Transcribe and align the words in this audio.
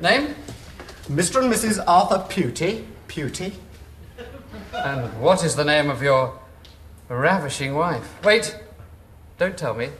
Name? 0.00 0.36
Mr. 1.08 1.42
and 1.42 1.52
Mrs. 1.52 1.82
Arthur 1.84 2.24
Pewty. 2.28 2.84
Pewty. 3.08 3.54
And 4.72 5.20
what 5.20 5.42
is 5.42 5.56
the 5.56 5.64
name 5.64 5.90
of 5.90 6.02
your 6.02 6.38
ravishing 7.08 7.74
wife? 7.74 8.22
Wait, 8.22 8.56
don't 9.38 9.58
tell 9.58 9.74
me. 9.74 9.90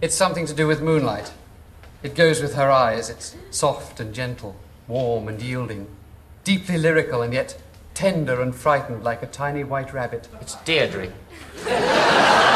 It's 0.00 0.16
something 0.16 0.46
to 0.46 0.54
do 0.54 0.66
with 0.66 0.82
moonlight. 0.82 1.32
It 2.02 2.16
goes 2.16 2.42
with 2.42 2.54
her 2.54 2.70
eyes. 2.70 3.08
It's 3.08 3.36
soft 3.50 4.00
and 4.00 4.12
gentle, 4.12 4.56
warm 4.88 5.28
and 5.28 5.40
yielding, 5.40 5.86
deeply 6.42 6.78
lyrical 6.78 7.22
and 7.22 7.32
yet 7.32 7.60
tender 7.94 8.40
and 8.40 8.52
frightened 8.52 9.04
like 9.04 9.22
a 9.22 9.26
tiny 9.26 9.62
white 9.62 9.92
rabbit. 9.92 10.26
It's 10.40 10.56
Deirdre. 10.64 11.12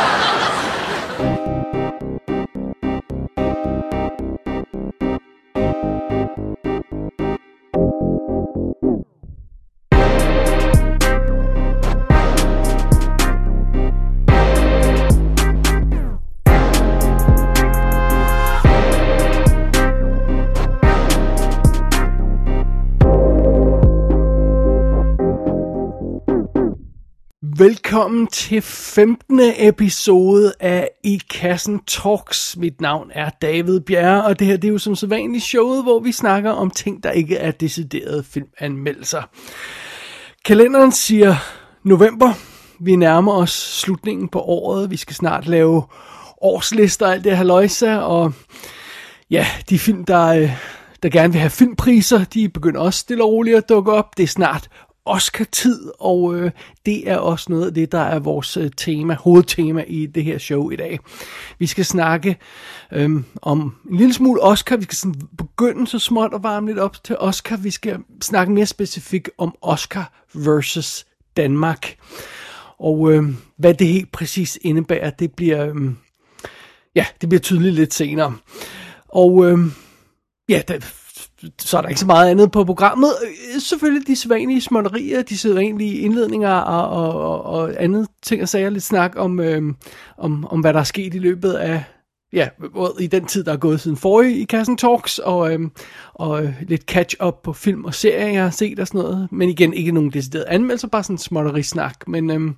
Velkommen 27.95 28.27
til 28.27 28.63
15. 28.63 29.41
episode 29.57 30.53
af 30.61 30.89
I 31.05 31.21
Kassen 31.31 31.81
Talks. 31.87 32.57
Mit 32.57 32.81
navn 32.81 33.11
er 33.15 33.31
David 33.43 33.81
Bjerre, 33.81 34.25
og 34.25 34.39
det 34.39 34.47
her 34.47 34.57
det 34.57 34.69
er 34.69 34.73
jo 34.73 34.79
som 34.79 34.95
sædvanligt 34.95 35.45
showet, 35.45 35.83
hvor 35.83 36.01
vi 36.01 36.13
snakker 36.13 36.51
om 36.51 36.71
ting, 36.71 37.03
der 37.03 37.11
ikke 37.11 37.37
er 37.37 37.51
deciderede 37.51 38.25
filmanmeldelser. 38.25 39.23
Kalenderen 40.45 40.93
siger 40.93 41.35
november. 41.85 42.33
Vi 42.81 42.97
nærmer 42.97 43.33
os 43.33 43.53
slutningen 43.81 44.29
på 44.29 44.41
året. 44.41 44.91
Vi 44.91 44.97
skal 44.97 45.17
snart 45.17 45.47
lave 45.47 45.83
årslister 46.41 47.07
og 47.07 47.13
alt 47.13 47.25
det 47.25 47.37
her 47.37 47.45
løjse, 47.45 48.01
og 48.01 48.33
ja, 49.31 49.47
de 49.71 49.79
film, 49.79 50.05
der, 50.05 50.27
øh, 50.27 50.51
der 51.03 51.09
gerne 51.09 51.33
vil 51.33 51.41
have 51.41 51.51
filmpriser, 51.51 52.25
de 52.25 52.49
begynder 52.49 52.81
også 52.81 52.99
stille 53.01 53.25
og 53.25 53.31
roligt 53.31 53.57
at 53.57 53.69
dukke 53.69 53.93
op. 53.93 54.17
Det 54.17 54.23
er 54.23 54.27
snart 54.27 54.69
Oscar-tid, 55.07 55.91
og 56.01 56.35
øh, 56.37 56.51
det 56.87 57.11
er 57.11 57.17
også 57.17 57.47
noget 57.49 57.67
af 57.67 57.75
det, 57.75 57.93
der 57.93 58.01
er 58.01 58.19
vores 58.19 58.57
øh, 58.57 58.71
tema, 58.77 59.15
hovedtema 59.15 59.85
i 59.87 60.07
det 60.07 60.25
her 60.25 60.39
show 60.39 60.71
i 60.71 60.77
dag. 60.77 60.99
Vi 61.59 61.67
skal 61.67 61.85
snakke 61.85 62.37
øh, 62.93 63.11
om 63.43 63.75
en 63.91 63.97
lille 63.97 64.15
smule 64.15 64.43
Oscar. 64.43 64.77
Vi 64.77 64.83
skal 64.83 64.97
sådan 64.97 65.21
begynde 65.39 65.87
så 65.87 65.99
småt 65.99 66.33
og 66.33 66.43
varme 66.43 66.67
lidt 66.67 66.79
op 66.79 67.05
til 67.05 67.17
Oscar. 67.19 67.57
Vi 67.57 67.71
skal 67.71 67.99
snakke 68.23 68.53
mere 68.53 68.67
specifikt 68.67 69.31
om 69.39 69.55
Oscar 69.63 70.13
versus 70.35 71.07
Danmark. 71.37 71.97
Og 72.79 73.13
øh, 73.13 73.25
hvad 73.57 73.75
det 73.75 73.87
helt 73.87 74.13
præcis 74.13 74.59
indebærer, 74.63 75.11
det 75.11 75.33
bliver, 75.33 75.67
øh, 75.67 75.91
ja, 76.95 77.07
det 77.21 77.29
bliver 77.29 77.41
tydeligt 77.41 77.75
lidt 77.75 77.95
senere. 77.95 78.37
Og 79.09 79.47
øh, 79.47 79.59
ja, 80.49 80.63
der, 80.69 80.79
så 81.59 81.79
er 81.79 81.83
der 81.83 81.89
ikke 81.89 82.01
så 82.01 82.07
meget 82.07 82.31
andet 82.31 82.51
på 82.51 82.65
programmet. 82.65 83.11
Øh, 83.25 83.61
selvfølgelig 83.61 84.07
de 84.07 84.17
sædvanlige 84.17 84.61
småtterier, 84.61 85.23
de 85.23 85.39
sædvanlige 85.39 85.99
indledninger 85.99 86.51
og, 86.51 86.89
og, 86.89 87.21
og, 87.21 87.43
og 87.43 87.83
andet 87.83 88.09
ting 88.23 88.43
og 88.43 88.49
sager. 88.49 88.71
Lidt 88.71 88.85
snak 88.85 89.13
om, 89.17 89.41
øh, 89.41 89.63
om, 90.19 90.47
om, 90.47 90.61
hvad 90.61 90.73
der 90.73 90.81
er 90.81 90.85
sket 90.85 91.15
i 91.15 91.19
løbet 91.19 91.53
af, 91.53 91.85
ja, 92.33 92.49
i 93.01 93.07
den 93.07 93.27
tid, 93.27 93.45
der 93.45 93.53
er 93.53 93.57
gået 93.57 93.81
siden 93.81 93.97
forrige 93.97 94.39
i 94.39 94.45
Kassen 94.45 94.77
Talks, 94.77 95.19
og, 95.19 95.53
øhm, 95.53 95.65
øh, 95.65 95.71
og 96.15 96.55
lidt 96.69 96.83
catch-up 96.83 97.43
på 97.43 97.53
film 97.53 97.85
og 97.85 97.95
serier, 97.95 98.27
jeg 98.27 98.43
har 98.43 98.51
set 98.51 98.81
og 98.81 98.87
sådan 98.87 99.01
noget. 99.01 99.29
Men 99.33 99.49
igen, 99.49 99.75
ikke 99.75 99.93
nogen 99.93 100.11
decideret 100.11 100.45
anmeldelse, 100.45 100.89
bare 100.89 101.03
sådan 101.03 101.19
småtterisnak. 101.19 102.09
Men... 102.09 102.31
Øh, 102.31 102.51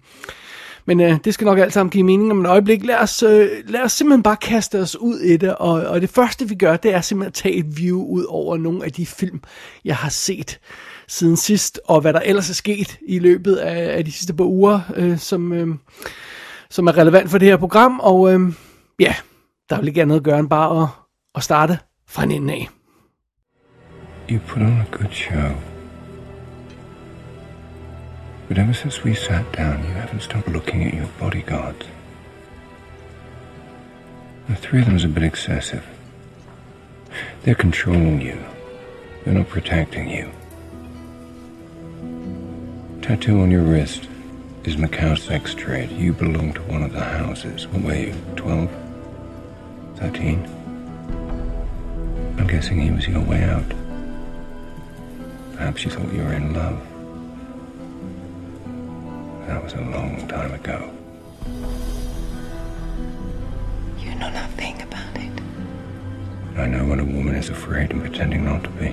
men 0.86 1.00
øh, 1.00 1.18
det 1.24 1.34
skal 1.34 1.44
nok 1.44 1.58
alt 1.58 1.72
sammen 1.72 1.90
give 1.90 2.04
mening 2.04 2.30
om 2.30 2.40
et 2.40 2.46
øjeblik. 2.46 2.84
Lad 2.84 2.96
os, 2.96 3.22
øh, 3.22 3.48
lad 3.66 3.80
os 3.80 3.92
simpelthen 3.92 4.22
bare 4.22 4.36
kaste 4.36 4.80
os 4.80 4.96
ud 4.96 5.18
i 5.18 5.36
det, 5.36 5.54
og, 5.54 5.72
og 5.72 6.00
det 6.00 6.10
første 6.10 6.48
vi 6.48 6.54
gør, 6.54 6.76
det 6.76 6.94
er 6.94 7.00
simpelthen 7.00 7.28
at 7.28 7.34
tage 7.34 7.54
et 7.54 7.78
view 7.78 8.02
ud 8.02 8.24
over 8.28 8.56
nogle 8.56 8.84
af 8.84 8.92
de 8.92 9.06
film, 9.06 9.40
jeg 9.84 9.96
har 9.96 10.08
set 10.08 10.60
siden 11.08 11.36
sidst, 11.36 11.80
og 11.84 12.00
hvad 12.00 12.12
der 12.12 12.20
ellers 12.20 12.50
er 12.50 12.54
sket 12.54 12.98
i 13.06 13.18
løbet 13.18 13.56
af, 13.56 13.96
af 13.98 14.04
de 14.04 14.12
sidste 14.12 14.34
par 14.34 14.44
uger, 14.44 14.80
øh, 14.96 15.18
som, 15.18 15.52
øh, 15.52 15.74
som 16.70 16.86
er 16.86 16.98
relevant 16.98 17.30
for 17.30 17.38
det 17.38 17.48
her 17.48 17.56
program. 17.56 18.00
Og 18.00 18.34
øh, 18.34 18.40
ja, 19.00 19.14
der 19.70 19.78
vil 19.78 19.88
ikke 19.88 20.02
andet 20.02 20.16
at 20.16 20.22
gøre 20.22 20.38
end 20.38 20.48
bare 20.48 20.82
at, 20.82 20.88
at 21.34 21.42
starte 21.42 21.78
fra 22.08 22.22
en 22.22 22.30
ende 22.30 22.52
af. 22.52 22.68
You 24.30 24.38
put 24.48 24.62
on 24.62 24.80
a 24.80 24.84
good 24.90 25.12
show. 25.12 25.75
But 28.48 28.58
ever 28.58 28.72
since 28.72 29.02
we 29.02 29.14
sat 29.14 29.50
down, 29.52 29.82
you 29.82 29.90
haven't 29.90 30.22
stopped 30.22 30.48
looking 30.48 30.84
at 30.84 30.94
your 30.94 31.08
bodyguards. 31.18 31.86
The 34.48 34.54
three 34.54 34.80
of 34.80 34.86
them 34.86 34.94
is 34.94 35.04
a 35.04 35.08
bit 35.08 35.24
excessive. 35.24 35.84
They're 37.42 37.56
controlling 37.56 38.20
you. 38.20 38.44
They're 39.24 39.34
not 39.34 39.48
protecting 39.48 40.08
you. 40.08 40.30
Tattoo 43.02 43.40
on 43.40 43.50
your 43.50 43.62
wrist 43.62 44.08
is 44.62 44.76
Macau 44.76 45.18
sex 45.18 45.52
trade. 45.52 45.90
You 45.90 46.12
belong 46.12 46.52
to 46.54 46.62
one 46.62 46.82
of 46.84 46.92
the 46.92 47.02
houses. 47.02 47.66
What 47.66 47.82
were 47.82 47.94
you, 47.96 48.14
12? 48.36 48.70
13? 49.96 50.44
I'm 52.38 52.46
guessing 52.46 52.80
he 52.80 52.92
was 52.92 53.08
your 53.08 53.22
way 53.22 53.42
out. 53.42 53.72
Perhaps 55.56 55.84
you 55.84 55.90
thought 55.90 56.12
you 56.12 56.22
were 56.22 56.32
in 56.32 56.54
love. 56.54 56.85
That 59.46 59.62
was 59.62 59.74
a 59.74 59.80
long 59.80 60.26
time 60.26 60.52
ago. 60.52 60.90
You 63.98 64.14
know 64.16 64.28
nothing 64.30 64.82
about 64.82 65.16
it. 65.16 65.30
I 66.56 66.66
know 66.66 66.84
when 66.86 66.98
a 66.98 67.04
woman 67.04 67.36
is 67.36 67.48
afraid 67.48 67.92
and 67.92 68.00
pretending 68.00 68.44
not 68.44 68.64
to 68.64 68.70
be. 68.70 68.92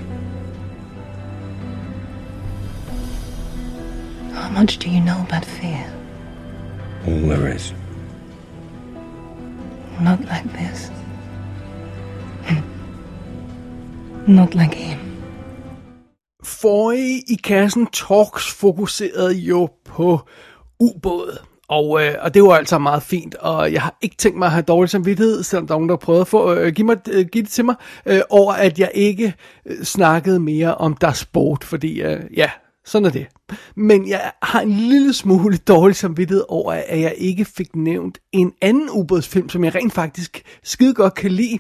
How 4.34 4.50
much 4.50 4.78
do 4.78 4.90
you 4.90 5.02
know 5.02 5.20
about 5.22 5.44
fear? 5.44 5.92
All 7.08 7.20
there 7.28 7.48
is. 7.48 7.74
Not 10.02 10.24
like 10.26 10.52
this. 10.54 10.92
Not 14.28 14.54
like 14.54 14.74
him. 14.74 15.00
Forrige 16.44 17.24
i 17.28 17.36
kassen 17.36 17.88
Talks 17.92 18.46
fokuserede 18.60 19.36
jo 19.48 19.68
på 19.94 20.20
ubåd. 20.80 21.38
Og, 21.68 22.06
øh, 22.06 22.16
og 22.22 22.34
det 22.34 22.44
var 22.44 22.54
altså 22.54 22.78
meget 22.78 23.04
fint, 23.04 23.36
og 23.36 23.74
jeg 23.74 23.82
har 23.82 23.98
ikke 24.02 24.16
tænkt 24.16 24.38
mig 24.38 24.46
at 24.46 24.52
have 24.52 24.62
dårlig 24.62 24.90
samvittighed, 24.90 25.44
selvom 25.44 25.68
der 25.68 25.74
er 25.74 25.78
nogen, 25.78 25.90
der 25.90 25.96
prøvede 25.96 26.22
at 26.22 26.28
få, 26.28 26.54
øh, 26.54 26.74
give, 26.74 26.86
mig, 26.86 26.98
øh, 27.12 27.26
give 27.26 27.44
det 27.44 27.52
til 27.52 27.66
mig, 27.66 27.76
øh, 28.06 28.22
over 28.30 28.54
at 28.54 28.80
jeg 28.80 28.92
ikke 28.94 29.34
øh, 29.66 29.84
snakkede 29.84 30.40
mere 30.40 30.76
om 30.76 30.96
der 30.96 31.12
sport, 31.12 31.64
fordi 31.64 32.02
øh, 32.02 32.20
ja, 32.38 32.50
sådan 32.86 33.06
er 33.06 33.10
det. 33.10 33.28
Men 33.76 34.08
jeg 34.08 34.32
har 34.44 34.62
en 34.62 34.72
lille 34.72 35.14
smule 35.14 35.58
dårlig 35.58 35.96
samvittighed 35.96 36.44
over, 36.50 36.74
at 36.88 37.02
jeg 37.02 37.16
ikke 37.18 37.46
fik 37.46 37.76
nævnt 37.76 38.18
en 38.32 38.54
anden 38.62 38.90
ubådsfilm, 38.90 39.50
som 39.50 39.64
jeg 39.64 39.76
rent 39.76 39.94
faktisk 39.94 40.44
skide 40.64 40.94
godt 40.94 41.14
kan 41.14 41.32
lide. 41.32 41.60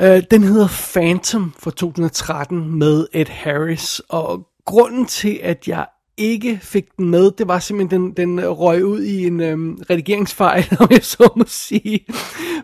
Øh, 0.00 0.22
den 0.30 0.42
hedder 0.42 0.68
Phantom 0.94 1.54
fra 1.58 1.70
2013 1.70 2.78
med 2.78 3.06
Ed 3.12 3.26
Harris, 3.28 4.00
og 4.08 4.46
grunden 4.66 5.06
til, 5.06 5.40
at 5.42 5.68
jeg 5.68 5.86
ikke 6.16 6.58
fik 6.62 6.96
den 6.96 7.10
med, 7.10 7.30
det 7.30 7.48
var 7.48 7.58
simpelthen, 7.58 8.00
den, 8.00 8.12
den 8.12 8.38
øh, 8.38 8.50
røg 8.50 8.84
ud 8.84 9.02
i 9.02 9.26
en 9.26 9.40
øhm, 9.40 9.78
redigeringsfejl, 9.90 10.64
om 10.80 10.88
jeg 10.90 11.04
så 11.04 11.32
må 11.36 11.44
sige. 11.46 12.06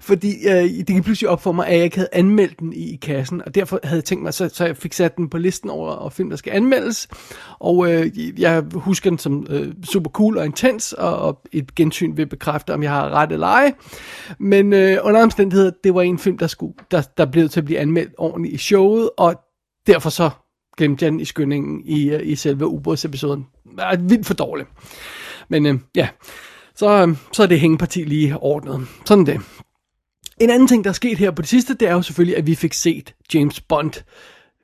Fordi 0.01 0.49
øh, 0.49 0.63
det 0.63 0.87
gik 0.87 1.03
pludselig 1.03 1.29
op 1.29 1.43
for 1.43 1.53
mig, 1.53 1.67
at 1.67 1.77
jeg 1.77 1.85
ikke 1.85 1.97
havde 1.97 2.09
anmeldt 2.13 2.59
den 2.59 2.73
i, 2.73 2.93
i 2.93 2.97
kassen, 2.97 3.43
og 3.47 3.55
derfor 3.55 3.81
havde 3.85 3.97
jeg 3.97 4.05
tænkt 4.05 4.23
mig, 4.23 4.35
så, 4.35 4.49
så 4.49 4.65
jeg 4.65 4.77
fik 4.77 4.93
sat 4.93 5.17
den 5.17 5.29
på 5.29 5.39
listen 5.39 5.71
over 5.71 5.91
og 5.91 6.13
film, 6.13 6.31
der 6.31 6.37
skal 6.37 6.53
anmeldes. 6.53 7.09
Og 7.59 7.93
øh, 7.93 8.41
jeg 8.41 8.65
husker 8.75 9.11
den 9.11 9.19
som 9.19 9.47
øh, 9.51 9.75
super 9.85 10.11
cool 10.11 10.39
og 10.39 10.45
intens, 10.45 10.93
og, 10.93 11.17
og 11.17 11.43
et 11.53 11.75
gensyn 11.75 12.17
vil 12.17 12.27
bekræfte, 12.27 12.75
om 12.75 12.83
jeg 12.83 12.91
har 12.91 13.11
ret 13.11 13.33
eller 13.33 13.47
ej. 13.47 13.73
Men 14.39 14.73
øh, 14.73 14.99
under 15.03 15.23
omstændigheder, 15.23 15.71
det 15.85 15.95
var 15.95 16.03
en 16.03 16.19
film, 16.19 16.39
der, 16.39 16.47
skulle, 16.47 16.75
der, 16.91 17.03
der 17.17 17.27
blev 17.27 17.49
til 17.49 17.61
at 17.61 17.65
blive 17.65 17.79
anmeldt 17.79 18.15
ordentligt 18.19 18.55
i 18.55 18.59
showet, 18.59 19.11
og 19.17 19.35
derfor 19.87 20.11
så 20.11 20.31
glemte 20.81 21.05
jeg 21.05 21.13
den 21.13 21.21
i 21.21 21.25
skyndingen 21.25 21.83
i, 21.85 22.11
øh, 22.11 22.27
i 22.27 22.35
selve 22.37 22.67
ubådsepisoden. 22.67 23.47
Er 23.79 23.97
vildt 23.97 24.27
for 24.27 24.35
dårligt. 24.35 24.69
Men 25.49 25.67
øh, 25.67 25.79
ja, 25.95 26.09
så, 26.75 27.07
øh, 27.07 27.17
så 27.33 27.43
er 27.43 27.47
det 27.47 27.61
hængeparti 27.61 28.05
lige 28.05 28.39
ordnet. 28.39 28.87
Sådan 29.05 29.27
det. 29.27 29.41
En 30.39 30.51
anden 30.51 30.69
ting, 30.69 30.85
der 30.85 30.91
er 30.91 30.95
sket 30.95 31.19
her 31.19 31.31
på 31.31 31.43
det 31.43 31.49
sidste, 31.49 31.75
det 31.75 31.89
er 31.89 31.93
jo 31.93 32.03
selvfølgelig, 32.03 32.37
at 32.37 32.47
vi 32.47 32.55
fik 32.55 32.73
set 32.73 33.15
James 33.35 33.61
Bond 33.61 33.93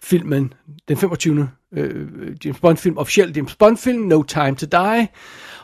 filmen 0.02 0.52
den 0.88 0.96
25 0.96 1.48
øh, 1.76 2.08
James 2.44 2.60
Bond-film, 2.60 2.98
officiel 2.98 3.32
James 3.36 3.54
Bond-film, 3.54 4.02
No 4.02 4.22
Time 4.22 4.54
to 4.54 4.66
Die. 4.72 5.08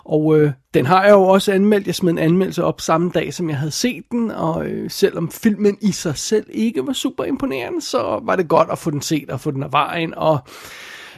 Og 0.05 0.39
øh, 0.39 0.53
den 0.75 0.87
har 0.87 1.05
jeg 1.05 1.13
jo 1.13 1.23
også 1.23 1.53
anmeldt. 1.53 1.87
Jeg 1.87 1.95
smed 1.95 2.13
en 2.13 2.19
anmeldelse 2.19 2.65
op 2.65 2.81
samme 2.81 3.11
dag, 3.15 3.35
som 3.35 3.49
jeg 3.49 3.59
havde 3.59 3.71
set 3.71 4.03
den. 4.11 4.31
Og 4.31 4.67
øh, 4.67 4.91
selvom 4.91 5.31
filmen 5.31 5.79
i 5.81 5.93
sig 5.93 6.17
selv 6.17 6.47
ikke 6.51 6.87
var 6.87 6.93
super 6.93 7.25
imponerende, 7.25 7.81
så 7.81 8.21
var 8.23 8.37
det 8.37 8.49
godt 8.49 8.69
at 8.71 8.79
få 8.79 8.91
den 8.91 9.03
set 9.03 9.31
og 9.31 9.41
få 9.41 9.51
den 9.51 9.63
af 9.63 9.73
vejen. 9.73 10.15
Og 10.15 10.39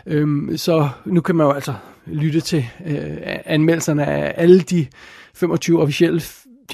øh, 0.07 0.59
så 0.59 0.89
nu 1.05 1.21
kan 1.21 1.35
man 1.35 1.47
jo 1.47 1.53
altså 1.53 1.75
lytte 2.07 2.41
til 2.41 2.67
øh, 2.87 3.17
anmeldelserne 3.45 4.07
af 4.07 4.35
alle 4.37 4.61
de 4.61 4.87
25 5.35 5.83
officielle 5.83 6.23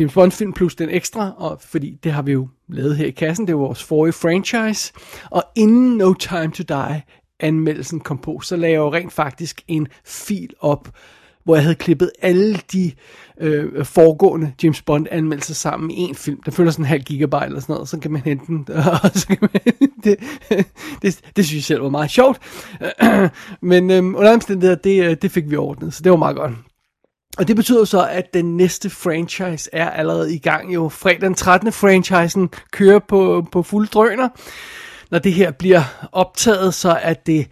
James 0.01 0.15
Bond 0.15 0.33
film 0.33 0.53
plus 0.53 0.75
den 0.75 0.89
ekstra, 0.89 1.33
og 1.37 1.61
fordi 1.61 1.99
det 2.05 2.13
har 2.13 2.23
vi 2.23 2.33
jo 2.33 2.49
lavet 2.69 2.97
her 2.97 3.07
i 3.07 3.11
kassen, 3.11 3.47
det 3.47 3.53
er 3.53 3.57
vores 3.57 3.83
forrige 3.83 4.13
franchise, 4.13 4.93
og 5.31 5.45
inden 5.57 5.97
No 5.97 6.15
Time 6.15 6.51
to 6.51 6.63
Die 6.63 7.03
anmeldelsen 7.41 8.01
kom 8.01 8.19
på, 8.19 8.41
så 8.43 8.57
lagde 8.57 8.73
jeg 8.73 8.79
jo 8.79 8.93
rent 8.93 9.13
faktisk 9.13 9.63
en 9.69 9.89
fil 10.05 10.51
op, 10.61 10.89
hvor 11.45 11.55
jeg 11.55 11.63
havde 11.63 11.75
klippet 11.75 12.11
alle 12.23 12.61
de 12.73 12.93
øh, 13.41 13.85
foregående 13.85 14.53
James 14.63 14.83
Bond 14.83 15.07
anmeldelser 15.11 15.55
sammen 15.55 15.91
i 15.91 16.01
en 16.01 16.15
film. 16.15 16.43
Den 16.45 16.53
følger 16.53 16.71
sådan 16.71 16.85
en 16.85 16.89
halv 16.89 17.03
gigabyte 17.03 17.47
eller 17.47 17.61
sådan 17.61 17.73
noget, 17.73 17.89
så 17.89 17.99
kan 17.99 18.11
man 18.11 18.23
hente 18.23 18.47
den. 18.47 18.67
Og 19.03 19.11
så 19.15 19.27
kan 19.27 19.39
man, 19.41 19.51
det, 20.05 20.17
det, 21.03 21.21
det 21.37 21.47
synes 21.47 21.55
jeg 21.55 21.63
selv 21.63 21.83
var 21.83 21.89
meget 21.89 22.11
sjovt. 22.11 22.41
Men 23.61 23.91
øh, 23.91 23.99
under 23.99 24.33
omstændigheder, 24.33 24.77
det, 24.77 25.05
øh, 25.05 25.17
det 25.23 25.31
fik 25.31 25.51
vi 25.51 25.57
ordnet, 25.57 25.95
så 25.95 26.03
det 26.03 26.11
var 26.11 26.19
meget 26.19 26.37
godt. 26.37 26.53
Og 27.39 27.49
det 27.49 27.57
betyder 27.57 27.85
så, 27.85 28.07
at 28.07 28.35
den 28.35 28.57
næste 28.57 28.91
franchise 28.91 29.71
er 29.73 29.91
allerede 29.91 30.35
i 30.35 30.39
gang. 30.39 30.75
Jo, 30.75 30.89
fredag 30.89 31.21
den 31.21 31.35
13. 31.35 31.73
franchisen 31.73 32.51
kører 32.73 32.99
på, 32.99 33.47
på 33.53 33.63
fuld 33.63 33.89
drøner. 33.89 34.29
Når 35.11 35.19
det 35.19 35.33
her 35.33 35.51
bliver 35.51 36.09
optaget, 36.13 36.75
så 36.75 36.91
er 36.91 37.15
det, 37.15 37.47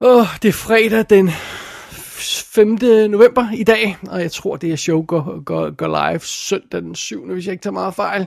åh, 0.00 0.26
det 0.42 0.48
er 0.48 0.52
fredag 0.52 1.04
den 1.10 1.30
5. 1.30 2.68
november 3.10 3.50
i 3.54 3.64
dag, 3.64 3.96
og 4.08 4.20
jeg 4.20 4.32
tror, 4.32 4.56
det 4.56 4.68
her 4.68 4.76
show 4.76 5.04
går, 5.06 5.44
går, 5.44 5.70
går 5.70 6.10
live 6.10 6.20
søndag 6.20 6.82
den 6.82 6.94
7. 6.94 7.32
hvis 7.32 7.46
jeg 7.46 7.52
ikke 7.52 7.62
tager 7.62 7.72
meget 7.72 7.94
fejl. 7.94 8.26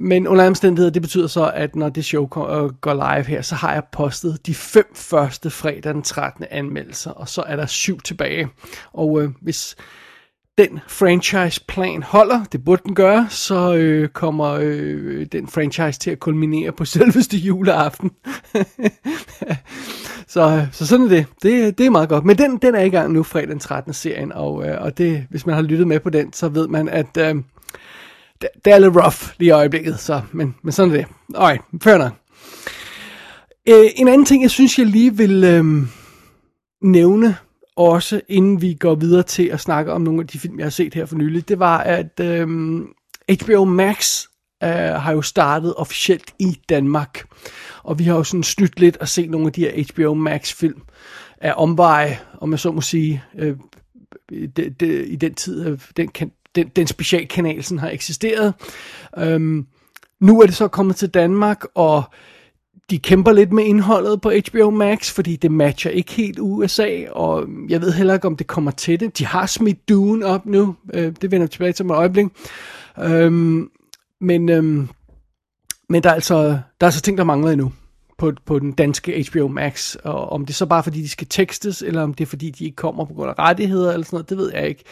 Men 0.00 0.26
under 0.26 0.46
omstændigheder, 0.46 0.90
det 0.90 1.02
betyder 1.02 1.26
så, 1.26 1.50
at 1.54 1.76
når 1.76 1.88
det 1.88 2.04
show 2.04 2.22
øh, 2.24 2.70
går 2.80 3.14
live 3.14 3.24
her, 3.24 3.42
så 3.42 3.54
har 3.54 3.72
jeg 3.72 3.82
postet 3.92 4.46
de 4.46 4.54
fem 4.54 4.86
første 4.94 5.50
fredag 5.50 5.94
den 5.94 6.02
13. 6.02 6.44
anmeldelser, 6.50 7.10
og 7.10 7.28
så 7.28 7.42
er 7.42 7.56
der 7.56 7.66
syv 7.66 8.00
tilbage. 8.00 8.48
Og 8.92 9.22
øh, 9.22 9.30
hvis 9.40 9.76
den 10.58 10.80
franchise-plan 10.88 12.02
holder, 12.02 12.44
det 12.52 12.64
burde 12.64 12.82
den 12.86 12.94
gøre, 12.94 13.26
så 13.30 13.74
øh, 13.74 14.08
kommer 14.08 14.58
øh, 14.60 15.26
den 15.32 15.48
franchise 15.48 16.00
til 16.00 16.10
at 16.10 16.20
kulminere 16.20 16.72
på 16.72 16.84
selveste 16.94 17.36
juleaften. 17.36 18.10
så, 20.34 20.40
øh, 20.40 20.72
så 20.72 20.86
sådan 20.86 21.06
er 21.06 21.10
det. 21.10 21.26
det. 21.42 21.78
Det 21.78 21.86
er 21.86 21.90
meget 21.90 22.08
godt. 22.08 22.24
Men 22.24 22.38
den, 22.38 22.56
den 22.56 22.74
er 22.74 22.82
i 22.82 22.88
gang 22.88 23.12
nu, 23.12 23.22
fredag 23.22 23.48
den 23.48 23.58
13. 23.58 23.92
serien, 23.92 24.32
og, 24.32 24.68
øh, 24.68 24.82
og 24.82 24.98
det, 24.98 25.26
hvis 25.30 25.46
man 25.46 25.54
har 25.54 25.62
lyttet 25.62 25.86
med 25.86 26.00
på 26.00 26.10
den, 26.10 26.32
så 26.32 26.48
ved 26.48 26.68
man, 26.68 26.88
at 26.88 27.16
øh, 27.18 27.34
det, 28.40 28.48
det 28.64 28.72
er 28.72 28.78
lidt 28.78 28.96
rough 28.96 29.32
lige 29.38 29.48
i 29.48 29.50
øjeblikket, 29.50 30.00
så, 30.00 30.20
men, 30.32 30.54
men 30.62 30.72
sådan 30.72 30.92
er 30.92 30.96
det. 30.96 31.06
Alright, 31.34 31.62
fair 31.82 31.98
nok. 31.98 32.12
Øh, 33.68 33.90
en 33.96 34.08
anden 34.08 34.24
ting, 34.24 34.42
jeg 34.42 34.50
synes, 34.50 34.78
jeg 34.78 34.86
lige 34.86 35.16
vil 35.16 35.44
øh, 35.44 35.64
nævne, 36.82 37.36
også 37.76 38.20
inden 38.28 38.62
vi 38.62 38.74
går 38.74 38.94
videre 38.94 39.22
til 39.22 39.42
at 39.42 39.60
snakke 39.60 39.92
om 39.92 40.00
nogle 40.00 40.20
af 40.20 40.26
de 40.26 40.38
film, 40.38 40.58
jeg 40.58 40.64
har 40.64 40.70
set 40.70 40.94
her 40.94 41.06
for 41.06 41.16
nylig, 41.16 41.48
det 41.48 41.58
var, 41.58 41.78
at 41.78 42.20
øh, 42.20 42.80
HBO 43.42 43.64
Max 43.64 44.26
øh, 44.62 44.70
har 44.70 45.12
jo 45.12 45.22
startet 45.22 45.74
officielt 45.74 46.34
i 46.38 46.60
Danmark. 46.68 47.26
Og 47.82 47.98
vi 47.98 48.04
har 48.04 48.14
jo 48.16 48.24
sådan 48.24 48.42
snydt 48.42 48.80
lidt 48.80 48.96
at 49.00 49.08
se 49.08 49.26
nogle 49.26 49.46
af 49.46 49.52
de 49.52 49.60
her 49.60 49.84
HBO 49.92 50.14
Max 50.14 50.52
film 50.52 50.82
af 51.40 51.54
omveje, 51.56 52.18
om 52.40 52.50
jeg 52.50 52.58
så 52.58 52.72
må 52.72 52.80
sige, 52.80 53.24
øh, 53.38 53.56
det, 54.30 54.80
det, 54.80 55.04
i 55.08 55.16
den 55.16 55.34
tid, 55.34 55.66
øh, 55.66 55.78
den, 55.96 56.08
kan, 56.08 56.32
den, 56.54 56.68
den 56.68 56.86
specialkanal 56.86 57.64
sådan 57.64 57.78
har 57.78 57.90
eksisteret. 57.90 58.54
Øhm, 59.18 59.66
nu 60.20 60.40
er 60.40 60.46
det 60.46 60.54
så 60.54 60.68
kommet 60.68 60.96
til 60.96 61.08
Danmark, 61.08 61.64
og 61.74 62.02
de 62.90 62.98
kæmper 62.98 63.32
lidt 63.32 63.52
med 63.52 63.64
indholdet 63.64 64.20
på 64.20 64.32
HBO 64.50 64.70
Max, 64.70 65.10
fordi 65.10 65.36
det 65.36 65.50
matcher 65.50 65.90
ikke 65.90 66.12
helt 66.12 66.38
USA, 66.38 66.88
og 67.12 67.48
jeg 67.68 67.80
ved 67.80 67.92
heller 67.92 68.14
ikke, 68.14 68.26
om 68.26 68.36
det 68.36 68.46
kommer 68.46 68.70
til 68.70 69.00
det. 69.00 69.18
De 69.18 69.26
har 69.26 69.46
smidt 69.46 69.88
Dune 69.88 70.26
op 70.26 70.46
nu, 70.46 70.74
øh, 70.94 71.12
det 71.22 71.30
vender 71.30 71.46
tilbage 71.46 71.72
til 71.72 71.84
om 71.84 71.90
et 71.90 71.94
øjeblik. 71.94 72.26
Øhm, 72.98 73.70
men, 74.20 74.48
øhm, 74.48 74.88
men 75.88 76.02
der 76.02 76.10
er, 76.10 76.14
altså, 76.14 76.36
der 76.36 76.60
er 76.80 76.84
altså 76.84 77.00
ting, 77.00 77.18
der 77.18 77.24
mangler 77.24 77.50
endnu 77.50 77.72
på, 78.18 78.32
på 78.44 78.58
den 78.58 78.72
danske 78.72 79.24
HBO 79.30 79.48
Max, 79.48 79.94
og 79.94 80.32
om 80.32 80.46
det 80.46 80.52
er 80.52 80.56
så 80.56 80.66
bare 80.66 80.82
fordi, 80.82 81.02
de 81.02 81.08
skal 81.08 81.26
tekstes, 81.30 81.82
eller 81.82 82.02
om 82.02 82.14
det 82.14 82.24
er 82.24 82.28
fordi, 82.28 82.50
de 82.50 82.64
ikke 82.64 82.76
kommer 82.76 83.04
på 83.04 83.14
grund 83.14 83.30
af 83.30 83.38
rettigheder, 83.38 83.92
eller 83.92 84.04
sådan 84.04 84.16
noget, 84.16 84.30
det 84.30 84.38
ved 84.38 84.52
jeg 84.54 84.68
ikke. 84.68 84.84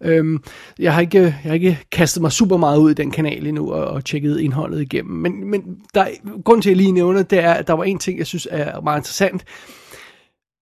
Øhm, 0.00 0.44
jeg, 0.78 0.94
har 0.94 1.00
ikke 1.00 1.22
jeg 1.22 1.34
har 1.42 1.54
ikke 1.54 1.78
kastet 1.92 2.20
mig 2.20 2.32
super 2.32 2.56
meget 2.56 2.78
ud 2.78 2.90
i 2.90 2.94
den 2.94 3.10
kanal 3.10 3.46
endnu, 3.46 3.72
og, 3.72 3.84
og 3.84 4.04
tjekket 4.04 4.40
indholdet 4.40 4.80
igennem, 4.80 5.14
men, 5.14 5.50
men 5.50 5.76
der, 5.94 6.06
grund 6.44 6.62
til, 6.62 6.70
at 6.70 6.72
jeg 6.72 6.76
lige 6.76 6.92
nævner, 6.92 7.22
det 7.22 7.38
er, 7.38 7.52
at 7.52 7.66
der 7.66 7.72
var 7.72 7.84
en 7.84 7.98
ting, 7.98 8.18
jeg 8.18 8.26
synes 8.26 8.48
er 8.50 8.80
meget 8.80 8.98
interessant. 8.98 9.44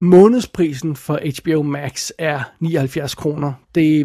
Månedsprisen 0.02 0.96
for 0.96 1.20
HBO 1.40 1.62
Max 1.62 2.10
er 2.18 2.42
79 2.60 3.14
kroner. 3.14 3.52
Det 3.74 4.00
er 4.00 4.04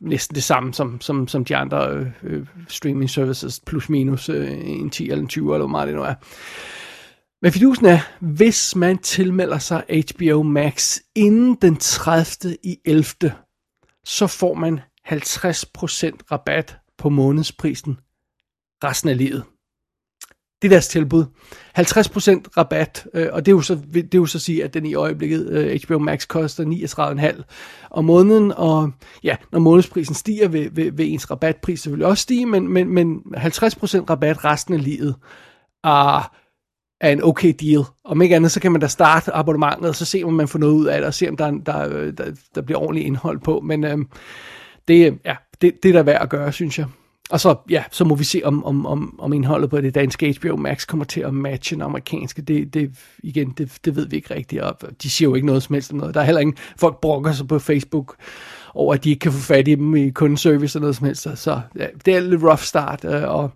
næsten 0.00 0.34
det 0.34 0.44
samme 0.44 0.74
som, 0.74 1.00
som, 1.00 1.28
som 1.28 1.44
de 1.44 1.56
andre 1.56 1.88
øh, 1.88 2.06
øh 2.22 2.46
streaming 2.68 3.10
services, 3.10 3.60
plus 3.66 3.88
minus 3.88 4.28
øh, 4.28 4.50
en 4.64 4.90
10 4.90 5.10
eller 5.10 5.22
en 5.22 5.28
20, 5.28 5.54
eller 5.54 5.66
hvor 5.66 5.70
meget 5.70 5.88
det 5.88 5.96
nu 5.96 6.02
er. 6.02 6.14
Men 7.42 7.52
fidusen 7.52 7.86
er, 7.86 7.98
hvis 8.20 8.76
man 8.76 8.98
tilmelder 8.98 9.58
sig 9.58 9.84
HBO 10.10 10.42
Max 10.42 10.98
inden 11.14 11.54
den 11.54 11.76
30. 11.76 12.56
i 12.64 12.76
11., 12.84 13.04
så 14.04 14.26
får 14.26 14.54
man 14.54 14.80
50% 15.08 15.14
rabat 16.32 16.76
på 16.98 17.08
månedsprisen 17.08 17.98
resten 18.84 19.10
af 19.10 19.18
livet. 19.18 19.44
Det 20.62 20.68
er 20.68 20.72
deres 20.72 20.88
tilbud. 20.88 21.24
50% 21.78 21.80
rabat, 22.56 23.06
øh, 23.14 23.28
og 23.32 23.46
det 23.46 23.52
er, 23.52 23.56
jo 23.56 23.60
så, 23.60 23.74
det 23.94 24.14
er 24.14 24.18
jo 24.18 24.26
så 24.26 24.38
at 24.38 24.42
sige, 24.42 24.64
at 24.64 24.74
den 24.74 24.86
i 24.86 24.94
øjeblikket 24.94 25.48
øh, 25.50 25.80
HBO 25.84 25.98
Max 25.98 26.28
koster 26.28 26.64
39,5 27.36 27.42
om 27.90 28.04
måneden, 28.04 28.52
og 28.56 28.92
ja, 29.22 29.36
når 29.52 29.58
månedsprisen 29.58 30.14
stiger, 30.14 30.48
vil, 30.48 30.76
vil, 30.76 30.98
vil 30.98 31.12
ens 31.12 31.30
rabatpris 31.30 31.80
selvfølgelig 31.80 32.06
også 32.06 32.22
stige, 32.22 32.46
men, 32.46 32.68
men, 32.68 32.88
men 32.88 33.22
50% 33.36 33.40
rabat 34.10 34.44
resten 34.44 34.74
af 34.74 34.84
livet. 34.84 35.16
Ah, 35.84 36.24
er 37.00 37.10
en 37.10 37.22
okay 37.22 37.54
deal. 37.60 37.84
Om 38.04 38.22
ikke 38.22 38.36
andet, 38.36 38.52
så 38.52 38.60
kan 38.60 38.72
man 38.72 38.80
da 38.80 38.86
starte 38.86 39.32
abonnementet, 39.32 39.88
og 39.88 39.94
så 39.94 40.04
se, 40.04 40.22
om 40.24 40.32
man 40.32 40.48
får 40.48 40.58
noget 40.58 40.72
ud 40.72 40.86
af 40.86 40.98
det, 40.98 41.06
og 41.06 41.14
se, 41.14 41.28
om 41.28 41.36
der, 41.36 41.50
der, 41.50 41.88
øh, 41.88 42.12
der, 42.18 42.24
der 42.54 42.60
bliver 42.60 42.78
ordentligt 42.78 43.06
indhold 43.06 43.38
på. 43.38 43.60
Men 43.60 43.84
øhm, 43.84 44.08
det, 44.88 45.18
ja, 45.24 45.36
det, 45.60 45.82
det 45.82 45.88
er 45.88 45.92
da 45.92 46.02
værd 46.02 46.22
at 46.22 46.28
gøre, 46.28 46.52
synes 46.52 46.78
jeg. 46.78 46.86
Og 47.30 47.40
så, 47.40 47.56
ja, 47.70 47.84
så 47.90 48.04
må 48.04 48.14
vi 48.14 48.24
se, 48.24 48.40
om, 48.44 48.64
om, 48.64 48.86
om, 48.86 49.18
om 49.18 49.32
indholdet 49.32 49.70
på 49.70 49.80
det 49.80 49.94
danske 49.94 50.36
HBO 50.40 50.56
Max 50.56 50.86
kommer 50.86 51.04
til 51.04 51.20
at 51.20 51.34
matche 51.34 51.74
den 51.74 51.82
amerikanske. 51.82 52.42
Det, 52.42 52.74
det, 52.74 52.90
igen, 53.22 53.54
det, 53.58 53.78
det 53.84 53.96
ved 53.96 54.08
vi 54.08 54.16
ikke 54.16 54.34
rigtigt. 54.34 54.62
Og 54.62 54.76
de 55.02 55.10
siger 55.10 55.28
jo 55.28 55.34
ikke 55.34 55.46
noget 55.46 55.62
som 55.62 55.74
helst 55.74 55.92
om 55.92 55.98
noget. 55.98 56.14
Der 56.14 56.20
er 56.20 56.24
heller 56.24 56.40
ingen 56.40 56.56
folk 56.76 57.00
brokker 57.00 57.32
sig 57.32 57.48
på 57.48 57.58
Facebook 57.58 58.16
over, 58.76 58.94
at 58.94 59.04
de 59.04 59.10
ikke 59.10 59.20
kan 59.20 59.32
få 59.32 59.38
fat 59.38 59.68
i 59.68 59.74
dem 59.74 59.96
i 59.96 60.10
kundeservice 60.10 60.78
og 60.78 60.80
noget 60.80 60.96
som 60.96 61.06
helst. 61.06 61.22
Så, 61.22 61.36
så 61.36 61.60
ja, 61.78 61.86
det 62.04 62.14
er 62.14 62.18
en 62.18 62.30
lidt 62.30 62.42
rough 62.42 62.60
start, 62.60 63.04
øh, 63.04 63.28
og 63.28 63.50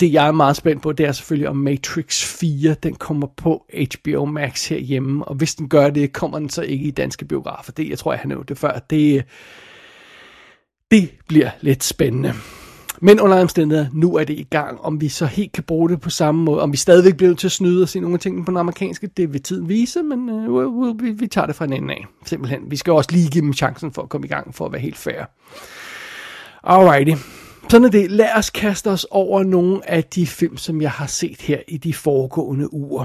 det 0.00 0.12
jeg 0.12 0.26
er 0.26 0.32
meget 0.32 0.56
spændt 0.56 0.82
på, 0.82 0.92
det 0.92 1.06
er 1.06 1.12
selvfølgelig 1.12 1.48
om 1.48 1.56
Matrix 1.56 2.24
4, 2.24 2.74
den 2.82 2.94
kommer 2.94 3.26
på 3.36 3.66
HBO 3.94 4.24
Max 4.24 4.68
herhjemme, 4.68 5.24
og 5.24 5.34
hvis 5.34 5.54
den 5.54 5.68
gør 5.68 5.90
det, 5.90 6.12
kommer 6.12 6.38
den 6.38 6.48
så 6.48 6.62
ikke 6.62 6.84
i 6.84 6.90
danske 6.90 7.24
biografer. 7.24 7.72
Det, 7.72 7.90
jeg 7.90 7.98
tror, 7.98 8.12
jeg 8.12 8.20
har 8.20 8.28
nævnt 8.28 8.48
det 8.48 8.58
før. 8.58 8.78
Det, 8.90 9.24
det 10.90 11.10
bliver 11.28 11.50
lidt 11.60 11.84
spændende. 11.84 12.34
Men 13.00 13.20
under 13.20 13.40
omstændigheder, 13.40 13.88
nu 13.92 14.16
er 14.16 14.24
det 14.24 14.34
i 14.34 14.46
gang. 14.50 14.80
Om 14.80 15.00
vi 15.00 15.08
så 15.08 15.26
helt 15.26 15.52
kan 15.52 15.62
bruge 15.62 15.88
det 15.88 16.00
på 16.00 16.10
samme 16.10 16.42
måde, 16.42 16.62
om 16.62 16.72
vi 16.72 16.76
stadigvæk 16.76 17.16
bliver 17.16 17.34
til 17.34 17.48
at 17.48 17.52
snyde 17.52 17.82
og 17.82 17.88
se 17.88 18.00
nogle 18.00 18.14
af 18.14 18.20
tingene 18.20 18.44
på 18.44 18.50
den 18.50 18.58
amerikanske, 18.58 19.06
det 19.06 19.32
vil 19.32 19.42
tiden 19.42 19.68
vise, 19.68 20.02
men 20.02 20.28
øh, 20.28 20.48
uh, 20.48 21.02
vi, 21.02 21.10
vi 21.10 21.26
tager 21.26 21.46
det 21.46 21.56
fra 21.56 21.64
en 21.64 21.72
ende 21.72 21.94
af. 21.94 22.06
Simpelthen. 22.26 22.60
Vi 22.70 22.76
skal 22.76 22.92
også 22.92 23.10
lige 23.12 23.30
give 23.30 23.42
dem 23.42 23.52
chancen 23.52 23.92
for 23.92 24.02
at 24.02 24.08
komme 24.08 24.26
i 24.26 24.30
gang, 24.30 24.54
for 24.54 24.66
at 24.66 24.72
være 24.72 24.80
helt 24.80 24.96
fair. 24.96 25.24
Alrighty. 26.64 27.22
Sådan 27.68 27.84
er 27.84 27.90
det. 27.90 28.10
Lad 28.10 28.28
os 28.36 28.50
kaste 28.50 28.90
os 28.90 29.06
over 29.10 29.42
nogle 29.42 29.90
af 29.90 30.04
de 30.04 30.26
film, 30.26 30.56
som 30.56 30.82
jeg 30.82 30.90
har 30.90 31.06
set 31.06 31.42
her 31.42 31.58
i 31.68 31.76
de 31.76 31.94
foregående 31.94 32.74
uger. 32.74 33.04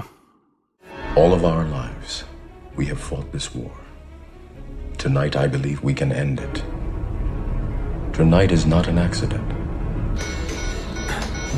All 1.16 1.32
of 1.32 1.42
our 1.42 1.64
lives, 1.64 2.26
we 2.78 2.84
have 2.86 2.98
fought 2.98 3.26
this 3.32 3.54
war. 3.54 3.70
Tonight 4.98 5.36
I 5.36 5.48
believe 5.48 5.84
we 5.84 5.92
can 5.92 6.12
end 6.12 6.40
it. 6.40 6.66
Tonight 8.14 8.52
is 8.52 8.66
not 8.66 8.88
an 8.88 8.98
accident. 8.98 9.59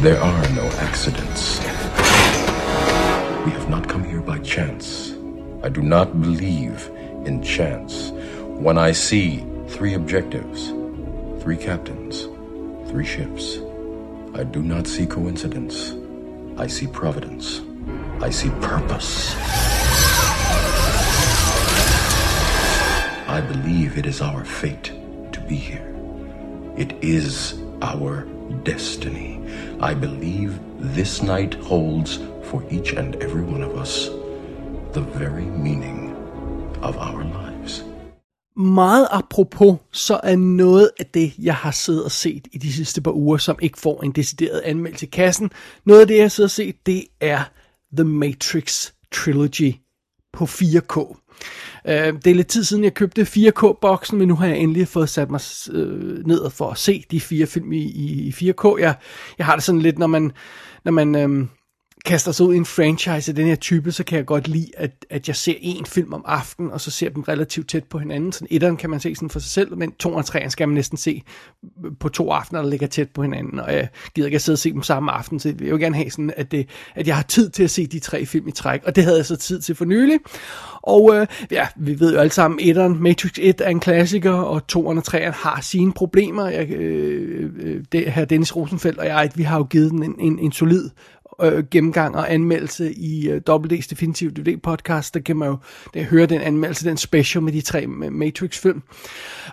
There 0.01 0.19
are 0.19 0.49
no 0.51 0.65
accidents. 0.79 1.59
We 3.45 3.53
have 3.53 3.69
not 3.69 3.89
come 3.89 4.03
here 4.03 4.21
by 4.21 4.39
chance. 4.39 5.13
I 5.63 5.69
do 5.69 5.83
not 5.83 6.21
believe 6.21 6.91
in 7.25 7.43
chance. 7.43 8.11
When 8.41 8.79
I 8.79 8.93
see 8.93 9.47
three 9.69 9.95
objectives, 9.95 10.71
three 11.43 11.57
captains, 11.57 12.25
three 12.91 13.05
ships, 13.05 13.59
I 14.35 14.45
do 14.45 14.63
not 14.63 14.87
see 14.87 15.07
coincidence. 15.07 15.95
I 16.57 16.67
see 16.67 16.87
providence. 16.89 17.61
I 18.21 18.31
see 18.31 18.51
purpose. 18.61 19.35
I 23.29 23.41
believe 23.47 23.99
it 23.99 24.07
is 24.07 24.21
our 24.21 24.45
fate 24.45 24.91
to 25.33 25.41
be 25.41 25.57
here. 25.57 25.95
It 26.77 26.93
is 27.03 27.61
our 27.83 28.23
destiny. 28.65 29.42
I 29.83 29.95
believe 29.95 30.61
this 30.95 31.23
night 31.23 31.55
holds 31.55 32.21
for 32.45 32.63
each 32.71 32.95
and 32.95 33.17
every 33.17 33.43
one 33.43 33.65
of 33.65 33.75
us 33.83 34.09
the 34.93 35.01
very 35.01 35.45
meaning 35.45 36.17
of 36.83 36.97
our 36.97 37.23
lives. 37.23 37.85
Meget 38.57 39.09
apropos, 39.11 39.79
så 39.93 40.21
er 40.23 40.37
noget 40.37 40.91
af 40.99 41.07
det, 41.07 41.33
jeg 41.39 41.55
har 41.55 41.71
siddet 41.71 42.05
og 42.05 42.11
set 42.11 42.49
i 42.53 42.59
de 42.59 42.73
sidste 42.73 43.01
par 43.01 43.13
uger, 43.13 43.37
som 43.37 43.59
ikke 43.63 43.79
får 43.79 44.03
en 44.03 44.13
decideret 44.13 44.61
anmeldelse 44.61 45.07
i 45.07 45.09
kassen. 45.09 45.51
Noget 45.85 46.01
af 46.01 46.07
det, 46.07 46.15
jeg 46.15 46.25
har 46.25 46.29
siddet 46.29 46.47
og 46.47 46.51
set, 46.51 46.87
det 46.87 47.05
er 47.21 47.45
The 47.97 48.05
Matrix 48.05 48.91
Trilogy 49.13 49.75
på 50.33 50.45
4K. 50.45 51.22
Øh, 51.89 52.13
det 52.25 52.27
er 52.27 52.35
lidt 52.35 52.49
tid 52.49 52.65
siden, 52.65 52.85
jeg 52.85 52.95
købte 52.95 53.23
4K-boksen, 53.23 54.19
men 54.19 54.29
nu 54.29 54.35
har 54.35 54.47
jeg 54.47 54.59
endelig 54.59 54.89
fået 54.89 55.09
sat 55.09 55.31
mig 55.31 55.41
øh, 55.73 56.27
ned 56.27 56.51
for 56.51 56.71
at 56.71 56.79
se 56.79 57.05
de 57.11 57.21
fire 57.21 57.47
film 57.47 57.73
i, 57.73 57.83
i, 57.83 58.35
i 58.41 58.51
4K. 58.51 58.81
Jeg, 58.81 58.95
jeg 59.39 59.47
har 59.47 59.55
det 59.55 59.65
sådan 59.65 59.81
lidt, 59.81 59.99
når 59.99 60.07
man, 60.07 60.33
når 60.85 60.93
man 60.93 61.15
øh, 61.15 61.47
kaster 62.05 62.33
sig 62.33 62.47
ud 62.47 62.55
i 62.55 62.57
en 62.57 62.65
franchise 62.65 63.31
af 63.31 63.35
den 63.35 63.47
her 63.47 63.55
type, 63.55 63.93
så 63.93 64.05
kan 64.05 64.19
jeg 64.19 64.27
godt 64.27 64.49
lide, 64.49 64.71
at, 64.77 64.91
at 65.11 65.29
jeg 65.29 65.37
ser 65.37 65.55
en 65.61 65.87
film 65.87 66.13
om 66.13 66.25
aftenen, 66.27 66.71
og 66.71 66.81
så 66.81 66.91
ser 66.91 67.09
dem 67.09 67.23
relativt 67.23 67.69
tæt 67.69 67.85
på 67.85 67.99
hinanden. 67.99 68.33
Sådan 68.33 68.49
etteren 68.51 68.77
kan 68.77 68.91
man 68.91 69.01
se 69.01 69.15
sådan 69.15 69.31
for 69.31 69.39
sig 69.39 69.51
selv, 69.51 69.77
men 69.77 69.93
to 69.93 70.15
og 70.15 70.25
treeren 70.25 70.51
skal 70.51 70.69
man 70.69 70.75
næsten 70.75 70.97
se 70.97 71.23
på 72.01 72.09
to 72.09 72.31
aftener, 72.31 72.63
der 72.63 72.71
ligger 72.71 72.87
tæt 72.87 73.09
på 73.09 73.23
hinanden, 73.23 73.59
og 73.59 73.73
jeg 73.73 73.89
gider 74.15 74.27
ikke 74.27 74.37
at 74.37 74.43
sidde 74.43 74.55
og 74.55 74.59
se 74.59 74.73
dem 74.73 74.83
samme 74.83 75.13
aften, 75.13 75.41
så 75.41 75.49
jeg 75.49 75.59
vil 75.59 75.81
gerne 75.81 75.97
have 75.97 76.11
sådan, 76.11 76.33
at, 76.37 76.53
det, 76.53 76.69
at 76.95 77.07
jeg 77.07 77.17
har 77.17 77.23
tid 77.23 77.51
til 77.51 77.63
at 77.63 77.71
se 77.71 77.87
de 77.87 77.99
tre 77.99 78.27
film 78.27 78.49
i 78.49 78.53
træk, 78.53 78.81
og 78.85 78.97
det 78.97 79.05
havde 79.05 79.17
jeg 79.17 79.27
så 79.27 79.37
tid 79.37 79.61
til 79.61 79.75
for 79.75 79.85
nylig. 79.85 80.19
Og 80.83 81.17
øh, 81.17 81.27
ja, 81.51 81.67
vi 81.77 82.01
ved 82.01 82.13
jo 82.13 82.19
alle 82.19 82.33
sammen, 82.33 82.61
etteren, 82.63 83.03
Matrix 83.03 83.33
1 83.39 83.61
er 83.61 83.69
en 83.69 83.81
klassiker, 83.81 84.33
og 84.33 84.67
to 84.67 84.87
og 84.87 85.05
treeren 85.05 85.33
har 85.33 85.61
sine 85.61 85.93
problemer. 85.93 86.49
Jeg, 86.49 86.71
øh, 86.71 87.51
øh, 87.59 87.85
det, 87.93 88.13
her 88.13 88.25
Dennis 88.25 88.57
Rosenfeldt 88.57 88.99
og 88.99 89.07
jeg, 89.07 89.31
vi 89.35 89.43
har 89.43 89.57
jo 89.57 89.65
givet 89.65 89.91
den 89.91 90.03
en, 90.03 90.15
en, 90.19 90.39
en 90.39 90.53
solid 90.53 90.91
øh, 91.43 91.65
gennemgang 91.71 92.17
og 92.17 92.33
anmeldelse 92.33 92.93
i 92.93 93.29
øh, 93.29 93.41
WD's 93.51 93.87
Definitive 93.91 94.31
DVD 94.31 94.61
podcast. 94.63 95.15
Der 95.15 95.21
kan 95.21 95.37
man 95.37 95.49
jo 95.49 95.57
der 95.95 96.03
høre 96.03 96.27
den 96.27 96.41
anmeldelse, 96.41 96.85
den 96.85 96.97
special 96.97 97.43
med 97.43 97.53
de 97.53 97.61
tre 97.61 97.87
Matrix-film. 97.87 98.83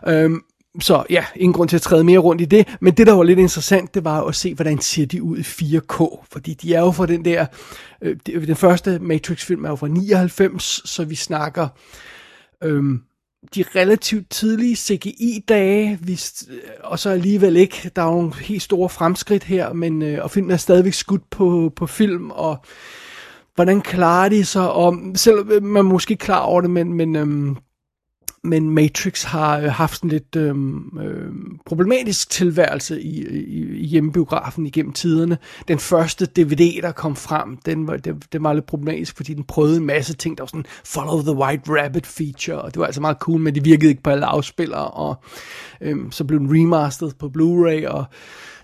Øhm, 0.07 0.43
så 0.81 1.03
ja, 1.09 1.25
ingen 1.35 1.53
grund 1.53 1.69
til 1.69 1.75
at 1.75 1.81
træde 1.81 2.03
mere 2.03 2.19
rundt 2.19 2.41
i 2.41 2.45
det, 2.45 2.77
men 2.81 2.93
det 2.93 3.07
der 3.07 3.13
var 3.13 3.23
lidt 3.23 3.39
interessant, 3.39 3.93
det 3.93 4.03
var 4.03 4.23
at 4.23 4.35
se, 4.35 4.53
hvordan 4.53 4.79
ser 4.79 5.05
de 5.05 5.23
ud 5.23 5.37
i 5.37 5.41
4K, 5.41 6.25
fordi 6.31 6.53
de 6.53 6.73
er 6.73 6.79
jo 6.79 6.91
fra 6.91 7.05
den 7.05 7.25
der, 7.25 7.45
øh, 8.01 8.17
den 8.25 8.55
første 8.55 8.99
Matrix-film 8.99 9.65
er 9.65 9.69
jo 9.69 9.75
fra 9.75 9.87
99, 9.87 10.81
så 10.85 11.03
vi 11.03 11.15
snakker 11.15 11.67
øhm, 12.63 13.01
de 13.55 13.63
relativt 13.75 14.29
tidlige 14.29 14.75
CGI-dage, 14.75 15.99
øh, 16.49 16.57
og 16.83 16.99
så 16.99 17.09
alligevel 17.09 17.55
ikke. 17.55 17.91
Der 17.95 18.01
er 18.01 18.11
nogle 18.11 18.35
helt 18.35 18.61
store 18.61 18.89
fremskridt 18.89 19.43
her, 19.43 19.73
men 19.73 20.01
øh, 20.01 20.23
og 20.23 20.31
filmen 20.31 20.51
er 20.51 20.57
stadigvæk 20.57 20.93
skudt 20.93 21.29
på, 21.29 21.73
på 21.75 21.87
film, 21.87 22.31
og 22.31 22.57
hvordan 23.55 23.81
klarer 23.81 24.29
de 24.29 24.45
sig, 24.45 24.71
og 24.71 24.97
selvom 25.15 25.51
øh, 25.51 25.63
man 25.63 25.85
er 25.85 25.89
måske 25.89 26.15
klar 26.15 26.39
over 26.39 26.61
det, 26.61 26.69
men, 26.69 26.93
men 26.93 27.15
øhm, 27.15 27.57
men 28.43 28.69
Matrix 28.69 29.23
har 29.23 29.59
øh, 29.59 29.63
haft 29.63 30.01
en 30.01 30.09
lidt 30.09 30.35
øh, 30.35 30.55
øh, 31.01 31.31
problematisk 31.65 32.29
tilværelse 32.29 33.01
i, 33.01 33.27
i, 33.27 33.77
i 33.77 33.85
hjemmebiografen 33.85 34.65
igennem 34.65 34.93
tiderne. 34.93 35.37
Den 35.67 35.79
første 35.79 36.25
DVD, 36.25 36.81
der 36.81 36.91
kom 36.91 37.15
frem, 37.15 37.57
den 37.65 37.87
var, 37.87 37.97
det, 37.97 38.33
det 38.33 38.43
var 38.43 38.53
lidt 38.53 38.65
problematisk, 38.65 39.15
fordi 39.15 39.33
den 39.33 39.43
prøvede 39.43 39.77
en 39.77 39.85
masse 39.85 40.13
ting, 40.13 40.37
der 40.37 40.43
var 40.43 40.47
sådan 40.47 40.65
Follow 40.85 41.21
the 41.21 41.35
White 41.35 41.63
Rabbit 41.67 42.07
feature, 42.07 42.61
og 42.61 42.73
det 42.73 42.79
var 42.79 42.85
altså 42.85 43.01
meget 43.01 43.17
cool, 43.17 43.39
men 43.39 43.55
det 43.55 43.65
virkede 43.65 43.89
ikke 43.89 44.03
på 44.03 44.09
alle 44.09 44.25
afspillere, 44.25 44.87
og 44.87 45.23
øh, 45.81 45.97
så 46.11 46.23
blev 46.23 46.39
den 46.39 46.49
remastered 46.51 47.11
på 47.19 47.25
Blu-ray, 47.37 47.87
og 47.87 48.05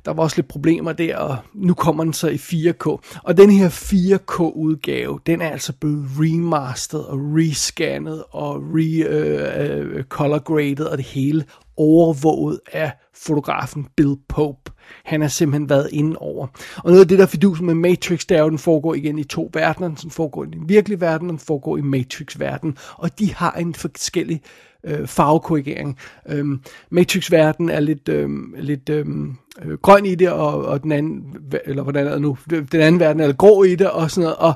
der 0.05 0.13
var 0.13 0.23
også 0.23 0.37
lidt 0.37 0.47
problemer 0.47 0.93
der, 0.93 1.17
og 1.17 1.37
nu 1.53 1.73
kommer 1.73 2.03
den 2.03 2.13
så 2.13 2.27
i 2.27 2.35
4K. 2.35 2.97
Og 3.23 3.37
den 3.37 3.49
her 3.49 3.69
4K-udgave, 3.69 5.19
den 5.25 5.41
er 5.41 5.49
altså 5.49 5.73
blevet 5.73 6.07
remasteret 6.19 7.05
og 7.05 7.19
rescannet 7.19 8.23
og 8.31 8.63
re-color-graded 8.73 10.79
øh, 10.79 10.85
øh, 10.85 10.91
og 10.91 10.97
det 10.97 11.05
hele 11.05 11.45
overvåget 11.77 12.59
af 12.71 12.91
fotografen 13.13 13.87
Bill 13.95 14.15
Pope. 14.29 14.71
Han 15.05 15.21
har 15.21 15.27
simpelthen 15.27 15.69
været 15.69 15.89
inde 15.91 16.17
over. 16.17 16.47
Og 16.77 16.91
noget 16.91 17.01
af 17.01 17.07
det, 17.07 17.19
der 17.19 17.25
fidus 17.25 17.61
med 17.61 17.73
Matrix, 17.73 18.25
det 18.25 18.37
er 18.37 18.41
jo, 18.41 18.49
den 18.49 18.57
foregår 18.57 18.93
igen 18.93 19.19
i 19.19 19.23
to 19.23 19.49
verdener. 19.53 19.87
Den 19.87 20.11
foregår 20.11 20.43
i 20.43 20.47
den 20.47 20.69
virkelige 20.69 21.01
verden, 21.01 21.27
og 21.27 21.31
den 21.31 21.39
foregår 21.39 21.77
i 21.77 21.81
Matrix-verden. 21.81 22.77
Og 22.97 23.19
de 23.19 23.33
har 23.33 23.51
en 23.51 23.75
forskellig 23.75 24.41
øh, 24.83 25.07
farvekorrigering. 25.07 25.97
Øhm, 26.29 26.61
Matrix-verden 26.89 27.69
er 27.69 27.79
lidt, 27.79 28.09
øhm, 28.09 28.55
lidt 28.57 28.89
øhm, 28.89 29.37
øh, 29.61 29.77
grøn 29.77 30.05
i 30.05 30.15
det, 30.15 30.29
og, 30.29 30.65
og 30.65 30.83
den 30.83 30.91
anden, 30.91 31.23
eller 31.65 31.83
hvordan 31.83 32.07
er 32.07 32.11
det 32.11 32.21
nu, 32.21 32.37
den 32.49 32.81
anden 32.81 32.99
verden 32.99 33.21
er 33.21 33.33
grå 33.33 33.63
i 33.63 33.75
det, 33.75 33.89
og 33.89 34.11
sådan 34.11 34.23
noget, 34.23 34.37
og, 34.37 34.53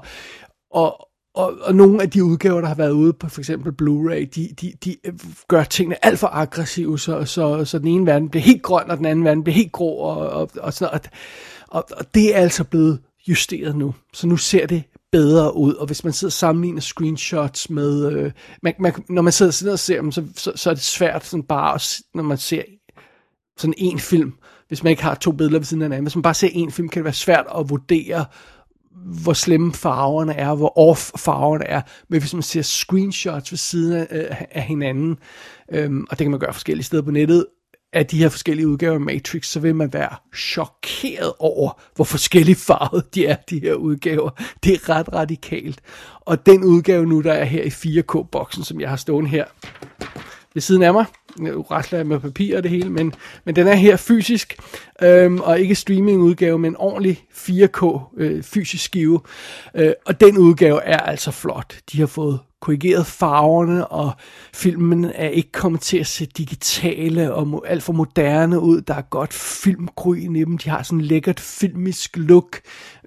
og, 0.72 1.10
og, 1.36 1.53
og 1.62 1.75
nogle 1.75 2.01
af 2.01 2.10
de 2.10 2.24
udgaver, 2.24 2.62
der 2.62 2.68
har 2.68 2.75
været 2.75 2.91
ude 2.91 3.13
på 3.13 3.29
for 3.29 3.41
eksempel 3.41 3.72
Blu-ray, 3.82 4.25
de, 4.36 4.50
de, 4.62 4.74
de 4.86 4.96
øh, 5.06 5.13
gør 5.48 5.63
tingene 5.63 6.06
alt 6.06 6.20
for 6.20 6.27
aggressive, 6.27 7.00
så, 7.00 7.25
så, 7.25 7.65
så 7.65 7.79
den 7.79 7.88
ene 7.88 8.06
verden 8.06 8.29
bliver 8.29 8.44
helt 8.44 8.63
grøn, 8.63 8.91
og 8.91 8.98
den 8.98 9.06
anden 9.06 9.25
verden 9.25 9.44
bliver 9.44 9.56
helt 9.56 9.72
grå, 9.72 9.96
og, 9.96 10.29
og, 10.29 10.50
og 10.60 10.74
sådan 10.74 10.91
noget. 10.91 11.10
Og, 11.68 11.86
og 11.98 12.13
det 12.13 12.36
er 12.36 12.39
altså 12.39 12.63
blevet 12.63 13.00
justeret 13.27 13.75
nu. 13.75 13.96
Så 14.13 14.27
nu 14.27 14.38
ser 14.38 14.68
det 14.68 14.84
bedre 15.12 15.56
ud, 15.56 15.74
og 15.74 15.86
hvis 15.86 16.03
man 16.03 16.13
sidder 16.13 16.29
og 16.29 16.34
sammenligner 16.34 16.82
screenshots 16.82 17.70
med, 17.70 18.12
øh, 18.12 18.32
man, 18.63 18.74
man, 18.79 18.94
når 19.10 19.22
man 19.22 19.34
sidder, 19.34 19.51
sidder 19.51 19.74
og 19.74 19.79
ser 19.79 20.01
dem, 20.01 20.12
så, 20.12 20.25
så, 20.36 20.51
så 20.56 20.70
er 20.70 20.74
det 20.74 20.84
svært 20.84 21.25
sådan 21.25 21.44
bare, 21.44 21.75
at, 21.75 22.00
når 22.13 22.24
man 22.24 22.38
ser 22.38 22.63
sådan 23.58 23.74
en 23.77 24.00
film, 24.00 24.34
hvis 24.70 24.84
man 24.84 24.92
ikke 24.92 25.04
har 25.04 25.16
to 25.16 25.32
billeder 25.32 25.60
ved 25.60 25.66
siden 25.66 25.82
af 25.82 25.86
hinanden, 25.86 26.06
hvis 26.06 26.16
man 26.16 26.22
bare 26.22 26.34
ser 26.34 26.50
en 26.52 26.72
film, 26.72 26.90
kan 26.90 27.00
det 27.00 27.06
være 27.06 27.14
svært 27.14 27.46
at 27.58 27.70
vurdere, 27.70 28.26
hvor 29.24 29.34
slemme 29.34 29.74
farverne 29.74 30.34
er, 30.34 30.56
hvor 30.56 30.78
off 30.78 31.12
farverne 31.18 31.66
er, 31.66 31.82
men 32.10 32.20
hvis 32.20 32.34
man 32.34 32.44
ser 32.44 32.62
screenshots 32.62 33.52
ved 33.52 33.58
siden 33.58 33.98
af, 33.98 34.08
af, 34.10 34.48
af 34.52 34.62
hinanden, 34.62 35.18
øhm, 35.72 36.06
og 36.10 36.20
det 36.20 36.26
kan 36.26 36.32
man 36.32 36.40
gøre 36.40 36.54
forskellige 36.54 36.86
steder 36.86 37.04
på 37.04 37.12
nettet, 37.12 37.46
af 37.94 38.06
de 38.06 38.18
her 38.18 38.30
forskellige 38.30 38.68
udgaver 38.68 38.94
af 38.94 39.02
Matrix, 39.02 39.46
så 39.46 39.60
vil 39.60 39.76
man 39.76 39.94
være 39.94 40.16
chokeret 40.36 41.34
over, 41.40 41.82
hvor 41.96 42.06
forskellige 42.06 42.56
farvet 42.56 43.16
de 43.16 43.26
er, 43.26 43.36
de 43.50 43.60
her 43.60 43.74
udgaver. 43.74 44.30
Det 44.64 44.74
er 44.74 44.90
ret 44.90 45.14
radikalt. 45.14 45.82
Og 46.22 46.46
den 46.46 46.64
udgave 46.64 47.06
nu, 47.06 47.22
der 47.22 47.34
er 47.34 47.44
her 47.44 47.64
i 47.64 47.68
4K-boksen, 47.68 48.64
som 48.64 48.82
jeg 48.82 48.90
har 48.90 48.96
stående 48.96 49.30
her 49.30 49.46
ved 50.60 50.62
siden 50.62 50.84
af 50.84 50.94
mig, 50.94 51.06
nu 51.38 51.62
rasler 51.62 52.00
jeg 52.00 52.08
med 52.08 52.20
papir 52.20 52.58
og 52.58 52.63
det 52.63 52.72
hele, 52.72 52.89
men, 52.89 53.13
men 53.46 53.56
den 53.56 53.68
er 53.68 53.74
her 53.74 53.98
fysisk, 53.98 54.58
øhm, 55.01 55.39
og 55.39 55.60
ikke 55.60 55.75
streaming-udgave, 55.75 56.60
men 56.60 56.75
ordentlig 56.78 57.24
4K 57.32 58.00
øh, 58.18 58.44
fysisk 58.44 58.84
skive. 58.84 59.20
Øh, 59.75 59.94
og 60.06 60.22
den 60.22 60.38
udgave 60.38 60.84
er 60.84 60.98
altså 60.98 61.32
flot. 61.32 61.75
De 61.92 62.00
har 62.00 62.08
fået 62.08 62.39
korrigeret 62.62 63.06
farverne, 63.06 63.88
og 63.88 64.12
filmen 64.54 65.06
er 65.16 65.30
ikke 65.30 65.51
kommet 65.51 65.82
til 65.82 65.98
at 65.98 66.08
se 66.08 66.25
digitale 66.25 67.34
og 67.34 67.63
alt 67.68 67.84
for 67.84 67.94
moderne 67.94 68.60
ud. 68.60 68.82
Der 68.82 68.94
er 68.94 69.01
godt 69.01 69.34
filmgryn 69.34 70.36
i 70.36 70.44
dem. 70.44 70.58
De 70.58 70.70
har 70.70 70.84
sådan 70.84 71.00
en 71.00 71.06
lækkert 71.06 71.39
filmisk 71.39 72.18
look. 72.18 72.60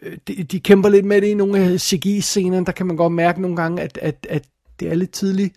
Øh, 0.03 0.17
de, 0.29 0.43
de 0.43 0.61
kæmper 0.61 0.89
lidt 0.89 1.05
med 1.05 1.21
det 1.21 1.27
i 1.29 1.35
nogle 1.35 1.59
af 1.59 1.81
CGI-scenerne. 1.81 2.67
Der 2.67 2.73
kan 2.73 2.87
man 2.87 2.97
godt 2.97 3.13
mærke 3.13 3.41
nogle 3.41 3.57
gange, 3.57 3.83
at, 3.83 3.99
at, 4.03 4.27
at 4.31 4.45
det 4.81 4.91
er 4.91 4.95
lidt 4.95 5.13
tidligt 5.13 5.55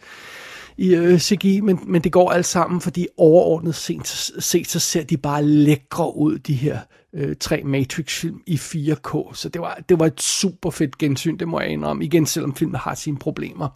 i 0.78 0.96
øh, 0.96 1.20
CGI, 1.20 1.62
men, 1.62 1.80
men 1.88 2.02
det 2.02 2.12
går 2.12 2.32
alt 2.32 2.46
sammen, 2.46 2.82
fordi 2.82 3.08
overordnet 3.18 3.76
set, 3.76 4.08
set 4.40 4.68
så 4.68 4.80
ser 4.80 5.04
de 5.04 5.18
bare 5.18 5.46
lækre 5.46 6.18
ud, 6.18 6.38
de 6.38 6.54
her 6.54 6.80
øh, 7.14 7.36
tre 7.40 7.62
Matrix-film 7.64 8.42
i 8.48 8.56
4K. 8.56 9.34
Så 9.34 9.50
det 9.50 9.62
var, 9.62 9.80
det 9.90 10.00
var 10.00 10.06
et 10.06 10.22
super 10.22 10.70
fedt 10.70 10.98
gensyn, 10.98 11.38
det 11.38 11.48
må 11.48 11.60
jeg 11.60 11.70
indrømme. 11.70 12.06
Igen, 12.06 12.26
selvom 12.26 12.56
filmen 12.56 12.76
har 12.76 12.96
sine 12.96 13.18
problemer. 13.18 13.68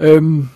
Øhm, 0.00 0.48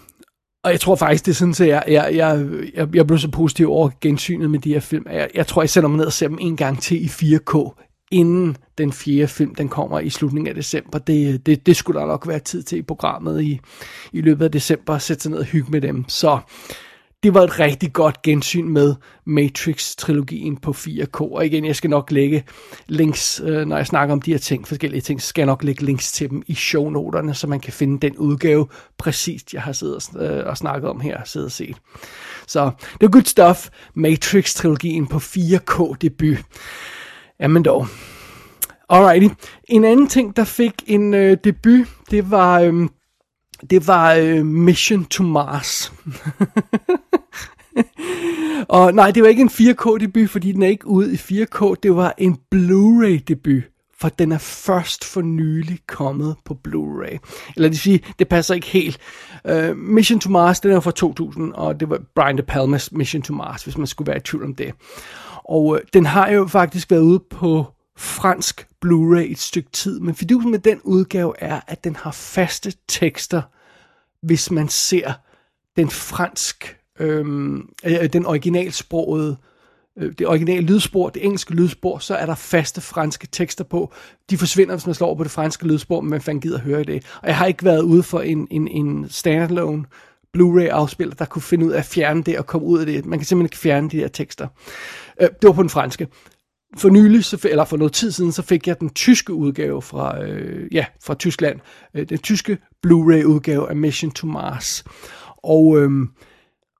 og 0.64 0.72
jeg 0.72 0.80
tror 0.80 0.96
faktisk, 0.96 1.26
det 1.26 1.32
er 1.32 1.34
sådan, 1.34 1.50
at 1.50 1.68
jeg, 1.68 1.84
jeg, 1.88 2.16
jeg, 2.16 2.46
jeg, 2.74 2.88
jeg 2.94 3.06
blev 3.06 3.18
så 3.18 3.30
positiv 3.30 3.70
over 3.70 3.90
gensynet 4.00 4.50
med 4.50 4.58
de 4.58 4.72
her 4.72 4.80
film. 4.80 5.06
Jeg, 5.10 5.30
jeg 5.34 5.46
tror, 5.46 5.62
jeg 5.62 5.70
sætter 5.70 5.88
mig 5.88 5.96
ned 5.98 6.06
og 6.06 6.12
ser 6.12 6.28
dem 6.28 6.38
en 6.40 6.56
gang 6.56 6.82
til 6.82 7.04
i 7.04 7.06
4K, 7.06 7.85
inden 8.10 8.56
den 8.78 8.92
fjerde 8.92 9.28
film 9.28 9.54
den 9.54 9.68
kommer 9.68 10.00
i 10.00 10.10
slutningen 10.10 10.48
af 10.48 10.54
december. 10.54 10.98
Det, 10.98 11.46
det, 11.46 11.66
det 11.66 11.76
skulle 11.76 12.00
der 12.00 12.06
nok 12.06 12.28
være 12.28 12.38
tid 12.38 12.62
til 12.62 12.78
i 12.78 12.82
programmet 12.82 13.42
i, 13.42 13.60
i 14.12 14.20
løbet 14.20 14.44
af 14.44 14.52
december 14.52 14.94
at 14.94 15.02
sætte 15.02 15.22
sig 15.22 15.30
ned 15.30 15.38
og 15.38 15.44
hygge 15.44 15.70
med 15.70 15.80
dem. 15.80 16.04
Så 16.08 16.38
det 17.22 17.34
var 17.34 17.42
et 17.42 17.58
rigtig 17.58 17.92
godt 17.92 18.22
gensyn 18.22 18.68
med 18.68 18.94
Matrix-trilogien 19.24 20.56
på 20.56 20.70
4K. 20.70 21.20
Og 21.20 21.46
igen, 21.46 21.64
jeg 21.64 21.76
skal 21.76 21.90
nok 21.90 22.10
lægge 22.10 22.44
links, 22.86 23.40
øh, 23.44 23.66
når 23.66 23.76
jeg 23.76 23.86
snakker 23.86 24.12
om 24.12 24.22
de 24.22 24.30
her 24.30 24.38
ting, 24.38 24.68
forskellige 24.68 25.00
ting, 25.00 25.22
så 25.22 25.28
skal 25.28 25.42
jeg 25.42 25.46
nok 25.46 25.64
lægge 25.64 25.84
links 25.84 26.12
til 26.12 26.30
dem 26.30 26.42
i 26.46 26.54
shownoterne, 26.54 27.34
så 27.34 27.46
man 27.46 27.60
kan 27.60 27.72
finde 27.72 28.00
den 28.00 28.16
udgave 28.16 28.66
præcis, 28.98 29.44
jeg 29.52 29.62
har 29.62 29.72
siddet 29.72 30.08
og, 30.14 30.24
øh, 30.24 30.46
og 30.46 30.56
snakket 30.56 30.90
om 30.90 31.00
her, 31.00 31.20
siddet 31.24 31.46
og 31.46 31.52
set. 31.52 31.76
Så 32.46 32.70
det 33.00 33.06
er 33.06 33.10
good 33.10 33.24
stuff. 33.24 33.68
Matrix-trilogien 33.94 35.06
på 35.06 35.18
4K-debut. 35.18 36.38
Jamen 37.40 37.62
dog. 37.62 37.86
Alrighty. 38.88 39.34
En 39.64 39.84
anden 39.84 40.06
ting, 40.06 40.36
der 40.36 40.44
fik 40.44 40.72
en 40.86 41.14
øh, 41.14 41.36
debut, 41.44 41.88
det 42.10 42.30
var... 42.30 42.60
Øh, 42.60 42.88
det 43.70 43.86
var 43.86 44.14
øh, 44.14 44.46
Mission 44.46 45.04
to 45.04 45.22
Mars. 45.22 45.92
og 48.68 48.94
nej, 48.94 49.10
det 49.10 49.22
var 49.22 49.28
ikke 49.28 49.42
en 49.42 49.48
4K-debut, 49.48 50.30
fordi 50.30 50.52
den 50.52 50.62
er 50.62 50.68
ikke 50.68 50.86
ude 50.86 51.12
i 51.12 51.16
4K. 51.16 51.74
Det 51.82 51.96
var 51.96 52.14
en 52.18 52.38
Blu-ray-debut, 52.50 53.62
for 54.00 54.08
den 54.08 54.32
er 54.32 54.38
først 54.38 55.04
for 55.04 55.20
nylig 55.20 55.78
kommet 55.86 56.36
på 56.44 56.58
Blu-ray. 56.68 57.18
Eller 57.56 57.68
det 57.68 57.70
vil 57.70 57.78
sige, 57.78 58.00
det 58.18 58.28
passer 58.28 58.54
ikke 58.54 58.66
helt. 58.66 58.98
Uh, 59.50 59.76
Mission 59.76 60.20
to 60.20 60.30
Mars, 60.30 60.60
den 60.60 60.72
er 60.72 60.80
fra 60.80 60.90
2000, 60.90 61.52
og 61.52 61.80
det 61.80 61.90
var 61.90 62.00
Brian 62.14 62.38
De 62.38 62.42
Palmas 62.42 62.92
Mission 62.92 63.22
to 63.22 63.34
Mars, 63.34 63.64
hvis 63.64 63.78
man 63.78 63.86
skulle 63.86 64.08
være 64.08 64.16
i 64.16 64.20
tvivl 64.20 64.44
om 64.44 64.54
det. 64.54 64.72
Og 65.48 65.76
øh, 65.76 65.86
den 65.92 66.06
har 66.06 66.30
jo 66.30 66.46
faktisk 66.46 66.90
været 66.90 67.00
ude 67.00 67.20
på 67.30 67.64
fransk 67.96 68.66
Blu-ray 68.84 69.30
et 69.30 69.38
stykke 69.38 69.70
tid, 69.70 70.00
men 70.00 70.14
fidusen 70.14 70.50
med 70.50 70.58
den 70.58 70.80
udgave 70.84 71.34
er, 71.38 71.60
at 71.66 71.84
den 71.84 71.96
har 71.96 72.10
faste 72.10 72.72
tekster, 72.88 73.42
hvis 74.22 74.50
man 74.50 74.68
ser 74.68 75.12
den 75.76 75.90
fransk, 75.90 76.76
øhm, 76.98 77.68
øh, 77.84 77.92
øh, 78.02 78.12
den 78.12 78.26
originalsprogede, 78.26 79.36
øh, 79.98 80.12
det 80.18 80.26
originale 80.26 80.66
lydspor, 80.66 81.08
det 81.08 81.24
engelske 81.24 81.54
lydspor, 81.54 81.98
så 81.98 82.14
er 82.14 82.26
der 82.26 82.34
faste 82.34 82.80
franske 82.80 83.26
tekster 83.32 83.64
på. 83.64 83.92
De 84.30 84.38
forsvinder, 84.38 84.74
hvis 84.74 84.86
man 84.86 84.94
slår 84.94 85.06
over 85.06 85.16
på 85.16 85.24
det 85.24 85.30
franske 85.30 85.66
lydspor, 85.66 86.00
men 86.00 86.10
man 86.10 86.20
fanden 86.20 86.40
gider 86.40 86.56
at 86.56 86.64
høre 86.64 86.84
det. 86.84 87.06
Og 87.22 87.28
jeg 87.28 87.36
har 87.36 87.46
ikke 87.46 87.64
været 87.64 87.82
ude 87.82 88.02
for 88.02 88.20
en, 88.20 88.48
en, 88.50 88.68
en 88.68 89.06
standalone 89.08 89.84
Blu-ray-afspiller, 90.32 91.14
der 91.14 91.24
kunne 91.24 91.42
finde 91.42 91.66
ud 91.66 91.72
af 91.72 91.78
at 91.78 91.84
fjerne 91.84 92.22
det 92.22 92.38
og 92.38 92.46
komme 92.46 92.66
ud 92.66 92.78
af 92.78 92.86
det. 92.86 93.06
Man 93.06 93.18
kan 93.18 93.26
simpelthen 93.26 93.46
ikke 93.46 93.58
fjerne 93.58 93.90
de 93.90 93.98
der 93.98 94.08
tekster. 94.08 94.48
Øh, 95.20 95.28
det 95.28 95.48
var 95.48 95.52
på 95.52 95.62
den 95.62 95.70
franske 95.70 96.08
for 96.76 96.88
nylig, 96.88 97.24
så, 97.24 97.48
eller 97.50 97.64
for 97.64 97.76
noget 97.76 97.92
tid 97.92 98.12
siden, 98.12 98.32
så 98.32 98.42
fik 98.42 98.66
jeg 98.66 98.80
den 98.80 98.90
tyske 98.90 99.32
udgave 99.32 99.82
fra, 99.82 100.22
øh, 100.22 100.68
ja, 100.72 100.84
fra 101.02 101.14
Tyskland. 101.14 101.60
Øh, 101.94 102.08
den 102.08 102.18
tyske 102.18 102.58
Blu-ray 102.86 103.24
udgave 103.24 103.68
af 103.68 103.76
Mission 103.76 104.10
to 104.10 104.26
Mars. 104.26 104.84
Og, 105.36 105.78
øh, 105.78 105.90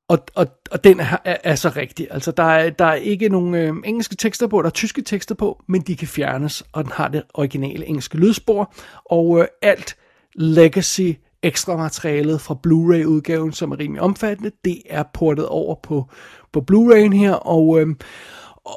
og, 0.09 0.19
og, 0.35 0.47
og 0.71 0.85
den 0.85 1.00
er, 1.00 1.16
er, 1.25 1.37
er 1.45 1.55
så 1.55 1.73
rigtig. 1.76 2.07
Altså, 2.11 2.31
der 2.31 2.43
er, 2.43 2.71
der 2.71 2.85
er 2.85 2.95
ikke 2.95 3.28
nogen 3.28 3.55
øh, 3.55 3.75
engelske 3.85 4.16
tekster 4.16 4.47
på, 4.47 4.62
der 4.62 4.66
er 4.66 4.71
tyske 4.71 5.02
tekster 5.02 5.35
på, 5.35 5.62
men 5.69 5.81
de 5.81 5.97
kan 5.97 6.09
fjernes, 6.09 6.64
og 6.73 6.85
den 6.85 6.93
har 6.93 7.09
det 7.09 7.23
originale 7.35 7.87
engelske 7.87 8.16
lydspor. 8.16 8.75
Og 9.05 9.40
øh, 9.40 9.47
alt 9.62 9.97
legacy 10.35 11.12
ekstra 11.43 11.76
materialet 11.76 12.40
fra 12.40 12.55
Blu-ray-udgaven, 12.55 13.52
som 13.52 13.73
er 13.73 13.78
rimelig 13.78 14.02
omfattende, 14.02 14.50
det 14.64 14.83
er 14.90 15.05
portet 15.14 15.47
over 15.47 15.75
på, 15.83 16.11
på 16.56 16.64
Blu-ray'en 16.70 17.12
her, 17.12 17.32
og, 17.32 17.80
øh, 17.80 17.86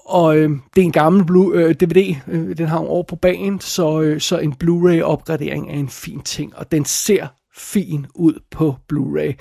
og 0.06 0.38
øh, 0.38 0.50
det 0.76 0.82
er 0.82 0.86
en 0.86 0.92
gammel 0.92 1.24
Blu- 1.24 1.54
øh, 1.54 1.76
DVD, 1.76 2.16
øh, 2.28 2.58
den 2.58 2.68
har 2.68 2.80
en 2.80 2.88
år 2.88 3.04
på 3.04 3.16
banen, 3.16 3.60
så, 3.60 4.02
øh, 4.02 4.22
så 4.22 4.38
en 4.38 4.54
Blu-ray-opgradering 4.54 5.70
er 5.70 5.74
en 5.74 5.90
fin 5.90 6.22
ting, 6.22 6.56
og 6.56 6.72
den 6.72 6.86
ser 6.86 7.28
fin 7.56 8.06
ud 8.16 8.40
på 8.52 8.76
Blu-ray. 8.94 9.34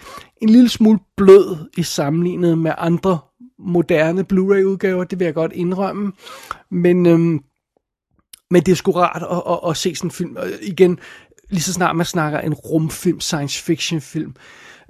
En 0.43 0.49
lille 0.49 0.69
smule 0.69 0.99
blød 1.17 1.57
i 1.77 1.83
sammenlignet 1.83 2.59
med 2.59 2.73
andre 2.79 3.19
moderne 3.59 4.25
Blu-ray-udgaver, 4.25 5.05
det 5.05 5.19
vil 5.19 5.25
jeg 5.25 5.35
godt 5.35 5.53
indrømme, 5.53 6.13
men, 6.71 7.07
øh, 7.07 7.19
men 8.51 8.63
det 8.63 8.69
er 8.69 8.77
sgu 8.77 8.93
rart 8.93 9.23
at, 9.23 9.53
at, 9.53 9.71
at 9.71 9.77
se 9.77 9.95
sådan 9.95 10.07
en 10.07 10.13
film. 10.13 10.37
Og 10.37 10.47
igen, 10.63 10.99
lige 11.51 11.63
så 11.63 11.73
snart 11.73 11.97
man 11.97 12.07
snakker 12.07 12.41
en 12.41 12.55
rumfilm, 12.55 13.21
science 13.21 13.63
fiction 13.63 14.01
film, 14.01 14.35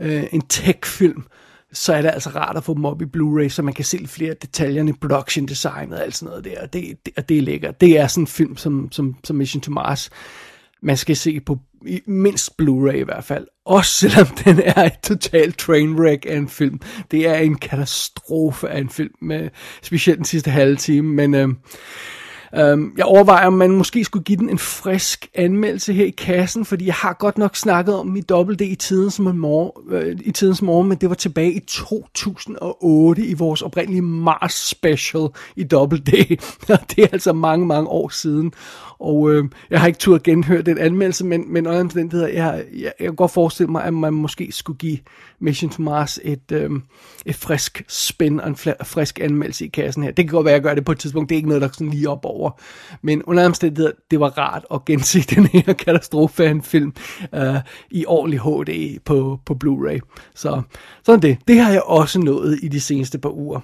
øh, 0.01 0.25
en 0.33 0.41
tech-film, 0.41 1.25
så 1.73 1.95
er 1.95 2.03
det 2.03 2.09
altså 2.09 2.31
rart 2.31 2.57
at 2.57 2.65
få 2.65 2.75
dem 2.75 2.85
op 2.85 3.03
i 3.03 3.05
Blu-ray, 3.05 3.49
så 3.49 3.63
man 3.63 3.75
kan 3.75 3.85
se 3.85 4.07
flere 4.07 4.35
detaljerne 4.43 4.91
i 4.91 4.95
production 5.01 5.47
design 5.47 5.93
og 5.93 6.03
alt 6.03 6.17
sådan 6.17 6.29
noget 6.29 6.45
der, 6.45 6.63
og 6.63 6.73
det, 6.73 6.99
det, 7.07 7.15
og 7.17 7.29
det 7.29 7.39
er 7.39 7.43
lækkert. 7.43 7.81
Det 7.81 7.99
er 7.99 8.07
sådan 8.07 8.23
en 8.23 8.27
film 8.27 8.57
som, 8.57 8.89
som, 8.93 9.17
som 9.25 9.37
Mission 9.37 9.61
to 9.61 9.71
Mars, 9.71 10.11
man 10.83 10.97
skal 10.97 11.17
se 11.17 11.41
på 11.41 11.59
i 11.87 12.01
mindst 12.07 12.53
Blu-ray 12.63 12.97
i 12.97 13.03
hvert 13.03 13.25
fald. 13.25 13.47
Også 13.67 13.93
selvom 13.93 14.27
den 14.45 14.61
er 14.65 14.85
et 14.85 15.01
totalt 15.03 15.59
trainwreck 15.59 16.27
af 16.29 16.37
en 16.37 16.49
film. 16.49 16.81
Det 17.11 17.27
er 17.27 17.37
en 17.37 17.59
katastrofe 17.59 18.69
af 18.69 18.81
en 18.81 18.91
film, 18.91 19.15
med, 19.23 19.49
specielt 19.83 20.17
den 20.17 20.25
sidste 20.25 20.51
halve 20.51 20.77
time, 20.77 21.09
men... 21.15 21.35
Øh, 21.35 21.49
Øhm, 22.55 22.93
jeg 22.97 23.05
overvejer, 23.05 23.47
om 23.47 23.53
man 23.53 23.71
måske 23.71 24.05
skulle 24.05 24.25
give 24.25 24.39
den 24.39 24.49
en 24.49 24.59
frisk 24.59 25.29
anmeldelse 25.35 25.93
her 25.93 26.05
i 26.05 26.11
kassen, 26.11 26.65
fordi 26.65 26.87
jeg 26.87 26.95
har 26.95 27.13
godt 27.13 27.39
nok 27.39 27.57
snakket 27.57 27.95
om 27.95 28.17
i 28.17 28.21
dobbelt 28.21 28.59
D 28.59 28.63
i 28.63 28.75
tidens, 28.75 29.19
morgen, 29.21 29.95
øh, 29.95 30.19
i 30.25 30.33
tidens 30.33 30.63
morgen, 30.63 30.89
men 30.89 30.99
det 30.99 31.09
var 31.09 31.15
tilbage 31.15 31.53
i 31.53 31.61
2008 31.61 33.27
i 33.27 33.35
vores 33.35 33.63
oprindelige 33.63 34.03
Mars 34.03 34.55
special 34.55 35.29
i 35.57 35.65
dobbelt 35.65 36.07
D. 36.07 36.11
det 36.97 37.05
er 37.05 37.09
altså 37.13 37.33
mange, 37.33 37.67
mange 37.67 37.89
år 37.89 38.09
siden. 38.09 38.53
Og 39.01 39.31
øh, 39.31 39.45
jeg 39.71 39.81
har 39.81 39.87
ikke 39.87 39.99
turde 39.99 40.21
genhøre 40.25 40.63
den 40.63 40.79
anmeldelse, 40.79 41.25
men, 41.25 41.53
men 41.53 41.67
under 41.67 41.81
omstændigheder, 41.81 42.29
jeg, 42.29 42.65
jeg, 42.73 42.93
jeg 42.99 43.07
kan 43.07 43.17
godt 43.17 43.31
forestille 43.31 43.73
mig, 43.73 43.85
at 43.85 43.95
man 43.95 44.15
måske 44.15 44.53
skulle 44.53 44.79
give 44.79 44.99
Mission 45.41 45.71
to 45.71 45.83
Mars 45.83 46.19
et, 46.23 46.53
øh, 46.53 46.71
et 47.27 47.35
frisk 47.35 47.85
spin 47.89 48.41
og 48.41 48.49
en 48.49 48.57
frisk 48.85 49.21
anmeldelse 49.21 49.65
i 49.65 49.69
kassen 49.69 50.03
her. 50.03 50.11
Det 50.11 50.25
kan 50.25 50.33
godt 50.33 50.45
være, 50.45 50.55
at 50.55 50.59
jeg 50.59 50.63
gør 50.63 50.75
det 50.75 50.85
på 50.85 50.93
et 50.93 50.99
tidspunkt. 50.99 51.29
Det 51.29 51.35
er 51.35 51.37
ikke 51.37 51.49
noget, 51.49 51.63
der 51.63 51.69
sådan 51.73 51.91
lige 51.91 52.09
op 52.09 52.25
over. 52.25 52.51
Men 53.03 53.23
under 53.23 53.47
omstændigheder, 53.47 53.93
det 54.11 54.21
var 54.21 54.39
rart 54.39 54.65
at 54.75 54.85
gense 54.85 55.21
den 55.35 55.47
her 55.47 55.73
katastrofe 55.73 56.45
af 56.45 56.51
en 56.51 56.63
film 56.63 56.93
øh, 57.35 57.57
i 57.91 58.05
ordentlig 58.07 58.41
HD 58.41 58.99
på, 59.05 59.41
på 59.47 59.59
Blu-ray. 59.65 59.99
Så 60.35 60.63
sådan 61.05 61.23
det. 61.23 61.39
Det 61.49 61.61
har 61.61 61.73
jeg 61.73 61.83
også 61.83 62.19
nået 62.19 62.59
i 62.63 62.69
de 62.69 62.81
seneste 62.81 63.19
par 63.19 63.31
uger. 63.31 63.61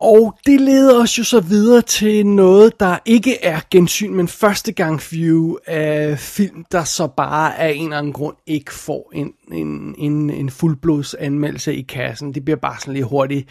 Og 0.00 0.38
det 0.46 0.60
leder 0.60 1.02
os 1.02 1.18
jo 1.18 1.24
så 1.24 1.40
videre 1.40 1.82
til 1.82 2.26
noget, 2.26 2.80
der 2.80 2.98
ikke 3.04 3.44
er 3.44 3.60
gensyn, 3.70 4.14
men 4.14 4.28
første 4.28 4.72
gang 4.72 5.00
view 5.10 5.56
af 5.66 6.18
film, 6.18 6.64
der 6.72 6.84
så 6.84 7.06
bare 7.06 7.58
af 7.58 7.72
en 7.76 7.84
eller 7.84 7.98
anden 7.98 8.12
grund 8.12 8.36
ikke 8.46 8.74
får 8.74 9.12
en, 9.14 9.32
en, 9.52 9.94
en, 9.98 10.30
en 10.30 10.50
fuldblods 10.50 11.14
anmeldelse 11.14 11.74
i 11.74 11.82
kassen. 11.82 12.34
Det 12.34 12.44
bliver 12.44 12.56
bare 12.56 12.80
sådan 12.80 12.94
lidt 12.94 13.06
hurtigt 13.06 13.48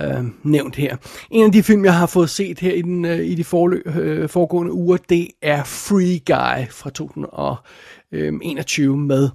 øh, 0.00 0.24
nævnt 0.42 0.76
her. 0.76 0.96
En 1.30 1.44
af 1.44 1.52
de 1.52 1.62
film, 1.62 1.84
jeg 1.84 1.94
har 1.94 2.06
fået 2.06 2.30
set 2.30 2.58
her 2.58 2.72
i, 2.72 2.82
den, 2.82 3.04
øh, 3.04 3.26
i 3.26 3.34
de 3.34 3.44
forløb, 3.44 3.96
øh, 3.96 4.28
foregående 4.28 4.72
uger, 4.72 4.96
det 5.08 5.28
er 5.42 5.64
Free 5.64 6.20
Guy 6.26 6.66
fra 6.70 6.90
2021 6.90 8.92
øh, 8.92 8.98
med, 8.98 9.28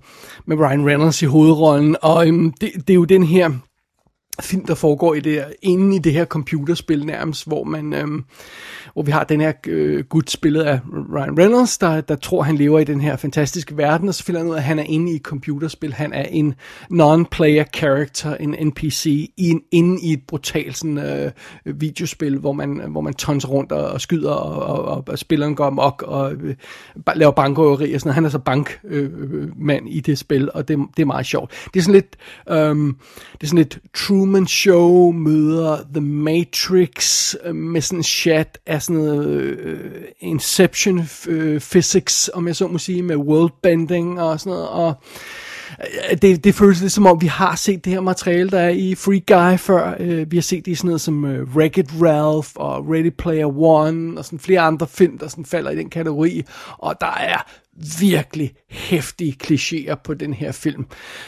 med 0.46 0.58
Ryan 0.58 0.88
Reynolds 0.88 1.22
i 1.22 1.26
hovedrollen. 1.26 1.96
Og 2.02 2.28
øh, 2.28 2.34
det, 2.62 2.72
det 2.76 2.89
er 2.89 2.96
jo 2.96 3.06
den 3.06 3.24
her 3.24 3.52
film, 4.41 4.65
der 4.65 4.76
foregår 4.76 5.13
i 5.13 5.19
det, 5.19 5.45
inden 5.62 5.93
i 5.93 6.00
det 6.00 6.13
her 6.13 6.26
computerspil 6.26 7.06
nærmest, 7.06 7.47
hvor 7.47 7.63
man, 7.63 7.93
øhm, 7.93 8.23
hvor 8.93 9.04
vi 9.04 9.12
har 9.12 9.23
den 9.23 9.41
her 9.41 9.54
øh, 9.67 10.04
gut 10.04 10.30
spillet 10.30 10.62
af 10.62 10.80
Ryan 11.15 11.39
Reynolds, 11.39 11.78
der, 11.78 12.02
der 12.02 12.15
tror, 12.15 12.41
han 12.43 12.56
lever 12.56 12.80
i 12.80 12.84
den 12.84 13.02
her 13.02 13.15
fantastiske 13.15 13.78
verden, 13.78 14.08
og 14.08 14.15
så 14.15 14.23
finder 14.23 14.41
han 14.41 14.50
ud 14.50 14.54
af, 14.54 14.58
at 14.58 14.63
han 14.63 14.80
er 14.80 14.84
inde 14.84 15.12
i 15.12 15.15
et 15.15 15.21
computerspil. 15.21 15.93
Han 15.93 16.13
er 16.13 16.23
en 16.23 16.54
non-player 16.91 17.63
character, 17.76 18.36
en 18.36 18.56
NPC, 18.67 19.06
i 19.38 19.50
en, 19.50 19.62
inde 19.71 20.02
i 20.02 20.13
et 20.13 20.21
brutalt 20.28 20.78
sådan, 20.78 20.97
øh, 20.97 21.32
videospil, 21.65 22.38
hvor 22.38 22.54
man, 22.54 22.82
hvor 22.88 23.02
man 23.02 23.13
tons 23.13 23.50
rundt 23.50 23.71
og, 23.71 23.89
og 23.89 24.02
skyder, 24.02 24.32
og, 24.32 24.86
og, 24.86 25.04
og 25.08 25.19
spilleren 25.19 25.56
går 25.56 25.65
amok 25.65 26.04
og 26.08 26.34
øh, 26.34 26.56
laver 27.15 27.32
bankrøveri 27.32 27.93
og 27.93 28.00
sådan 28.00 28.08
noget. 28.08 28.15
Han 28.15 28.26
er 28.26 28.30
så 28.30 28.39
bankmand 28.39 29.86
øh, 29.86 29.91
øh 29.91 29.97
i 29.97 30.00
det 30.00 30.17
spil, 30.17 30.50
og 30.54 30.67
det, 30.67 30.78
det 30.97 31.02
er 31.02 31.08
meget 31.08 31.26
sjovt. 31.26 31.52
Det 31.73 31.80
er 31.80 31.84
sådan 31.84 31.93
lidt, 31.93 32.15
øh, 32.50 32.93
det 33.34 33.43
er 33.43 33.47
sådan 33.47 33.58
lidt 33.58 33.80
true 33.93 34.26
Truman 34.27 34.47
Show 34.47 35.11
møder 35.11 35.77
The 35.93 36.01
Matrix 36.01 37.35
øh, 37.43 37.55
med 37.55 37.81
sådan 37.81 37.99
en 37.99 38.03
chat 38.03 38.59
af 38.65 38.81
sådan 38.81 39.01
noget 39.01 39.59
uh, 39.65 39.79
Inception 40.19 40.99
uh, 40.99 41.59
physics, 41.59 42.29
om 42.33 42.47
jeg 42.47 42.55
så 42.55 42.67
må 42.67 42.77
sige, 42.77 43.03
med 43.03 43.15
worldbending 43.15 44.21
og 44.21 44.39
sådan 44.39 44.49
noget, 44.51 44.69
og 44.69 44.93
det, 46.21 46.43
det 46.43 46.55
føles 46.55 46.81
lidt 46.81 46.91
som 46.91 47.05
om, 47.05 47.21
vi 47.21 47.27
har 47.27 47.55
set 47.55 47.85
det 47.85 47.93
her 47.93 47.99
materiale, 47.99 48.49
der 48.49 48.59
er 48.59 48.69
i 48.69 48.95
Free 48.95 49.23
Guy 49.27 49.57
før. 49.57 49.95
Øh, 49.99 50.31
vi 50.31 50.37
har 50.37 50.41
set 50.41 50.65
det 50.65 50.71
i 50.71 50.75
sådan 50.75 50.87
noget 50.87 51.01
som 51.01 51.23
uh, 51.23 51.31
Wreck-It 51.31 52.03
Ralph 52.05 52.49
og 52.55 52.89
Ready 52.89 53.11
Player 53.17 53.57
One 53.57 54.19
og 54.19 54.25
sådan 54.25 54.39
flere 54.39 54.59
andre 54.59 54.87
film, 54.87 55.17
der 55.17 55.27
sådan 55.27 55.45
falder 55.45 55.71
i 55.71 55.75
den 55.75 55.89
kategori. 55.89 56.43
Og 56.77 56.95
der 57.01 57.15
er 57.19 57.51
virkelig 57.99 58.53
hæftige 58.69 59.35
klichéer 59.43 59.95
på 59.95 60.13
den 60.13 60.33
her 60.33 60.51
film, 60.51 60.85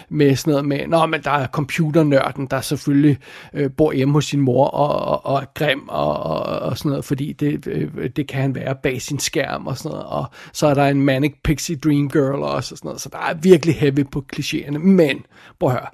med 0.10 0.36
sådan 0.36 0.52
noget 0.52 0.66
med, 0.66 0.88
nå, 0.88 1.06
men 1.06 1.22
der 1.24 1.32
er 1.32 1.48
computernørden, 1.48 2.48
der 2.48 2.62
selvfølgelig 2.62 3.18
øh, 3.54 3.72
bor 3.78 3.92
hjemme 3.92 4.14
hos 4.14 4.26
sin 4.26 4.42
mor 4.42 4.66
og, 4.66 5.06
og, 5.06 5.26
og 5.26 5.42
er 5.42 5.46
grim 5.54 5.90
og, 5.90 6.24
og, 6.24 6.44
og 6.60 6.78
sådan 6.78 6.90
noget, 6.90 7.06
fordi 7.06 7.34
det, 7.34 7.68
øh, 7.68 8.10
det 8.16 8.28
kan 8.28 8.42
han 8.42 8.56
være 8.56 8.76
bag 8.84 9.02
sin 9.02 9.20
skærm 9.20 9.68
og 9.68 9.78
sådan 9.78 9.92
noget, 9.92 10.06
og 10.06 10.26
så 10.54 10.68
er 10.68 10.74
der 10.74 10.86
en 10.86 11.02
manic 11.02 11.34
pixie 11.44 11.76
dream 11.76 12.10
girl 12.10 12.44
også 12.44 12.74
og 12.74 12.78
sådan 12.78 12.88
noget, 12.88 13.02
så 13.02 13.10
der 13.10 13.18
er 13.18 13.34
virkelig 13.34 13.76
heavy 13.76 14.06
på 14.12 14.26
klichéerne, 14.36 14.78
men, 14.78 15.26
prøv 15.60 15.70
at 15.70 15.76
høre, 15.76 15.90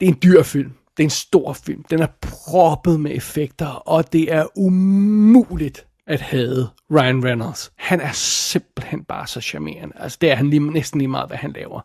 det 0.00 0.08
er 0.08 0.12
en 0.12 0.18
dyr 0.22 0.42
film, 0.42 0.72
det 0.96 1.02
er 1.02 1.06
en 1.06 1.10
stor 1.10 1.52
film, 1.52 1.84
den 1.90 2.00
er 2.02 2.06
proppet 2.20 3.00
med 3.00 3.10
effekter, 3.14 3.66
og 3.66 4.12
det 4.12 4.32
er 4.32 4.58
umuligt 4.58 5.86
at 6.06 6.20
have 6.20 6.68
Ryan 6.90 7.24
Reynolds. 7.24 7.72
Han 7.76 8.00
er 8.00 8.12
simpelthen 8.12 9.04
bare 9.04 9.26
så 9.26 9.40
charmerende. 9.40 9.94
Altså, 9.98 10.18
det 10.20 10.30
er 10.30 10.34
han 10.34 10.50
lige, 10.50 10.70
næsten 10.70 11.00
lige 11.00 11.08
meget, 11.08 11.28
hvad 11.28 11.38
han 11.38 11.52
laver. 11.52 11.80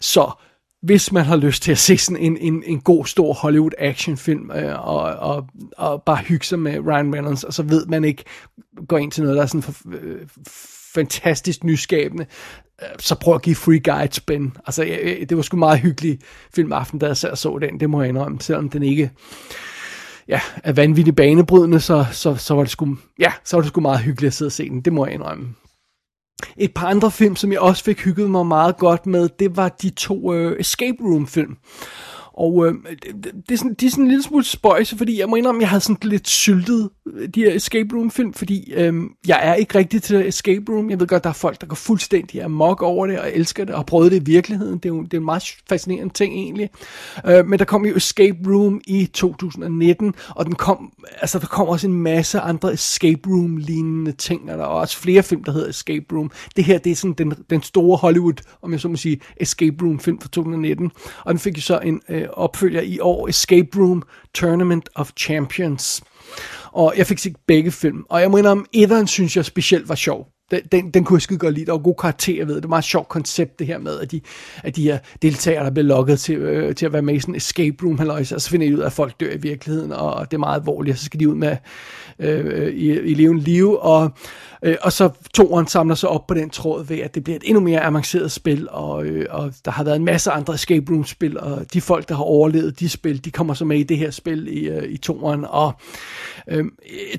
Så 0.00 0.30
hvis 0.82 1.12
man 1.12 1.24
har 1.24 1.36
lyst 1.36 1.62
til 1.62 1.72
at 1.72 1.78
se 1.78 1.98
sådan 1.98 2.22
en, 2.22 2.36
en, 2.36 2.62
en 2.66 2.80
god, 2.80 3.06
stor 3.06 3.32
Hollywood 3.32 3.70
actionfilm, 3.78 4.50
øh, 4.50 4.88
og, 4.88 5.00
og, 5.02 5.48
og 5.76 6.02
bare 6.02 6.16
hygge 6.16 6.46
sig 6.46 6.58
med 6.58 6.78
Ryan 6.78 7.14
Reynolds, 7.14 7.44
og 7.44 7.54
så 7.54 7.62
ved 7.62 7.86
man 7.86 8.04
ikke, 8.04 8.24
går 8.88 8.98
ind 8.98 9.12
til 9.12 9.22
noget, 9.22 9.36
der 9.36 9.42
er 9.42 9.46
sådan 9.46 9.62
for, 9.62 9.74
øh, 10.00 10.20
fantastisk 10.94 11.64
nyskabende, 11.64 12.26
øh, 12.82 12.88
så 12.98 13.14
prøv 13.14 13.34
at 13.34 13.42
give 13.42 13.56
Free 13.56 13.80
Guy 13.80 14.04
et 14.04 14.14
spin. 14.14 14.56
Altså, 14.66 14.84
øh, 14.84 15.28
det 15.28 15.36
var 15.36 15.42
sgu 15.42 15.56
meget 15.56 15.80
hyggelig 15.80 16.18
filmaften, 16.54 16.98
da 16.98 17.06
jeg 17.06 17.16
sad 17.16 17.30
og 17.30 17.38
så 17.38 17.58
den, 17.58 17.80
det 17.80 17.90
må 17.90 18.02
jeg 18.02 18.08
indrømme, 18.08 18.40
selvom 18.40 18.68
den 18.68 18.82
ikke 18.82 19.10
ja, 20.28 20.40
er 20.64 20.72
vanvittigt 20.72 21.16
banebrydende, 21.16 21.80
så, 21.80 22.06
så, 22.12 22.36
så, 22.36 22.54
var 22.54 22.62
det 22.62 22.70
sgu, 22.70 22.96
ja, 23.18 23.32
så 23.44 23.56
var 23.56 23.62
det 23.62 23.68
sgu 23.68 23.80
meget 23.80 24.00
hyggeligt 24.00 24.30
at 24.30 24.34
sidde 24.34 24.48
og 24.48 24.52
se 24.52 24.68
den, 24.68 24.80
det 24.80 24.92
må 24.92 25.06
jeg 25.06 25.14
indrømme. 25.14 25.54
Et 26.56 26.74
par 26.74 26.86
andre 26.86 27.10
film, 27.10 27.36
som 27.36 27.52
jeg 27.52 27.60
også 27.60 27.84
fik 27.84 28.00
hygget 28.00 28.30
mig 28.30 28.46
meget 28.46 28.76
godt 28.76 29.06
med, 29.06 29.28
det 29.38 29.56
var 29.56 29.68
de 29.68 29.90
to 29.90 30.34
øh, 30.34 30.60
Escape 30.60 30.96
Room 31.00 31.26
film. 31.26 31.56
Og 32.36 32.66
øh, 32.66 32.74
det, 33.02 33.32
det, 33.48 33.54
er 33.54 33.56
sådan, 33.56 33.74
de 33.74 33.86
er 33.86 33.90
sådan 33.90 34.04
en 34.04 34.08
lille 34.08 34.22
smule 34.22 34.44
spøjse, 34.44 34.96
fordi 34.98 35.20
jeg 35.20 35.28
må 35.28 35.36
indrømme, 35.36 35.60
jeg 35.60 35.68
havde 35.68 35.80
sådan 35.80 35.96
lidt 36.02 36.28
syltet 36.28 36.90
øh, 37.06 37.28
de 37.28 37.40
her 37.40 37.54
Escape 37.54 37.96
Room 37.96 38.10
film, 38.10 38.32
fordi 38.32 38.72
øh, 38.72 38.94
jeg 39.26 39.40
er 39.42 39.54
ikke 39.54 39.78
rigtig 39.78 40.02
til 40.02 40.28
Escape 40.28 40.72
Room. 40.72 40.90
Jeg 40.90 41.00
ved 41.00 41.06
godt, 41.06 41.24
der 41.24 41.30
er 41.30 41.34
folk, 41.34 41.60
der 41.60 41.66
går 41.66 41.74
fuldstændig 41.74 42.42
amok 42.42 42.82
over 42.82 43.06
det, 43.06 43.18
og 43.18 43.32
elsker 43.34 43.64
det, 43.64 43.74
og 43.74 43.78
har 43.78 43.84
prøvet 43.84 44.12
det 44.12 44.20
i 44.20 44.24
virkeligheden. 44.24 44.78
Det 44.78 44.84
er 44.84 44.94
jo 44.94 45.02
det 45.02 45.14
er 45.14 45.18
en 45.18 45.24
meget 45.24 45.56
fascinerende 45.68 46.14
ting 46.14 46.34
egentlig. 46.34 46.70
Øh, 47.26 47.46
men 47.46 47.58
der 47.58 47.64
kom 47.64 47.86
jo 47.86 47.96
Escape 47.96 48.38
Room 48.46 48.80
i 48.86 49.06
2019, 49.06 50.14
og 50.28 50.46
den 50.46 50.54
kom, 50.54 50.92
altså, 51.20 51.38
der 51.38 51.46
kom 51.46 51.68
også 51.68 51.86
en 51.86 51.94
masse 51.94 52.40
andre 52.40 52.72
Escape 52.72 53.20
Room-lignende 53.28 54.12
ting, 54.12 54.50
og 54.50 54.58
der 54.58 54.64
er 54.64 54.68
også 54.68 54.98
flere 54.98 55.22
film, 55.22 55.44
der 55.44 55.52
hedder 55.52 55.68
Escape 55.68 56.04
Room. 56.12 56.30
Det 56.56 56.64
her, 56.64 56.78
det 56.78 56.92
er 56.92 56.96
sådan 56.96 57.14
den, 57.14 57.34
den 57.50 57.62
store 57.62 57.96
Hollywood, 57.96 58.34
om 58.62 58.72
jeg 58.72 58.80
så 58.80 58.88
må 58.88 58.96
sige, 58.96 59.20
Escape 59.36 59.76
Room-film 59.82 60.20
fra 60.20 60.28
2019, 60.28 60.90
og 61.24 61.32
den 61.32 61.38
fik 61.38 61.56
jo 61.56 61.62
så 61.62 61.78
en 61.78 62.00
øh, 62.08 62.23
Øh, 62.24 62.30
opfølger 62.32 62.80
i 62.80 62.98
år, 63.00 63.28
Escape 63.28 63.68
Room 63.76 64.02
Tournament 64.34 64.88
of 64.94 65.10
Champions. 65.16 66.02
Og 66.72 66.94
jeg 66.96 67.06
fik 67.06 67.18
set 67.18 67.36
begge 67.46 67.72
film, 67.72 68.04
og 68.08 68.20
jeg 68.20 68.30
må 68.30 68.36
indrømme, 68.36 68.64
etteren 68.72 69.06
synes 69.06 69.36
jeg 69.36 69.44
specielt 69.44 69.88
var 69.88 69.94
sjov. 69.94 70.33
Den, 70.50 70.60
den, 70.72 70.90
den 70.90 71.04
kunne 71.04 71.16
jeg 71.16 71.22
skide 71.22 71.38
godt 71.38 71.54
lide. 71.54 71.66
Der 71.66 71.72
var 71.72 71.78
god 71.78 71.94
karakter 72.00 72.44
ved 72.44 72.54
det. 72.54 72.62
Det 72.62 72.62
var 72.62 72.66
et 72.66 72.68
meget 72.68 72.84
sjovt 72.84 73.08
koncept, 73.08 73.58
det 73.58 73.66
her 73.66 73.78
med, 73.78 74.00
at 74.00 74.10
de, 74.10 74.20
at 74.64 74.76
de 74.76 74.82
her 74.82 74.98
deltagere, 75.22 75.64
der 75.64 75.70
bliver 75.70 75.86
lukket 75.86 76.20
til, 76.20 76.36
øh, 76.36 76.74
til 76.74 76.86
at 76.86 76.92
være 76.92 77.02
med 77.02 77.14
i 77.14 77.20
sådan 77.20 77.34
en 77.34 77.36
escape 77.36 77.76
room, 77.84 77.98
halløjse, 77.98 78.34
og 78.34 78.40
så 78.40 78.50
finder 78.50 78.66
de 78.66 78.74
ud 78.74 78.80
af, 78.80 78.86
at 78.86 78.92
folk 78.92 79.20
dør 79.20 79.30
i 79.30 79.40
virkeligheden, 79.40 79.92
og 79.92 80.30
det 80.30 80.36
er 80.36 80.38
meget 80.38 80.60
alvorligt, 80.60 80.94
og 80.94 80.98
så 80.98 81.04
skal 81.04 81.20
de 81.20 81.28
ud 81.28 81.34
med 81.34 81.56
øh, 82.18 82.74
i, 82.74 83.00
i 83.00 83.14
levende 83.14 83.42
liv, 83.42 83.76
og, 83.80 84.10
øh, 84.62 84.76
og 84.82 84.92
så 84.92 85.10
toeren 85.34 85.66
samler 85.66 85.94
sig 85.94 86.08
op 86.08 86.26
på 86.26 86.34
den 86.34 86.50
tråd 86.50 86.84
ved, 86.86 86.98
at 86.98 87.14
det 87.14 87.24
bliver 87.24 87.36
et 87.36 87.42
endnu 87.46 87.60
mere 87.60 87.80
avanceret 87.80 88.32
spil, 88.32 88.68
og, 88.70 89.04
øh, 89.04 89.26
og 89.30 89.52
der 89.64 89.70
har 89.70 89.84
været 89.84 89.96
en 89.96 90.04
masse 90.04 90.30
andre 90.30 90.54
escape 90.54 90.92
room 90.92 91.04
spil, 91.04 91.40
og 91.40 91.72
de 91.72 91.80
folk, 91.80 92.08
der 92.08 92.14
har 92.14 92.24
overlevet 92.24 92.80
de 92.80 92.88
spil, 92.88 93.24
de 93.24 93.30
kommer 93.30 93.54
så 93.54 93.64
med 93.64 93.78
i 93.78 93.82
det 93.82 93.98
her 93.98 94.10
spil 94.10 94.48
i, 94.50 94.68
øh, 94.68 94.92
i 94.92 94.96
toeren, 94.96 95.44
og 95.48 95.72
øh, 96.48 96.64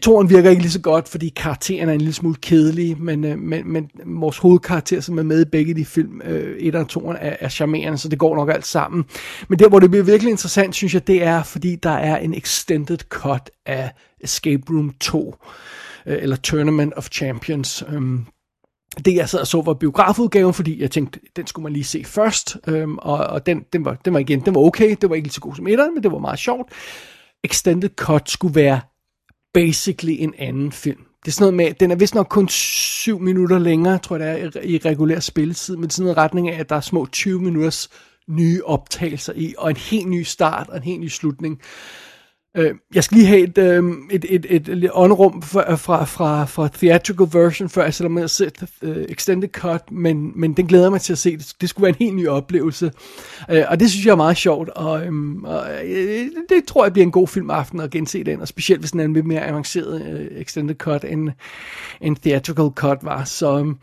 toeren 0.02 0.30
virker 0.30 0.50
ikke 0.50 0.62
lige 0.62 0.72
så 0.72 0.82
godt, 0.82 1.10
fordi 1.10 1.30
karakteren 1.30 1.90
er 1.90 1.94
en 1.94 2.00
lille 2.00 2.14
smule 2.14 2.36
kedelig, 2.42 3.02
men, 3.02 3.15
øh, 3.24 3.40
men, 3.40 3.72
men 3.72 3.90
vores 4.06 4.38
hovedkarakter, 4.38 5.02
som 5.02 5.20
er 5.20 5.24
med 5.24 5.42
i 5.42 5.50
begge 5.50 5.74
de 5.74 5.86
film, 5.86 6.22
øh, 6.22 6.58
et 6.58 6.76
og 6.76 6.88
toeren, 6.88 7.18
er, 7.22 7.36
er 7.40 7.50
charmerende, 7.50 7.98
så 7.98 8.10
det 8.10 8.20
går 8.20 8.36
nok 8.36 8.50
alt 8.50 8.66
sammen. 8.66 9.06
Men 9.48 9.60
der, 9.60 9.70
hvor 9.70 9.80
det 9.80 9.90
bliver 9.90 10.04
virkelig 10.04 10.32
interessant, 10.32 10.76
synes 10.76 10.94
jeg, 10.94 11.08
det 11.08 11.24
er, 11.24 11.44
fordi 11.44 11.76
der 11.76 11.90
er 11.90 12.18
en 12.18 12.34
extended 12.34 12.98
cut 13.10 13.52
af 13.66 13.92
Escape 14.22 14.64
Room 14.70 14.94
2, 15.00 15.36
øh, 16.06 16.18
eller 16.22 16.36
Tournament 16.36 16.94
of 16.94 17.10
Champions. 17.12 17.84
Øh, 17.90 18.02
det 19.06 19.16
jeg 19.16 19.30
sad 19.30 19.40
og 19.40 19.48
så 19.48 19.62
var 19.62 19.74
biografudgaven, 19.74 20.54
fordi 20.54 20.82
jeg 20.82 20.92
tænkte, 20.92 21.20
den 21.36 21.48
skulle 21.48 21.64
man 21.64 21.74
lige 21.74 21.84
se 21.84 22.04
først, 22.06 22.58
øhm, 22.68 22.98
og, 22.98 23.18
og 23.18 23.46
den, 23.46 23.66
den, 23.74 23.86
var, 23.86 23.98
den 24.06 24.14
var 24.14 24.20
igen, 24.20 24.46
den 24.46 24.56
var 24.56 24.62
okay, 24.62 24.96
det 25.02 25.10
var 25.10 25.16
ikke 25.16 25.28
lige 25.28 25.34
så 25.34 25.42
god 25.42 25.56
som 25.56 25.68
etteren, 25.68 25.94
men 25.94 26.04
det 26.04 26.12
var 26.12 26.18
meget 26.18 26.40
sjovt. 26.40 26.72
Extended 27.44 27.90
cut 27.90 28.30
skulle 28.30 28.56
være 28.56 28.80
basically 29.54 30.16
en 30.20 30.34
anden 30.38 30.72
film. 30.72 31.02
Det 31.26 31.32
er 31.32 31.34
sådan 31.34 31.54
noget 31.54 31.70
med, 31.70 31.74
den 31.80 31.92
er 31.92 31.96
vist 31.96 32.16
nok 32.16 32.28
kun 32.30 32.50
7 32.50 33.20
minutter 33.20 33.60
længere, 33.60 33.98
tror 33.98 34.18
jeg 34.18 34.54
det 34.54 34.56
er, 34.56 34.62
i 34.62 34.78
regulær 34.78 35.20
spilletid, 35.20 35.76
men 35.76 35.90
sådan 35.90 36.04
noget 36.04 36.18
retning 36.18 36.50
af, 36.50 36.60
at 36.60 36.70
der 36.70 36.76
er 36.76 36.82
små 36.82 37.08
20 37.12 37.42
minutters 37.42 37.90
nye 38.28 38.62
optagelser 38.66 39.34
i, 39.36 39.56
og 39.58 39.70
en 39.70 39.76
helt 39.76 40.08
ny 40.08 40.24
start 40.24 40.70
og 40.70 40.78
en 40.78 40.84
helt 40.84 41.00
ny 41.00 41.08
slutning. 41.08 41.62
Øh, 42.58 42.76
jeg 42.96 43.04
skal 43.04 43.18
lige 43.18 43.28
have 43.28 43.40
et, 43.40 43.58
øh, 43.58 43.84
et, 44.12 44.26
et, 44.30 44.46
et, 44.50 44.70
et 44.70 44.90
åndrum 44.94 45.42
fra, 45.42 45.72
øh, 45.72 45.78
fra, 45.78 46.06
fra, 46.06 46.46
fra 46.46 46.70
theatrical 46.74 47.28
version, 47.32 47.70
før 47.70 47.84
jeg 47.84 47.94
sætter 47.94 48.10
mig 48.10 48.22
ned 48.22 48.52
uh, 48.82 49.04
extended 49.10 49.50
cut, 49.50 49.92
men, 49.92 50.32
men 50.36 50.54
den 50.54 50.68
glæder 50.68 50.90
mig 50.90 51.02
til 51.02 51.14
at 51.14 51.18
se. 51.18 51.38
Det, 51.38 51.54
det 51.62 51.70
skulle 51.70 51.84
være 51.84 51.96
en 52.00 52.06
helt 52.06 52.16
ny 52.16 52.28
oplevelse. 52.28 52.92
Øh, 53.52 53.64
og 53.68 53.80
det 53.80 53.90
synes 53.90 54.06
jeg 54.06 54.12
er 54.12 54.16
meget 54.16 54.38
sjovt, 54.38 54.70
og, 54.70 55.06
øhm, 55.06 55.44
og 55.44 55.68
øh, 55.86 56.26
det 56.50 56.66
tror 56.68 56.86
jeg 56.86 56.94
bliver 56.94 57.06
en 57.06 57.12
god 57.12 57.28
filmaften 57.28 57.80
at 57.80 57.92
gense 57.92 58.24
den, 58.24 58.42
og 58.42 58.48
specielt 58.48 58.82
hvis 58.82 58.92
den 58.92 59.00
er 59.00 59.06
en 59.06 59.14
lidt 59.14 59.26
mere 59.26 59.48
avanceret 59.48 60.02
øh, 60.06 60.42
extended 60.42 60.76
cut, 60.76 61.06
end, 61.08 61.30
end 62.02 62.16
theatrical 62.16 62.70
cut 62.76 62.98
var. 63.02 63.24
Så 63.24 63.58
øhm, 63.58 63.78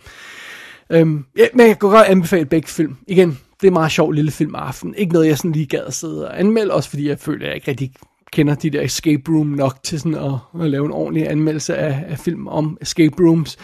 øhm 0.91 1.25
ja, 1.39 1.47
men 1.55 1.67
jeg 1.67 1.79
kan 1.79 1.91
godt 1.91 2.07
anbefale 2.07 2.47
begge 2.47 2.69
film. 2.69 2.97
Igen, 3.07 3.29
det 3.29 3.67
er 3.67 3.71
en 3.71 3.73
meget 3.73 3.93
sjov 3.93 4.13
lille 4.13 4.31
filmaften. 4.31 4.95
Ikke 4.95 5.13
noget, 5.13 5.29
jeg 5.29 5.39
sådan 5.39 5.53
lige 5.53 5.67
gad 5.67 5.85
at 5.87 5.95
sidde 5.95 6.29
og 6.29 6.41
anmelde, 6.41 6.75
også 6.75 6.91
fordi 6.91 7.09
jeg 7.09 7.19
føler, 7.19 7.45
at 7.45 7.49
jeg 7.49 7.55
ikke 7.55 7.71
rigtig 7.71 7.93
kender 8.33 8.55
de 8.55 8.71
der 8.71 8.83
escape 8.83 9.23
room 9.33 9.47
nok 9.47 9.83
til 9.83 10.01
sådan 10.01 10.15
at, 10.15 10.63
at 10.63 10.71
lave 10.71 10.85
en 10.85 10.91
ordentlig 10.91 11.31
anmeldelse 11.31 11.77
af, 11.77 12.05
af 12.09 12.19
film 12.19 12.49
om 12.49 12.79
escape 12.81 13.15
rooms. 13.21 13.57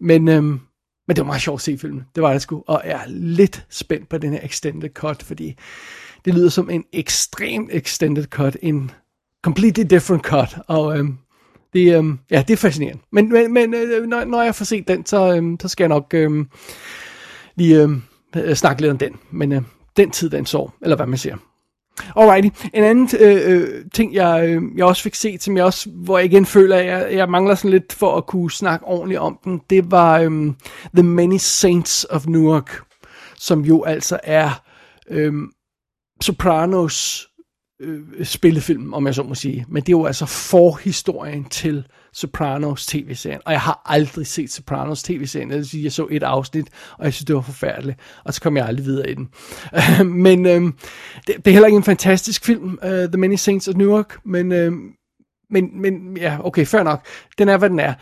Men, 0.00 0.28
øhm, 0.28 0.60
men 1.08 1.16
det 1.16 1.18
var 1.18 1.24
meget 1.24 1.42
sjovt 1.42 1.58
at 1.58 1.62
se 1.62 1.78
filmen. 1.78 2.04
Det 2.14 2.22
var 2.22 2.32
det 2.32 2.42
sgu. 2.42 2.64
Og 2.66 2.82
jeg 2.84 2.92
er 2.92 3.08
lidt 3.08 3.66
spændt 3.70 4.08
på 4.08 4.18
den 4.18 4.32
her 4.32 4.40
extended 4.42 4.88
cut, 4.88 5.22
fordi 5.22 5.54
det 6.24 6.34
lyder 6.34 6.48
som 6.48 6.70
en 6.70 6.84
ekstrem 6.92 7.68
extended 7.72 8.24
cut. 8.24 8.56
En 8.62 8.90
completely 9.42 9.84
different 9.90 10.24
cut. 10.24 10.58
Og 10.68 10.98
øhm, 10.98 11.18
det, 11.72 11.96
øhm, 11.96 12.18
ja, 12.30 12.44
det 12.48 12.52
er 12.52 12.56
fascinerende. 12.56 13.02
Men, 13.12 13.32
men, 13.32 13.52
men 13.52 13.74
øh, 13.74 14.06
når, 14.06 14.24
når 14.24 14.42
jeg 14.42 14.54
får 14.54 14.64
set 14.64 14.88
den, 14.88 15.06
så, 15.06 15.36
øhm, 15.36 15.60
så 15.60 15.68
skal 15.68 15.84
jeg 15.84 15.88
nok 15.88 16.14
øhm, 16.14 16.48
lige 17.56 17.82
øhm, 17.82 18.02
snakke 18.54 18.82
lidt 18.82 18.92
om 18.92 18.98
den. 18.98 19.16
Men 19.30 19.52
øh, 19.52 19.62
den 19.96 20.10
tid, 20.10 20.30
den 20.30 20.46
sår, 20.46 20.74
eller 20.82 20.96
hvad 20.96 21.06
man 21.06 21.18
siger. 21.18 21.36
Alrighty. 22.16 22.48
En 22.74 22.84
anden 22.84 23.08
øh, 23.20 23.52
øh, 23.52 23.84
ting, 23.94 24.14
jeg, 24.14 24.48
øh, 24.48 24.62
jeg 24.76 24.86
også 24.86 25.02
fik 25.02 25.14
set, 25.14 25.42
som 25.42 25.56
jeg 25.56 25.64
også, 25.64 25.90
hvor 25.90 26.18
jeg 26.18 26.24
igen 26.24 26.46
føler, 26.46 26.76
at 26.76 26.86
jeg, 26.86 27.08
jeg 27.12 27.28
mangler 27.28 27.54
sådan 27.54 27.70
lidt 27.70 27.92
for 27.92 28.16
at 28.16 28.26
kunne 28.26 28.50
snakke 28.50 28.86
ordentligt 28.86 29.20
om 29.20 29.38
den, 29.44 29.60
det 29.70 29.90
var 29.90 30.18
øh, 30.18 30.52
The 30.94 31.02
Many 31.02 31.36
Saints 31.38 32.06
of 32.10 32.26
Newark, 32.26 32.82
som 33.36 33.60
jo 33.60 33.82
altså 33.82 34.20
er 34.24 34.62
øh, 35.10 35.32
Sopranos 36.22 37.28
øh, 37.80 38.24
spillefilm, 38.24 38.94
om 38.94 39.06
jeg 39.06 39.14
så 39.14 39.22
må 39.22 39.34
sige. 39.34 39.66
Men 39.68 39.82
det 39.82 39.88
er 39.88 39.98
jo 39.98 40.06
altså 40.06 40.26
forhistorien 40.26 41.44
til 41.44 41.86
Sopranos 42.12 42.86
tv-serien. 42.86 43.40
Og 43.44 43.52
jeg 43.52 43.60
har 43.60 43.82
aldrig 43.86 44.26
set 44.26 44.50
Sopranos 44.50 45.02
tv-serien. 45.02 45.50
Det 45.50 45.56
vil 45.56 45.68
sige, 45.68 45.84
jeg 45.84 45.92
så 45.92 46.06
et 46.10 46.22
afsnit, 46.22 46.66
og 46.98 47.04
jeg 47.04 47.12
synes, 47.12 47.24
det 47.24 47.34
var 47.34 47.42
forfærdeligt. 47.42 47.98
Og 48.24 48.34
så 48.34 48.40
kom 48.40 48.56
jeg 48.56 48.66
aldrig 48.66 48.86
videre 48.86 49.10
i 49.10 49.14
den. 49.14 49.28
men 50.24 50.46
øhm, 50.46 50.74
det, 51.26 51.36
det 51.36 51.46
er 51.46 51.52
heller 51.52 51.66
ikke 51.66 51.76
en 51.76 51.84
fantastisk 51.84 52.44
film, 52.44 52.78
uh, 52.82 52.88
The 52.88 53.16
Many 53.16 53.36
Saints 53.36 53.68
of 53.68 53.74
Newark. 53.74 54.18
Men, 54.24 54.52
øhm, 54.52 54.92
men, 55.50 55.80
men 55.80 56.16
ja, 56.16 56.38
okay, 56.46 56.66
fair 56.66 56.82
nok. 56.82 57.06
Den 57.38 57.48
er, 57.48 57.56
hvad 57.56 57.70
den 57.70 57.78
er. 57.78 57.94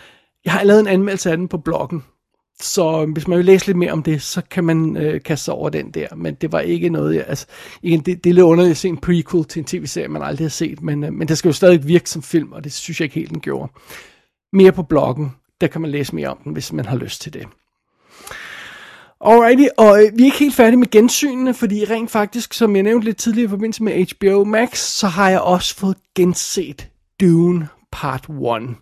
Jeg 0.45 0.53
har 0.53 0.63
lavet 0.63 0.81
en 0.81 0.87
anmeldelse 0.87 1.31
af 1.31 1.37
den 1.37 1.49
på 1.49 1.59
bloggen. 1.59 2.05
Så 2.61 3.07
hvis 3.13 3.29
man 3.29 3.39
vil 3.39 3.47
læse 3.47 3.67
lidt 3.67 3.77
mere 3.77 3.93
om 3.93 4.03
det, 4.03 4.23
så 4.23 4.43
kan 4.51 4.65
man 4.65 4.97
øh, 4.97 5.23
kaste 5.23 5.45
sig 5.45 5.55
over 5.55 5.69
den 5.69 5.91
der. 5.91 6.15
Men 6.17 6.35
det 6.35 6.53
var 6.53 6.61
ikke 6.61 6.89
noget, 6.89 7.15
jeg, 7.15 7.25
altså, 7.29 7.47
igen, 7.83 8.01
det, 8.01 8.25
det 8.25 8.31
er 8.31 8.35
lidt 8.35 8.45
underligt 8.45 8.71
at 8.71 8.77
se 8.77 8.89
en 8.89 8.97
prequel 8.97 9.45
til 9.45 9.61
en 9.61 9.65
tv-serie, 9.65 10.09
man 10.09 10.23
aldrig 10.23 10.45
har 10.45 10.51
set, 10.51 10.83
men, 10.83 11.05
øh, 11.05 11.13
men 11.13 11.29
det 11.29 11.39
skal 11.39 11.49
jo 11.49 11.53
stadig 11.53 11.89
virke 11.89 12.11
som 12.11 12.23
film, 12.23 12.53
og 12.53 12.65
det 12.65 12.73
synes 12.73 13.01
jeg 13.01 13.05
ikke 13.05 13.15
helt, 13.15 13.31
den 13.31 13.41
gjorde. 13.41 13.73
Mere 14.53 14.73
på 14.73 14.83
bloggen, 14.83 15.33
der 15.61 15.67
kan 15.67 15.81
man 15.81 15.91
læse 15.91 16.15
mere 16.15 16.29
om 16.29 16.39
den, 16.45 16.53
hvis 16.53 16.73
man 16.73 16.87
har 16.87 16.97
lyst 16.97 17.23
til 17.23 17.33
det. 17.33 17.47
Alrighty, 19.25 19.65
og 19.79 20.03
øh, 20.03 20.19
vi 20.19 20.23
er 20.23 20.27
ikke 20.27 20.39
helt 20.39 20.55
færdige 20.55 20.79
med 20.79 20.91
gensynene, 20.91 21.55
fordi 21.55 21.85
rent 21.85 22.11
faktisk, 22.11 22.55
som 22.55 22.77
jeg 22.77 22.83
nævnte 22.83 23.05
lidt 23.05 23.17
tidligere 23.17 23.47
i 23.47 23.49
forbindelse 23.49 23.83
med 23.83 24.07
HBO 24.07 24.45
Max, 24.45 24.79
så 24.79 25.07
har 25.07 25.31
jeg 25.31 25.41
også 25.41 25.77
fået 25.77 25.97
genset 26.17 26.89
Dune 27.21 27.69
Part 27.93 28.27
1. 28.29 28.77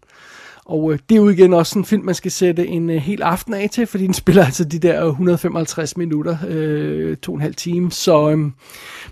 Og 0.68 0.92
øh, 0.92 0.98
det 1.08 1.14
er 1.14 1.20
jo 1.20 1.28
igen 1.28 1.54
også 1.54 1.78
en 1.78 1.84
film, 1.84 2.04
man 2.04 2.14
skal 2.14 2.30
sætte 2.30 2.66
en 2.66 2.90
øh, 2.90 2.96
hel 2.96 3.22
aften 3.22 3.54
af 3.54 3.70
til, 3.70 3.86
fordi 3.86 4.04
den 4.04 4.14
spiller 4.22 4.44
altså 4.44 4.64
de 4.64 4.78
der 4.78 5.04
155 5.04 5.96
minutter, 5.96 6.36
øh, 6.48 7.16
to 7.16 7.32
og 7.32 7.36
en 7.36 7.42
halv 7.42 7.54
time. 7.54 7.90
Så, 7.90 8.30
øh, 8.30 8.38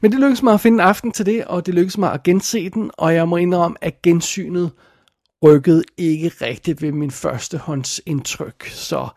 men 0.01 0.13
det 0.13 0.15
lykkedes 0.15 0.43
mig 0.43 0.55
at 0.55 0.61
finde 0.61 0.77
en 0.77 0.89
aften 0.89 1.13
til 1.13 1.27
det, 1.27 1.45
og 1.45 1.67
det 1.67 1.75
lykkedes 1.75 1.99
mig 1.99 2.13
at 2.13 2.23
gense 2.23 2.71
den, 2.71 2.91
og 2.99 3.15
jeg 3.15 3.29
må 3.29 3.37
indrømme, 3.37 3.77
at 3.81 4.03
gensynet 4.03 4.71
rykkede 5.45 5.85
ikke 5.99 6.29
rigtigt 6.41 6.83
ved 6.83 6.93
min 6.93 7.11
førstehåndsindtryk. 7.11 8.67
Så 8.67 9.09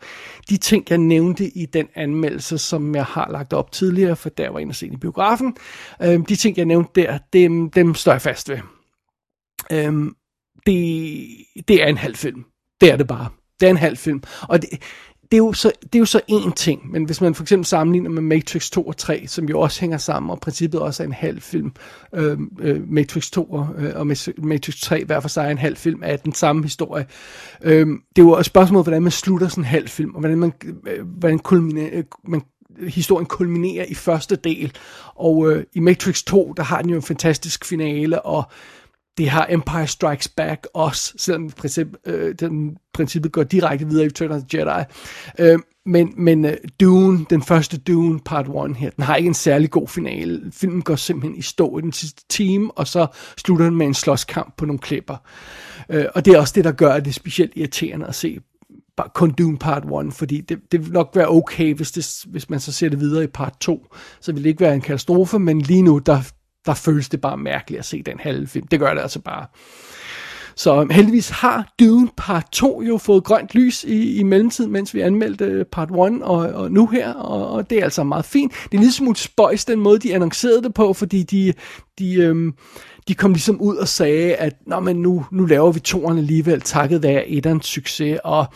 de 0.48 0.56
ting, 0.56 0.84
jeg 0.90 0.98
nævnte 0.98 1.44
i 1.48 1.66
den 1.66 1.88
anmeldelse, 1.94 2.58
som 2.58 2.94
jeg 2.94 3.04
har 3.04 3.28
lagt 3.30 3.52
op 3.52 3.72
tidligere, 3.72 4.16
for 4.16 4.28
der 4.28 4.50
var 4.50 4.58
en 4.58 4.70
at 4.70 4.76
se 4.76 4.86
i 4.86 4.96
biografen, 4.96 5.56
øh, 6.02 6.20
de 6.28 6.36
ting, 6.36 6.56
jeg 6.56 6.64
nævnte 6.64 7.02
der, 7.02 7.18
dem, 7.32 7.70
dem 7.70 7.94
står 7.94 8.12
jeg 8.12 8.22
fast 8.22 8.48
ved. 8.48 8.58
Øh, 9.72 10.12
det, 10.66 11.26
det 11.68 11.82
er 11.82 11.86
en 11.86 11.96
halv 11.96 12.16
film. 12.16 12.44
Det 12.80 12.92
er 12.92 12.96
det 12.96 13.06
bare. 13.06 13.28
Det 13.60 13.66
er 13.66 13.70
en 13.70 13.76
halv 13.76 13.96
film. 13.96 14.22
Og 14.42 14.62
det, 14.62 14.70
det, 15.30 15.36
er 15.36 15.38
jo 15.38 15.52
så, 15.52 15.72
det 15.82 15.94
er 15.94 15.98
jo 15.98 16.04
så 16.04 16.20
én 16.30 16.52
ting, 16.54 16.90
men 16.90 17.04
hvis 17.04 17.20
man 17.20 17.34
for 17.34 17.42
eksempel 17.42 17.66
sammenligner 17.66 18.10
med 18.10 18.22
Matrix 18.22 18.70
2 18.70 18.82
og 18.82 18.96
3, 18.96 19.26
som 19.26 19.48
jo 19.48 19.60
også 19.60 19.80
hænger 19.80 19.98
sammen, 19.98 20.30
og 20.30 20.40
princippet 20.40 20.80
også 20.80 21.02
er 21.02 21.06
en 21.06 21.12
halv 21.12 21.40
film, 21.40 21.72
øh, 22.14 22.38
øh, 22.60 22.88
Matrix 22.88 23.30
2 23.30 23.44
og, 23.44 23.68
øh, 23.78 23.92
og 23.94 24.06
Matrix 24.38 24.80
3 24.80 25.04
hver 25.04 25.20
for 25.20 25.28
sig 25.28 25.46
er 25.46 25.50
en 25.50 25.58
halv 25.58 25.76
film 25.76 26.02
af 26.02 26.18
den 26.18 26.34
samme 26.34 26.62
historie. 26.62 27.06
Øh, 27.62 27.86
det 27.86 28.22
er 28.22 28.22
jo 28.22 28.36
et 28.36 28.46
spørgsmål, 28.46 28.82
hvordan 28.82 29.02
man 29.02 29.12
slutter 29.12 29.48
sådan 29.48 29.64
en 29.64 29.68
halv 29.68 29.88
film, 29.88 30.14
og 30.14 30.20
hvordan 30.20 30.38
man, 30.38 30.52
øh, 30.86 31.06
hvordan 31.06 31.38
kulminerer, 31.38 31.90
øh, 31.92 32.04
man 32.28 32.42
historien 32.88 33.26
kulminerer 33.26 33.84
i 33.88 33.94
første 33.94 34.36
del. 34.36 34.72
Og 35.14 35.52
øh, 35.52 35.64
i 35.72 35.80
Matrix 35.80 36.22
2, 36.22 36.52
der 36.56 36.62
har 36.62 36.82
den 36.82 36.90
jo 36.90 36.96
en 36.96 37.02
fantastisk 37.02 37.64
finale, 37.64 38.22
og 38.22 38.50
det 39.18 39.28
har 39.28 39.46
Empire 39.50 39.86
Strikes 39.86 40.28
Back 40.28 40.66
også, 40.74 41.14
selvom 41.16 41.50
princip, 41.50 41.86
øh, 42.06 42.34
den 42.40 42.76
princippet 42.94 43.32
går 43.32 43.42
direkte 43.42 43.86
videre 43.86 44.04
i 44.04 44.08
Return 44.08 44.30
of 44.30 44.42
the 44.48 44.58
Jedi. 44.58 44.84
Øh, 45.38 45.58
men 45.86 46.12
men 46.16 46.44
øh, 46.44 46.56
Dune, 46.80 47.26
den 47.30 47.42
første 47.42 47.78
Dune 47.78 48.20
part 48.24 48.46
1 48.70 48.76
her, 48.76 48.90
den 48.90 49.04
har 49.04 49.16
ikke 49.16 49.26
en 49.26 49.34
særlig 49.34 49.70
god 49.70 49.88
finale. 49.88 50.52
Filmen 50.52 50.82
går 50.82 50.96
simpelthen 50.96 51.38
i 51.38 51.42
stå 51.42 51.78
i 51.78 51.80
den 51.80 51.92
sidste 51.92 52.22
time, 52.28 52.70
og 52.70 52.86
så 52.86 53.06
slutter 53.36 53.64
den 53.64 53.76
med 53.76 53.86
en 53.86 53.94
slåskamp 53.94 54.56
på 54.56 54.66
nogle 54.66 54.78
klipper. 54.78 55.16
Øh, 55.88 56.04
og 56.14 56.24
det 56.24 56.34
er 56.34 56.38
også 56.38 56.52
det, 56.56 56.64
der 56.64 56.72
gør 56.72 57.00
det 57.00 57.14
specielt 57.14 57.52
irriterende 57.56 58.06
at 58.06 58.14
se 58.14 58.40
kun 59.14 59.30
Dune 59.30 59.58
Part 59.58 59.84
1, 60.06 60.12
fordi 60.12 60.40
det, 60.40 60.58
det 60.72 60.84
vil 60.84 60.92
nok 60.92 61.10
være 61.14 61.28
okay, 61.28 61.74
hvis, 61.74 61.92
det, 61.92 62.24
hvis 62.26 62.50
man 62.50 62.60
så 62.60 62.72
ser 62.72 62.88
det 62.88 63.00
videre 63.00 63.24
i 63.24 63.26
Part 63.26 63.56
2, 63.60 63.86
så 64.20 64.32
vil 64.32 64.44
det 64.44 64.50
ikke 64.50 64.60
være 64.60 64.74
en 64.74 64.80
katastrofe, 64.80 65.38
men 65.38 65.60
lige 65.60 65.82
nu, 65.82 65.98
der, 65.98 66.32
der 66.66 66.74
føles 66.74 67.08
det 67.08 67.20
bare 67.20 67.36
mærkeligt 67.36 67.78
at 67.78 67.84
se 67.84 68.02
den 68.02 68.20
halve 68.20 68.46
film. 68.46 68.66
Det 68.66 68.80
gør 68.80 68.94
det 68.94 69.00
altså 69.00 69.20
bare. 69.20 69.46
Så 70.56 70.86
heldigvis 70.90 71.28
har 71.28 71.72
Dune 71.80 72.08
Part 72.16 72.46
2 72.52 72.82
jo 72.82 72.98
fået 72.98 73.24
grønt 73.24 73.54
lys 73.54 73.84
i, 73.84 74.18
i 74.18 74.22
mellemtiden, 74.22 74.72
mens 74.72 74.94
vi 74.94 75.00
anmeldte 75.00 75.64
Part 75.72 75.90
1 75.90 75.96
og, 75.96 76.38
og 76.38 76.72
nu 76.72 76.86
her, 76.86 77.12
og, 77.12 77.50
og 77.50 77.70
det 77.70 77.78
er 77.78 77.84
altså 77.84 78.04
meget 78.04 78.24
fint. 78.24 78.52
Det 78.72 78.78
er 78.78 78.82
lidt 78.82 78.94
smule 78.94 79.16
spøjs 79.16 79.64
den 79.64 79.80
måde, 79.80 79.98
de 79.98 80.14
annoncerede 80.14 80.62
det 80.62 80.74
på, 80.74 80.92
fordi 80.92 81.22
de, 81.22 81.52
de, 81.98 82.14
øhm, 82.14 82.54
de 83.08 83.14
kom 83.14 83.32
ligesom 83.32 83.60
ud 83.60 83.76
og 83.76 83.88
sagde, 83.88 84.34
at 84.34 84.56
Nå, 84.66 84.80
men 84.80 84.96
nu, 84.96 85.26
nu 85.32 85.44
laver 85.44 85.72
vi 85.72 85.80
toren 85.80 86.18
alligevel, 86.18 86.60
takket 86.60 87.02
være 87.02 87.28
etterens 87.28 87.66
succes, 87.66 88.18
og 88.24 88.46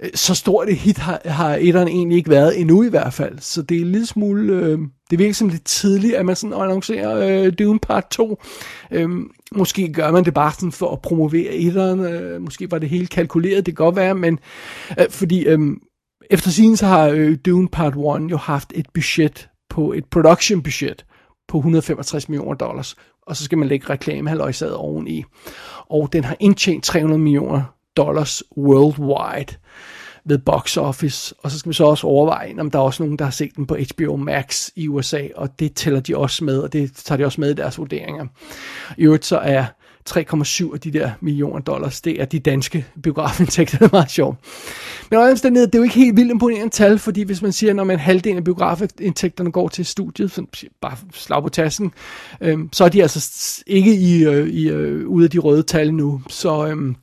øh, 0.00 0.10
så 0.14 0.34
stort 0.34 0.68
et 0.68 0.76
hit 0.76 0.98
har, 0.98 1.20
har 1.24 1.56
etteren 1.60 1.88
egentlig 1.88 2.18
ikke 2.18 2.30
været 2.30 2.60
endnu 2.60 2.82
i 2.82 2.88
hvert 2.88 3.12
fald, 3.14 3.38
så 3.38 3.62
det 3.62 3.76
er 3.76 3.80
en 3.80 3.92
lille 3.92 4.06
smule, 4.06 4.52
øh, 4.52 4.78
det 5.10 5.18
virker 5.18 5.34
som 5.34 5.48
lidt 5.48 5.64
tidligt, 5.64 6.14
at 6.14 6.26
man 6.26 6.36
sådan 6.36 6.54
annoncerer 6.54 7.44
øh, 7.44 7.52
Dune 7.58 7.78
Part 7.78 8.04
2. 8.10 8.42
Øh, 8.90 9.08
måske 9.52 9.92
gør 9.92 10.10
man 10.10 10.24
det 10.24 10.34
bare 10.34 10.52
sådan 10.52 10.72
for 10.72 10.92
at 10.92 11.02
promovere 11.02 11.54
etteren, 11.54 12.00
øh, 12.00 12.42
måske 12.42 12.70
var 12.70 12.78
det 12.78 12.88
helt 12.88 13.10
kalkuleret, 13.10 13.66
det 13.66 13.76
kan 13.76 13.84
godt 13.84 13.96
være, 13.96 14.14
men 14.14 14.38
øh, 15.00 15.06
fordi 15.10 15.46
øh, 15.46 15.58
efter 16.30 16.50
siden 16.50 16.76
så 16.76 16.86
har 16.86 17.08
øh, 17.08 17.38
Dune 17.46 17.68
Part 17.68 17.92
1 17.92 18.30
jo 18.30 18.36
haft 18.36 18.72
et 18.74 18.86
budget 18.94 19.48
på 19.70 19.92
et 19.92 20.04
production 20.04 20.62
budget 20.62 21.04
på 21.48 21.58
165 21.58 22.28
millioner 22.28 22.54
dollars, 22.54 22.96
og 23.30 23.36
så 23.36 23.44
skal 23.44 23.58
man 23.58 23.68
lægge 23.68 23.90
reklamehaløjsaget 23.90 24.74
oveni. 24.74 25.24
Og 25.90 26.12
den 26.12 26.24
har 26.24 26.36
indtjent 26.40 26.84
300 26.84 27.18
millioner 27.18 27.62
dollars 27.96 28.42
worldwide 28.56 29.56
ved 30.24 30.38
box 30.38 30.76
office, 30.76 31.34
og 31.42 31.50
så 31.50 31.58
skal 31.58 31.68
vi 31.68 31.74
så 31.74 31.84
også 31.84 32.06
overveje, 32.06 32.54
om 32.58 32.70
der 32.70 32.78
er 32.78 32.82
også 32.82 33.02
nogen, 33.02 33.18
der 33.18 33.24
har 33.24 33.32
set 33.32 33.56
den 33.56 33.66
på 33.66 33.76
HBO 33.96 34.16
Max 34.16 34.68
i 34.76 34.88
USA, 34.88 35.22
og 35.36 35.48
det 35.58 35.74
tæller 35.74 36.00
de 36.00 36.16
også 36.16 36.44
med, 36.44 36.58
og 36.58 36.72
det 36.72 36.92
tager 36.94 37.16
de 37.16 37.24
også 37.24 37.40
med 37.40 37.50
i 37.50 37.54
deres 37.54 37.78
vurderinger. 37.78 38.26
I 38.96 39.02
øvrigt 39.02 39.24
så 39.24 39.38
er 39.38 39.64
3,7 40.12 40.74
af 40.74 40.80
de 40.80 40.90
der 40.90 41.10
millioner 41.20 41.60
dollars, 41.60 42.00
det 42.00 42.20
er 42.20 42.24
de 42.24 42.38
danske 42.38 42.86
biografindtægter, 43.02 43.78
det 43.78 43.86
er 43.86 43.88
meget 43.92 44.10
sjovt. 44.10 44.38
Men 45.10 45.18
også 45.18 45.50
det 45.50 45.74
er 45.74 45.78
jo 45.78 45.82
ikke 45.82 45.94
helt 45.94 46.16
vildt 46.16 46.30
imponerende 46.30 46.68
tal, 46.68 46.98
fordi 46.98 47.22
hvis 47.22 47.42
man 47.42 47.52
siger, 47.52 47.72
når 47.72 47.84
man 47.84 47.98
halvdelen 47.98 48.38
af 48.38 48.44
biografindtægterne 48.44 49.52
går 49.52 49.68
til 49.68 49.86
studiet, 49.86 50.30
så 50.30 50.44
bare 50.80 50.96
slag 51.14 51.42
på 51.42 51.48
tasken, 51.48 51.92
øhm, 52.40 52.68
så 52.72 52.84
er 52.84 52.88
de 52.88 53.02
altså 53.02 53.62
ikke 53.66 53.94
i, 53.94 54.24
øh, 54.24 54.48
i 54.48 54.68
øh, 54.68 55.08
ude 55.08 55.24
af 55.24 55.30
de 55.30 55.38
røde 55.38 55.62
tal 55.62 55.94
nu. 55.94 56.22
Så, 56.28 56.66
øhm, 56.66 56.96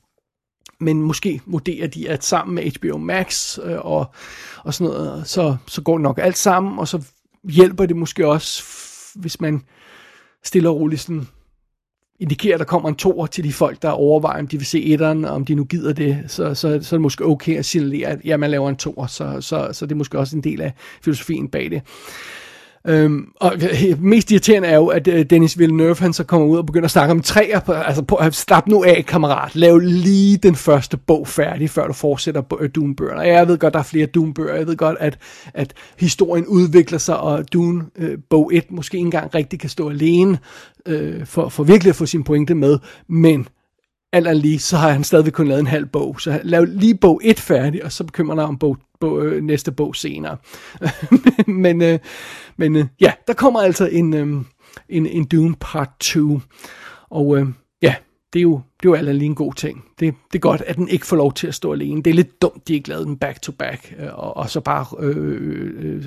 men 0.79 1.01
måske 1.01 1.41
vurderer 1.45 1.87
de, 1.87 2.09
at 2.09 2.23
sammen 2.23 2.55
med 2.55 2.71
HBO 2.71 2.97
Max 2.97 3.59
øh, 3.63 3.85
og, 3.85 4.05
og 4.63 4.73
sådan 4.73 4.93
noget, 4.93 5.27
så, 5.27 5.55
så 5.67 5.81
går 5.81 5.97
det 5.97 6.03
nok 6.03 6.19
alt 6.21 6.37
sammen, 6.37 6.79
og 6.79 6.87
så 6.87 7.03
hjælper 7.43 7.85
det 7.85 7.95
måske 7.95 8.27
også, 8.27 8.63
hvis 9.15 9.41
man 9.41 9.61
stille 10.43 10.69
og 10.69 10.75
roligt 10.75 11.01
sådan 11.01 11.27
indikerer, 12.19 12.53
at 12.53 12.59
der 12.59 12.65
kommer 12.65 12.89
en 12.89 12.95
toer 12.95 13.25
til 13.25 13.43
de 13.43 13.53
folk, 13.53 13.81
der 13.81 13.89
overvejer, 13.89 14.39
om 14.39 14.47
de 14.47 14.57
vil 14.57 14.65
se 14.65 14.85
etteren, 14.85 15.25
og 15.25 15.31
om 15.31 15.45
de 15.45 15.55
nu 15.55 15.63
gider 15.63 15.93
det, 15.93 16.23
så, 16.27 16.53
så, 16.53 16.79
så 16.81 16.95
er 16.95 16.97
det 16.97 17.01
måske 17.01 17.25
okay 17.25 17.57
at 17.57 17.65
signalere, 17.65 18.07
at 18.07 18.19
ja, 18.25 18.37
man 18.37 18.51
laver 18.51 18.69
en 18.69 18.75
toer, 18.75 19.07
så, 19.07 19.41
så, 19.41 19.69
så 19.71 19.85
det 19.85 19.91
er 19.91 19.95
måske 19.95 20.19
også 20.19 20.35
en 20.35 20.43
del 20.43 20.61
af 20.61 20.73
filosofien 21.01 21.47
bag 21.47 21.71
det. 21.71 21.81
Øhm, 22.87 23.31
og 23.35 23.53
mest 23.99 24.31
irriterende 24.31 24.67
er 24.67 24.75
jo, 24.75 24.87
at 24.87 25.07
øh, 25.07 25.25
Dennis 25.29 25.59
Villeneuve, 25.59 25.95
han 25.99 26.13
så 26.13 26.23
kommer 26.23 26.47
ud 26.47 26.57
og 26.57 26.65
begynder 26.65 26.85
at 26.85 26.91
snakke 26.91 27.11
om 27.11 27.21
træer, 27.21 27.59
på, 27.59 27.71
altså 27.71 28.01
på, 28.01 28.19
slap 28.31 28.67
nu 28.67 28.83
af, 28.83 29.05
kammerat, 29.07 29.55
lav 29.55 29.77
lige 29.77 30.37
den 30.37 30.55
første 30.55 30.97
bog 30.97 31.27
færdig, 31.27 31.69
før 31.69 31.87
du 31.87 31.93
fortsætter 31.93 32.57
øh, 32.59 32.69
Dune-bøgerne. 32.75 33.19
Og 33.19 33.27
jeg 33.27 33.47
ved 33.47 33.57
godt, 33.57 33.73
der 33.73 33.79
er 33.79 33.83
flere 33.83 34.05
Dune-bøger, 34.05 34.55
jeg 34.55 34.67
ved 34.67 34.77
godt, 34.77 34.97
at, 34.99 35.17
at 35.53 35.73
historien 35.99 36.45
udvikler 36.45 36.97
sig, 36.97 37.19
og 37.19 37.53
Dune 37.53 37.85
øh, 37.95 38.17
bog 38.29 38.53
1 38.53 38.71
måske 38.71 38.97
ikke 38.97 39.05
engang 39.05 39.35
rigtig 39.35 39.59
kan 39.59 39.69
stå 39.69 39.89
alene, 39.89 40.39
øh, 40.85 41.25
for, 41.25 41.49
for 41.49 41.63
virkelig 41.63 41.89
at 41.89 41.95
få 41.95 42.05
sin 42.05 42.23
pointe 42.23 42.55
med, 42.55 42.79
men 43.07 43.47
alt 44.13 44.27
andet 44.27 44.41
lige, 44.41 44.59
så 44.59 44.77
har 44.77 44.89
han 44.89 45.03
stadigvæk 45.03 45.33
kun 45.33 45.47
lavet 45.47 45.59
en 45.59 45.67
halv 45.67 45.85
bog. 45.85 46.21
Så 46.21 46.39
lav 46.43 46.63
lige 46.63 46.95
bog 46.95 47.21
1 47.23 47.39
færdig, 47.39 47.85
og 47.85 47.91
så 47.91 48.03
bekymrer 48.03 48.35
dig 48.35 48.45
om 48.45 48.57
bog, 48.57 48.77
bog, 48.99 49.25
øh, 49.25 49.43
næste 49.43 49.71
bog 49.71 49.95
senere. 49.95 50.37
men 51.47 51.81
øh, 51.81 51.99
men 52.57 52.75
øh, 52.75 52.85
ja, 53.01 53.13
der 53.27 53.33
kommer 53.33 53.61
altså 53.61 53.87
en, 53.87 54.13
øh, 54.13 54.43
en, 54.89 55.05
en 55.05 55.25
Dune 55.25 55.55
Part 55.59 55.89
2. 55.99 56.39
Og 57.09 57.37
øh, 57.37 57.47
ja, 57.81 57.95
det 58.33 58.39
er 58.39 58.43
jo, 58.43 58.55
det 58.55 58.85
er 58.85 58.89
jo 58.89 58.93
alt 58.93 59.15
lige 59.15 59.25
en 59.25 59.35
god 59.35 59.53
ting. 59.53 59.85
Det, 59.99 60.13
det 60.31 60.37
er 60.37 60.39
godt, 60.39 60.61
at 60.61 60.75
den 60.75 60.87
ikke 60.87 61.05
får 61.05 61.15
lov 61.15 61.33
til 61.33 61.47
at 61.47 61.55
stå 61.55 61.73
alene. 61.73 62.03
Det 62.03 62.09
er 62.09 62.15
lidt 62.15 62.41
dumt, 62.41 62.67
de 62.67 62.73
ikke 62.73 62.89
lavede 62.89 63.05
den 63.05 63.17
back 63.17 63.41
to 63.41 63.51
back, 63.51 63.95
øh, 63.99 64.07
og, 64.13 64.37
og 64.37 64.49
så 64.49 64.61
bare 64.61 64.85
øh, 64.99 65.17
øh, 65.17 65.95
øh 65.95 66.05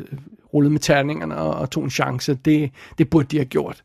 rullet 0.54 0.72
med 0.72 0.80
terningerne 0.80 1.36
og, 1.36 1.54
og 1.54 1.70
tog 1.70 1.84
en 1.84 1.90
chance. 1.90 2.34
Det, 2.34 2.70
det 2.98 3.10
burde 3.10 3.28
de 3.28 3.36
have 3.36 3.44
gjort. 3.44 3.84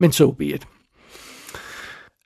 Men 0.00 0.12
so 0.12 0.30
be 0.30 0.44
it. 0.44 0.68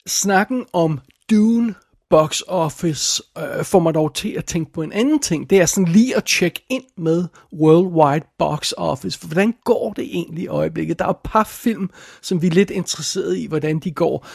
Snakken 0.07 0.66
om 0.72 1.01
Dune 1.31 1.75
box 2.11 2.42
office 2.49 3.23
øh, 3.38 3.64
får 3.64 3.79
mig 3.79 3.95
dog 3.95 4.14
til 4.14 4.29
at 4.29 4.45
tænke 4.45 4.73
på 4.73 4.83
en 4.83 4.92
anden 4.92 5.19
ting. 5.19 5.51
Det 5.51 5.61
er 5.61 5.66
sådan 5.66 5.92
lige 5.92 6.16
at 6.16 6.25
tjekke 6.25 6.64
ind 6.69 6.85
med 6.97 7.25
worldwide 7.53 8.27
box 8.38 8.73
office. 8.77 9.19
For 9.19 9.27
hvordan 9.27 9.55
går 9.64 9.92
det 9.92 10.05
egentlig 10.05 10.45
i 10.45 10.47
øjeblikket? 10.47 10.99
Der 10.99 11.05
er 11.05 11.11
et 11.11 11.16
par 11.25 11.45
film, 11.45 11.90
som 12.23 12.42
vi 12.42 12.47
er 12.47 12.51
lidt 12.51 12.71
interesseret 12.71 13.37
i, 13.37 13.47
hvordan 13.47 13.79
de 13.79 13.90
går. 13.90 14.27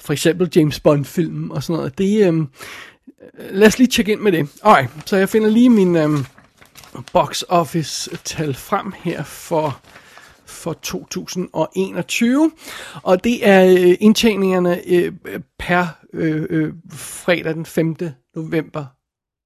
For 0.00 0.12
eksempel 0.12 0.50
James 0.56 0.80
Bond-filmen 0.80 1.52
og 1.52 1.62
sådan 1.62 1.76
noget. 1.76 1.98
Det, 1.98 2.26
øh, 2.26 2.44
lad 3.50 3.66
os 3.66 3.78
lige 3.78 3.88
tjekke 3.88 4.12
ind 4.12 4.20
med 4.20 4.32
det. 4.32 4.48
Alright, 4.62 4.90
så 5.06 5.16
jeg 5.16 5.28
finder 5.28 5.48
lige 5.48 5.70
min 5.70 5.96
øh, 5.96 6.10
box 7.12 7.42
office 7.48 8.16
tal 8.24 8.54
frem 8.54 8.92
her 9.02 9.22
for 9.22 9.80
for 10.50 10.72
2021. 10.72 12.50
Og 13.02 13.24
det 13.24 13.48
er 13.48 13.64
øh, 13.64 13.96
indtjeningerne 14.00 14.88
øh, 14.88 15.12
per 15.58 15.86
øh, 16.12 16.72
fredag 16.92 17.54
den 17.54 17.66
5. 17.66 17.96
november. 18.36 18.84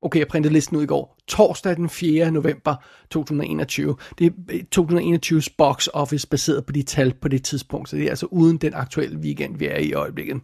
Okay, 0.03 0.19
jeg 0.19 0.29
printede 0.29 0.53
listen 0.53 0.77
ud 0.77 0.83
i 0.83 0.87
går. 0.87 1.19
Torsdag 1.29 1.77
den 1.77 1.88
4. 1.88 2.31
november 2.31 2.75
2021. 3.11 3.97
Det 4.19 4.27
er 4.27 4.59
2021's 4.77 5.55
box 5.59 5.88
office 5.93 6.29
baseret 6.29 6.67
på 6.67 6.73
de 6.73 6.83
tal 6.83 7.14
på 7.14 7.29
det 7.29 7.45
tidspunkt, 7.45 7.88
så 7.88 7.97
det 7.97 8.05
er 8.05 8.11
altså 8.11 8.27
uden 8.27 8.57
den 8.57 8.75
aktuelle 8.75 9.19
weekend, 9.19 9.59
vi 9.59 9.67
er 9.67 9.79
i 9.79 9.93
øjeblikket. 9.93 10.40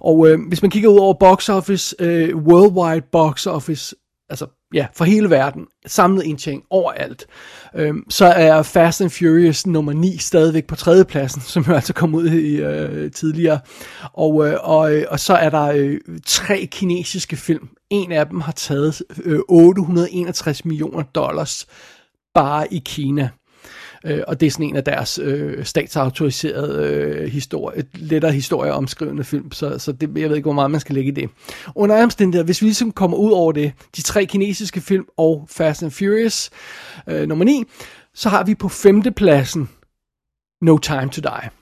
Og 0.00 0.28
øh, 0.28 0.38
hvis 0.48 0.62
man 0.62 0.70
kigger 0.70 0.88
ud 0.88 0.98
over 0.98 1.14
box 1.14 1.48
office, 1.48 1.96
øh, 1.98 2.36
worldwide 2.36 3.06
box 3.12 3.46
office, 3.46 3.96
altså 4.28 4.46
ja, 4.74 4.86
for 4.94 5.04
hele 5.04 5.30
verden, 5.30 5.66
samlet 5.86 6.22
indtjening 6.22 6.64
overalt, 6.70 7.26
øhm, 7.74 8.10
så 8.10 8.24
er 8.26 8.62
Fast 8.62 9.00
and 9.00 9.10
Furious 9.10 9.66
nummer 9.66 9.92
9 9.92 10.18
stadigvæk 10.18 10.66
på 10.66 10.76
tredjepladsen, 10.76 11.40
som 11.52 11.62
jo 11.62 11.74
altså 11.74 11.92
kom 11.92 12.14
ud 12.14 12.28
i 12.28 12.56
øh, 12.56 13.10
tidligere. 13.12 13.60
Og, 14.12 14.48
øh, 14.48 14.56
og, 14.60 14.94
øh, 14.94 15.04
og 15.10 15.20
så 15.20 15.34
er 15.34 15.50
der 15.50 15.62
øh, 15.62 16.00
tre 16.26 16.68
kinesiske 16.70 17.36
film. 17.36 17.68
En 17.90 18.12
af 18.12 18.26
dem 18.26 18.40
har 18.40 18.52
taget 18.52 19.02
øh, 19.24 19.40
861 19.48 20.64
millioner 20.64 21.02
dollars 21.02 21.66
bare 22.34 22.74
i 22.74 22.82
Kina. 22.84 23.28
Øh, 24.04 24.22
og 24.28 24.40
det 24.40 24.46
er 24.46 24.50
sådan 24.50 24.66
en 24.66 24.76
af 24.76 24.84
deres 24.84 25.18
øh, 25.22 25.64
statsautoriserede 25.64 26.86
øh, 26.86 27.28
historie, 27.28 27.84
lettere 27.94 28.32
historie 28.32 28.72
omskrivende 28.72 29.24
film, 29.24 29.52
så, 29.52 29.78
så 29.78 29.92
det, 29.92 30.18
jeg 30.18 30.28
ved 30.28 30.36
ikke, 30.36 30.46
hvor 30.46 30.52
meget 30.52 30.70
man 30.70 30.80
skal 30.80 30.94
lægge 30.94 31.08
i 31.08 31.14
det. 31.14 31.30
Under 31.74 32.02
omstændigheder, 32.02 32.44
hvis 32.44 32.62
vi 32.62 32.66
ligesom 32.66 32.92
kommer 32.92 33.16
ud 33.16 33.32
over 33.32 33.52
det, 33.52 33.72
de 33.96 34.02
tre 34.02 34.26
kinesiske 34.26 34.80
film 34.80 35.04
og 35.16 35.46
Fast 35.50 35.82
and 35.82 35.90
Furious 35.90 36.50
øh, 37.08 37.28
nummer 37.28 37.44
9, 37.44 37.64
så 38.14 38.28
har 38.28 38.44
vi 38.44 38.54
på 38.54 38.68
femtepladsen 38.68 39.68
No 40.62 40.78
Time 40.78 41.08
to 41.08 41.20
Die 41.20 41.61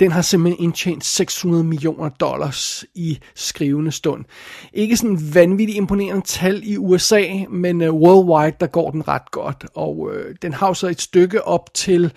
den 0.00 0.12
har 0.12 0.22
simpelthen 0.22 0.64
indtjent 0.64 1.04
600 1.04 1.64
millioner 1.64 2.08
dollars 2.08 2.84
i 2.94 3.18
skrivende 3.34 3.92
stund. 3.92 4.24
Ikke 4.72 4.96
sådan 4.96 5.34
vanvittigt 5.34 5.76
imponerende 5.76 6.26
tal 6.26 6.62
i 6.64 6.76
USA, 6.76 7.24
men 7.50 7.82
uh, 7.82 7.94
worldwide, 7.94 8.56
der 8.60 8.66
går 8.66 8.90
den 8.90 9.08
ret 9.08 9.30
godt. 9.30 9.66
Og 9.74 9.98
uh, 9.98 10.12
den 10.42 10.52
har 10.52 10.72
så 10.72 10.86
et 10.86 11.00
stykke 11.00 11.44
op 11.44 11.74
til, 11.74 12.12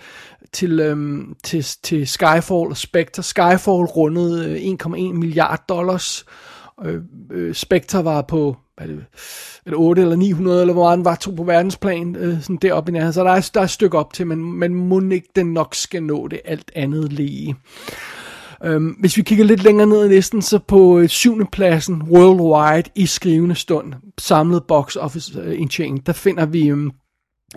til, 0.52 0.92
um, 0.92 1.36
til, 1.44 1.66
til 1.82 2.06
Skyfall 2.06 2.68
og 2.70 2.76
Spectre. 2.76 3.22
Skyfall 3.22 3.84
rundede 3.84 4.50
øh, 4.50 4.76
1,1 4.86 5.12
milliard 5.12 5.64
dollars. 5.68 6.24
Uh, 6.84 6.94
uh, 7.36 7.52
Spectre 7.52 8.04
var 8.04 8.22
på 8.22 8.56
er 8.82 8.86
det, 8.86 9.04
er 9.66 9.70
det 9.70 9.74
8 9.74 10.02
eller 10.02 10.16
900, 10.16 10.60
eller 10.60 10.74
hvor 10.74 10.82
meget 10.82 11.04
var, 11.04 11.14
to 11.14 11.30
på 11.30 11.44
verdensplan, 11.44 12.16
øh, 12.16 12.42
sådan 12.42 12.56
deroppe 12.56 12.90
i 12.90 12.92
nærheden. 12.92 13.12
Så 13.12 13.24
der 13.24 13.30
er, 13.30 13.50
der 13.54 13.60
er 13.60 13.64
et 13.64 13.70
stykke 13.70 13.98
op 13.98 14.12
til, 14.12 14.26
men, 14.26 14.52
men 14.52 14.74
må 14.74 15.00
ikke 15.00 15.28
den 15.36 15.52
nok 15.52 15.74
skal 15.74 16.02
nå 16.02 16.28
det 16.28 16.40
alt 16.44 16.72
andet 16.74 17.12
lige. 17.12 17.56
Øhm, 18.64 18.88
hvis 18.88 19.16
vi 19.16 19.22
kigger 19.22 19.44
lidt 19.44 19.62
længere 19.62 19.86
ned 19.86 20.04
i 20.04 20.14
listen, 20.14 20.42
så 20.42 20.58
på 20.58 20.98
øh, 20.98 21.08
syvende 21.08 21.46
pladsen 21.52 22.02
worldwide 22.02 22.90
i 22.94 23.06
skrivende 23.06 23.54
stund, 23.54 23.92
samlet 24.18 24.64
box 24.64 24.96
office 24.96 25.40
øh, 25.40 25.60
indtjening, 25.60 26.06
der 26.06 26.12
finder 26.12 26.46
vi 26.46 26.68
øhm, 26.68 26.90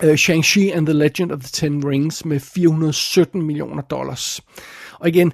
øh, 0.02 0.08
uh, 0.08 0.14
Shang-Chi 0.14 0.76
and 0.76 0.86
the 0.86 0.98
Legend 0.98 1.32
of 1.32 1.40
the 1.40 1.48
Ten 1.52 1.88
Rings 1.88 2.24
med 2.24 2.40
417 2.40 3.42
millioner 3.42 3.82
dollars. 3.82 4.40
Og 5.00 5.08
igen, 5.08 5.32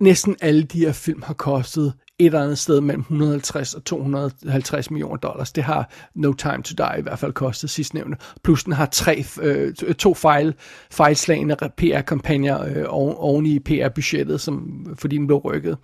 næsten 0.00 0.36
alle 0.40 0.62
de 0.62 0.78
her 0.78 0.92
film 0.92 1.22
har 1.22 1.34
kostet 1.34 1.92
et 2.18 2.26
eller 2.26 2.42
andet 2.42 2.58
sted 2.58 2.80
mellem 2.80 3.00
150 3.00 3.74
og 3.74 3.84
250 3.84 4.90
millioner 4.90 5.16
dollars. 5.16 5.52
Det 5.52 5.64
har 5.64 5.90
No 6.14 6.32
Time 6.32 6.62
to 6.62 6.74
Die 6.78 6.98
i 6.98 7.02
hvert 7.02 7.18
fald 7.18 7.32
kostet 7.32 7.70
sidstnævnte. 7.70 8.16
Plus 8.44 8.64
den 8.64 8.72
har 8.72 8.86
tre, 8.86 9.24
øh, 9.42 9.74
to 9.74 10.14
fejl, 10.14 10.54
fejlslagende 10.90 11.56
PR-kampagner 11.76 12.64
øh, 12.64 12.84
oven 12.88 13.46
i 13.46 13.58
PR-budgettet, 13.58 14.40
som, 14.40 14.86
fordi 14.98 15.16
den 15.16 15.26
blev 15.26 15.38
rykket. 15.38 15.78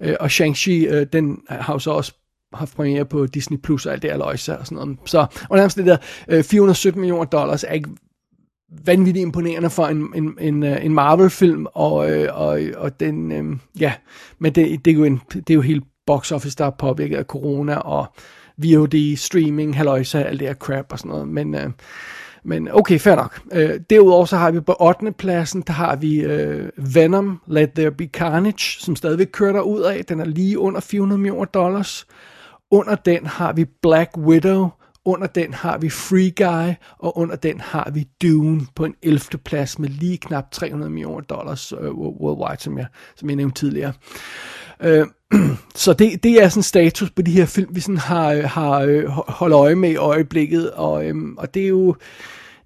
Øh, 0.00 0.14
og 0.20 0.26
Shang-Chi, 0.26 0.70
øh, 0.70 1.06
den 1.12 1.38
har 1.48 1.72
jo 1.72 1.78
så 1.78 1.90
også 1.90 2.12
haft 2.54 2.76
premiere 2.76 3.04
på 3.04 3.26
Disney 3.26 3.58
Plus 3.58 3.86
og 3.86 3.92
alt 3.92 4.02
det 4.02 4.10
her 4.10 4.18
og 4.18 4.38
sådan 4.38 4.68
noget. 4.70 4.98
Så 5.04 5.26
og 5.50 5.56
nærmest 5.56 5.76
det 5.76 5.86
der 5.86 5.96
øh, 6.28 6.44
417 6.44 7.00
millioner 7.00 7.24
dollars 7.24 7.64
er 7.64 7.72
ikke 7.72 7.90
vanvittigt 8.84 9.22
imponerende 9.22 9.70
for 9.70 9.86
en, 9.86 10.12
en, 10.14 10.36
en, 10.40 10.62
øh, 10.62 10.84
en 10.84 10.94
Marvel-film, 10.94 11.66
og, 11.74 12.10
øh, 12.10 12.28
og, 12.32 12.60
og 12.76 13.00
den, 13.00 13.32
øh, 13.32 13.56
ja, 13.80 13.92
men 14.38 14.52
det, 14.52 14.84
det, 14.84 14.90
er 14.90 14.94
jo 14.94 15.04
en, 15.04 15.20
det 15.32 15.50
er 15.50 15.54
jo 15.54 15.60
helt 15.60 15.84
box 16.06 16.32
office, 16.32 16.56
der 16.58 16.66
er 16.66 16.70
påvirket 16.70 17.16
af 17.16 17.24
corona, 17.24 17.76
og 17.76 18.06
VOD, 18.58 19.16
streaming, 19.16 19.76
haløjsa, 19.76 20.22
alt 20.22 20.40
det 20.40 20.48
her 20.48 20.54
crap 20.54 20.92
og 20.92 20.98
sådan 20.98 21.08
noget, 21.08 21.28
men, 21.28 21.54
øh, 21.54 21.70
men 22.44 22.68
okay, 22.72 22.98
fair 22.98 23.16
nok. 23.16 23.40
Øh, 23.52 23.80
derudover 23.90 24.24
så 24.24 24.36
har 24.36 24.50
vi 24.50 24.60
på 24.60 24.76
8. 24.80 25.12
pladsen, 25.12 25.62
der 25.66 25.72
har 25.72 25.96
vi 25.96 26.20
øh, 26.20 26.70
Venom, 26.94 27.40
Let 27.46 27.72
There 27.72 27.90
Be 27.90 28.06
Carnage, 28.06 28.80
som 28.80 28.96
stadigvæk 28.96 29.28
kører 29.32 29.52
der 29.52 29.60
ud 29.60 29.80
af, 29.80 30.04
den 30.04 30.20
er 30.20 30.24
lige 30.24 30.58
under 30.58 30.80
400 30.80 31.18
millioner 31.18 31.44
dollars. 31.44 32.06
Under 32.70 32.94
den 32.94 33.26
har 33.26 33.52
vi 33.52 33.64
Black 33.64 34.10
Widow, 34.18 34.68
under 35.04 35.26
den 35.26 35.54
har 35.54 35.78
vi 35.78 35.90
Free 35.90 36.30
Guy, 36.30 36.74
og 36.98 37.18
under 37.18 37.36
den 37.36 37.60
har 37.60 37.90
vi 37.94 38.08
Dune 38.22 38.60
på 38.74 38.84
en 38.84 38.94
11. 39.02 39.20
plads 39.44 39.78
med 39.78 39.88
lige 39.88 40.18
knap 40.18 40.50
300 40.50 40.90
millioner 40.90 41.20
dollars 41.20 41.72
uh, 41.72 41.98
worldwide, 41.98 42.62
som 42.62 42.78
jeg, 42.78 42.86
som 43.16 43.28
jeg 43.28 43.36
nævnte 43.36 43.60
tidligere. 43.60 43.92
Uh, 44.84 45.06
så 45.74 45.92
det, 45.92 46.22
det 46.22 46.42
er 46.42 46.48
sådan 46.48 46.62
status 46.62 47.10
på 47.10 47.22
de 47.22 47.30
her 47.30 47.46
film, 47.46 47.74
vi 47.74 47.80
sådan 47.80 47.98
har, 47.98 48.28
øh, 48.32 48.44
har 48.44 49.32
holdt 49.32 49.54
øje 49.54 49.74
med 49.74 49.90
i 49.90 49.96
øjeblikket, 49.96 50.70
og, 50.70 51.06
um, 51.06 51.36
og 51.38 51.54
det 51.54 51.64
er 51.64 51.68
jo 51.68 51.96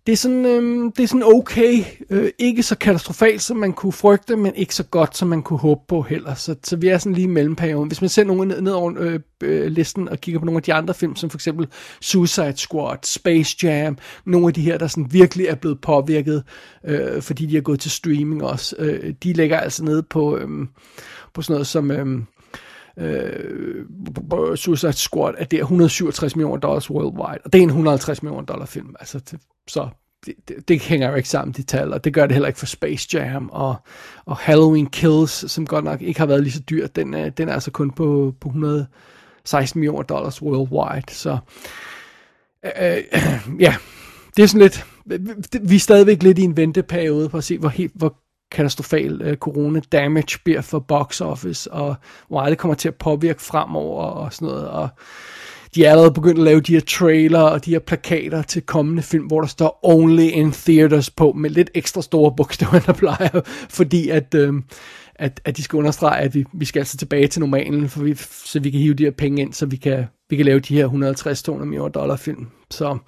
det 0.07 0.12
er 0.12 0.16
sådan, 0.16 0.47
øh, 0.47 0.92
det 0.97 1.03
er 1.03 1.07
sådan 1.07 1.23
okay. 1.23 1.85
Øh, 2.11 2.31
ikke 2.38 2.62
så 2.62 2.77
katastrofalt, 2.79 3.42
som 3.42 3.57
man 3.57 3.73
kunne 3.73 3.92
frygte, 3.92 4.37
men 4.37 4.55
ikke 4.55 4.75
så 4.75 4.83
godt, 4.83 5.16
som 5.16 5.29
man 5.29 5.42
kunne 5.42 5.59
håbe 5.59 5.81
på 5.88 6.03
heller. 6.03 6.35
Så, 6.35 6.55
så 6.64 6.77
vi 6.77 6.88
er 6.88 6.99
sådan 6.99 7.14
lige 7.14 7.25
i 7.25 7.31
mellemperioden. 7.31 7.88
Hvis 7.88 8.01
man 8.01 8.09
ser 8.09 8.25
nogen 8.25 8.49
ned, 8.49 8.61
ned 8.61 8.73
over 8.73 8.95
øh, 8.99 9.21
øh, 9.42 9.66
listen 9.66 10.09
og 10.09 10.21
kigger 10.21 10.38
på 10.38 10.45
nogle 10.45 10.59
af 10.59 10.62
de 10.62 10.75
andre 10.75 10.95
film, 10.95 11.16
som 11.16 11.31
for 11.31 11.37
eksempel 11.37 11.69
Suicide 12.01 12.57
Squad, 12.57 12.99
Space 13.03 13.57
Jam, 13.62 13.99
nogle 14.25 14.47
af 14.47 14.55
de 14.55 14.62
her, 14.62 14.79
der 14.79 14.87
sådan 14.87 15.12
virkelig 15.12 15.47
er 15.47 15.55
blevet 15.55 15.81
påvirket, 15.81 16.42
øh, 16.85 17.23
fordi 17.23 17.47
de 17.47 17.57
er 17.57 17.61
gået 17.61 17.81
til 17.81 17.90
streaming 17.90 18.45
også, 18.45 18.77
øh, 18.79 19.14
de 19.23 19.33
ligger 19.33 19.61
altså 19.61 19.85
nede 19.85 20.03
på, 20.03 20.37
øh, 20.37 20.49
på 21.35 21.42
sådan 21.42 21.55
noget 21.55 21.66
som... 21.66 21.90
Øh, 21.90 22.23
øh, 22.99 24.57
Suicide 24.57 24.93
Squad, 24.93 25.35
at 25.39 25.51
det 25.51 25.57
er 25.57 25.63
167 25.63 26.37
millioner 26.37 26.61
dollars 26.61 26.91
worldwide, 26.91 27.41
og 27.45 27.53
det 27.53 27.59
er 27.59 27.63
en 27.63 27.69
150 27.69 28.23
millioner 28.23 28.47
dollar 28.47 28.67
film. 28.67 28.95
Altså, 29.01 29.19
det, 29.19 29.41
så 29.69 29.89
det, 30.27 30.35
det, 30.49 30.69
det 30.69 30.81
hænger 30.81 31.09
jo 31.09 31.15
ikke 31.15 31.29
sammen, 31.29 31.55
de 31.55 31.63
tal, 31.63 31.93
og 31.93 32.05
det 32.05 32.15
gør 32.15 32.27
det 32.27 32.33
heller 32.33 32.49
ikke 32.49 32.59
for 32.59 32.67
Space 32.67 33.09
Jam, 33.13 33.49
og, 33.53 33.77
og 34.27 34.37
Halloween 34.37 34.87
Kills, 34.87 35.51
som 35.51 35.67
godt 35.67 35.85
nok 35.85 36.03
ikke 36.03 36.21
har 36.21 36.27
været 36.27 36.43
lige 36.43 36.53
så 36.53 36.61
dyr, 36.61 36.87
den, 36.87 37.15
er, 37.15 37.29
den 37.29 37.49
er 37.49 37.53
altså 37.53 37.71
kun 37.71 37.91
på, 37.91 38.35
på 38.41 38.49
116 38.49 39.81
millioner 39.81 40.03
dollars 40.03 40.43
worldwide, 40.43 41.15
så 41.15 41.39
øh, 42.65 42.71
øh, 43.13 43.61
ja, 43.67 43.77
det 44.37 44.43
er 44.43 44.47
sådan 44.47 44.63
lidt, 44.63 44.87
vi 45.69 45.77
er 45.77 45.81
stadigvæk 45.81 46.23
lidt 46.23 46.39
i 46.39 46.43
en 46.43 46.57
venteperiode 46.57 47.31
for 47.31 47.39
at 47.39 47.45
se, 47.45 47.59
hvor, 47.59 47.69
helt, 47.69 47.93
hvor 47.95 48.17
katastrofal 48.57 49.23
øh, 49.23 49.37
corona 49.37 49.81
damage 49.92 50.38
bliver 50.45 50.61
for 50.61 50.79
box 50.79 51.21
office, 51.21 51.73
og 51.73 51.97
hvor 52.29 52.38
meget 52.38 52.51
det 52.51 52.59
kommer 52.59 52.75
til 52.75 52.88
at 52.88 52.95
påvirke 52.95 53.42
fremover 53.42 54.03
og 54.03 54.33
sådan 54.33 54.49
noget, 54.49 54.69
og 54.69 54.88
de 55.75 55.85
er 55.85 55.90
allerede 55.90 56.12
begyndt 56.12 56.38
at 56.38 56.45
lave 56.45 56.61
de 56.61 56.73
her 56.73 56.81
trailer 56.81 57.40
og 57.40 57.64
de 57.64 57.71
her 57.71 57.79
plakater 57.79 58.42
til 58.42 58.62
kommende 58.62 59.03
film, 59.03 59.25
hvor 59.25 59.40
der 59.40 59.49
står 59.49 59.81
Only 59.83 60.23
in 60.23 60.53
Theaters 60.53 61.11
på, 61.11 61.33
med 61.33 61.51
lidt 61.51 61.71
ekstra 61.75 62.03
store 62.03 62.33
bogstaver, 62.37 62.75
end 62.75 62.85
der 62.87 62.92
plejer, 62.92 63.40
fordi 63.71 64.09
at, 64.09 64.35
øh, 64.35 64.55
at, 65.14 65.40
at 65.45 65.57
de 65.57 65.62
skal 65.62 65.77
understrege, 65.77 66.23
at 66.23 66.35
vi, 66.35 66.45
vi 66.53 66.64
skal 66.64 66.81
altså 66.81 66.97
tilbage 66.97 67.27
til 67.27 67.40
normalen, 67.40 67.88
for 67.88 68.03
vi, 68.03 68.14
så 68.45 68.61
vi 68.61 68.71
kan 68.71 68.81
hive 68.81 68.95
de 68.95 69.05
her 69.05 69.11
penge 69.11 69.42
ind, 69.42 69.53
så 69.53 69.66
vi 69.66 69.77
kan, 69.77 70.05
vi 70.31 70.37
kan 70.37 70.45
lave 70.45 70.61
de 70.61 70.75
her 70.75 70.88
150-200 70.88 71.64
millioner 71.64 71.88
dollar 71.88 72.16
film. 72.16 72.47
Så 72.71 72.99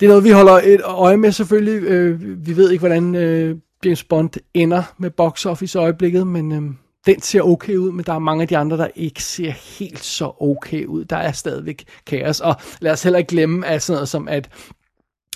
det 0.00 0.06
er 0.06 0.10
noget, 0.10 0.24
vi 0.24 0.30
holder 0.30 0.60
et 0.64 0.80
øje 0.84 1.16
med 1.16 1.32
selvfølgelig. 1.32 1.82
Øh, 1.82 2.46
vi 2.46 2.56
ved 2.56 2.70
ikke, 2.70 2.80
hvordan 2.80 3.14
øh, 3.14 3.56
James 3.84 4.04
Bond 4.04 4.30
ender 4.54 4.82
med 4.98 5.10
box 5.10 5.46
office 5.46 5.78
i 5.78 5.82
øjeblikket, 5.82 6.26
men 6.26 6.52
øh, 6.52 6.62
den 7.06 7.20
ser 7.20 7.42
okay 7.42 7.76
ud, 7.76 7.92
men 7.92 8.04
der 8.04 8.12
er 8.12 8.18
mange 8.18 8.42
af 8.42 8.48
de 8.48 8.56
andre, 8.56 8.76
der 8.76 8.88
ikke 8.94 9.22
ser 9.22 9.50
helt 9.50 10.04
så 10.04 10.32
okay 10.40 10.84
ud. 10.84 11.04
Der 11.04 11.16
er 11.16 11.32
stadigvæk 11.32 11.84
kaos, 12.06 12.40
og 12.40 12.56
lad 12.80 12.92
os 12.92 13.02
heller 13.02 13.18
ikke 13.18 13.28
glemme 13.28 13.66
at 13.66 13.82
sådan 13.82 13.96
noget 13.96 14.08
som, 14.08 14.28
at 14.28 14.50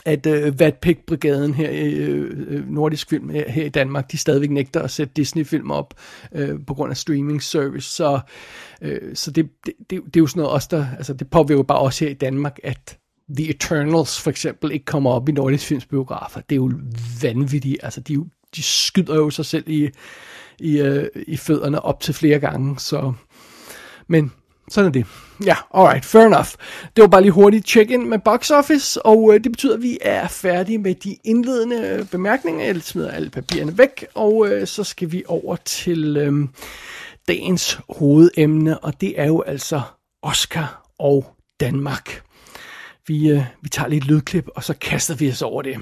at 0.05 0.27
øh, 0.27 0.61
Vatpik-brigaden 0.61 1.55
her 1.55 1.71
i 1.71 1.95
øh, 1.95 2.47
øh, 2.49 2.71
nordisk 2.71 3.09
film 3.11 3.29
her, 3.29 3.51
her 3.51 3.65
i 3.65 3.69
Danmark, 3.69 4.13
de 4.13 4.19
stadigvæk 4.19 4.51
nægter 4.51 4.83
at 4.83 4.91
sætte 4.91 5.13
Disney-film 5.17 5.71
op 5.71 5.95
øh, 6.33 6.59
på 6.67 6.75
grund 6.75 6.91
af 6.91 6.97
streaming 6.97 7.43
service. 7.43 7.91
Så, 7.91 8.21
øh, 8.83 9.17
så 9.17 9.31
det, 9.31 9.49
det, 9.67 9.75
det, 9.91 10.01
det 10.05 10.17
er 10.17 10.21
jo 10.21 10.27
sådan 10.27 10.41
noget 10.41 10.55
også, 10.55 10.69
der, 10.71 10.87
altså 10.97 11.15
det 11.15 11.31
påvirker 11.31 11.63
bare 11.63 11.79
også 11.79 12.05
her 12.05 12.11
i 12.11 12.15
Danmark, 12.15 12.59
at 12.65 12.99
The 13.37 13.51
Eternals 13.51 14.21
for 14.21 14.31
eksempel 14.31 14.73
ikke 14.73 14.85
kommer 14.85 15.11
op 15.11 15.29
i 15.29 15.33
nordisk 15.33 15.67
films 15.67 15.87
biografer. 15.87 16.41
Det 16.41 16.55
er 16.55 16.57
jo 16.57 16.71
vanvittigt. 17.23 17.77
Altså 17.83 18.01
de, 18.01 18.25
de 18.57 18.63
skyder 18.63 19.17
jo 19.17 19.31
sig 19.31 19.47
selv 19.47 19.65
i, 19.67 19.91
i, 20.59 20.79
øh, 20.79 21.07
i 21.27 21.37
fødderne 21.37 21.81
op 21.85 22.01
til 22.01 22.15
flere 22.15 22.39
gange, 22.39 22.79
så... 22.79 23.13
Men 24.07 24.33
sådan 24.71 24.89
er 24.89 24.93
det. 24.93 25.07
Ja, 25.45 25.57
alright, 25.75 26.05
fair 26.05 26.27
enough. 26.27 26.49
Det 26.97 27.03
var 27.03 27.09
bare 27.09 27.23
lige 27.23 27.33
hurtigt 27.33 27.69
check-in 27.69 28.09
med 28.11 28.19
box 28.19 28.51
office, 28.51 29.07
og 29.07 29.35
øh, 29.35 29.45
det 29.45 29.53
betyder, 29.53 29.75
at 29.75 29.83
vi 29.83 29.99
er 30.01 30.29
færdige 30.29 30.79
med 30.79 30.95
de 30.95 31.17
indledende 31.25 31.77
øh, 31.77 32.07
bemærkninger. 32.07 32.65
Jeg 32.65 32.83
smider 32.83 33.11
alle 33.11 33.31
papirerne 33.31 33.79
væk, 33.79 34.07
og 34.15 34.49
øh, 34.49 34.67
så 34.67 34.85
skal 34.85 35.13
vi 35.13 35.23
over 35.27 35.57
til 35.57 36.17
øh, 36.17 36.49
dagens 37.29 37.81
hovedemne, 37.89 38.79
og 38.79 39.01
det 39.01 39.21
er 39.21 39.27
jo 39.27 39.41
altså 39.41 39.81
Oscar 40.23 40.91
og 40.99 41.35
Danmark. 41.61 42.23
Vi, 43.07 43.31
øh, 43.31 43.45
vi 43.63 43.69
tager 43.69 43.89
lidt 43.89 44.05
lydklip, 44.05 44.49
og 44.57 44.65
så 44.65 44.75
kaster 44.75 45.15
vi 45.15 45.31
os 45.31 45.43
over 45.43 45.63
det. 45.63 45.77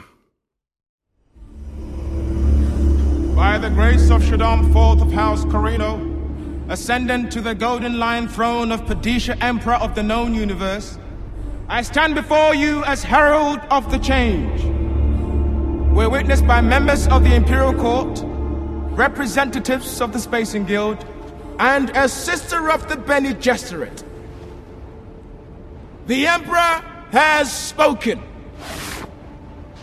By 3.36 3.58
the 3.58 3.68
grace 3.68 4.08
of 4.08 4.22
Shaddam 4.22 4.70
IV 4.70 5.02
of 5.02 5.12
House 5.12 5.44
Corino, 5.44 6.70
ascendant 6.70 7.30
to 7.32 7.42
the 7.42 7.54
golden 7.54 7.98
lion 7.98 8.28
throne 8.28 8.72
of 8.72 8.80
Padisha, 8.86 9.36
Emperor 9.42 9.74
of 9.74 9.94
the 9.94 10.02
known 10.02 10.32
universe, 10.32 10.98
I 11.68 11.82
stand 11.82 12.14
before 12.14 12.54
you 12.54 12.82
as 12.84 13.02
herald 13.02 13.58
of 13.70 13.90
the 13.90 13.98
change. 13.98 14.62
We're 15.94 16.08
witnessed 16.08 16.46
by 16.46 16.62
members 16.62 17.08
of 17.08 17.24
the 17.24 17.34
Imperial 17.34 17.74
Court, 17.74 18.22
representatives 18.96 20.00
of 20.00 20.14
the 20.14 20.18
Spacing 20.18 20.64
Guild, 20.64 21.04
and 21.58 21.90
a 21.90 22.08
sister 22.08 22.70
of 22.70 22.88
the 22.88 22.96
Bene 22.96 23.34
Gesserit. 23.34 24.02
The 26.06 26.26
Emperor 26.26 26.82
has 27.12 27.52
spoken. 27.52 28.22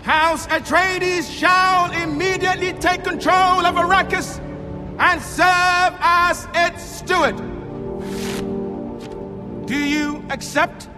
House 0.04 0.48
Atreides 0.48 1.32
shall 1.32 1.90
immediately 1.94 2.74
take 2.74 3.06
control 3.06 3.66
of 3.66 3.76
Arrakis 3.76 4.38
and 5.00 5.22
serve 5.22 5.98
as 6.02 6.46
its 6.54 6.84
steward. 6.84 7.38
Do 9.66 9.78
you 9.78 10.22
accept? 10.30 10.90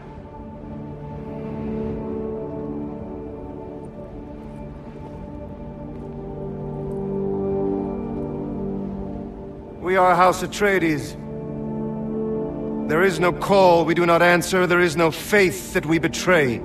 We 9.81 9.97
are 9.97 10.15
House 10.15 10.41
Atreides. 10.41 11.15
There 12.89 13.03
is 13.03 13.19
no 13.19 13.31
call 13.31 13.85
we 13.85 13.93
do 13.93 14.07
not 14.07 14.23
answer. 14.23 14.65
There 14.65 14.79
is 14.79 14.97
no 14.97 15.11
faith 15.11 15.73
that 15.73 15.85
we 15.85 15.99
betray. 15.99 16.59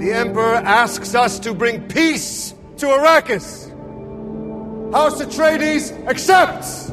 The 0.00 0.20
Emperor 0.20 0.62
asks 0.64 1.14
us 1.14 1.40
to 1.40 1.54
bring 1.54 1.88
peace 1.88 2.54
to 2.78 2.86
Arrakis. 2.86 3.68
House 4.92 5.20
Atreides 5.20 5.92
accepts! 6.06 6.92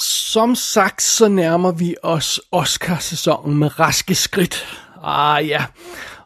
Som 0.00 0.54
sagt, 0.54 1.02
så 1.02 1.28
nærmer 1.28 1.72
vi 1.72 1.96
os 2.02 2.40
Oscar-sæsonen 2.52 3.58
med 3.58 3.80
raske 3.80 4.14
skridt. 4.14 4.66
Ah 5.02 5.48
ja, 5.48 5.64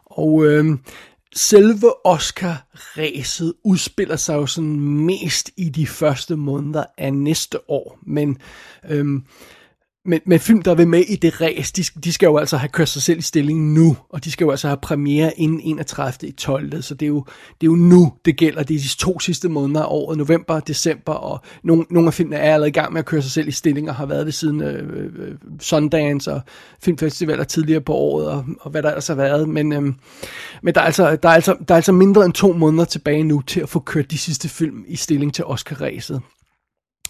og 0.05 0.45
øhm, 0.45 0.79
selve 1.35 2.05
Oscar-ræset 2.05 3.53
udspiller 3.63 4.15
sig 4.15 4.35
jo 4.35 4.45
sådan 4.45 4.79
mest 4.79 5.51
i 5.57 5.69
de 5.69 5.87
første 5.87 6.35
måneder 6.35 6.83
af 6.97 7.13
næste 7.13 7.69
år. 7.69 7.99
Men 8.05 8.37
øhm, 8.89 9.23
men, 10.07 10.21
men 10.25 10.39
film, 10.39 10.61
der 10.61 10.75
vil 10.75 10.87
med 10.87 10.99
i 10.99 11.15
det 11.15 11.41
ræs, 11.41 11.71
de, 11.71 11.83
de 12.03 12.13
skal 12.13 12.27
jo 12.27 12.37
altså 12.37 12.57
have 12.57 12.69
kørt 12.69 12.89
sig 12.89 13.01
selv 13.01 13.19
i 13.19 13.21
stilling 13.21 13.73
nu, 13.73 13.97
og 14.09 14.23
de 14.23 14.31
skal 14.31 14.45
jo 14.45 14.51
altså 14.51 14.67
have 14.67 14.77
premiere 14.81 15.31
inden 15.37 15.61
31. 15.63 16.29
i 16.29 16.31
12. 16.31 16.81
Så 16.81 16.93
det 16.93 17.05
er, 17.05 17.07
jo, 17.07 17.25
det 17.61 17.67
er 17.67 17.71
jo 17.71 17.75
nu, 17.75 18.13
det 18.25 18.37
gælder. 18.37 18.63
Det 18.63 18.75
er 18.75 18.79
de 18.79 18.97
to 18.97 19.19
sidste 19.19 19.49
måneder 19.49 19.81
af 19.81 19.87
året, 19.89 20.17
november 20.17 20.53
og 20.53 20.67
december, 20.67 21.13
og 21.13 21.39
nogle, 21.63 21.85
nogle 21.89 22.07
af 22.07 22.13
filmene 22.13 22.35
er 22.35 22.53
allerede 22.53 22.69
i 22.69 22.71
gang 22.71 22.93
med 22.93 22.99
at 22.99 23.05
køre 23.05 23.21
sig 23.21 23.31
selv 23.31 23.47
i 23.47 23.51
stilling, 23.51 23.89
og 23.89 23.95
har 23.95 24.05
været 24.05 24.25
det 24.25 24.33
siden 24.33 24.61
øh, 24.61 24.89
øh, 24.95 25.35
Sundance 25.59 26.33
og 26.33 26.41
filmfestivaler 26.83 27.43
tidligere 27.43 27.81
på 27.81 27.93
året, 27.93 28.27
og, 28.27 28.45
og 28.59 28.71
hvad 28.71 28.83
der 28.83 28.89
ellers 28.89 29.07
har 29.07 29.15
været. 29.15 29.49
Men, 29.49 29.73
øh, 29.73 29.81
men 30.61 30.75
der, 30.75 30.81
er 30.81 30.85
altså, 30.85 31.15
der, 31.15 31.29
er 31.29 31.33
altså, 31.33 31.55
der 31.67 31.73
er 31.73 31.77
altså 31.77 31.91
mindre 31.91 32.25
end 32.25 32.33
to 32.33 32.53
måneder 32.53 32.85
tilbage 32.85 33.23
nu 33.23 33.41
til 33.41 33.59
at 33.59 33.69
få 33.69 33.79
kørt 33.79 34.11
de 34.11 34.17
sidste 34.17 34.49
film 34.49 34.85
i 34.87 34.95
stilling 34.95 35.33
til 35.33 35.45
Oscar-ræset. 35.45 36.21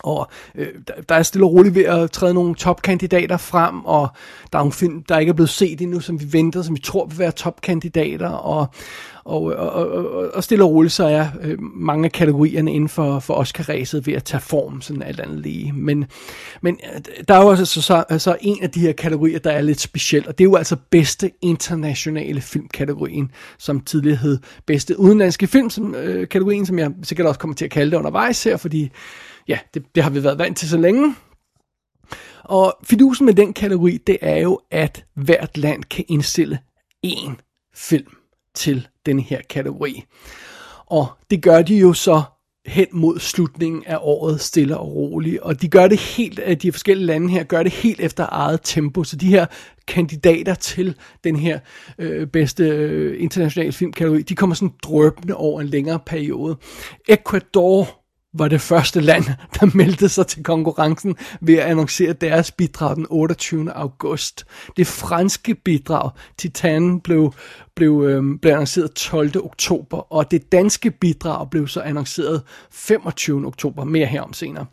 Og 0.03 0.27
øh, 0.55 0.67
der 1.09 1.15
er 1.15 1.23
stille 1.23 1.45
og 1.45 1.53
roligt 1.53 1.75
ved 1.75 1.85
at 1.85 2.11
træde 2.11 2.33
nogle 2.33 2.55
topkandidater 2.55 3.37
frem, 3.37 3.85
og 3.85 4.07
der 4.51 4.57
er 4.57 4.61
nogle 4.61 4.73
film, 4.73 5.03
der 5.03 5.19
ikke 5.19 5.29
er 5.29 5.33
blevet 5.33 5.49
set 5.49 5.81
endnu, 5.81 5.99
som 5.99 6.21
vi 6.21 6.33
venter, 6.33 6.61
som 6.61 6.75
vi 6.75 6.81
tror 6.81 7.05
vil 7.05 7.19
være 7.19 7.31
topkandidater, 7.31 8.29
og, 8.29 8.67
og, 9.27 9.43
og, 9.43 9.91
og, 9.91 10.29
og 10.33 10.43
stille 10.43 10.63
og 10.63 10.71
roligt 10.71 10.93
så 10.93 11.05
er 11.05 11.27
øh, 11.41 11.57
mange 11.59 12.05
af 12.05 12.11
kategorierne 12.11 12.73
inden 12.73 12.89
for, 12.89 13.19
for 13.19 13.33
Oscar-ræset 13.33 14.07
ved 14.07 14.13
at 14.13 14.23
tage 14.23 14.41
form, 14.41 14.81
sådan 14.81 15.01
alt 15.01 15.19
andet 15.19 15.39
lige. 15.39 15.71
Men, 15.71 16.05
men 16.61 16.79
øh, 16.95 17.01
der 17.27 17.33
er 17.33 17.41
jo 17.41 17.49
altså 17.49 17.65
så, 17.65 17.81
så, 17.81 18.03
altså 18.09 18.37
en 18.41 18.63
af 18.63 18.71
de 18.71 18.79
her 18.79 18.91
kategorier, 18.91 19.39
der 19.39 19.51
er 19.51 19.61
lidt 19.61 19.79
speciel, 19.79 20.27
og 20.27 20.37
det 20.37 20.43
er 20.43 20.49
jo 20.49 20.55
altså 20.55 20.75
bedste 20.89 21.31
internationale 21.41 22.41
filmkategorien, 22.41 23.31
som 23.57 23.81
tidligere 23.81 24.17
hed 24.17 24.39
bedste 24.65 24.99
udenlandske 24.99 25.47
film, 25.47 25.69
som, 25.69 25.95
øh, 25.95 26.27
kategorien, 26.27 26.65
som 26.65 26.79
jeg 26.79 26.91
sikkert 27.03 27.27
også 27.27 27.39
kommer 27.39 27.55
til 27.55 27.65
at 27.65 27.71
kalde 27.71 27.91
det 27.91 27.97
undervejs 27.97 28.43
her, 28.43 28.57
fordi 28.57 28.91
ja, 29.47 29.59
det, 29.73 29.95
det 29.95 30.03
har 30.03 30.09
vi 30.09 30.23
været 30.23 30.37
vant 30.37 30.57
til 30.57 30.69
så 30.69 30.77
længe. 30.77 31.15
Og 32.43 32.77
fidusen 32.83 33.25
med 33.25 33.33
den 33.33 33.53
kategori, 33.53 33.97
det 34.07 34.17
er 34.21 34.37
jo, 34.37 34.59
at 34.71 35.05
hvert 35.13 35.57
land 35.57 35.83
kan 35.83 36.05
indstille 36.07 36.59
én 37.05 37.31
film 37.75 38.17
til 38.53 38.87
den 39.05 39.19
her 39.19 39.41
kategori. 39.49 40.03
Og 40.85 41.07
det 41.31 41.43
gør 41.43 41.61
de 41.61 41.77
jo 41.77 41.93
så 41.93 42.21
hen 42.65 42.87
mod 42.91 43.19
slutningen 43.19 43.83
af 43.85 43.97
året 44.01 44.41
stille 44.41 44.77
og 44.77 44.95
roligt. 44.95 45.39
Og 45.39 45.61
de 45.61 45.67
gør 45.67 45.87
det 45.87 45.99
helt, 45.99 46.39
at 46.39 46.61
de 46.61 46.71
forskellige 46.71 47.05
lande 47.05 47.29
her 47.29 47.43
gør 47.43 47.63
det 47.63 47.71
helt 47.71 47.99
efter 47.99 48.25
eget 48.29 48.59
tempo. 48.63 49.03
Så 49.03 49.15
de 49.15 49.27
her 49.27 49.45
kandidater 49.87 50.55
til 50.55 50.95
den 51.23 51.35
her 51.35 51.59
øh, 51.97 52.27
bedste 52.27 52.63
øh, 52.63 53.23
internationale 53.23 53.71
filmkategori, 53.71 54.21
de 54.21 54.35
kommer 54.35 54.55
sådan 54.55 54.73
drøbende 54.83 55.35
over 55.35 55.61
en 55.61 55.67
længere 55.67 55.99
periode. 56.05 56.57
Ecuador 57.09 58.06
var 58.39 58.47
det 58.47 58.61
første 58.61 59.01
land, 59.01 59.23
der 59.59 59.69
meldte 59.77 60.09
sig 60.09 60.27
til 60.27 60.43
konkurrencen 60.43 61.15
ved 61.41 61.55
at 61.55 61.65
annoncere 61.65 62.13
deres 62.13 62.51
bidrag 62.51 62.95
den 62.95 63.07
28. 63.09 63.73
august. 63.73 64.45
Det 64.77 64.87
franske 64.87 65.55
bidrag, 65.55 66.11
Titan, 66.37 66.99
blev 66.99 67.33
blev, 67.77 68.03
øh, 68.07 68.39
blev 68.41 68.51
annonceret 68.51 68.91
12. 68.93 69.31
oktober, 69.35 70.13
og 70.13 70.31
det 70.31 70.51
danske 70.51 70.91
bidrag 70.91 71.49
blev 71.49 71.67
så 71.67 71.81
annonceret 71.81 72.41
25. 72.71 73.47
oktober, 73.47 73.83
mere 73.83 74.05
herom 74.05 74.33
senere. 74.33 74.65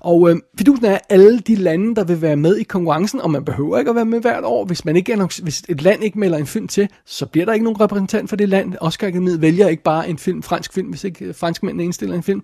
Og 0.00 0.30
øh, 0.30 0.36
fidusen 0.58 0.84
er 0.84 0.98
alle 1.08 1.38
de 1.38 1.54
lande, 1.54 1.94
der 1.94 2.04
vil 2.04 2.22
være 2.22 2.36
med 2.36 2.56
i 2.56 2.62
konkurrencen, 2.62 3.20
og 3.20 3.30
man 3.30 3.44
behøver 3.44 3.78
ikke 3.78 3.88
at 3.88 3.94
være 3.94 4.04
med 4.04 4.20
hvert 4.20 4.44
år. 4.44 4.64
Hvis, 4.64 4.84
man 4.84 4.96
ikke 4.96 5.12
annoncer, 5.12 5.42
hvis 5.42 5.62
et 5.68 5.82
land 5.82 6.04
ikke 6.04 6.18
melder 6.18 6.38
en 6.38 6.46
film 6.46 6.68
til, 6.68 6.88
så 7.06 7.26
bliver 7.26 7.46
der 7.46 7.52
ikke 7.52 7.64
nogen 7.64 7.80
repræsentant 7.80 8.28
for 8.28 8.36
det 8.36 8.48
land. 8.48 8.74
Oscar 8.80 9.06
Akademiet 9.06 9.40
vælger 9.40 9.68
ikke 9.68 9.82
bare 9.82 10.08
en 10.08 10.18
film, 10.18 10.42
fransk 10.42 10.72
film, 10.72 10.88
hvis 10.88 11.04
ikke 11.04 11.24
øh, 11.24 11.34
franskmændene 11.34 11.84
indstiller 11.84 12.16
en 12.16 12.22
film. 12.22 12.42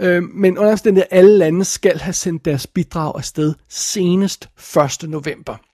Øh, 0.00 0.22
men 0.22 0.58
under 0.58 1.02
alle 1.10 1.38
lande 1.38 1.64
skal 1.64 1.98
have 1.98 2.12
sendt 2.12 2.44
deres 2.44 2.66
bidrag 2.66 3.12
afsted 3.16 3.54
senest 3.68 4.48
1. 5.02 5.08
november. 5.10 5.67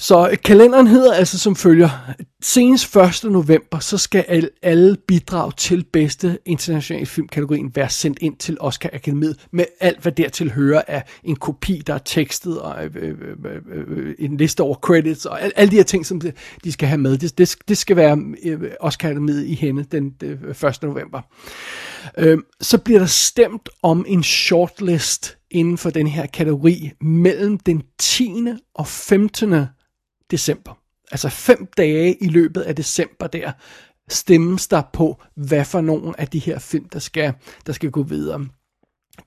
Så 0.00 0.36
kalenderen 0.44 0.86
hedder 0.86 1.12
altså 1.12 1.38
som 1.38 1.56
følger. 1.56 2.12
Senest 2.42 2.96
1. 2.96 3.24
november, 3.24 3.78
så 3.78 3.98
skal 3.98 4.24
alle, 4.28 4.48
alle 4.62 4.96
bidrag 5.08 5.56
til 5.56 5.84
bedste 5.92 6.38
internationale 6.46 7.06
filmkategorien 7.06 7.70
være 7.74 7.88
sendt 7.90 8.18
ind 8.20 8.36
til 8.36 8.56
Oscar 8.60 8.90
Akademiet, 8.92 9.46
med 9.52 9.64
alt 9.80 10.02
hvad 10.02 10.12
dertil 10.12 10.52
hører 10.52 10.82
af 10.88 11.04
en 11.24 11.36
kopi, 11.36 11.82
der 11.86 11.94
er 11.94 11.98
tekstet, 11.98 12.60
og 12.60 12.84
øh, 12.84 12.90
øh, 12.94 13.10
øh, 13.10 13.56
øh, 13.72 14.04
øh 14.06 14.14
en 14.18 14.36
liste 14.36 14.60
over 14.60 14.74
credits, 14.74 15.26
og 15.26 15.42
al, 15.42 15.52
alle 15.56 15.70
de 15.70 15.76
her 15.76 15.82
ting, 15.82 16.06
som 16.06 16.20
de 16.64 16.72
skal 16.72 16.88
have 16.88 17.00
med. 17.00 17.18
Det, 17.18 17.38
det, 17.38 17.56
det 17.68 17.78
skal 17.78 17.96
være 17.96 18.18
øh, 18.44 18.60
Oscar 18.80 19.08
Akademiet 19.08 19.46
i 19.46 19.54
hende 19.54 19.84
den, 19.84 20.10
den 20.20 20.30
1. 20.30 20.82
november. 20.82 21.20
Øh, 22.18 22.38
så 22.60 22.78
bliver 22.78 22.98
der 22.98 23.06
stemt 23.06 23.68
om 23.82 24.04
en 24.08 24.22
shortlist 24.22 25.36
inden 25.50 25.78
for 25.78 25.90
den 25.90 26.06
her 26.06 26.26
kategori 26.26 26.90
mellem 27.00 27.58
den 27.58 27.82
10. 27.98 28.32
og 28.74 28.86
15 28.86 29.66
december. 30.30 30.78
Altså 31.12 31.28
fem 31.28 31.66
dage 31.76 32.16
i 32.24 32.28
løbet 32.28 32.60
af 32.60 32.76
december 32.76 33.26
der, 33.26 33.52
stemmes 34.12 34.68
der 34.68 34.82
på, 34.92 35.22
hvad 35.36 35.64
for 35.64 35.80
nogen 35.80 36.14
af 36.18 36.28
de 36.28 36.38
her 36.38 36.58
film, 36.58 36.88
der 36.88 36.98
skal, 36.98 37.32
der 37.66 37.72
skal 37.72 37.90
gå 37.90 38.02
videre. 38.02 38.46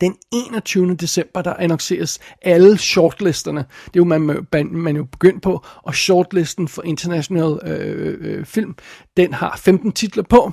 Den 0.01 0.15
21. 0.31 0.95
december, 0.95 1.41
der 1.41 1.53
annonceres 1.53 2.19
alle 2.41 2.77
shortlisterne. 2.77 3.59
Det 3.85 3.95
er 3.95 3.99
jo, 3.99 4.03
man, 4.03 4.45
man, 4.51 4.67
man 4.67 4.95
jo 4.95 5.03
begyndt 5.03 5.41
på. 5.41 5.65
Og 5.83 5.95
shortlisten 5.95 6.67
for 6.67 6.81
International 6.81 7.59
øh, 7.65 8.17
øh, 8.21 8.45
Film, 8.45 8.75
den 9.17 9.33
har 9.33 9.57
15 9.57 9.91
titler 9.91 10.23
på. 10.23 10.51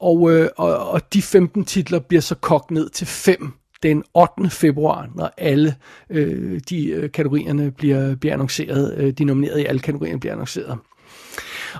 Og, 0.00 0.32
øh, 0.32 0.48
og, 0.56 0.78
og 0.88 1.12
de 1.12 1.22
15 1.22 1.64
titler 1.64 1.98
bliver 1.98 2.20
så 2.20 2.34
kogt 2.34 2.70
ned 2.70 2.90
til 2.90 3.06
fem 3.06 3.52
den 3.82 4.04
8. 4.14 4.50
februar, 4.50 5.08
når 5.14 5.30
alle 5.38 5.74
øh, 6.10 6.60
de 6.70 6.86
øh, 6.88 7.10
kategorierne 7.10 7.70
bliver, 7.70 8.14
bliver 8.16 8.32
annonceret, 8.32 8.94
øh, 8.96 9.12
de 9.12 9.24
nominerede 9.24 9.62
i 9.62 9.66
alle 9.66 9.80
kategorierne 9.80 10.20
bliver 10.20 10.32
annonceret. 10.32 10.78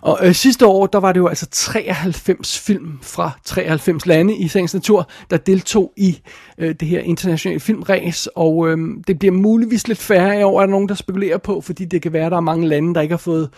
Og 0.00 0.18
øh, 0.22 0.34
sidste 0.34 0.66
år, 0.66 0.86
der 0.86 0.98
var 0.98 1.12
det 1.12 1.20
jo 1.20 1.26
altså 1.26 1.46
93 1.50 2.58
film 2.58 2.98
fra 3.02 3.30
93 3.44 4.06
lande 4.06 4.36
i 4.36 4.48
sagens 4.48 4.74
natur, 4.74 5.08
der 5.30 5.36
deltog 5.36 5.92
i 5.96 6.20
øh, 6.58 6.74
det 6.80 6.88
her 6.88 7.00
internationale 7.00 7.60
filmræs, 7.60 8.28
og 8.34 8.68
øh, 8.68 8.78
det 9.06 9.18
bliver 9.18 9.32
muligvis 9.32 9.88
lidt 9.88 9.98
færre 9.98 10.40
i 10.40 10.42
år, 10.42 10.60
er 10.60 10.66
der 10.66 10.70
nogen, 10.70 10.88
der 10.88 10.94
spekulerer 10.94 11.38
på, 11.38 11.60
fordi 11.60 11.84
det 11.84 12.02
kan 12.02 12.12
være, 12.12 12.26
at 12.26 12.30
der 12.30 12.36
er 12.36 12.40
mange 12.40 12.68
lande, 12.68 12.94
der 12.94 13.00
ikke 13.00 13.12
har 13.12 13.18
fået 13.18 13.50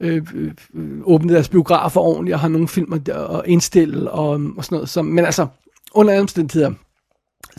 øh, 0.00 0.22
øh, 0.34 0.52
åbnet 1.04 1.34
deres 1.34 1.48
biografer 1.48 2.00
ordentligt, 2.00 2.34
og 2.34 2.40
har 2.40 2.48
nogle 2.48 2.68
film 2.68 2.92
at, 2.92 3.08
at 3.08 3.42
indstille, 3.46 4.10
og, 4.10 4.40
og 4.56 4.64
sådan 4.64 4.76
noget. 4.76 4.88
Så, 4.88 5.02
men 5.02 5.24
altså, 5.24 5.46
under 5.94 6.12
alle 6.12 6.22
omstændigheder, 6.22 6.72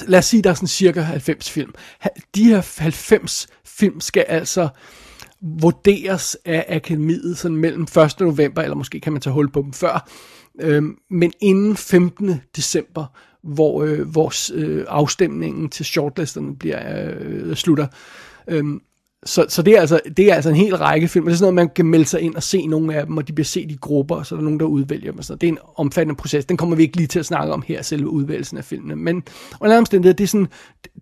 lad 0.07 0.19
os 0.19 0.25
sige, 0.25 0.41
der 0.41 0.49
er 0.49 0.53
sådan 0.53 0.67
cirka 0.67 1.01
90 1.01 1.51
film. 1.51 1.73
De 2.35 2.43
her 2.43 2.81
90 2.81 3.47
film 3.65 3.99
skal 3.99 4.25
altså 4.27 4.69
vurderes 5.41 6.37
af 6.45 6.65
akademiet 6.69 7.37
sådan 7.37 7.57
mellem 7.57 7.83
1. 7.83 8.19
november, 8.19 8.61
eller 8.61 8.75
måske 8.75 8.99
kan 8.99 9.13
man 9.13 9.21
tage 9.21 9.33
hul 9.33 9.51
på 9.51 9.61
dem 9.61 9.73
før, 9.73 10.09
øh, 10.61 10.83
men 11.09 11.33
inden 11.41 11.77
15. 11.77 12.41
december, 12.55 13.05
hvor, 13.43 13.83
øh, 13.83 14.15
vores 14.15 14.51
øh, 14.55 14.85
afstemningen 14.87 15.69
til 15.69 15.85
shortlisterne 15.85 16.55
bliver 16.55 17.13
øh, 17.19 17.55
slutter. 17.55 17.87
Øh, 18.47 18.63
så, 19.25 19.45
så 19.49 19.61
det, 19.61 19.77
er 19.77 19.79
altså, 19.79 19.99
det 20.17 20.31
er 20.31 20.35
altså 20.35 20.49
en 20.49 20.55
hel 20.55 20.75
række 20.75 21.07
film. 21.07 21.25
Det 21.25 21.31
er 21.31 21.35
sådan 21.35 21.53
noget, 21.53 21.67
man 21.67 21.75
kan 21.75 21.85
melde 21.85 22.05
sig 22.05 22.21
ind 22.21 22.35
og 22.35 22.43
se 22.43 22.67
nogle 22.67 22.95
af 22.95 23.05
dem, 23.05 23.17
og 23.17 23.27
de 23.27 23.33
bliver 23.33 23.45
set 23.45 23.71
i 23.71 23.77
grupper, 23.81 24.15
og 24.15 24.25
så 24.25 24.35
er 24.35 24.39
der 24.39 24.43
nogen, 24.43 24.59
der 24.59 24.65
udvælger 24.65 25.11
dem. 25.11 25.21
Så 25.21 25.35
det 25.35 25.47
er 25.47 25.51
en 25.51 25.57
omfattende 25.75 26.15
proces. 26.15 26.45
Den 26.45 26.57
kommer 26.57 26.75
vi 26.75 26.83
ikke 26.83 26.97
lige 26.97 27.07
til 27.07 27.19
at 27.19 27.25
snakke 27.25 27.53
om 27.53 27.63
her, 27.67 27.81
selve 27.81 28.09
udvælgelsen 28.09 28.57
af 28.57 28.65
filmene. 28.65 28.95
Men 28.95 29.23
under 29.61 29.77
omstændigheder, 29.77 30.15
det 30.15 30.23
er, 30.23 30.27
sådan, 30.27 30.47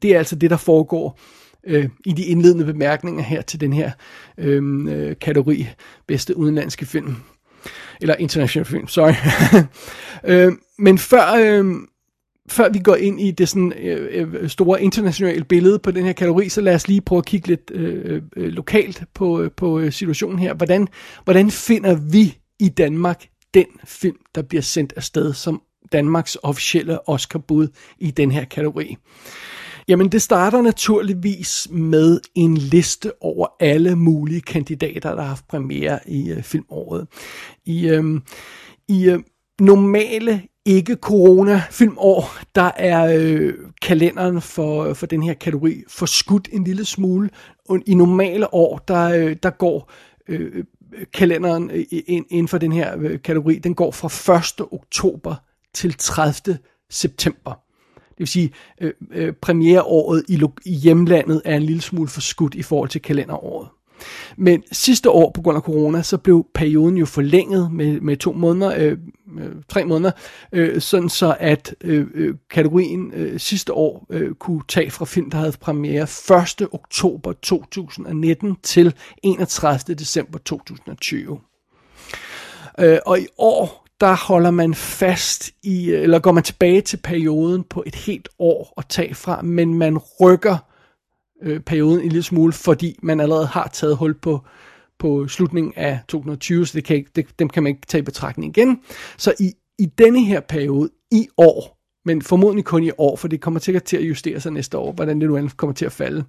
det 0.02 0.14
er 0.14 0.18
altså 0.18 0.36
det, 0.36 0.50
der 0.50 0.58
foregår 0.58 1.20
øh, 1.68 1.90
i 2.06 2.12
de 2.12 2.24
indledende 2.24 2.66
bemærkninger 2.66 3.24
her 3.24 3.42
til 3.42 3.62
den 3.62 3.74
her 3.74 3.92
øhm, 4.38 4.88
øh, 4.88 5.16
kategori 5.22 5.68
bedste 6.08 6.38
udenlandske 6.38 6.86
film. 6.86 7.16
Eller 8.02 8.16
international 8.16 8.66
film, 8.66 8.88
sorry. 8.88 9.14
øh, 10.32 10.52
men 10.80 10.98
før, 10.98 11.34
øh, 11.40 11.76
før 12.50 12.70
vi 12.70 12.80
går 12.80 12.96
ind 12.96 13.22
i 13.22 13.32
det 13.32 13.50
sådan 13.50 13.74
øh, 13.74 14.34
øh 14.34 14.50
store 14.50 14.84
internationale 14.84 15.44
billede 15.44 15.80
på 15.80 15.92
den 15.92 16.06
her 16.06 16.14
kategori, 16.14 16.50
så 16.50 16.62
lad 16.62 16.76
os 16.76 16.88
lige 16.88 17.02
prøve 17.02 17.18
at 17.18 17.26
kigge 17.26 17.48
lidt 17.48 17.72
øh, 17.74 18.22
øh, 18.36 18.48
lokalt 18.48 19.04
på, 19.14 19.42
øh, 19.42 19.52
på 19.52 19.80
øh, 19.80 19.92
situationen 19.92 20.40
her. 20.40 20.54
Hvordan, 20.54 20.88
hvordan 21.24 21.52
finder 21.52 21.96
vi 22.12 22.38
i 22.60 22.70
Danmark 22.70 23.28
den 23.54 23.66
film, 23.86 24.18
der 24.36 24.42
bliver 24.42 24.62
sendt 24.62 24.94
afsted 24.96 25.34
som 25.34 25.62
Danmarks 25.92 26.38
officielle 26.44 27.10
Oscar-bud 27.10 27.68
i 28.00 28.12
den 28.12 28.32
her 28.32 28.46
kategori? 28.46 28.98
Jamen, 29.88 30.10
det 30.10 30.22
starter 30.22 30.62
naturligvis 30.62 31.68
med 31.72 32.20
en 32.36 32.58
liste 32.58 33.12
over 33.24 33.48
alle 33.60 33.96
mulige 33.96 34.42
kandidater, 34.42 35.16
der 35.16 35.22
har 35.22 35.28
haft 35.28 35.48
premiere 35.48 36.00
i 36.08 36.32
øh, 36.32 36.44
filmåret. 36.44 37.08
I, 37.66 37.90
øh, 37.90 38.22
i 38.88 39.10
øh, 39.10 39.20
normale 39.60 40.42
ikke 40.66 40.96
corona 40.96 41.64
filmår, 41.72 42.38
der 42.56 42.72
er 42.76 43.18
øh, 43.20 43.54
kalenderen 43.82 44.42
for, 44.42 44.94
for 44.94 45.06
den 45.06 45.24
her 45.24 45.34
kategori 45.34 45.84
forskudt 45.88 46.50
en 46.52 46.64
lille 46.64 46.86
smule. 46.86 47.30
Og 47.70 47.80
I 47.86 47.96
normale 47.96 48.54
år, 48.54 48.78
der, 48.88 49.04
øh, 49.04 49.36
der 49.44 49.50
går 49.50 49.92
øh, 50.28 50.64
kalenderen 51.14 51.72
øh, 51.72 51.86
ind, 51.92 52.26
inden 52.30 52.48
for 52.48 52.58
den 52.58 52.72
her 52.72 52.98
øh, 53.00 53.22
kategori, 53.22 53.60
den 53.60 53.76
går 53.76 53.92
fra 53.92 54.38
1. 54.38 54.68
oktober 54.72 55.36
til 55.74 55.94
30. 55.94 56.58
september. 56.90 57.52
Det 57.96 58.20
vil 58.20 58.28
sige, 58.28 58.52
øh, 58.82 58.94
øh, 59.12 59.34
premiereåret 59.34 60.24
i, 60.28 60.42
i 60.66 60.74
hjemlandet 60.74 61.42
er 61.46 61.56
en 61.56 61.64
lille 61.64 61.82
smule 61.82 62.10
forskudt 62.10 62.56
i 62.56 62.64
forhold 62.64 62.90
til 62.90 63.02
kalenderåret. 63.02 63.68
Men 64.38 64.64
sidste 64.72 65.10
år, 65.10 65.32
på 65.32 65.42
grund 65.42 65.56
af 65.56 65.62
corona, 65.62 66.02
så 66.02 66.18
blev 66.18 66.46
perioden 66.54 66.98
jo 66.98 67.06
forlænget 67.06 67.72
med, 67.72 68.02
med 68.02 68.18
to 68.18 68.32
måneder, 68.32 68.74
øh, 68.78 68.98
øh, 69.40 69.52
tre 69.70 69.86
måneder, 69.86 70.12
øh, 70.52 70.82
sådan 70.82 71.10
så 71.10 71.36
at 71.40 71.76
øh, 71.82 72.08
øh, 72.14 72.36
kategorien 72.50 73.12
øh, 73.14 73.40
sidste 73.40 73.74
år 73.74 74.06
øh, 74.10 74.36
kunne 74.36 74.62
tage 74.68 74.92
fra 74.92 75.06
film, 75.06 75.32
der 75.32 75.38
havde 75.38 75.54
premiere 75.60 76.08
1. 76.62 76.68
oktober 76.72 77.34
2019 77.34 78.56
til 78.64 78.94
31. 79.24 79.96
december 79.96 80.40
2020. 80.40 81.40
Øh, 82.80 83.00
og 83.06 83.20
i 83.20 83.28
år, 83.38 83.86
der 84.02 84.16
holder 84.28 84.52
man 84.52 84.74
fast 84.74 85.52
i, 85.64 85.90
øh, 85.90 86.04
eller 86.04 86.20
går 86.20 86.32
man 86.32 86.44
tilbage 86.44 86.82
til 86.82 86.98
perioden 86.98 87.64
på 87.64 87.84
et 87.86 87.96
helt 87.96 88.30
år 88.40 88.74
at 88.78 88.86
tage 88.90 89.16
fra, 89.16 89.42
men 89.42 89.74
man 89.74 89.98
rykker 89.98 90.58
øh, 91.42 91.60
perioden 91.60 92.02
en 92.02 92.10
lille 92.10 92.24
smule, 92.24 92.54
fordi 92.54 93.00
man 93.04 93.20
allerede 93.20 93.46
har 93.46 93.70
taget 93.74 93.98
hul 93.98 94.14
på, 94.14 94.40
på 95.00 95.28
slutningen 95.28 95.74
af 95.76 96.00
2020, 96.08 96.66
så 96.66 96.72
det 96.76 96.84
kan 96.84 96.96
ikke, 96.96 97.12
det, 97.16 97.40
dem 97.40 97.50
kan 97.50 97.64
man 97.64 97.70
ikke 97.70 97.88
tage 97.88 98.00
i 98.00 98.06
betragtning 98.06 98.58
igen. 98.58 98.80
Så 99.18 99.34
i, 99.40 99.54
i 99.80 99.86
denne 99.86 100.24
her 100.24 100.40
periode, 100.40 100.90
i 101.12 101.28
år, 101.38 101.78
men 102.06 102.22
formodentlig 102.22 102.66
kun 102.66 102.84
i 102.84 102.92
år, 102.98 103.16
for 103.16 103.28
det 103.28 103.42
kommer 103.42 103.60
sikkert 103.60 103.84
til 103.84 103.98
at 103.98 104.04
justere 104.04 104.40
sig 104.40 104.52
næste 104.52 104.78
år, 104.78 104.92
hvordan 104.92 105.22
det 105.22 105.30
nu 105.30 105.38
end 105.38 105.50
kommer 105.50 105.74
til 105.74 105.86
at 105.86 105.92
falde. 105.92 106.24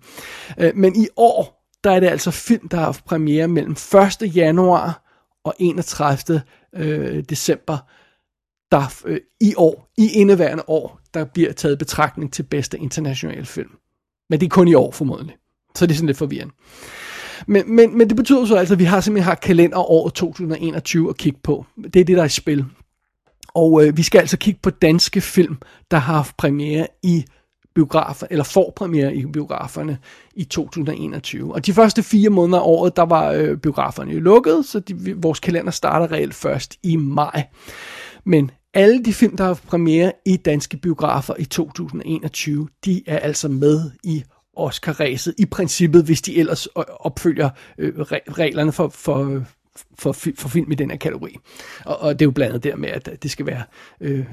Øh, 0.58 0.76
men 0.76 0.96
i 0.96 1.08
år, 1.16 1.68
der 1.84 1.90
er 1.90 2.00
det 2.00 2.06
altså 2.06 2.30
film, 2.30 2.68
der 2.68 2.76
har 2.76 2.84
haft 2.84 3.04
premiere 3.04 3.48
mellem 3.48 3.76
1. 4.22 4.36
januar 4.36 5.02
og 5.44 5.54
31. 5.58 6.42
Øh, 6.74 7.24
december, 7.28 7.78
der 8.72 9.02
øh, 9.04 9.20
i 9.40 9.54
år, 9.56 9.92
i 9.98 10.08
indeværende 10.12 10.64
år, 10.66 11.00
der 11.14 11.24
bliver 11.24 11.52
taget 11.52 11.78
betragtning 11.78 12.32
til 12.32 12.42
bedste 12.42 12.78
internationale 12.78 13.46
film. 13.46 13.70
Men 14.32 14.40
det 14.40 14.46
er 14.46 14.50
kun 14.50 14.68
i 14.68 14.74
år 14.74 14.92
formodentlig. 14.92 15.36
Så 15.74 15.86
det 15.86 15.92
er 15.92 15.96
sådan 15.96 16.06
lidt 16.06 16.18
forvirrende. 16.18 16.54
Men, 17.46 17.76
men, 17.76 17.98
men 17.98 18.08
det 18.08 18.16
betyder 18.16 18.46
så 18.46 18.56
altså, 18.56 18.74
at 18.74 18.78
vi 18.78 18.84
har 18.84 19.00
simpelthen 19.00 19.28
har 19.28 19.34
kalenderåret 19.34 20.14
2021 20.14 21.08
at 21.08 21.16
kigge 21.16 21.38
på. 21.42 21.66
Det 21.76 22.00
er 22.00 22.04
det, 22.04 22.16
der 22.16 22.22
er 22.22 22.26
i 22.26 22.28
spil. 22.28 22.64
Og 23.48 23.86
øh, 23.86 23.96
vi 23.96 24.02
skal 24.02 24.18
altså 24.18 24.36
kigge 24.36 24.60
på 24.62 24.70
danske 24.70 25.20
film, 25.20 25.56
der 25.90 25.96
har 25.96 26.14
haft 26.14 26.36
premiere 26.36 26.86
i 27.02 27.24
biografer, 27.74 28.26
eller 28.30 28.44
får 28.44 28.72
premiere 28.76 29.14
i 29.14 29.26
biograferne 29.26 29.98
i 30.34 30.44
2021. 30.44 31.54
Og 31.54 31.66
de 31.66 31.72
første 31.72 32.02
fire 32.02 32.30
måneder 32.30 32.58
af 32.58 32.66
året, 32.66 32.96
der 32.96 33.02
var 33.02 33.30
øh, 33.30 33.56
biograferne 33.56 34.12
jo 34.12 34.20
lukket, 34.20 34.64
så 34.64 34.80
de, 34.80 35.16
vores 35.16 35.40
kalender 35.40 35.70
starter 35.70 36.12
reelt 36.12 36.34
først 36.34 36.76
i 36.82 36.96
maj. 36.96 37.44
Men 38.24 38.50
alle 38.74 39.04
de 39.04 39.12
film, 39.12 39.36
der 39.36 39.44
har 39.44 39.54
premiere 39.54 40.12
i 40.26 40.36
danske 40.36 40.76
biografer 40.76 41.34
i 41.38 41.44
2021, 41.44 42.68
de 42.84 43.02
er 43.06 43.18
altså 43.18 43.48
med 43.48 43.90
i 44.04 44.24
Oscar-ræset 44.56 45.34
i 45.38 45.46
princippet, 45.46 46.04
hvis 46.04 46.22
de 46.22 46.36
ellers 46.36 46.66
opfølger 47.00 47.50
øh, 47.78 48.00
reglerne 48.00 48.72
for, 48.72 48.88
for, 48.88 49.44
for, 49.98 50.12
for 50.12 50.48
film 50.48 50.72
i 50.72 50.74
den 50.74 50.90
her 50.90 50.98
kategori. 50.98 51.38
Og, 51.84 52.00
og 52.00 52.18
det 52.18 52.22
er 52.22 52.26
jo 52.26 52.30
blandet 52.30 52.64
der 52.64 52.76
med, 52.76 52.88
at 52.88 53.22
det 53.22 53.30
skal 53.30 53.46
være 53.46 53.62
øh, 54.00 54.24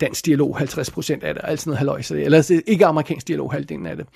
dansk 0.00 0.26
dialog 0.26 0.60
50% 0.60 1.24
af 1.24 1.34
det, 1.34 1.40
altså 1.44 1.68
noget 1.68 1.78
halvøjse, 1.78 2.22
eller 2.22 2.38
altså, 2.38 2.62
ikke 2.66 2.86
amerikansk 2.86 3.28
dialog 3.28 3.52
halvdelen 3.52 3.86
af 3.86 3.96
det. 3.96 4.06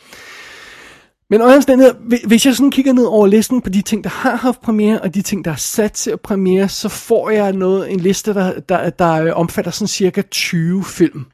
Men 1.31 1.41
omstændighed, 1.41 1.95
hvis 2.27 2.47
jeg 2.47 2.55
sådan 2.55 2.71
kigger 2.71 2.93
ned 2.93 3.05
over 3.05 3.27
listen 3.27 3.61
på 3.61 3.71
de 3.71 3.83
ting, 3.83 4.05
der 4.05 4.11
har 4.11 4.37
haft 4.37 4.61
premiere, 4.61 5.01
og 5.01 5.15
de 5.15 5.23
ting, 5.23 5.45
der 5.45 5.51
er 5.51 5.57
sat 5.57 5.93
til 5.93 6.11
at 6.11 6.21
premiere, 6.21 6.69
så 6.69 6.89
får 6.89 7.31
jeg 7.31 7.53
noget, 7.53 7.93
en 7.93 8.01
liste, 8.01 8.35
der, 8.35 8.61
der, 8.61 8.91
der 8.91 9.13
øh, 9.13 9.33
omfatter 9.35 9.71
sådan 9.71 9.89
cirka 9.89 10.23
20 10.23 10.85
film 10.85 11.27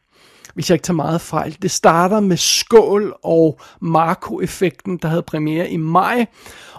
hvis 0.54 0.70
jeg 0.70 0.74
ikke 0.74 0.84
tager 0.84 0.96
meget 0.96 1.20
fejl. 1.20 1.56
Det 1.62 1.70
starter 1.70 2.20
med 2.20 2.36
Skål 2.36 3.14
og 3.22 3.60
Marco-effekten, 3.80 4.96
der 4.96 5.08
havde 5.08 5.22
premiere 5.22 5.70
i 5.70 5.76
maj, 5.76 6.26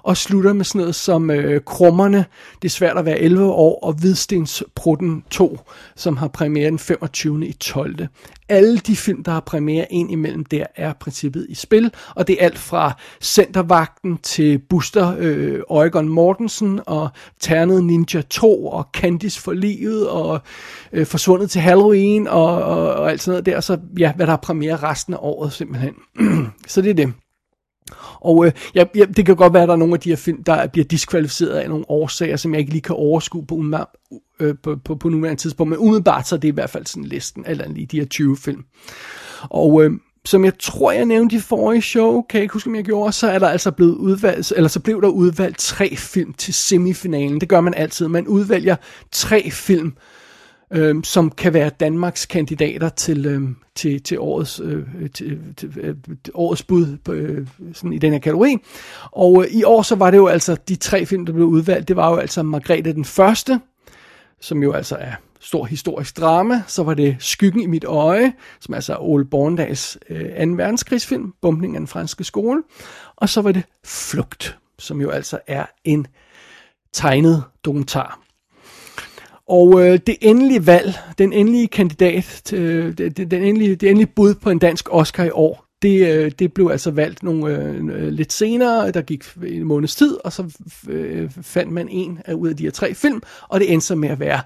og 0.04 0.18
slutter 0.18 0.54
med 0.54 0.66
sådan 0.66 0.80
noget 0.80 0.96
som 0.96 1.32
øh, 1.32 1.62
Krummerne, 1.66 2.26
det 2.62 2.68
er 2.68 2.72
svært 2.72 2.98
at 2.98 3.06
være 3.06 3.20
11 3.20 3.52
år, 3.52 3.80
og 3.84 3.94
Hvidstensprutten 3.94 5.24
2, 5.30 5.60
som 5.96 6.18
har 6.18 6.28
premiere 6.28 6.70
den 6.70 6.80
25. 6.80 7.48
i 7.48 7.54
12. 7.54 8.08
Alle 8.50 8.78
de 8.78 8.96
film, 8.96 9.24
der 9.24 9.32
har 9.32 9.40
premiere 9.40 9.88
ind 9.90 10.12
imellem 10.12 10.46
der, 10.46 10.66
er 10.76 10.94
princippet 10.94 11.46
i 11.50 11.56
spil, 11.56 11.92
og 12.16 12.28
det 12.28 12.38
er 12.40 12.46
alt 12.46 12.58
fra 12.58 12.98
Centervagten 13.22 14.18
til 14.18 14.60
Buster 14.60 15.16
øh, 15.20 15.60
Oregon 15.68 16.10
Mortensen 16.10 16.80
og 16.86 17.10
Ternet 17.40 17.84
Ninja 17.84 18.22
2 18.22 18.66
og 18.66 18.88
Candice 18.94 19.42
for 19.42 19.54
livet 19.54 20.10
og 20.10 20.42
øh, 20.92 21.06
Forsvundet 21.06 21.52
til 21.52 21.62
Halloween 21.62 22.28
og, 22.28 22.64
og, 22.64 22.94
og 22.94 23.12
alt 23.12 23.22
sådan 23.22 23.32
noget 23.32 23.46
der. 23.46 23.62
Så 23.62 23.78
ja, 24.00 24.14
hvad 24.14 24.26
der 24.26 24.32
har 24.32 24.38
premiere 24.38 24.76
resten 24.76 25.14
af 25.14 25.18
året 25.22 25.54
simpelthen. 25.54 25.94
så 26.68 26.82
det 26.82 26.90
er 26.90 26.94
det. 26.94 27.14
Og 28.22 28.46
øh, 28.46 28.52
ja, 28.76 28.86
ja, 28.96 29.06
det 29.06 29.26
kan 29.26 29.36
godt 29.36 29.54
være, 29.54 29.64
at 29.64 29.68
der 29.68 29.74
er 29.74 29.80
nogle 29.80 29.94
af 29.94 30.00
de 30.00 30.10
her 30.10 30.16
film, 30.16 30.44
der 30.44 30.68
bliver 30.68 30.86
diskvalificeret 30.86 31.58
af 31.58 31.70
nogle 31.70 31.86
årsager, 31.90 32.38
som 32.38 32.54
jeg 32.54 32.60
ikke 32.60 32.72
lige 32.72 32.82
kan 32.82 32.96
overskue 32.96 33.46
på, 33.46 33.64
øh, 34.40 34.56
på, 34.64 34.76
på, 34.86 34.96
på 34.96 35.10
nuværende 35.10 35.42
tidspunkt. 35.42 35.70
Men 35.70 35.80
umiddelbart 35.80 36.28
så 36.28 36.36
er 36.36 36.40
det 36.40 36.48
i 36.48 36.52
hvert 36.52 36.70
fald 36.70 36.86
sådan 36.86 37.04
listen, 37.04 37.44
eller 37.48 37.70
lige 37.70 37.86
de 37.86 38.00
her 38.00 38.06
20 38.06 38.38
film. 38.38 38.64
Og 39.50 39.84
øh, 39.84 39.92
som 40.26 40.46
jeg 40.46 40.54
tror, 40.60 40.92
jeg 40.92 41.06
nævnte 41.06 41.36
i 41.36 41.40
forrige 41.40 41.82
show, 41.82 42.22
kan 42.22 42.38
jeg 42.38 42.44
ikke 42.44 42.54
huske, 42.54 42.70
om 42.70 42.76
jeg 42.76 42.84
gjorde, 42.84 43.12
så 43.12 43.28
er 43.28 43.40
der 43.40 43.48
altså 43.48 43.72
blevet 43.72 43.96
udvalgt, 43.96 44.54
eller 44.56 44.68
så 44.68 44.80
blev 44.80 45.02
der 45.02 45.08
udvalgt 45.08 45.58
tre 45.58 45.96
film 45.96 46.34
til 46.34 46.54
semifinalen. 46.54 47.42
Det 47.42 47.50
gør 47.50 47.62
man 47.62 47.74
altid. 47.74 48.08
Man 48.08 48.28
udvælger 48.28 48.76
tre 49.12 49.52
film, 49.52 49.88
øh, 49.88 49.94
øh, 50.74 51.04
som 51.04 51.32
kan 51.32 51.54
være 51.54 51.70
Danmarks 51.70 52.26
kandidater 52.26 52.90
til, 52.90 53.26
øh, 53.26 53.42
til, 53.76 54.04
til, 54.04 54.20
årets, 54.20 54.62
øh, 54.64 54.84
til, 55.14 55.40
til, 55.58 55.74
øh, 55.78 55.96
årets 56.34 56.64
bud 56.64 56.98
på, 56.98 57.12
øh, 57.12 57.48
sådan 57.74 57.94
i 57.94 57.98
den 57.98 58.12
her 58.12 58.20
kategori. 58.20 58.58
Og 59.12 59.44
øh, 59.44 59.52
i 59.52 59.64
år 59.64 59.82
så 59.82 59.96
var 59.96 60.12
det 60.12 60.18
jo 60.18 60.28
altså 60.28 60.58
de 60.68 60.76
tre 60.76 61.06
film, 61.06 61.26
der 61.26 61.34
blev 61.34 61.46
udvalgt. 61.46 61.88
Det 61.88 61.96
var 61.96 62.10
jo 62.10 62.16
altså 62.16 62.44
Margrethe 62.44 62.94
den 62.94 63.06
Første, 63.06 63.60
som 64.40 64.64
jo 64.64 64.72
altså 64.72 64.96
er 64.96 65.12
stor 65.40 65.66
historisk 65.66 66.18
drama. 66.18 66.64
Så 66.68 66.84
var 66.84 66.94
det 66.94 67.16
Skyggen 67.20 67.62
i 67.62 67.66
mit 67.66 67.84
øje, 67.84 68.34
som 68.60 68.74
altså 68.74 68.94
er 68.94 68.98
Ole 68.98 69.26
Borndags 69.26 69.98
øh, 70.10 70.48
2. 70.48 70.54
verdenskrigsfilm, 70.56 71.34
Bumpning 71.42 71.76
af 71.76 71.80
den 71.80 71.88
franske 71.88 72.24
skole. 72.24 72.64
Og 73.16 73.30
så 73.30 73.42
var 73.42 73.52
det 73.52 73.64
Flugt, 73.84 74.58
som 74.80 75.02
jo 75.02 75.10
altså 75.10 75.40
er 75.48 75.66
en 75.84 76.08
tegnet 76.94 77.44
dokumentar. 77.66 78.25
Og 79.48 79.82
øh, 79.82 80.00
det 80.08 80.18
endelige 80.22 80.68
valg, 80.68 80.94
den 81.18 81.34
endelige 81.34 81.68
kandidat, 81.68 82.42
til, 82.46 82.60
øh, 82.60 82.98
det, 82.98 83.32
den 83.32 83.44
endelige, 83.44 83.76
det 83.76 83.90
endelige 83.90 84.12
bud 84.16 84.36
på 84.36 84.50
en 84.50 84.60
dansk 84.60 84.88
Oscar 84.92 85.24
i 85.24 85.30
år, 85.34 85.66
det, 85.82 86.08
øh, 86.08 86.32
det 86.40 86.54
blev 86.54 86.70
altså 86.72 86.92
valgt 86.92 87.24
nogle 87.24 87.58
øh, 87.58 88.08
lidt 88.08 88.34
senere, 88.34 88.92
der 88.92 89.02
gik 89.02 89.24
en 89.48 89.64
måneds 89.64 89.96
tid, 89.96 90.18
og 90.24 90.34
så 90.34 90.58
øh, 90.90 91.32
fandt 91.42 91.72
man 91.72 91.90
en 91.90 92.20
af 92.26 92.34
ud 92.34 92.50
af 92.50 92.58
de 92.58 92.64
her 92.64 92.72
tre 92.72 92.94
film, 92.94 93.22
og 93.42 93.60
det 93.60 93.74
endte 93.74 93.88
så 93.88 93.96
med 93.96 94.10
at 94.10 94.20
være 94.20 94.42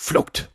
Flugt. 0.00 0.50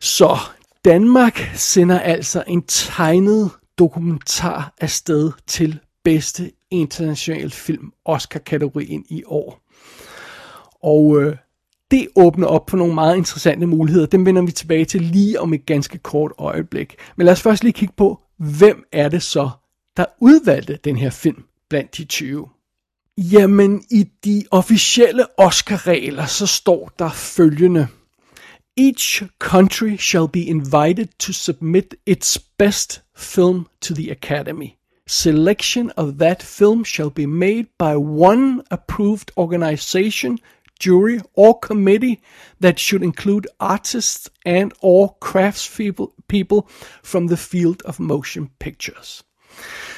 Så 0.00 0.36
Danmark 0.84 1.50
sender 1.54 2.00
altså 2.00 2.44
en 2.46 2.62
tegnet 2.62 3.50
dokumentar 3.78 4.74
afsted 4.80 5.32
til 5.46 5.78
bedste 6.04 6.52
international 6.70 7.50
film 7.50 7.92
Oscar-kategorien 8.04 9.04
i 9.08 9.22
år. 9.26 9.60
Og 10.82 11.22
øh, 11.22 11.36
det 11.90 12.08
åbner 12.16 12.46
op 12.46 12.70
for 12.70 12.76
nogle 12.76 12.94
meget 12.94 13.16
interessante 13.16 13.66
muligheder. 13.66 14.06
Dem 14.06 14.26
vender 14.26 14.42
vi 14.42 14.52
tilbage 14.52 14.84
til 14.84 15.00
lige 15.00 15.40
om 15.40 15.54
et 15.54 15.66
ganske 15.66 15.98
kort 15.98 16.32
øjeblik. 16.38 16.96
Men 17.16 17.24
lad 17.24 17.32
os 17.32 17.42
først 17.42 17.62
lige 17.62 17.72
kigge 17.72 17.94
på, 17.96 18.20
hvem 18.38 18.84
er 18.92 19.08
det 19.08 19.22
så, 19.22 19.50
der 19.96 20.04
udvalgte 20.20 20.78
den 20.84 20.96
her 20.96 21.10
film 21.10 21.44
blandt 21.68 21.96
de 21.96 22.04
20? 22.04 22.48
Jamen, 23.18 23.84
i 23.90 24.08
de 24.24 24.44
officielle 24.50 25.26
Oscar-regler, 25.38 26.26
så 26.26 26.46
står 26.46 26.90
der 26.98 27.10
følgende. 27.10 27.88
Each 28.76 29.22
country 29.38 29.96
shall 29.96 30.28
be 30.28 30.40
invited 30.40 31.08
to 31.18 31.32
submit 31.32 31.94
its 32.06 32.38
best 32.58 33.02
film 33.16 33.66
to 33.80 33.94
the 33.94 34.10
Academy. 34.10 34.68
Selection 35.06 35.90
of 35.96 36.14
that 36.18 36.42
film 36.42 36.84
shall 36.84 37.10
be 37.10 37.26
made 37.26 37.64
by 37.78 37.94
one 37.96 38.62
approved 38.70 39.30
organization 39.36 40.38
jury 40.84 41.18
or 41.34 41.58
committee 41.62 42.16
that 42.62 42.80
should 42.80 43.04
include 43.04 43.46
artists 43.60 44.30
and 44.46 44.72
or 44.82 45.16
craftspeople 45.24 46.06
people 46.28 46.60
from 47.04 47.28
the 47.28 47.36
field 47.36 47.82
of 47.84 48.00
motion 48.00 48.50
pictures. 48.58 49.24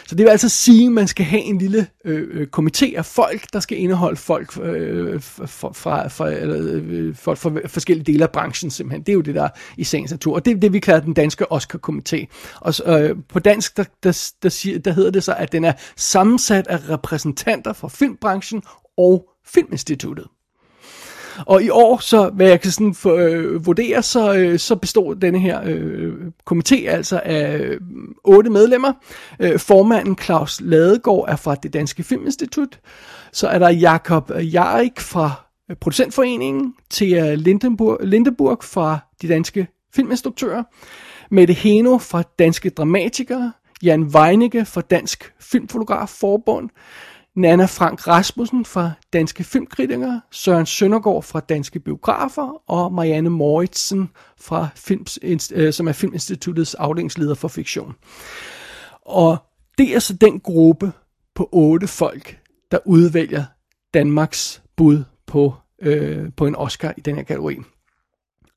Så 0.07 0.15
det 0.15 0.25
vil 0.25 0.31
altså 0.31 0.49
sige, 0.49 0.87
at 0.87 0.93
man 0.93 1.09
skal 1.09 1.25
have 1.25 1.43
en 1.43 1.59
lille 1.59 1.87
øh, 2.05 2.29
øh 2.31 2.47
komité 2.57 2.97
af 2.97 3.07
folk, 3.07 3.53
der 3.53 3.61
skal 3.61 3.79
indeholde 3.79 4.17
folk 4.17 4.59
øh, 4.63 5.23
fra, 5.23 5.73
fra, 5.73 6.09
fra, 6.09 6.31
eller, 6.31 6.81
øh, 6.85 7.17
fra, 7.17 7.35
fra 7.35 7.51
forskellige 7.67 8.13
dele 8.13 8.25
af 8.25 8.31
branchen 8.31 8.71
simpelthen. 8.71 9.01
Det 9.01 9.09
er 9.09 9.15
jo 9.15 9.21
det, 9.21 9.35
der 9.35 9.43
er 9.43 9.49
i 9.77 9.85
sagens 9.85 10.11
natur. 10.11 10.35
Og 10.35 10.45
det 10.45 10.51
er 10.51 10.61
det, 10.61 10.73
vi 10.73 10.79
kalder 10.79 11.01
den 11.01 11.15
danske 11.15 11.53
Oscar-komité. 11.53 12.27
Og 12.61 12.75
øh, 13.01 13.17
på 13.29 13.39
dansk, 13.39 13.77
der, 13.77 13.85
der, 14.03 14.33
der, 14.43 14.49
siger, 14.49 14.79
der 14.79 14.93
hedder 14.93 15.11
det 15.11 15.25
så, 15.25 15.35
at 15.35 15.53
den 15.53 15.65
er 15.65 15.73
sammensat 15.97 16.67
af 16.67 16.89
repræsentanter 16.89 17.73
fra 17.73 17.89
filmbranchen 17.89 18.63
og 18.99 19.29
Filminstituttet. 19.47 20.27
Og 21.39 21.63
i 21.63 21.71
år, 21.71 21.99
så 21.99 22.31
hvad 22.31 22.49
jeg 22.49 22.61
kan 22.61 22.71
sådan 22.71 22.95
for, 22.95 23.15
øh, 23.15 23.67
vurdere, 23.67 24.03
så, 24.03 24.35
øh, 24.35 24.59
så 24.59 24.77
består 24.77 25.15
denne 25.15 25.39
her 25.39 25.61
øh, 25.65 26.13
komité 26.51 26.87
altså 26.87 27.21
af 27.25 27.59
øh, 27.59 27.81
otte 28.25 28.51
medlemmer. 28.51 28.93
Øh, 29.41 29.59
formanden 29.59 30.19
Claus 30.19 30.61
Ladegaard 30.61 31.25
er 31.29 31.37
fra 31.37 31.55
det 31.55 31.73
Danske 31.73 32.03
Filminstitut. 32.03 32.81
Så 33.33 33.49
er 33.49 33.59
der 33.59 33.69
Jakob 33.69 34.31
Jarik 34.53 35.01
fra 35.01 35.33
øh, 35.71 35.77
Producentforeningen, 35.77 36.75
Thea 36.91 37.35
Lindenburg, 37.35 37.99
Lindeburg 38.03 38.65
fra 38.65 38.99
de 39.23 39.29
danske 39.29 39.69
filminstruktører, 39.95 40.63
Mette 41.31 41.55
Heno 41.55 41.99
fra 41.99 42.23
Danske 42.39 42.71
Dramatikere, 42.71 43.53
Jan 43.83 44.03
Weinicke 44.03 44.65
fra 44.65 44.81
Dansk 44.81 45.33
Filmfotograf 45.41 46.09
Forbund, 46.09 46.71
Nana 47.37 47.65
Frank 47.65 48.07
Rasmussen 48.07 48.65
fra 48.65 48.91
Danske 49.13 49.45
Filmkritikere, 49.45 50.21
Søren 50.31 50.67
Søndergaard 50.67 51.23
fra 51.23 51.41
Danske 51.41 51.81
Biografer 51.81 52.63
og 52.71 52.93
Marianne 52.93 53.31
Moritzen, 53.31 54.11
fra 54.41 54.69
Films, 54.75 55.19
øh, 55.55 55.73
som 55.73 55.89
er 55.89 55.93
Filminstituttets 55.93 56.75
afdelingsleder 56.75 57.35
for 57.35 57.49
fiktion. 57.49 57.95
Og 59.07 59.37
det 59.79 59.95
er 59.95 59.99
så 59.99 60.15
den 60.15 60.41
gruppe 60.41 60.93
på 61.35 61.49
otte 61.53 61.89
folk, 61.89 62.39
der 62.71 62.79
udvælger 62.85 63.45
Danmarks 63.95 64.63
bud 64.77 65.05
på, 65.27 65.55
øh, 65.83 66.33
på 66.37 66.47
en 66.47 66.57
Oscar 66.57 66.95
i 66.97 67.01
den 67.01 67.17
her 67.17 67.23
kategori. 67.23 67.59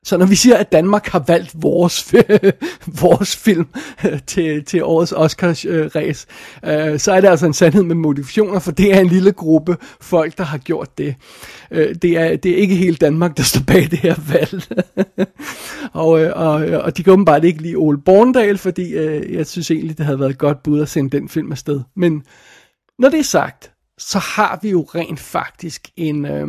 Så 0.06 0.18
når 0.18 0.26
vi 0.26 0.36
siger, 0.36 0.58
at 0.58 0.72
Danmark 0.72 1.08
har 1.08 1.24
valgt 1.28 1.52
vores, 1.54 2.14
vores 3.02 3.36
film 3.36 3.68
øh, 4.06 4.20
til, 4.28 4.66
til 4.66 4.84
årets 4.84 5.12
Oscars-ræs, 5.12 6.26
øh, 6.66 7.00
så 7.00 7.12
er 7.12 7.22
det 7.22 7.28
altså 7.28 7.46
en 7.46 7.54
sandhed 7.54 7.84
med 7.84 7.96
modifikationer, 7.96 8.60
for 8.60 8.72
det 8.72 8.96
er 8.96 9.00
en 9.00 9.08
lille 9.08 9.32
gruppe 9.32 9.78
folk, 10.02 10.38
der 10.38 10.44
har 10.44 10.58
gjort 10.58 10.98
det. 10.98 11.16
Øh, 11.72 11.96
det, 11.96 12.18
er, 12.18 12.36
det 12.36 12.52
er 12.52 12.56
ikke 12.56 12.76
hele 12.76 12.96
Danmark, 12.96 13.38
der 13.38 13.44
står 13.44 13.62
bag 13.68 13.92
det 13.92 14.00
her 14.00 14.16
valg. 14.28 14.86
og, 16.04 16.22
øh, 16.24 16.32
og, 16.36 16.82
og 16.82 16.98
de 16.98 17.04
kan 17.04 17.14
åbenbart 17.14 17.44
ikke 17.44 17.62
lide 17.62 17.76
Ole 17.76 18.02
Borndal, 18.02 18.58
fordi 18.58 18.94
øh, 18.94 19.34
jeg 19.34 19.48
synes 19.48 19.72
egentlig, 19.72 19.98
det 19.98 20.06
havde 20.06 20.20
været 20.20 20.30
et 20.30 20.38
godt 20.38 20.64
bud 20.64 20.82
at 20.82 20.90
sende 20.90 21.18
den 21.18 21.30
film 21.30 21.52
afsted. 21.52 21.82
Men 21.96 22.24
når 23.00 23.10
det 23.10 23.20
er 23.20 23.24
sagt, 23.24 23.72
så 23.98 24.20
har 24.20 24.60
vi 24.62 24.70
jo 24.70 24.82
rent 24.82 25.20
faktisk 25.20 25.90
en... 25.98 26.26
Øh, 26.26 26.48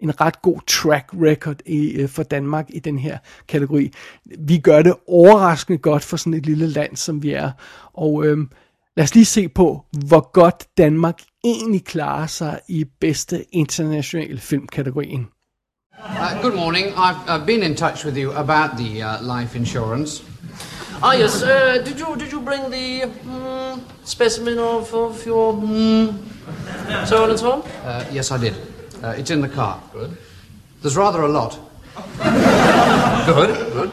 en 0.00 0.20
ret 0.20 0.42
god 0.42 0.60
track 0.66 1.10
record 1.22 1.56
i, 1.66 1.90
øh, 1.90 2.08
for 2.08 2.22
Danmark 2.22 2.66
i 2.68 2.78
den 2.78 2.98
her 2.98 3.18
kategori. 3.48 3.92
Vi 4.38 4.58
gør 4.58 4.82
det 4.82 4.94
overraskende 5.08 5.78
godt 5.78 6.04
for 6.04 6.16
sådan 6.16 6.34
et 6.34 6.46
lille 6.46 6.66
land, 6.66 6.96
som 6.96 7.22
vi 7.22 7.32
er. 7.32 7.50
Og 7.94 8.26
øh, 8.26 8.38
lad 8.96 9.04
os 9.04 9.14
lige 9.14 9.24
se 9.24 9.48
på, 9.48 9.84
hvor 10.06 10.32
godt 10.32 10.66
Danmark 10.78 11.22
egentlig 11.44 11.84
klarer 11.84 12.26
sig 12.26 12.60
i 12.68 12.84
bedste 13.00 13.44
internationale 13.52 14.38
filmkategorien. 14.38 15.28
Uh, 15.98 16.42
good 16.42 16.54
morning. 16.54 16.86
I've, 16.86 17.28
I've 17.28 17.46
been 17.46 17.62
in 17.62 17.74
touch 17.74 18.04
with 18.04 18.16
you 18.16 18.32
about 18.32 18.78
the 18.78 19.02
uh, 19.02 19.38
life 19.38 19.58
insurance. 19.58 20.24
Ah 21.02 21.14
yes, 21.14 21.42
uh, 21.42 21.84
did 21.84 21.98
you 21.98 22.16
did 22.16 22.32
you 22.32 22.40
bring 22.40 22.72
the 22.72 23.02
mm, 23.06 23.80
specimen 24.04 24.58
of, 24.58 24.94
of 24.94 25.26
your 25.26 25.52
mm, 25.52 26.12
so 27.06 27.22
on 27.22 27.30
and 27.30 27.38
so 27.38 27.52
on? 27.52 27.62
Uh, 27.84 28.04
yes, 28.12 28.30
I 28.30 28.38
did. 28.38 28.54
Uh, 29.02 29.18
it's 29.18 29.30
in 29.30 29.42
the 29.42 29.54
car. 29.54 29.80
Good. 29.92 30.10
There's 30.82 30.96
rather 30.96 31.22
a 31.22 31.28
lot. 31.28 31.60
good, 33.26 33.72
good. 33.72 33.90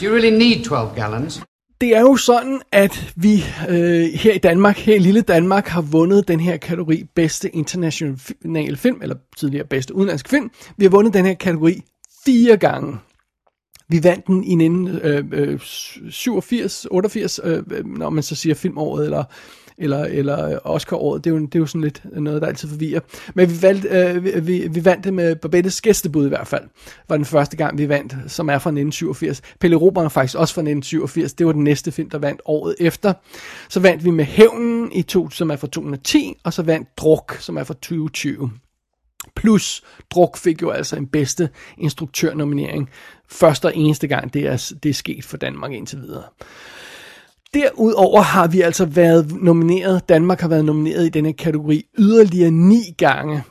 Do 0.00 0.06
you 0.06 0.14
really 0.14 0.30
need 0.30 0.64
12 0.64 0.94
gallons? 0.94 1.42
Det 1.80 1.96
er 1.96 2.00
jo 2.00 2.16
sådan, 2.16 2.60
at 2.72 3.12
vi 3.16 3.44
øh, 3.68 4.12
her 4.14 4.32
i 4.32 4.38
Danmark, 4.38 4.76
her 4.76 4.94
i 4.94 4.98
lille 4.98 5.20
Danmark, 5.20 5.66
har 5.66 5.80
vundet 5.80 6.28
den 6.28 6.40
her 6.40 6.56
kategori 6.56 7.04
bedste 7.14 7.56
international 7.56 8.18
film, 8.76 9.02
eller 9.02 9.16
tidligere 9.36 9.66
bedste 9.66 9.94
udenlandsk 9.94 10.28
film. 10.28 10.50
Vi 10.76 10.84
har 10.84 10.90
vundet 10.90 11.14
den 11.14 11.26
her 11.26 11.34
kategori 11.34 11.82
fire 12.24 12.56
gange. 12.56 12.98
Vi 13.88 14.04
vandt 14.04 14.26
den 14.26 14.44
i 14.44 14.52
1987, 14.52 16.86
88, 16.90 17.40
øh, 17.44 17.62
øh, 17.70 17.86
når 17.86 18.10
man 18.10 18.22
så 18.22 18.34
siger 18.34 18.54
filmåret, 18.54 19.04
eller 19.04 19.24
eller, 19.82 20.04
eller 20.04 20.48
øh, 20.48 20.58
Oscar-året. 20.64 21.24
Det 21.24 21.30
er, 21.30 21.34
jo, 21.34 21.40
det 21.40 21.54
er 21.54 21.58
jo 21.58 21.66
sådan 21.66 21.80
lidt 21.80 22.02
noget, 22.12 22.42
der 22.42 22.48
altid 22.48 22.68
forvirrer. 22.68 23.00
Men 23.34 23.50
vi, 23.50 23.62
valgte, 23.62 23.88
øh, 23.88 24.24
vi, 24.24 24.40
vi, 24.40 24.68
vi 24.70 24.84
vandt 24.84 25.04
det 25.04 25.14
med 25.14 25.36
Babettes 25.36 25.80
gæstebud 25.80 26.26
i 26.26 26.28
hvert 26.28 26.46
fald. 26.46 26.64
var 27.08 27.16
den 27.16 27.24
første 27.24 27.56
gang, 27.56 27.78
vi 27.78 27.88
vandt, 27.88 28.14
som 28.26 28.48
er 28.48 28.58
fra 28.58 28.70
1987. 28.70 29.42
Pelle 29.60 29.76
Robert 29.76 30.04
er 30.04 30.08
faktisk 30.08 30.38
også 30.38 30.54
fra 30.54 30.60
1987. 30.60 31.32
Det 31.32 31.46
var 31.46 31.52
den 31.52 31.64
næste 31.64 31.92
film, 31.92 32.10
der 32.10 32.18
vandt 32.18 32.42
året 32.44 32.74
efter. 32.80 33.12
Så 33.68 33.80
vandt 33.80 34.04
vi 34.04 34.10
med 34.10 34.24
Hævnen, 34.24 34.92
i 34.92 35.02
to, 35.02 35.30
som 35.30 35.50
er 35.50 35.56
fra 35.56 35.66
2010, 35.66 36.34
og 36.44 36.52
så 36.52 36.62
vandt 36.62 36.98
Druk, 36.98 37.36
som 37.40 37.56
er 37.56 37.64
fra 37.64 37.74
2020. 37.74 38.50
Plus, 39.36 39.82
Druk 40.10 40.36
fik 40.36 40.62
jo 40.62 40.70
altså 40.70 40.96
en 40.96 41.06
bedste 41.06 41.48
instruktørnominering. 41.78 42.90
Første 43.28 43.66
og 43.66 43.76
eneste 43.76 44.08
gang, 44.08 44.34
det 44.34 44.46
er, 44.46 44.72
det 44.82 44.88
er 44.88 44.94
sket 44.94 45.24
for 45.24 45.36
Danmark 45.36 45.72
indtil 45.72 45.98
videre. 45.98 46.24
Derudover 47.54 48.20
har 48.20 48.46
vi 48.46 48.60
altså 48.60 48.84
været 48.84 49.42
nomineret, 49.42 50.08
Danmark 50.08 50.40
har 50.40 50.48
været 50.48 50.64
nomineret 50.64 51.06
i 51.06 51.08
denne 51.08 51.32
kategori 51.32 51.84
yderligere 51.98 52.50
ni 52.50 52.94
gange. 52.98 53.42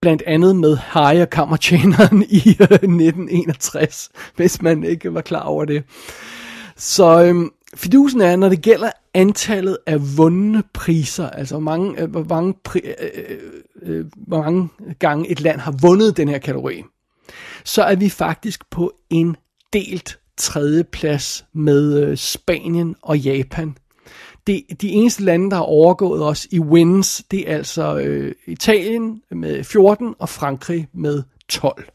Blandt 0.00 0.22
andet 0.26 0.56
med 0.56 0.76
Harry 0.76 1.20
og 1.20 1.30
Kammertjeneren 1.30 2.22
i 2.22 2.56
øh, 2.60 2.68
1961, 2.70 4.10
hvis 4.36 4.62
man 4.62 4.84
ikke 4.84 5.14
var 5.14 5.20
klar 5.20 5.42
over 5.42 5.64
det. 5.64 5.84
Så 6.76 7.24
øhm, 7.24 7.50
fidusen 7.74 8.20
er, 8.20 8.36
når 8.36 8.48
det 8.48 8.62
gælder 8.62 8.90
antallet 9.14 9.78
af 9.86 10.16
vundne 10.16 10.62
priser, 10.72 11.30
altså 11.30 11.54
hvor 11.54 11.62
mange, 11.62 12.02
øh, 12.02 12.10
hvor, 12.10 12.24
mange 12.28 12.54
pri, 12.64 12.80
øh, 12.84 13.08
øh, 13.24 13.38
øh 13.82 14.06
hvor 14.16 14.42
mange 14.42 14.68
gange 14.98 15.30
et 15.30 15.40
land 15.40 15.60
har 15.60 15.74
vundet 15.82 16.16
den 16.16 16.28
her 16.28 16.38
kategori, 16.38 16.82
så 17.64 17.82
er 17.82 17.96
vi 17.96 18.08
faktisk 18.08 18.70
på 18.70 18.92
en 19.10 19.36
delt 19.72 20.18
tredje 20.38 20.84
plads 20.84 21.44
med 21.52 22.02
øh, 22.02 22.16
Spanien 22.16 22.96
og 23.02 23.18
Japan. 23.18 23.76
Det, 24.46 24.62
de 24.80 24.88
eneste 24.88 25.24
lande, 25.24 25.50
der 25.50 25.56
har 25.56 25.64
overgået 25.64 26.22
os 26.22 26.46
i 26.50 26.60
wins, 26.60 27.24
det 27.30 27.50
er 27.50 27.56
altså 27.56 27.98
øh, 27.98 28.34
Italien 28.46 29.22
med 29.30 29.64
14 29.64 30.14
og 30.18 30.28
Frankrig 30.28 30.88
med 30.92 31.22
12. 31.48 31.88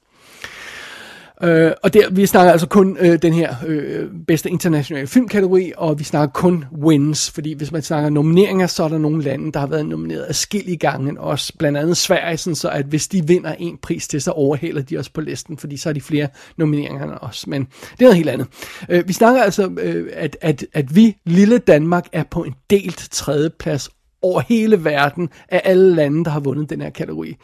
Øh, 1.43 1.71
og 1.83 1.93
der, 1.93 2.09
vi 2.11 2.25
snakker 2.25 2.51
altså 2.51 2.67
kun 2.67 2.97
øh, 2.99 3.21
den 3.21 3.33
her 3.33 3.55
øh, 3.67 4.09
bedste 4.27 4.49
internationale 4.49 5.07
filmkategori, 5.07 5.71
og 5.77 5.99
vi 5.99 6.03
snakker 6.03 6.33
kun 6.33 6.65
wins, 6.83 7.31
fordi 7.31 7.53
hvis 7.53 7.71
man 7.71 7.81
snakker 7.81 8.09
nomineringer, 8.09 8.67
så 8.67 8.83
er 8.83 8.87
der 8.87 8.97
nogle 8.97 9.23
lande, 9.23 9.51
der 9.51 9.59
har 9.59 9.67
været 9.67 9.85
nomineret 9.85 10.25
adskillige 10.29 10.77
gange 10.77 10.93
gangen, 10.93 11.17
også 11.17 11.53
blandt 11.59 11.77
andet 11.77 11.97
Sverige, 11.97 12.37
sådan 12.37 12.55
så 12.55 12.69
at 12.69 12.85
hvis 12.85 13.07
de 13.07 13.27
vinder 13.27 13.53
en 13.53 13.77
pris 13.77 14.07
til, 14.07 14.21
så 14.21 14.31
overhaler 14.31 14.81
de 14.81 14.97
os 14.97 15.09
på 15.09 15.21
listen, 15.21 15.57
fordi 15.57 15.77
så 15.77 15.89
har 15.89 15.93
de 15.93 16.01
flere 16.01 16.27
nomineringer 16.57 17.03
end 17.03 17.11
os, 17.21 17.47
men 17.47 17.61
det 17.63 17.99
er 17.99 18.03
noget 18.03 18.15
helt 18.15 18.29
andet. 18.29 18.47
Øh, 18.89 19.07
vi 19.07 19.13
snakker 19.13 19.43
altså, 19.43 19.71
øh, 19.79 20.09
at, 20.13 20.37
at, 20.41 20.65
at 20.73 20.95
vi, 20.95 21.17
lille 21.25 21.57
Danmark, 21.57 22.07
er 22.11 22.23
på 22.31 22.43
en 22.43 22.53
delt 22.69 23.07
tredjeplads 23.11 23.89
over 24.21 24.41
hele 24.49 24.83
verden 24.83 25.29
af 25.49 25.61
alle 25.65 25.95
lande, 25.95 26.25
der 26.25 26.31
har 26.31 26.39
vundet 26.39 26.69
den 26.69 26.81
her 26.81 26.89
kategori 26.89 27.35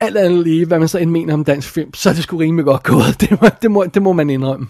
alt 0.00 0.16
andet 0.16 0.44
lige, 0.44 0.66
hvad 0.66 0.78
man 0.78 0.88
så 0.88 0.98
end 0.98 1.10
mener 1.10 1.34
om 1.34 1.44
dansk 1.44 1.70
film, 1.70 1.94
så 1.94 2.10
er 2.10 2.14
det 2.14 2.22
sgu 2.22 2.36
rimelig 2.36 2.64
godt 2.64 2.82
gået. 2.82 3.16
Det 3.20 3.40
må, 3.40 3.48
det 3.62 3.70
må, 3.70 3.84
det 3.84 4.02
må 4.02 4.12
man 4.12 4.30
indrømme. 4.30 4.68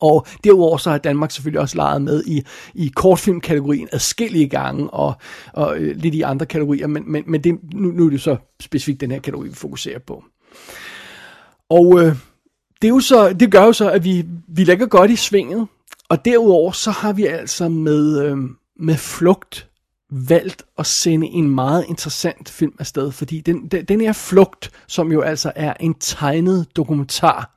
Og 0.00 0.26
derudover 0.44 0.76
så 0.76 0.90
har 0.90 0.98
Danmark 0.98 1.30
selvfølgelig 1.30 1.60
også 1.60 1.76
leget 1.76 2.02
med 2.02 2.24
i, 2.26 2.42
i 2.74 2.92
kortfilmkategorien 2.94 3.88
adskillige 3.92 4.48
gange, 4.48 4.90
og, 4.90 5.14
og 5.52 5.78
øh, 5.78 5.96
lidt 5.96 6.14
i 6.14 6.22
andre 6.22 6.46
kategorier, 6.46 6.86
men, 6.86 7.12
men, 7.12 7.24
men 7.26 7.44
det, 7.44 7.58
nu, 7.74 7.88
nu 7.88 8.06
er 8.06 8.10
det 8.10 8.20
så 8.20 8.36
specifikt 8.60 9.00
den 9.00 9.10
her 9.10 9.20
kategori, 9.20 9.48
vi 9.48 9.54
fokuserer 9.54 9.98
på. 9.98 10.24
Og 11.70 12.00
øh, 12.00 12.16
det, 12.82 12.88
er 12.88 12.88
jo 12.88 13.00
så, 13.00 13.32
det 13.32 13.52
gør 13.52 13.64
jo 13.64 13.72
så, 13.72 13.90
at 13.90 14.04
vi, 14.04 14.24
vi 14.48 14.64
lægger 14.64 14.86
godt 14.86 15.10
i 15.10 15.16
svinget, 15.16 15.66
og 16.08 16.24
derudover 16.24 16.72
så 16.72 16.90
har 16.90 17.12
vi 17.12 17.26
altså 17.26 17.68
med, 17.68 18.22
øh, 18.24 18.38
med 18.80 18.96
flugt 18.96 19.65
valgt 20.10 20.62
at 20.78 20.86
sende 20.86 21.26
en 21.26 21.50
meget 21.50 21.84
interessant 21.88 22.48
film 22.48 22.74
afsted, 22.78 23.12
fordi 23.12 23.40
den, 23.40 23.68
den, 23.68 23.84
den 23.84 24.00
her 24.00 24.12
flugt, 24.12 24.70
som 24.86 25.12
jo 25.12 25.20
altså 25.20 25.52
er 25.56 25.74
en 25.80 25.94
tegnet 25.94 26.76
dokumentar, 26.76 27.56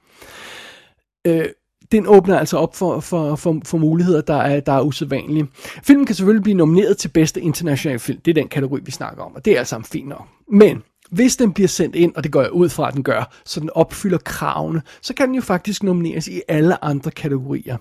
øh, 1.25 1.45
den 1.91 2.07
åbner 2.07 2.39
altså 2.39 2.57
op 2.57 2.75
for, 2.75 2.99
for, 2.99 3.35
for, 3.35 3.61
for 3.65 3.77
muligheder, 3.77 4.21
der 4.21 4.37
er, 4.37 4.59
der 4.59 4.73
er 4.73 4.81
usædvanlige. 4.81 5.47
Filmen 5.83 6.05
kan 6.05 6.15
selvfølgelig 6.15 6.43
blive 6.43 6.57
nomineret 6.57 6.97
til 6.97 7.07
bedste 7.09 7.41
internationale 7.41 7.99
film. 7.99 8.19
Det 8.25 8.31
er 8.31 8.41
den 8.41 8.47
kategori, 8.47 8.79
vi 8.83 8.91
snakker 8.91 9.23
om, 9.23 9.35
og 9.35 9.45
det 9.45 9.53
er 9.53 9.59
altså 9.59 9.81
fint 9.91 10.07
nok. 10.07 10.27
Men 10.51 10.83
hvis 11.11 11.35
den 11.35 11.53
bliver 11.53 11.67
sendt 11.67 11.95
ind, 11.95 12.15
og 12.15 12.23
det 12.23 12.31
går 12.31 12.41
jeg 12.41 12.51
ud 12.51 12.69
fra, 12.69 12.87
at 12.87 12.93
den 12.93 13.03
gør, 13.03 13.33
så 13.45 13.59
den 13.59 13.69
opfylder 13.69 14.17
kravene, 14.17 14.81
så 15.01 15.13
kan 15.13 15.27
den 15.27 15.35
jo 15.35 15.41
faktisk 15.41 15.83
nomineres 15.83 16.27
i 16.27 16.41
alle 16.47 16.83
andre 16.83 17.11
kategorier. 17.11 17.77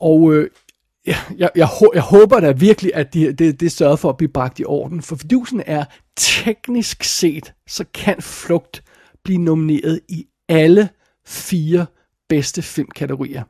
Og 0.00 0.34
øh, 0.34 0.50
jeg, 1.06 1.16
jeg, 1.38 1.50
jeg, 1.56 1.68
jeg 1.94 2.02
håber 2.02 2.40
da 2.40 2.52
virkelig, 2.52 2.94
at 2.94 3.14
de, 3.14 3.32
det, 3.32 3.60
det 3.60 3.72
sørger 3.72 3.96
for 3.96 4.08
at 4.08 4.16
blive 4.16 4.32
bragt 4.32 4.60
i 4.60 4.64
orden, 4.64 5.02
for 5.02 5.16
fidusen 5.16 5.62
er 5.66 5.84
teknisk 6.16 7.04
set, 7.04 7.52
så 7.66 7.84
kan 7.94 8.22
Flugt 8.22 8.82
blive 9.24 9.38
nomineret 9.38 10.00
i 10.08 10.26
alle 10.48 10.88
fire 11.26 11.86
bedste 12.28 12.62
filmkategorier. 12.62 13.42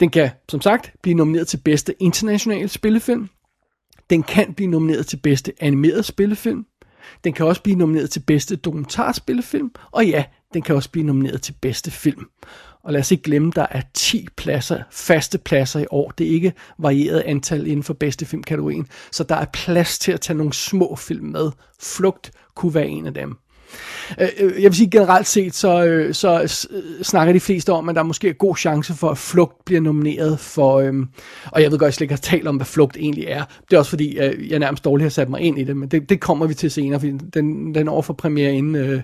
Den 0.00 0.10
kan, 0.10 0.30
som 0.48 0.60
sagt, 0.60 0.92
blive 1.02 1.14
nomineret 1.14 1.48
til 1.48 1.56
bedste 1.56 2.02
internationale 2.02 2.68
spillefilm. 2.68 3.28
Den 4.10 4.22
kan 4.22 4.54
blive 4.54 4.70
nomineret 4.70 5.06
til 5.06 5.16
bedste 5.16 5.52
animeret 5.60 6.04
spillefilm. 6.04 6.66
Den 7.24 7.32
kan 7.32 7.46
også 7.46 7.62
blive 7.62 7.78
nomineret 7.78 8.10
til 8.10 8.20
bedste 8.20 8.56
dokumentarspillefilm. 8.56 9.70
Og 9.90 10.06
ja, 10.06 10.24
den 10.54 10.62
kan 10.62 10.74
også 10.74 10.90
blive 10.90 11.06
nomineret 11.06 11.42
til 11.42 11.54
bedste 11.60 11.90
film. 11.90 12.26
Og 12.88 12.92
lad 12.92 13.00
os 13.00 13.10
ikke 13.10 13.22
glemme, 13.22 13.52
der 13.54 13.66
er 13.70 13.82
10 13.94 14.28
pladser, 14.36 14.82
faste 14.90 15.38
pladser 15.38 15.80
i 15.80 15.86
år. 15.90 16.10
Det 16.18 16.26
er 16.26 16.30
ikke 16.30 16.52
varieret 16.78 17.22
antal 17.26 17.66
inden 17.66 17.82
for 17.82 17.94
bedste 17.94 18.26
filmkategorien. 18.26 18.86
Så 19.12 19.24
der 19.24 19.34
er 19.34 19.44
plads 19.52 19.98
til 19.98 20.12
at 20.12 20.20
tage 20.20 20.36
nogle 20.36 20.52
små 20.52 20.96
film 20.96 21.26
med. 21.26 21.50
Flugt 21.80 22.30
kunne 22.54 22.74
være 22.74 22.86
en 22.86 23.06
af 23.06 23.14
dem. 23.14 23.36
Øh, 24.20 24.28
øh, 24.38 24.62
jeg 24.62 24.70
vil 24.70 24.74
sige 24.74 24.90
generelt 24.90 25.26
set, 25.26 25.54
så, 25.54 25.84
øh, 25.84 26.14
så 26.14 26.66
snakker 27.02 27.32
de 27.32 27.40
fleste 27.40 27.72
om, 27.72 27.88
at 27.88 27.94
der 27.94 28.02
måske 28.02 28.28
er 28.28 28.32
god 28.32 28.56
chance 28.56 28.94
for, 28.94 29.10
at 29.10 29.18
Flugt 29.18 29.64
bliver 29.64 29.80
nomineret 29.80 30.40
for, 30.40 30.78
øhm, 30.78 31.08
og 31.52 31.62
jeg 31.62 31.70
ved 31.70 31.78
godt, 31.78 31.86
jeg 31.86 31.94
slet 31.94 32.04
ikke 32.04 32.14
har 32.14 32.18
talt 32.18 32.48
om, 32.48 32.56
hvad 32.56 32.66
Flugt 32.66 32.96
egentlig 32.96 33.24
er. 33.24 33.44
Det 33.70 33.76
er 33.76 33.78
også 33.78 33.90
fordi, 33.90 34.18
jeg 34.50 34.58
nærmest 34.58 34.84
dårligt 34.84 35.04
har 35.04 35.10
sat 35.10 35.28
mig 35.28 35.40
ind 35.40 35.58
i 35.58 35.64
det, 35.64 35.76
men 35.76 35.88
det, 35.88 36.08
det 36.08 36.20
kommer 36.20 36.46
vi 36.46 36.54
til 36.54 36.70
senere, 36.70 37.00
fordi 37.00 37.12
den, 37.34 37.74
den 37.74 37.88
over 37.88 38.02
for 38.02 38.12
premiere 38.12 38.52
inden... 38.52 38.74
Øh, 38.74 39.02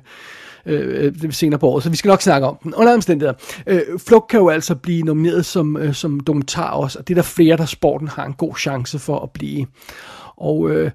Øh, 0.66 1.12
øh, 1.24 1.32
senere 1.32 1.58
på 1.58 1.68
året, 1.68 1.82
så 1.82 1.90
vi 1.90 1.96
skal 1.96 2.08
nok 2.08 2.22
snakke 2.22 2.46
om 2.46 2.56
den. 2.62 2.74
Under 2.74 2.94
omstændigheder. 2.94 3.34
Øh, 3.66 3.80
Flugt 3.98 4.28
kan 4.28 4.40
jo 4.40 4.48
altså 4.48 4.74
blive 4.74 5.02
nomineret 5.02 5.46
som, 5.46 5.76
øh, 5.76 5.94
som 5.94 6.20
dokumentar 6.20 6.70
også, 6.70 6.98
og 6.98 7.08
det 7.08 7.14
er 7.14 7.16
der 7.16 7.22
flere, 7.22 7.56
der 7.56 7.66
sporten 7.66 8.08
har 8.08 8.24
en 8.24 8.32
god 8.32 8.56
chance 8.56 8.98
for 8.98 9.20
at 9.20 9.30
blive. 9.30 9.66
Og 10.36 10.70
øh, 10.70 10.90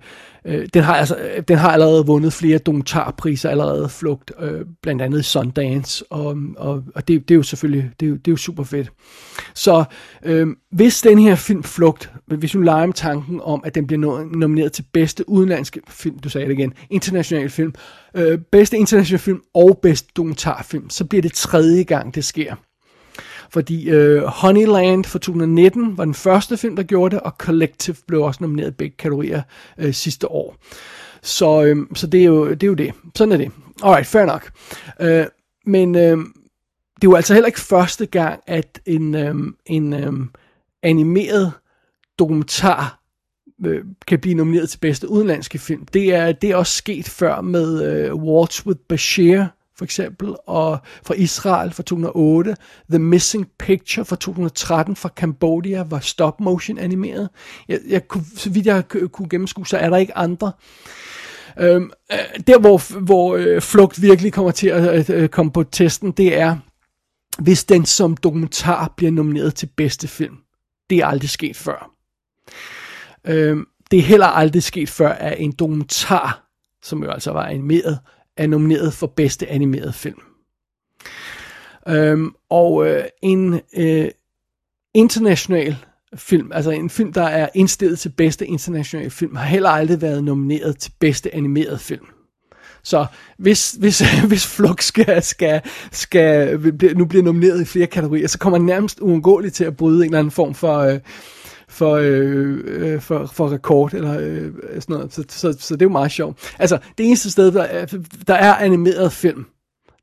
øh, 0.49 0.67
den, 0.73 0.83
har 0.83 0.95
altså, 0.95 1.15
øh, 1.15 1.43
den 1.47 1.57
har 1.57 1.71
allerede 1.71 2.05
vundet 2.05 2.33
flere 2.33 2.57
dokumentarpriser 2.57 3.49
allerede, 3.49 3.89
Flugt, 3.89 4.31
øh, 4.39 4.65
blandt 4.81 5.01
andet 5.01 5.25
Sundance, 5.25 6.05
og, 6.09 6.37
og, 6.57 6.83
og 6.95 7.07
det, 7.07 7.29
det 7.29 7.35
er 7.35 7.37
jo 7.37 7.43
selvfølgelig 7.43 7.91
det 7.99 8.05
er 8.05 8.09
jo, 8.09 8.15
det 8.15 8.27
er 8.27 8.31
jo 8.31 8.37
super 8.37 8.63
fedt. 8.63 8.91
Så 9.53 9.83
øh, 10.25 10.47
hvis 10.71 11.01
den 11.01 11.19
her 11.19 11.35
film 11.35 11.63
Flugt, 11.63 12.11
hvis 12.25 12.51
du 12.51 12.61
leger 12.61 12.85
med 12.85 12.93
tanken 12.93 13.39
om, 13.43 13.61
at 13.65 13.75
den 13.75 13.87
bliver 13.87 14.25
nomineret 14.35 14.71
til 14.71 14.85
bedste 14.93 15.29
udenlandske 15.29 15.81
film, 15.89 16.19
du 16.19 16.29
sagde 16.29 16.47
det 16.47 16.53
igen, 16.53 16.73
international 16.89 17.49
film, 17.49 17.73
øh, 18.15 18.39
bedste 18.51 18.77
international 18.77 19.19
film 19.19 19.41
og 19.53 19.79
bedste 19.81 20.07
dokumentarfilm, 20.15 20.89
så 20.89 21.05
bliver 21.05 21.21
det 21.21 21.33
tredje 21.33 21.83
gang, 21.83 22.15
det 22.15 22.25
sker 22.25 22.55
fordi 23.49 23.89
øh, 23.89 24.23
Honeyland 24.23 25.05
fra 25.05 25.19
2019 25.19 25.97
var 25.97 26.05
den 26.05 26.13
første 26.13 26.57
film, 26.57 26.75
der 26.75 26.83
gjorde 26.83 27.15
det, 27.15 27.23
og 27.23 27.31
Collective 27.37 27.95
blev 28.07 28.21
også 28.21 28.43
nomineret 28.43 28.67
i 28.67 28.71
begge 28.71 28.95
kategorier 28.97 29.41
øh, 29.77 29.93
sidste 29.93 30.31
år. 30.31 30.55
Så, 31.21 31.63
øh, 31.63 31.77
så 31.95 32.07
det, 32.07 32.21
er 32.21 32.25
jo, 32.25 32.49
det 32.49 32.63
er 32.63 32.67
jo 32.67 32.73
det. 32.73 32.93
Sådan 33.15 33.31
er 33.31 33.37
det. 33.37 33.51
Alright, 33.83 34.07
fair 34.07 34.25
nok. 34.25 34.51
Øh, 35.01 35.25
men 35.65 35.95
øh, 35.95 36.17
det 36.95 37.07
er 37.07 37.11
jo 37.11 37.15
altså 37.15 37.33
heller 37.33 37.47
ikke 37.47 37.59
første 37.59 38.05
gang, 38.05 38.39
at 38.47 38.79
en, 38.85 39.15
øh, 39.15 39.35
en 39.65 39.93
øh, 39.93 40.13
animeret 40.83 41.51
dokumentar 42.19 42.99
øh, 43.65 43.83
kan 44.07 44.19
blive 44.19 44.35
nomineret 44.35 44.69
til 44.69 44.77
bedste 44.77 45.09
udenlandske 45.09 45.59
film. 45.59 45.85
Det 45.85 46.13
er, 46.13 46.31
det 46.31 46.51
er 46.51 46.55
også 46.55 46.73
sket 46.73 47.09
før 47.09 47.41
med 47.41 47.83
øh, 47.83 48.15
Waltz 48.15 48.65
with 48.65 48.79
Bashir 48.89 49.45
for 49.79 49.85
eksempel, 49.85 50.35
og 50.47 50.79
fra 51.03 51.13
Israel 51.13 51.71
fra 51.71 51.83
2008, 51.83 52.55
The 52.89 52.99
Missing 52.99 53.47
Picture 53.59 54.05
fra 54.05 54.15
2013 54.15 54.95
fra 54.95 55.09
Cambodia 55.15 55.83
var 55.83 55.99
stop 55.99 56.39
motion 56.39 56.77
animeret. 56.77 57.29
Jeg, 57.67 57.79
jeg 57.89 58.07
kunne, 58.07 58.25
så 58.35 58.49
vidt 58.49 58.65
jeg 58.65 58.83
kunne 59.11 59.29
gennemskue, 59.29 59.67
så 59.67 59.77
er 59.77 59.89
der 59.89 59.97
ikke 59.97 60.17
andre. 60.17 60.51
Øhm, 61.59 61.91
øh, 62.11 62.17
der 62.47 62.59
hvor, 62.59 62.99
hvor 62.99 63.35
øh, 63.35 63.61
flugt 63.61 64.01
virkelig 64.01 64.33
kommer 64.33 64.51
til 64.51 64.67
at 64.67 65.09
øh, 65.09 65.29
komme 65.29 65.51
på 65.51 65.63
testen, 65.63 66.11
det 66.11 66.37
er, 66.37 66.57
hvis 67.39 67.63
den 67.63 67.85
som 67.85 68.17
dokumentar 68.17 68.93
bliver 68.97 69.11
nomineret 69.11 69.55
til 69.55 69.69
bedste 69.77 70.07
film. 70.07 70.37
Det 70.89 70.97
er 70.97 71.05
aldrig 71.05 71.29
sket 71.29 71.55
før. 71.55 71.91
Øhm, 73.27 73.65
det 73.91 73.99
er 73.99 74.03
heller 74.03 74.27
aldrig 74.27 74.63
sket 74.63 74.89
før, 74.89 75.09
at 75.09 75.35
en 75.39 75.51
dokumentar, 75.51 76.49
som 76.83 77.03
jo 77.03 77.11
altså 77.11 77.31
var 77.31 77.45
animeret, 77.45 77.99
er 78.39 78.47
nomineret 78.47 78.93
for 78.93 79.07
bedste 79.07 79.47
animeret 79.47 79.95
film. 79.95 80.19
Øhm, 81.87 82.31
og 82.49 82.87
øh, 82.87 83.03
en 83.21 83.61
øh, 83.77 84.09
international 84.93 85.75
film, 86.15 86.51
altså 86.53 86.71
en 86.71 86.89
film, 86.89 87.13
der 87.13 87.23
er 87.23 87.49
indstillet 87.53 87.99
til 87.99 88.09
bedste 88.09 88.45
internationale 88.47 89.09
film, 89.09 89.35
har 89.35 89.45
heller 89.45 89.69
aldrig 89.69 90.01
været 90.01 90.23
nomineret 90.23 90.77
til 90.77 90.91
bedste 90.99 91.35
animeret 91.35 91.81
film. 91.81 92.05
Så 92.83 93.05
hvis, 93.37 93.71
hvis, 93.71 93.99
hvis 94.29 94.47
Flux 94.47 94.85
skal, 94.85 95.23
skal, 95.23 95.61
skal, 95.91 96.59
nu 96.95 97.05
bliver 97.05 97.23
nomineret 97.23 97.61
i 97.61 97.65
flere 97.65 97.87
kategorier, 97.87 98.27
så 98.27 98.37
kommer 98.37 98.57
den 98.57 98.65
nærmest 98.65 98.99
uundgåeligt 98.99 99.55
til 99.55 99.63
at 99.63 99.77
bryde 99.77 99.97
en 99.97 100.05
eller 100.05 100.19
anden 100.19 100.31
form 100.31 100.53
for, 100.53 100.77
øh, 100.77 100.99
for, 101.69 101.95
øh, 101.95 102.59
øh, 102.65 103.01
for, 103.01 103.25
for 103.25 103.51
rekord, 103.51 103.93
eller 103.93 104.19
øh, 104.19 104.51
sådan 104.81 104.83
noget. 104.87 105.13
Så, 105.13 105.23
så, 105.29 105.57
så 105.59 105.73
det 105.73 105.81
er 105.81 105.85
jo 105.85 105.89
meget 105.89 106.11
sjovt. 106.11 106.53
Altså, 106.59 106.77
det 106.97 107.05
eneste 107.05 107.31
sted, 107.31 107.51
der 107.51 107.63
er, 107.63 107.85
der 108.27 108.33
er 108.33 108.55
animeret 108.55 109.11
film, 109.11 109.45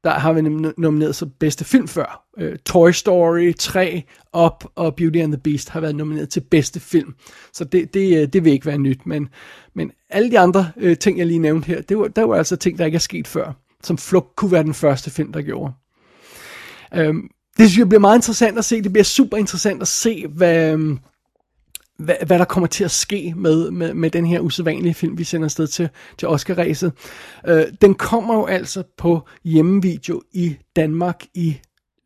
der 0.05 0.13
har 0.13 0.33
vi 0.33 0.41
nomineret 0.79 1.17
som 1.17 1.31
bedste 1.39 1.65
film 1.65 1.89
før. 1.89 2.27
Øh, 2.39 2.59
Toy 2.65 2.91
Story 2.91 3.55
3, 3.59 4.03
Up 4.39 4.65
og 4.75 4.95
Beauty 4.95 5.19
and 5.19 5.33
the 5.33 5.41
Beast 5.41 5.69
har 5.69 5.81
været 5.81 5.97
nomineret 5.97 6.29
til 6.29 6.41
bedste 6.41 6.81
film. 6.81 7.15
Så 7.53 7.65
det, 7.65 7.95
det, 7.95 8.23
øh, 8.23 8.29
det 8.33 8.45
vil 8.45 8.53
ikke 8.53 8.67
være 8.67 8.79
nyt, 8.79 9.07
men, 9.07 9.29
men 9.75 9.93
alle 10.11 10.31
de 10.31 10.39
andre 10.39 10.71
øh, 10.77 10.97
ting, 10.97 11.19
jeg 11.19 11.27
lige 11.27 11.39
nævnte 11.39 11.67
her, 11.67 11.83
det 11.83 11.99
var, 11.99 12.09
der 12.09 12.23
var 12.23 12.37
altså 12.37 12.57
ting, 12.57 12.79
der 12.79 12.85
ikke 12.85 12.97
er 12.97 13.01
sket 13.01 13.29
før, 13.29 13.53
som 13.83 13.99
Flugt 13.99 14.37
kunne 14.37 14.53
være 14.53 14.63
den 14.63 14.75
første 14.75 15.11
film, 15.11 15.33
der 15.33 15.43
gjorde. 15.43 15.73
Øhm, 16.95 17.31
det 17.59 17.69
synes 17.69 17.79
jeg 17.79 17.89
bliver 17.89 18.01
meget 18.01 18.19
interessant 18.19 18.59
at 18.59 18.65
se. 18.65 18.83
Det 18.83 18.93
bliver 18.93 19.05
super 19.05 19.37
interessant 19.37 19.83
at 19.83 19.89
se, 19.89 20.27
hvad, 20.27 20.73
øhm, 20.73 20.99
hvad, 21.99 22.15
hvad 22.27 22.39
der 22.39 22.45
kommer 22.45 22.67
til 22.67 22.85
at 22.85 22.91
ske 22.91 23.35
med, 23.37 23.71
med, 23.71 23.95
med 23.95 24.11
den 24.11 24.27
her 24.27 24.41
usædvanlige 24.41 24.95
film, 24.95 25.19
vi 25.19 25.25
sender 25.25 25.45
afsted 25.45 25.67
til, 25.67 25.89
til 26.19 26.29
Oscar-ræset. 26.29 26.93
Øh, 27.47 27.65
den 27.81 27.95
kommer 27.95 28.35
jo 28.35 28.47
altså 28.47 28.83
på 28.97 29.29
hjemmevideo 29.45 30.23
i 30.33 30.57
Danmark 30.77 31.25
i 31.35 31.57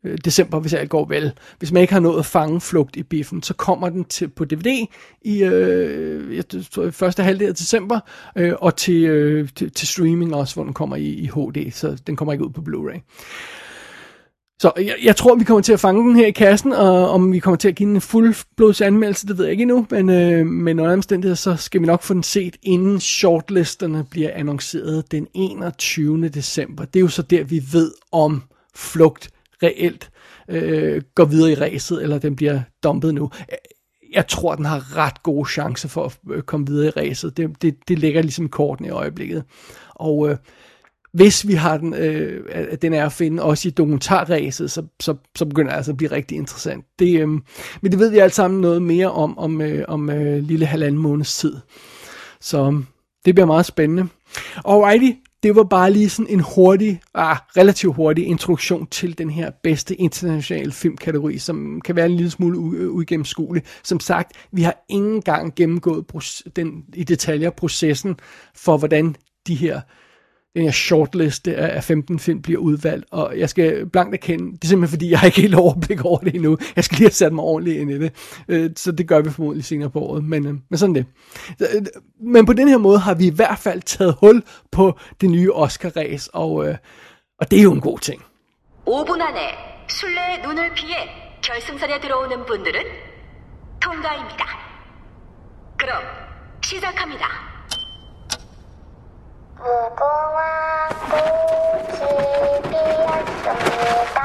øh, 0.03 0.17
december, 0.25 0.59
hvis 0.59 0.73
alt 0.73 0.89
går 0.89 1.05
vel. 1.05 1.31
Hvis 1.59 1.71
man 1.71 1.81
ikke 1.81 1.93
har 1.93 1.99
nået 1.99 2.19
at 2.19 2.25
fange 2.25 2.61
flugt 2.61 2.95
i 2.95 3.03
biffen, 3.03 3.43
så 3.43 3.53
kommer 3.53 3.89
den 3.89 4.03
til 4.03 4.27
på 4.27 4.45
DVD 4.45 4.87
i 5.21 5.43
øh, 5.43 6.35
jeg 6.35 6.43
tror, 6.71 6.89
første 6.89 7.23
halvdel 7.23 7.47
af 7.47 7.55
december, 7.55 7.99
øh, 8.35 8.53
og 8.61 8.75
til, 8.75 9.03
øh, 9.03 9.49
til, 9.55 9.71
til 9.71 9.87
streaming 9.87 10.35
også, 10.35 10.55
hvor 10.55 10.63
den 10.63 10.73
kommer 10.73 10.95
i, 10.95 11.09
i 11.09 11.25
HD, 11.25 11.71
så 11.71 12.01
den 12.07 12.15
kommer 12.15 12.33
ikke 12.33 12.45
ud 12.45 12.49
på 12.49 12.61
Blu-ray. 12.61 13.01
Så 14.61 14.71
jeg, 14.77 14.95
jeg 15.03 15.15
tror, 15.15 15.35
vi 15.35 15.43
kommer 15.43 15.61
til 15.61 15.73
at 15.73 15.79
fange 15.79 16.01
den 16.01 16.15
her 16.15 16.27
i 16.27 16.31
kassen, 16.31 16.71
og 16.71 17.09
om 17.09 17.33
vi 17.33 17.39
kommer 17.39 17.57
til 17.57 17.67
at 17.67 17.75
give 17.75 17.87
den 17.87 17.95
en 17.95 18.01
fuldblods 18.01 18.81
anmeldelse, 18.81 19.27
det 19.27 19.37
ved 19.37 19.45
jeg 19.45 19.51
ikke 19.51 19.61
endnu, 19.61 19.87
men, 19.89 20.09
øh, 20.09 20.45
men 20.45 20.79
under 20.79 20.93
omstændigheder, 20.93 21.35
så 21.35 21.55
skal 21.55 21.81
vi 21.81 21.85
nok 21.85 22.03
få 22.03 22.13
den 22.13 22.23
set, 22.23 22.55
inden 22.63 22.99
shortlisterne 22.99 24.05
bliver 24.11 24.29
annonceret 24.33 25.11
den 25.11 25.27
21. 25.33 26.29
december. 26.29 26.85
Det 26.85 26.99
er 26.99 27.01
jo 27.01 27.07
så 27.07 27.21
der, 27.21 27.43
vi 27.43 27.63
ved 27.71 27.91
om 28.11 28.43
flugt 28.75 29.29
reelt 29.63 30.11
øh, 30.49 31.01
går 31.15 31.25
videre 31.25 31.51
i 31.51 31.55
ræset, 31.55 32.03
eller 32.03 32.19
den 32.19 32.35
bliver 32.35 32.61
dumpet 32.83 33.13
nu. 33.13 33.29
Jeg 34.13 34.27
tror, 34.27 34.55
den 34.55 34.65
har 34.65 34.97
ret 34.97 35.23
gode 35.23 35.49
chancer 35.49 35.89
for 35.89 36.05
at 36.05 36.17
øh, 36.31 36.41
komme 36.41 36.67
videre 36.67 36.87
i 36.87 36.89
ræset. 36.89 37.37
Det, 37.37 37.61
det, 37.61 37.75
det 37.87 37.99
ligger 37.99 38.21
ligesom 38.21 38.49
korten 38.49 38.85
i 38.85 38.89
øjeblikket. 38.89 39.43
Og 39.95 40.29
øh, 40.29 40.37
hvis 41.13 41.47
vi 41.47 41.53
har 41.53 41.77
den, 41.77 41.93
øh, 41.93 42.45
at 42.49 42.81
den 42.81 42.93
er 42.93 43.05
at 43.05 43.11
finde 43.11 43.43
også 43.43 43.67
i 43.67 43.71
dokumentarræset, 43.71 44.71
så, 44.71 44.83
så, 44.99 45.15
så 45.35 45.45
begynder 45.45 45.71
det 45.71 45.77
altså 45.77 45.91
at 45.91 45.97
blive 45.97 46.11
rigtig 46.11 46.37
interessant. 46.37 46.85
Det, 46.99 47.19
øh, 47.19 47.27
men 47.81 47.91
det 47.91 47.99
ved 47.99 48.09
vi 48.09 48.17
alt 48.17 48.35
sammen 48.35 48.61
noget 48.61 48.81
mere 48.81 49.11
om, 49.11 49.37
om, 49.37 49.61
øh, 49.61 49.85
om 49.87 50.09
øh, 50.09 50.43
lille 50.43 50.65
halvanden 50.65 51.01
måneds 51.01 51.37
tid. 51.37 51.57
Så 52.41 52.65
øhm, 52.65 52.85
det 53.25 53.35
bliver 53.35 53.47
meget 53.47 53.65
spændende. 53.65 54.07
Alrighty, 54.65 55.11
det 55.43 55.55
var 55.55 55.63
bare 55.63 55.91
lige 55.91 56.09
sådan 56.09 56.33
en 56.33 56.39
hurtig, 56.55 57.01
ah, 57.13 57.37
relativt 57.57 57.95
hurtig 57.95 58.27
introduktion 58.27 58.87
til 58.87 59.17
den 59.17 59.29
her 59.29 59.51
bedste 59.63 59.95
internationale 59.95 60.71
filmkategori, 60.71 61.37
som 61.37 61.81
kan 61.81 61.95
være 61.95 62.05
en 62.05 62.15
lille 62.15 62.31
smule 62.31 62.77
øh, 62.77 62.91
uigennemskuelig. 62.91 63.63
Som 63.83 63.99
sagt, 63.99 64.31
vi 64.51 64.61
har 64.61 64.85
ingen 64.89 65.21
gang 65.21 65.55
gennemgået 65.55 66.05
den, 66.55 66.83
i 66.93 67.03
detaljer 67.03 67.49
processen 67.49 68.15
for, 68.55 68.77
hvordan 68.77 69.15
de 69.47 69.55
her 69.55 69.81
den 70.54 70.64
her 70.64 70.70
shortliste 70.70 71.56
af 71.56 71.76
af 71.76 71.84
15 71.84 72.18
film 72.18 72.42
bliver 72.42 72.60
udvalgt, 72.60 73.06
og 73.10 73.38
jeg 73.38 73.48
skal 73.50 73.86
blankt 73.86 74.14
erkende, 74.14 74.52
det 74.52 74.64
er 74.64 74.68
simpelthen 74.68 74.96
fordi, 74.96 75.10
jeg 75.10 75.18
har 75.18 75.26
ikke 75.26 75.40
helt 75.40 75.54
overblik 75.54 76.04
over 76.04 76.18
det 76.18 76.34
endnu. 76.34 76.58
Jeg 76.76 76.84
skal 76.84 76.96
lige 76.96 77.06
have 77.06 77.12
sat 77.12 77.32
mig 77.32 77.44
ordentligt 77.44 77.80
ind 77.80 77.90
i 77.90 77.98
det, 77.98 78.12
Øh, 78.48 78.70
så 78.76 78.92
det 78.92 79.08
gør 79.08 79.20
vi 79.20 79.30
formodentlig 79.30 79.64
senere 79.64 79.90
på 79.90 79.98
året, 80.00 80.24
men, 80.24 80.46
øh, 80.46 80.54
men 80.70 80.78
sådan 80.78 80.94
det. 80.94 81.06
Så, 81.58 81.66
øh, 81.76 81.86
Men 82.20 82.46
på 82.46 82.52
den 82.52 82.68
her 82.68 82.78
måde 82.78 82.98
har 82.98 83.14
vi 83.14 83.26
i 83.26 83.34
hvert 83.34 83.58
fald 83.58 83.82
taget 83.82 84.14
hul 84.20 84.42
på 84.72 84.98
det 85.20 85.30
nye 85.30 85.52
Oscar-ræs, 85.52 86.28
og, 86.32 86.68
øh, 86.68 86.76
og 87.40 87.50
det 87.50 87.58
er 87.58 87.62
jo 87.62 87.72
en 87.72 87.80
god 87.80 87.98
ting. 87.98 88.22
5분 88.86 89.20
안에 89.20 89.40
술래의 89.88 90.42
눈을 90.42 90.74
피해 90.74 90.96
결승선에 91.42 92.00
들어오는 92.00 92.46
분들은 92.46 92.80
통과입니다. 93.80 94.44
그럼 95.76 96.02
시작합니다. 96.62 97.49
무궁화 99.60 100.88
꽃이 101.10 102.00
피었습니다. 102.70 104.18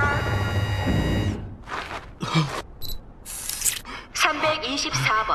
324번 4.14 5.32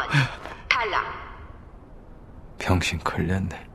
탈락. 0.68 1.04
병신 2.58 2.98
걸렸네. 3.04 3.66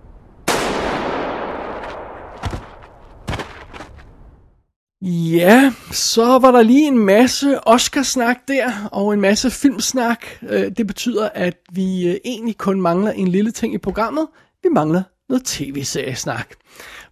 Ja, 5.03 5.73
så 5.91 6.39
var 6.39 6.51
der 6.51 6.61
lige 6.61 6.87
en 6.87 6.99
masse 6.99 7.67
Oscarsnak 7.67 8.37
der, 8.47 8.71
og 8.91 9.13
en 9.13 9.21
masse 9.21 9.49
filmsnak. 9.51 10.25
Øh, 10.49 10.71
Det 10.77 10.87
betyder, 10.87 11.29
at 11.33 11.57
vi 11.71 12.07
øh, 12.09 12.15
egentlig 12.25 12.57
kun 12.57 12.81
mangler 12.81 13.11
en 13.11 13.27
lille 13.27 13.51
ting 13.51 13.73
i 13.73 13.77
programmet. 13.77 14.27
Vi 14.63 14.69
mangler 14.69 15.03
noget 15.28 15.44
tv-seriesnak. 15.44 16.54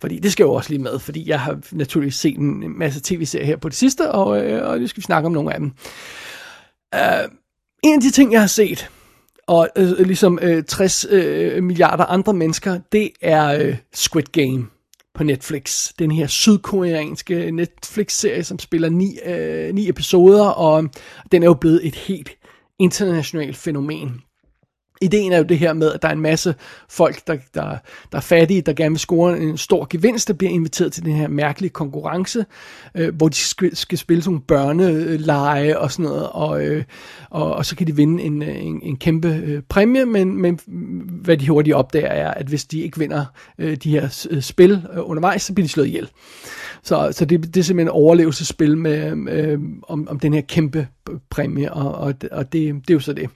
Fordi 0.01 0.19
det 0.19 0.33
skal 0.33 0.45
jo 0.45 0.53
også 0.53 0.71
lige 0.71 0.83
med, 0.83 0.99
fordi 0.99 1.29
jeg 1.29 1.41
har 1.41 1.59
naturligvis 1.73 2.15
set 2.15 2.39
en 2.39 2.79
masse 2.79 3.01
tv-serier 3.05 3.47
her 3.47 3.57
på 3.57 3.69
det 3.69 3.77
sidste, 3.77 4.11
og, 4.13 4.47
øh, 4.47 4.69
og 4.69 4.81
nu 4.81 4.87
skal 4.87 5.01
vi 5.01 5.05
snakke 5.05 5.27
om 5.27 5.33
nogle 5.33 5.55
af 5.55 5.61
dem. 5.61 5.73
Uh, 6.95 7.31
en 7.83 7.95
af 7.95 8.01
de 8.01 8.11
ting, 8.11 8.33
jeg 8.33 8.41
har 8.41 8.47
set, 8.47 8.91
og 9.47 9.69
øh, 9.77 9.99
ligesom 9.99 10.39
øh, 10.43 10.65
60 10.65 11.07
øh, 11.11 11.63
milliarder 11.63 12.05
andre 12.05 12.33
mennesker, 12.35 12.79
det 12.93 13.11
er 13.21 13.59
øh, 13.61 13.77
Squid 13.95 14.25
Game 14.33 14.67
på 15.15 15.25
Netflix. 15.25 15.93
Den 15.99 16.11
her 16.11 16.27
sydkoreanske 16.27 17.51
Netflix-serie, 17.51 18.45
som 18.45 18.59
spiller 18.59 18.89
ni, 18.89 19.19
øh, 19.25 19.75
ni 19.75 19.89
episoder, 19.89 20.47
og 20.47 20.89
den 21.33 21.43
er 21.43 21.47
jo 21.47 21.55
blevet 21.55 21.87
et 21.87 21.95
helt 21.95 22.31
internationalt 22.79 23.57
fænomen. 23.57 24.21
Ideen 25.03 25.33
er 25.33 25.39
jo 25.39 25.45
det 25.45 25.59
her 25.59 25.73
med, 25.73 25.93
at 25.93 26.03
der 26.03 26.09
er 26.09 26.13
en 26.13 26.21
masse 26.21 26.55
folk, 26.89 27.27
der, 27.27 27.37
der, 27.55 27.77
der 28.13 28.19
er 28.19 28.21
fattige, 28.21 28.61
der 28.61 28.73
gerne 28.73 28.91
vil 28.91 28.99
score 28.99 29.39
en 29.39 29.57
stor 29.57 29.87
gevinst, 29.91 30.29
der 30.29 30.35
bliver 30.35 30.53
inviteret 30.53 30.93
til 30.93 31.05
den 31.05 31.13
her 31.13 31.29
mærkelige 31.29 31.71
konkurrence, 31.71 32.45
øh, 32.95 33.15
hvor 33.15 33.29
de 33.29 33.35
skal, 33.35 33.77
skal 33.77 33.99
spille 33.99 34.23
sådan 34.23 34.33
nogle 34.33 34.45
børneleje 34.47 35.79
og 35.79 35.93
sådan 35.93 36.05
noget, 36.05 36.29
og, 36.33 36.67
øh, 36.67 36.85
og, 37.31 37.55
og 37.55 37.67
så 37.67 37.77
kan 37.77 37.87
de 37.87 37.97
vinde 37.97 38.23
en, 38.23 38.43
en, 38.43 38.81
en 38.83 38.97
kæmpe 38.97 39.29
øh, 39.29 39.63
præmie, 39.69 40.05
men, 40.07 40.37
men 40.43 40.61
hvad 41.07 41.37
de 41.37 41.49
hurtigt 41.49 41.77
opdager 41.77 42.09
er, 42.09 42.31
at 42.31 42.47
hvis 42.47 42.65
de 42.65 42.81
ikke 42.81 42.99
vinder 42.99 43.25
øh, 43.59 43.77
de 43.77 43.91
her 43.91 44.27
øh, 44.31 44.43
spil 44.43 44.87
øh, 44.95 45.09
undervejs, 45.11 45.43
så 45.43 45.55
bliver 45.55 45.67
de 45.67 45.73
slået 45.73 45.87
ihjel. 45.87 46.11
Så, 46.83 47.09
så 47.13 47.25
det, 47.25 47.55
det 47.55 47.57
er 47.57 47.65
simpelthen 47.65 47.89
et 47.89 47.93
overlevelsesspil 47.93 48.79
med, 48.79 49.29
øh, 49.33 49.59
om, 49.83 50.09
om 50.09 50.21
den 50.21 50.35
her 50.35 50.41
kæmpe 50.41 50.89
præmie, 51.31 51.73
og, 51.73 51.95
og, 51.95 52.15
og 52.33 52.53
det, 52.53 52.75
det 52.75 52.91
er 52.91 52.95
jo 52.95 53.01
så 53.01 53.13
det. 53.13 53.31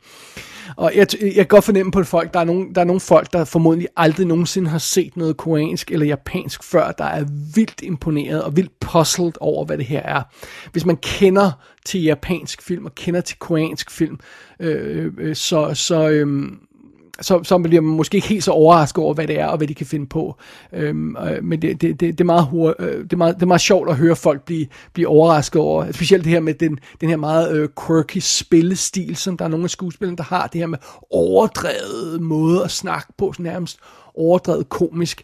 Og 0.77 0.93
jeg, 0.95 1.07
jeg 1.23 1.35
kan 1.35 1.47
godt 1.47 1.65
fornemme 1.65 1.93
på 1.93 2.03
folk, 2.03 2.35
der 2.35 2.41
er, 2.41 2.45
nogle, 2.45 2.75
der 2.75 2.81
er 2.81 2.85
nogle 2.85 3.01
folk, 3.01 3.33
der 3.33 3.45
formodentlig 3.45 3.89
aldrig 3.97 4.27
nogensinde 4.27 4.71
har 4.71 4.79
set 4.79 5.17
noget 5.17 5.37
koreansk 5.37 5.91
eller 5.91 6.07
japansk 6.07 6.65
før, 6.65 6.93
der 6.93 7.05
er 7.05 7.25
vildt 7.55 7.83
imponeret 7.83 8.43
og 8.43 8.57
vildt 8.57 8.81
puzzled 8.81 9.33
over, 9.41 9.65
hvad 9.65 9.79
det 9.79 9.87
her 9.87 10.03
er. 10.03 10.23
Hvis 10.73 10.87
man 10.87 10.97
kender 10.97 11.51
til 11.85 12.03
japansk 12.03 12.63
film 12.63 12.85
og 12.85 12.95
kender 12.95 13.21
til 13.21 13.39
koreansk 13.39 13.91
film, 13.91 14.19
øh, 14.61 15.07
øh, 15.07 15.13
øh 15.19 15.37
så, 15.37 15.75
så, 15.75 16.09
øh, 16.09 16.49
så, 17.21 17.45
så 17.45 17.59
bliver 17.59 17.81
man 17.81 17.97
måske 17.97 18.17
ikke 18.17 18.29
helt 18.29 18.45
så 18.45 18.51
overrasket 18.51 19.05
over, 19.05 19.15
hvad 19.15 19.27
det 19.27 19.41
er, 19.41 19.47
og 19.47 19.57
hvad 19.57 19.69
de 19.69 19.75
kan 19.75 19.87
finde 19.87 20.07
på. 20.07 20.37
Øhm, 20.73 21.17
øh, 21.17 21.45
men 21.45 21.63
det, 21.63 21.81
det, 21.81 22.01
det, 22.01 22.19
det, 22.19 22.21
er 22.21 22.25
meget 22.25 22.47
hurtigt, 22.47 22.89
øh, 22.89 23.03
det, 23.05 23.13
er 23.13 23.17
meget, 23.17 23.35
det 23.35 23.43
er 23.43 23.47
meget 23.47 23.61
sjovt 23.61 23.91
at 23.91 23.97
høre 23.97 24.17
folk 24.17 24.43
blive, 24.43 24.67
blive 24.93 25.09
overrasket 25.09 25.61
over, 25.61 25.93
specielt 25.93 26.25
det 26.25 26.33
her 26.33 26.41
med 26.41 26.55
den, 26.55 26.79
den 27.01 27.09
her 27.09 27.17
meget 27.17 27.57
øh, 27.57 27.69
quirky 27.87 28.19
spillestil, 28.19 29.17
som 29.17 29.37
der 29.37 29.45
er 29.45 29.49
nogle 29.49 29.65
af 29.65 29.71
skuespillerne, 29.71 30.17
der 30.17 30.23
har, 30.23 30.47
det 30.47 30.61
her 30.61 30.67
med 30.67 30.79
overdrevet 31.11 32.23
måde 32.23 32.65
at 32.65 32.71
snakke 32.71 33.13
på, 33.19 33.33
sådan 33.33 33.53
nærmest 33.53 33.79
overdrevet 34.19 34.69
komisk. 34.69 35.23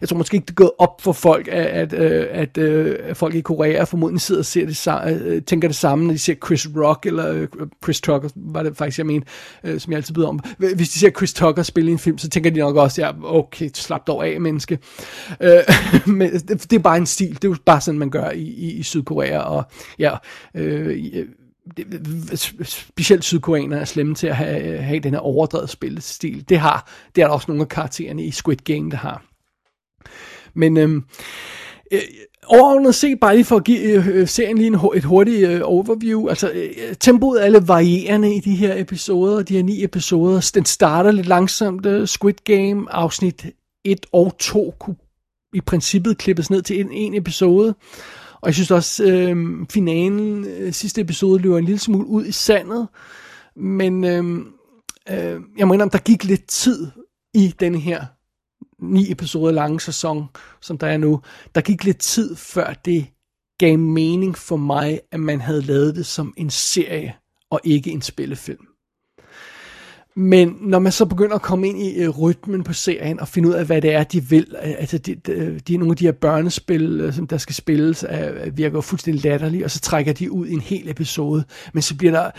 Jeg 0.00 0.08
tror 0.08 0.18
måske 0.18 0.34
ikke, 0.34 0.44
det 0.44 0.50
er 0.50 0.54
gået 0.54 0.70
op 0.78 1.00
for 1.00 1.12
folk, 1.12 1.48
at, 1.48 1.66
at, 1.66 1.92
øh, 1.92 2.26
at, 2.30 2.58
øh, 2.58 2.96
at 3.02 3.16
folk 3.16 3.34
i 3.34 3.40
Korea 3.40 3.84
formodentlig 3.84 4.20
sidder 4.20 4.40
og 4.40 4.44
ser 4.44 4.66
det, 4.66 5.22
øh, 5.26 5.42
tænker 5.42 5.68
det 5.68 5.76
samme, 5.76 6.04
når 6.04 6.12
de 6.12 6.18
ser 6.18 6.34
Chris 6.46 6.68
Rock, 6.76 7.06
eller 7.06 7.46
Chris 7.84 8.00
Tucker, 8.00 8.28
var 8.36 8.62
det 8.62 8.76
faktisk, 8.76 8.98
jeg 8.98 9.06
mener, 9.06 9.26
som 9.78 9.92
jeg 9.92 9.96
altid 9.96 10.14
byder 10.14 10.28
om. 10.28 10.40
Hvis 10.58 10.88
de 10.88 10.98
ser 10.98 11.10
Chris 11.10 11.32
Tucker 11.32 11.62
spille 11.62 11.90
i 11.90 11.92
en 11.92 11.98
film, 11.98 12.18
så 12.18 12.28
tænker 12.28 12.50
de 12.50 12.58
nok 12.58 12.76
også, 12.76 13.02
ja, 13.02 13.10
okay, 13.24 13.70
slap 13.74 14.06
dog 14.06 14.26
af, 14.26 14.40
menneske. 14.40 14.78
Men 16.06 16.32
det, 16.32 16.48
det 16.48 16.72
er 16.72 16.78
bare 16.78 16.96
en 16.96 17.06
stil, 17.06 17.34
det 17.34 17.44
er 17.44 17.48
jo 17.48 17.56
bare 17.66 17.80
sådan, 17.80 17.98
man 17.98 18.10
gør 18.10 18.30
i, 18.30 18.42
i, 18.42 18.72
i 18.72 18.82
Sydkorea, 18.82 19.38
og 19.38 19.64
ja, 19.98 20.16
øh, 20.54 20.98
det, 21.76 21.86
øh, 21.86 21.94
øh, 21.94 22.38
øh, 22.58 22.66
specielt 22.66 23.24
sydkoreanere 23.24 23.80
er 23.80 23.84
slemme 23.84 24.14
til 24.14 24.26
at 24.26 24.36
have, 24.36 24.78
have 24.78 25.00
den 25.00 25.12
her 25.12 25.20
overdrevet 25.20 25.70
spillestil. 25.70 26.48
Det 26.48 26.58
har, 26.58 26.90
det 27.16 27.22
er 27.22 27.26
der 27.26 27.34
også 27.34 27.46
nogle 27.48 27.62
af 27.62 27.68
karaktererne 27.68 28.24
i 28.24 28.30
Squid 28.30 28.56
Game, 28.56 28.90
der 28.90 28.96
har. 28.96 29.24
Men 30.54 30.76
øhm, 30.76 31.04
øh, 31.92 32.00
overordnet 32.46 32.94
set, 32.94 33.20
bare 33.20 33.34
lige 33.34 33.44
for 33.44 33.56
at 33.56 33.64
give 33.64 34.04
øh, 34.04 34.28
serien 34.28 34.58
lige 34.58 34.66
en, 34.66 34.78
et 34.94 35.04
hurtigt 35.04 35.48
øh, 35.48 35.60
overview, 35.64 36.28
altså 36.28 36.50
øh, 36.50 36.94
tempoet 37.00 37.44
er 37.44 37.48
lidt 37.48 37.68
varierende 37.68 38.34
i 38.34 38.40
de 38.40 38.54
her 38.54 38.80
episoder, 38.80 39.42
de 39.42 39.54
her 39.54 39.62
ni 39.62 39.84
episoder. 39.84 40.50
Den 40.54 40.64
starter 40.64 41.10
lidt 41.10 41.26
langsomt, 41.26 41.86
øh, 41.86 42.08
Squid 42.08 42.34
Game, 42.44 42.92
afsnit 42.92 43.46
1 43.84 44.06
og 44.12 44.36
2 44.38 44.74
kunne 44.78 44.96
i 45.54 45.60
princippet 45.60 46.18
klippes 46.18 46.50
ned 46.50 46.62
til 46.62 46.80
en, 46.80 46.92
en 46.92 47.14
episode. 47.14 47.74
Og 48.42 48.46
jeg 48.46 48.54
synes 48.54 48.70
også, 48.70 49.04
øh, 49.04 49.66
finalen, 49.70 50.44
øh, 50.44 50.72
sidste 50.72 51.00
episode, 51.00 51.42
løber 51.42 51.58
en 51.58 51.64
lille 51.64 51.78
smule 51.78 52.06
ud 52.06 52.26
i 52.26 52.32
sandet. 52.32 52.88
Men 53.56 54.04
øh, 54.04 54.24
øh, 55.10 55.40
jeg 55.58 55.68
må 55.68 55.74
indrømme, 55.74 55.90
der 55.92 55.98
gik 55.98 56.24
lidt 56.24 56.46
tid 56.48 56.90
i 57.34 57.54
den 57.60 57.74
her 57.74 58.04
ni 58.78 59.10
episoder 59.12 59.52
lange 59.52 59.80
sæson, 59.80 60.24
som 60.60 60.78
der 60.78 60.86
er 60.86 60.96
nu. 60.96 61.22
Der 61.54 61.60
gik 61.60 61.84
lidt 61.84 61.98
tid, 61.98 62.36
før 62.36 62.72
det 62.72 63.06
gav 63.58 63.78
mening 63.78 64.38
for 64.38 64.56
mig, 64.56 65.00
at 65.10 65.20
man 65.20 65.40
havde 65.40 65.62
lavet 65.62 65.96
det 65.96 66.06
som 66.06 66.34
en 66.36 66.50
serie, 66.50 67.14
og 67.50 67.60
ikke 67.64 67.90
en 67.90 68.02
spillefilm. 68.02 68.71
Men 70.16 70.56
når 70.60 70.78
man 70.78 70.92
så 70.92 71.04
begynder 71.04 71.34
at 71.34 71.42
komme 71.42 71.68
ind 71.68 71.82
i 71.82 72.06
uh, 72.06 72.18
rytmen 72.20 72.64
på 72.64 72.72
serien 72.72 73.20
og 73.20 73.28
finde 73.28 73.48
ud 73.48 73.54
af, 73.54 73.66
hvad 73.66 73.82
det 73.82 73.92
er, 73.92 74.04
de 74.04 74.24
vil, 74.24 74.46
uh, 74.62 74.70
altså 74.78 74.98
de, 74.98 75.14
de, 75.14 75.60
de, 75.68 75.76
nogle 75.76 75.92
af 75.92 75.96
de 75.96 76.04
her 76.04 76.12
børnespil, 76.12 77.04
uh, 77.04 77.14
som 77.14 77.26
der 77.26 77.38
skal 77.38 77.54
spilles, 77.54 78.04
uh, 78.04 78.56
virker 78.56 78.76
jo 78.76 78.80
fuldstændig 78.80 79.24
latterlige, 79.24 79.64
og 79.64 79.70
så 79.70 79.80
trækker 79.80 80.12
de 80.12 80.32
ud 80.32 80.46
i 80.46 80.52
en 80.52 80.60
hel 80.60 80.88
episode, 80.88 81.44
men 81.72 81.82
så 81.82 81.96
bliver 81.96 82.12
der 82.12 82.30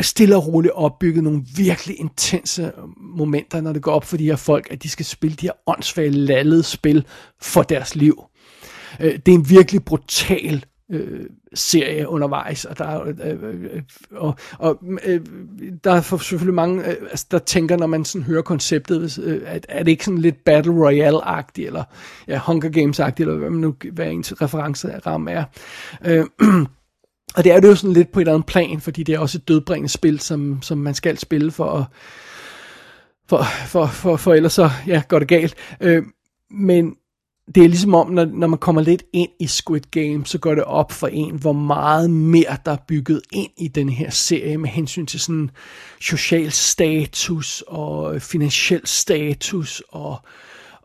stille 0.00 0.36
og 0.36 0.46
roligt 0.46 0.74
opbygget 0.74 1.24
nogle 1.24 1.42
virkelig 1.56 2.00
intense 2.00 2.72
momenter, 3.00 3.60
når 3.60 3.72
det 3.72 3.82
går 3.82 3.92
op 3.92 4.04
for 4.04 4.16
de 4.16 4.24
her 4.24 4.36
folk, 4.36 4.68
at 4.70 4.82
de 4.82 4.88
skal 4.88 5.06
spille 5.06 5.36
de 5.36 5.46
her 5.46 5.52
åndssvage 5.66 6.10
lallede 6.10 6.62
spil 6.62 7.04
for 7.42 7.62
deres 7.62 7.94
liv. 7.96 8.24
Uh, 9.00 9.06
det 9.06 9.28
er 9.28 9.32
en 9.32 9.50
virkelig 9.50 9.84
brutal 9.84 10.64
øh, 10.90 11.26
serie 11.54 12.08
undervejs, 12.08 12.64
og 12.64 12.78
der 12.78 12.84
er, 12.84 13.02
øh, 13.02 13.14
øh, 13.42 13.82
og, 14.10 14.36
og 14.58 14.82
øh, 15.04 15.20
der 15.84 15.92
er 15.92 16.00
selvfølgelig 16.00 16.54
mange, 16.54 16.84
øh, 16.84 16.96
altså, 17.10 17.26
der 17.30 17.38
tænker, 17.38 17.76
når 17.76 17.86
man 17.86 18.04
sådan 18.04 18.24
hører 18.24 18.42
konceptet, 18.42 19.18
øh, 19.22 19.42
at 19.46 19.66
er 19.68 19.82
det 19.82 19.90
ikke 19.90 20.04
sådan 20.04 20.18
lidt 20.18 20.44
Battle 20.44 20.72
Royale-agtigt, 20.72 21.66
eller 21.66 21.84
ja, 22.28 22.40
Hunger 22.46 22.68
Games-agtigt, 22.68 23.20
eller 23.20 23.38
hvad 23.38 23.50
man 23.50 23.60
nu, 23.60 23.74
hvad 23.92 24.06
ens 24.06 24.42
referenceramme 24.42 25.30
er. 25.30 25.44
Øh, 26.04 26.26
og 27.36 27.44
det 27.44 27.52
er 27.52 27.60
det 27.60 27.68
jo 27.68 27.74
sådan 27.74 27.92
lidt 27.92 28.12
på 28.12 28.20
et 28.20 28.22
eller 28.22 28.34
andet 28.34 28.46
plan, 28.46 28.80
fordi 28.80 29.02
det 29.02 29.14
er 29.14 29.18
også 29.18 29.38
et 29.38 29.48
dødbringende 29.48 29.88
spil, 29.88 30.20
som, 30.20 30.62
som 30.62 30.78
man 30.78 30.94
skal 30.94 31.18
spille 31.18 31.50
for 31.50 31.70
at 31.70 31.84
for, 33.28 33.42
for, 33.66 33.86
for, 33.86 34.16
for 34.16 34.34
ellers 34.34 34.52
så 34.52 34.70
ja, 34.86 35.02
går 35.08 35.18
det 35.18 35.28
galt. 35.28 35.54
Øh, 35.80 36.02
men 36.50 36.96
det 37.54 37.64
er 37.64 37.68
ligesom 37.68 37.94
om, 37.94 38.10
når, 38.10 38.24
når 38.24 38.46
man 38.46 38.58
kommer 38.58 38.82
lidt 38.82 39.02
ind 39.12 39.30
i 39.40 39.46
Squid 39.46 39.80
Game, 39.90 40.26
så 40.26 40.38
går 40.38 40.54
det 40.54 40.64
op 40.64 40.92
for 40.92 41.06
en, 41.06 41.34
hvor 41.34 41.52
meget 41.52 42.10
mere 42.10 42.56
der 42.64 42.72
er 42.72 42.84
bygget 42.88 43.20
ind 43.32 43.50
i 43.56 43.68
den 43.68 43.88
her 43.88 44.10
serie 44.10 44.58
med 44.58 44.68
hensyn 44.68 45.06
til 45.06 45.20
sådan 45.20 45.50
social 46.00 46.52
status 46.52 47.64
og 47.66 48.14
øh, 48.14 48.20
finansiel 48.20 48.80
status 48.84 49.82
og, 49.88 50.16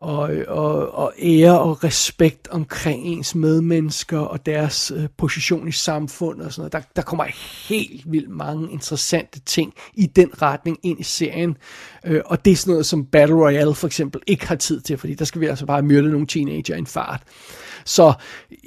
og, 0.04 0.32
og, 0.48 0.96
og 0.96 1.14
ære 1.22 1.60
og 1.60 1.84
respekt 1.84 2.48
omkring 2.48 3.06
ens 3.06 3.36
medmennesker 3.36 4.20
og 4.20 4.46
deres 4.46 4.92
øh, 4.96 5.08
position 5.18 5.68
i 5.68 5.72
samfundet 5.72 6.46
og 6.46 6.54
sådan 6.54 6.62
noget. 6.62 6.74
Der, 6.74 6.82
der 6.96 7.02
kommer 7.02 7.26
helt 7.70 8.12
vildt 8.12 8.30
mange 8.30 8.72
interessante 8.72 9.40
ting 9.40 9.74
i 9.94 10.06
den 10.06 10.42
retning 10.42 10.78
ind 10.84 11.00
i 11.00 11.04
serien. 11.04 11.58
Øh, 12.06 12.22
og 12.26 12.46
det 12.46 12.52
er 12.52 12.56
sådan 12.56 12.72
noget, 12.72 12.86
som 12.86 13.06
Battle 13.06 13.36
Royale 13.36 13.76
for 13.76 13.88
eksempel 13.88 14.22
ikke 14.28 14.48
har 14.48 14.56
tid 14.56 14.82
til, 14.82 14.98
fordi 14.98 15.14
der 15.14 15.26
skal 15.26 15.42
vi 15.42 15.46
altså 15.46 15.66
bare 15.66 15.82
myrde 15.82 16.12
nogle 16.12 16.28
teenager 16.28 16.76
i 16.76 16.80
en 16.80 16.88
fart. 16.88 17.22
Så 17.86 18.14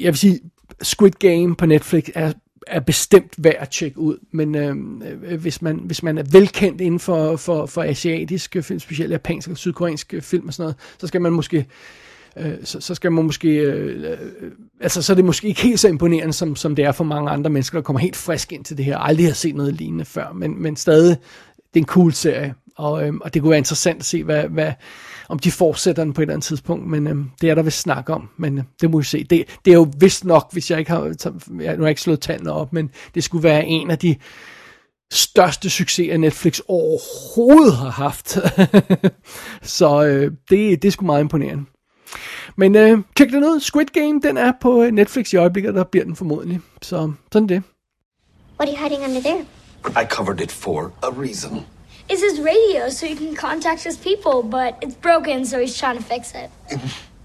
jeg 0.01 0.07
vil 0.07 0.19
sige, 0.19 0.41
Squid 0.83 1.11
Game 1.11 1.57
på 1.57 1.67
Netflix 1.67 2.09
er 2.15 2.33
er 2.67 2.81
bestemt 2.81 3.35
værd 3.39 3.57
at 3.59 3.69
tjekke 3.69 3.99
ud, 3.99 4.19
men 4.31 4.55
øh, 4.55 4.77
øh, 5.23 5.41
hvis, 5.41 5.63
man, 5.63 5.81
hvis 5.85 6.03
man 6.03 6.19
er 6.19 6.23
velkendt 6.33 6.81
inden 6.81 7.01
for, 7.01 7.37
for, 7.37 7.67
for 7.67 7.83
asiatiske 7.83 8.63
film, 8.63 8.81
specielt 8.81 9.13
japanske 9.13 9.51
og 9.51 9.57
sydkoreanske 9.57 10.21
film 10.21 10.49
og 10.49 10.55
sådan 10.55 10.63
noget, 10.63 10.77
så 10.99 11.07
skal 11.07 11.21
man 11.21 11.33
måske 11.33 11.67
øh, 12.37 12.55
så, 12.65 12.81
så 12.81 12.95
skal 12.95 13.13
man 13.13 13.25
måske, 13.25 13.49
øh, 13.49 14.11
øh, 14.11 14.51
altså 14.81 15.03
så 15.03 15.13
er 15.13 15.15
det 15.15 15.25
måske 15.25 15.49
ikke 15.49 15.61
helt 15.61 15.81
så 15.81 15.89
imponerende, 15.89 16.33
som, 16.33 16.57
som 16.57 16.77
det 16.77 16.85
er 16.85 16.93
for 16.93 17.05
mange 17.05 17.31
andre 17.31 17.51
mennesker, 17.51 17.79
der 17.79 17.83
kommer 17.83 18.01
helt 18.01 18.17
frisk 18.17 18.53
ind 18.53 18.65
til 18.65 18.77
det 18.77 18.85
her, 18.85 18.99
aldrig 18.99 19.27
har 19.27 19.35
set 19.35 19.55
noget 19.55 19.75
lignende 19.75 20.05
før, 20.05 20.33
men, 20.33 20.63
men 20.63 20.77
stadig, 20.77 21.17
det 21.57 21.81
er 21.81 21.85
en 21.85 21.87
cool 21.87 22.13
serie, 22.13 22.55
og, 22.77 23.09
øh, 23.09 23.15
og 23.21 23.35
det 23.35 23.43
kunne 23.43 23.51
være 23.51 23.59
interessant 23.59 23.99
at 23.99 24.05
se, 24.05 24.25
hvad, 24.25 24.45
hvad, 24.45 24.73
om 25.29 25.39
de 25.39 25.51
fortsætter 25.51 26.05
den 26.05 26.13
på 26.13 26.21
et 26.21 26.23
eller 26.23 26.35
andet 26.35 26.45
tidspunkt, 26.45 26.87
men 26.87 27.07
øh, 27.07 27.17
det 27.41 27.51
er 27.51 27.55
der 27.55 27.63
vist 27.63 27.81
snak 27.81 28.11
om, 28.11 28.29
men 28.37 28.59
øh, 28.59 28.65
det 28.81 28.91
må 28.91 28.99
vi 28.99 29.05
se. 29.05 29.25
Det, 29.25 29.59
det 29.65 29.71
er 29.71 29.75
jo 29.75 29.89
vist 29.99 30.25
nok, 30.25 30.53
hvis 30.53 30.71
jeg 30.71 30.79
ikke 30.79 30.91
har, 30.91 31.03
jeg, 31.05 31.13
nu 31.49 31.63
har 31.63 31.73
jeg 31.73 31.89
ikke 31.89 32.01
slået 32.01 32.21
tallene 32.21 32.53
op, 32.53 32.73
men 32.73 32.91
det 33.15 33.25
skulle 33.25 33.43
være 33.43 33.67
en 33.67 33.91
af 33.91 33.99
de 33.99 34.17
største 35.13 35.71
succeser 35.71 36.17
Netflix 36.17 36.61
overhovedet 36.69 37.77
har 37.77 37.91
haft. 37.91 38.39
Så 39.79 40.05
øh, 40.05 40.33
det, 40.51 40.83
det 40.83 40.89
er 40.89 40.93
sgu 40.93 41.07
meget 41.07 41.21
imponerende. 41.21 41.65
Men 42.57 42.75
øh, 42.75 42.99
tjek 43.17 43.33
den 43.33 43.45
ud. 43.45 43.61
Squid 43.61 43.87
Game, 43.87 44.21
den 44.23 44.37
er 44.37 44.53
på 44.61 44.91
Netflix 44.93 45.33
i 45.33 45.37
øjeblikket, 45.37 45.69
og 45.69 45.75
der 45.75 45.85
bliver 45.85 46.05
den 46.05 46.17
formodentlig. 46.17 46.61
Så 46.83 47.13
sådan 47.33 47.49
det. 47.49 47.63
What 48.61 48.69
are 48.69 48.77
you 48.77 48.83
hiding 48.83 49.03
under 49.05 49.21
there? 49.21 49.45
I 50.03 50.07
covered 50.09 50.41
it 50.41 50.53
for 50.53 50.93
a 51.03 51.11
reason. 51.11 51.76
It's 52.09 52.23
his 52.23 52.41
radio 52.41 52.89
so 52.89 53.07
he 53.07 53.17
can 53.17 53.35
contact 53.35 53.83
his 53.83 53.97
people, 53.97 54.43
but 54.43 54.79
it's 54.81 54.95
broken, 54.95 55.45
so 55.45 55.59
he's 55.59 55.77
trying 55.77 55.97
to 55.97 56.03
fix 56.03 56.35
it. 56.35 56.51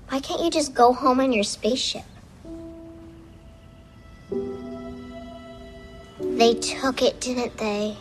Why 0.09 0.19
can't 0.19 0.41
you 0.41 0.49
just 0.49 0.73
go 0.73 0.91
home 0.91 1.19
on 1.19 1.31
your 1.31 1.43
spaceship? 1.43 2.03
They 6.19 6.55
took 6.55 7.03
it, 7.03 7.21
didn't 7.21 7.55
they? 7.57 7.95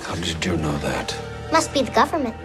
How 0.00 0.14
did 0.16 0.44
you 0.44 0.56
know 0.58 0.76
that? 0.78 1.16
Must 1.52 1.72
be 1.72 1.82
the 1.82 1.90
government. 1.92 2.36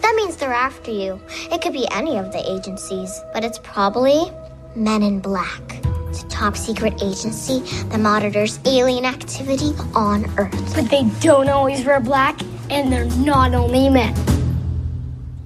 That 0.00 0.14
means 0.16 0.36
they're 0.36 0.52
after 0.52 0.90
you. 0.90 1.20
It 1.50 1.62
could 1.62 1.72
be 1.72 1.86
any 1.92 2.16
of 2.16 2.32
the 2.32 2.42
agencies, 2.50 3.20
but 3.32 3.44
it's 3.44 3.58
probably 3.62 4.30
Men 4.74 5.02
in 5.02 5.20
Black. 5.20 5.82
It's 6.12 6.24
a 6.24 6.28
top 6.28 6.56
secret 6.58 6.92
agency 7.02 7.60
that 7.88 7.98
monitors 7.98 8.60
alien 8.66 9.06
activity 9.06 9.72
on 9.94 10.26
Earth. 10.36 10.74
But 10.74 10.90
they 10.90 11.04
don't 11.20 11.48
always 11.48 11.86
wear 11.86 12.00
black, 12.00 12.38
and 12.70 12.92
they're 12.92 13.08
not 13.24 13.54
only 13.54 13.88
men. 13.88 14.14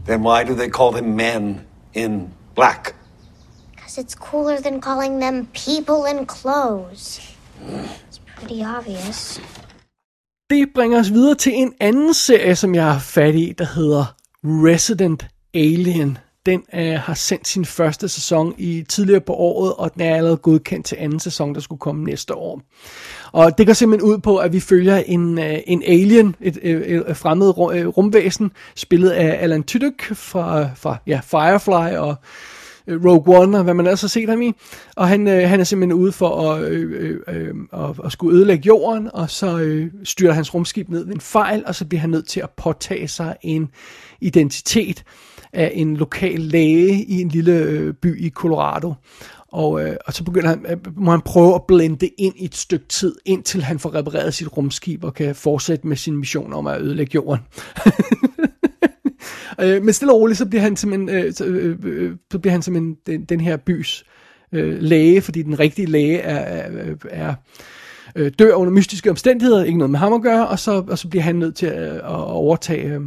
Then 0.07 0.25
why 0.25 0.43
do 0.43 0.55
they 0.57 0.69
call 0.69 0.91
them 0.91 1.15
men 1.15 1.61
in 1.95 2.33
black? 2.57 2.97
Because 3.77 3.97
it's 3.97 4.17
cooler 4.17 4.59
than 4.61 4.81
calling 4.81 5.21
them 5.21 5.47
people 5.67 6.05
in 6.05 6.27
clothes. 6.27 7.21
It's 8.09 8.21
pretty 8.37 8.65
obvious. 8.65 9.41
Det 10.51 10.69
bringer 10.75 10.99
os 10.99 11.11
videre 11.11 11.35
til 11.35 11.53
en 11.55 11.75
anden 11.81 12.15
serie, 12.15 12.57
som 12.57 12.75
jeg 12.75 12.85
har 12.93 12.99
fat 12.99 13.35
i, 13.35 13.55
der 13.59 13.67
hedder 13.75 14.15
Resident 14.45 15.27
Alien. 15.55 16.19
Den 16.47 16.63
øh, 16.75 16.93
har 16.93 17.15
sendt 17.15 17.49
sin 17.49 17.65
første 17.65 18.09
sæson 18.09 18.55
i 18.59 18.85
tidligere 18.89 19.21
på 19.21 19.33
året, 19.33 19.73
og 19.75 19.95
den 19.95 20.03
er 20.03 20.17
allerede 20.17 20.37
godkendt 20.37 20.87
til 20.87 20.97
anden 21.01 21.21
sæson, 21.21 21.55
der 21.55 21.61
skulle 21.61 21.79
komme 21.79 22.05
næste 22.05 22.35
år. 22.35 22.63
Og 23.33 23.59
det 23.59 23.67
går 23.67 23.73
simpelthen 23.73 24.11
ud 24.11 24.19
på, 24.19 24.37
at 24.37 24.53
vi 24.53 24.61
følger 24.61 24.97
en, 24.97 25.39
øh, 25.39 25.59
en 25.67 25.83
alien, 25.87 26.35
et, 26.41 26.59
øh, 26.63 26.81
et, 26.83 27.11
et 27.11 27.17
fremmed 27.17 27.49
øh, 27.49 27.87
rumvæsen, 27.87 28.53
spillet 28.75 29.11
af 29.11 29.43
Alan 29.43 29.63
Tudyk 29.63 30.15
fra, 30.15 30.69
fra 30.77 30.97
ja, 31.07 31.21
Firefly 31.25 31.97
og 31.97 32.15
øh, 32.87 33.05
Rogue 33.05 33.39
One 33.39 33.59
og 33.59 33.65
hvad 33.65 33.75
man 33.75 33.87
ellers 33.87 34.01
har 34.01 34.09
set 34.09 34.29
ham 34.29 34.43
i. 34.43 34.53
Og 34.97 35.09
han, 35.09 35.29
øh, 35.29 35.49
han 35.49 35.61
er 35.61 35.65
simpelthen 35.65 36.01
ude 36.01 36.13
for 36.13 36.51
at, 36.51 36.63
øh, 36.63 37.21
øh, 37.29 37.53
øh, 37.75 37.91
at 38.05 38.13
skulle 38.13 38.37
ødelægge 38.37 38.67
jorden, 38.67 39.11
og 39.15 39.31
så 39.31 39.59
øh, 39.59 39.91
styrer 40.05 40.33
hans 40.33 40.55
rumskib 40.55 40.89
ned 40.89 41.07
ved 41.07 41.15
en 41.15 41.21
fejl, 41.21 41.63
og 41.67 41.75
så 41.75 41.85
bliver 41.85 42.01
han 42.01 42.11
nødt 42.11 42.29
til 42.29 42.41
at 42.41 42.51
påtage 42.51 43.09
sig 43.09 43.37
en 43.43 43.69
identitet 44.21 45.05
af 45.57 45.73
en 45.75 45.97
lokal 45.97 46.41
læge 46.41 47.05
i 47.05 47.21
en 47.21 47.29
lille 47.29 47.53
øh, 47.53 47.95
by 47.95 48.21
i 48.21 48.31
Colorado. 48.31 48.95
Og, 49.49 49.83
øh, 49.83 49.97
og 50.07 50.13
så 50.13 50.25
begynder 50.25 50.49
han, 50.49 50.67
øh, 50.69 50.77
må 50.97 51.11
han 51.11 51.21
prøve 51.21 51.55
at 51.55 51.63
blende 51.69 52.11
ind 52.19 52.35
i 52.37 52.45
et 52.45 52.55
stykke 52.55 52.87
tid, 52.89 53.15
indtil 53.25 53.63
han 53.63 53.79
får 53.79 53.95
repareret 53.95 54.35
sit 54.35 54.57
rumskib 54.57 55.05
og 55.05 55.15
kan 55.15 55.35
fortsætte 55.35 55.87
med 55.87 55.97
sin 55.97 56.17
mission 56.17 56.53
om 56.53 56.67
at 56.67 56.81
ødelægge 56.81 57.11
jorden. 57.15 57.41
øh, 59.63 59.83
men 59.83 59.95
stille 59.95 60.13
og 60.13 60.21
roligt, 60.21 60.39
så 60.39 60.47
bliver 60.47 60.63
han 60.63 60.77
simpelthen, 60.77 61.09
øh, 61.09 61.33
så, 61.33 61.45
øh, 61.45 61.79
øh, 61.85 62.13
så 62.33 62.39
bliver 62.39 62.53
han 62.53 62.63
simpelthen 62.63 62.97
den, 63.07 63.25
den 63.25 63.41
her 63.41 63.57
bys 63.57 64.05
øh, 64.53 64.83
læge, 64.83 65.21
fordi 65.21 65.43
den 65.43 65.61
rigtige 65.61 65.87
læge 65.87 66.19
er, 66.19 66.69
er, 66.71 66.95
er 67.11 67.35
øh, 68.17 68.33
dør 68.39 68.55
under 68.55 68.73
mystiske 68.73 69.11
omstændigheder, 69.11 69.65
ikke 69.65 69.79
noget 69.79 69.91
med 69.91 69.99
ham 69.99 70.13
at 70.13 70.23
gøre, 70.23 70.49
og 70.49 70.59
så, 70.59 70.85
og 70.89 70.99
så 70.99 71.09
bliver 71.09 71.23
han 71.23 71.37
nødt 71.37 71.57
til 71.57 71.67
at, 71.67 71.89
øh, 71.89 71.95
at 71.95 72.03
overtage 72.05 72.95
øh, 72.95 73.01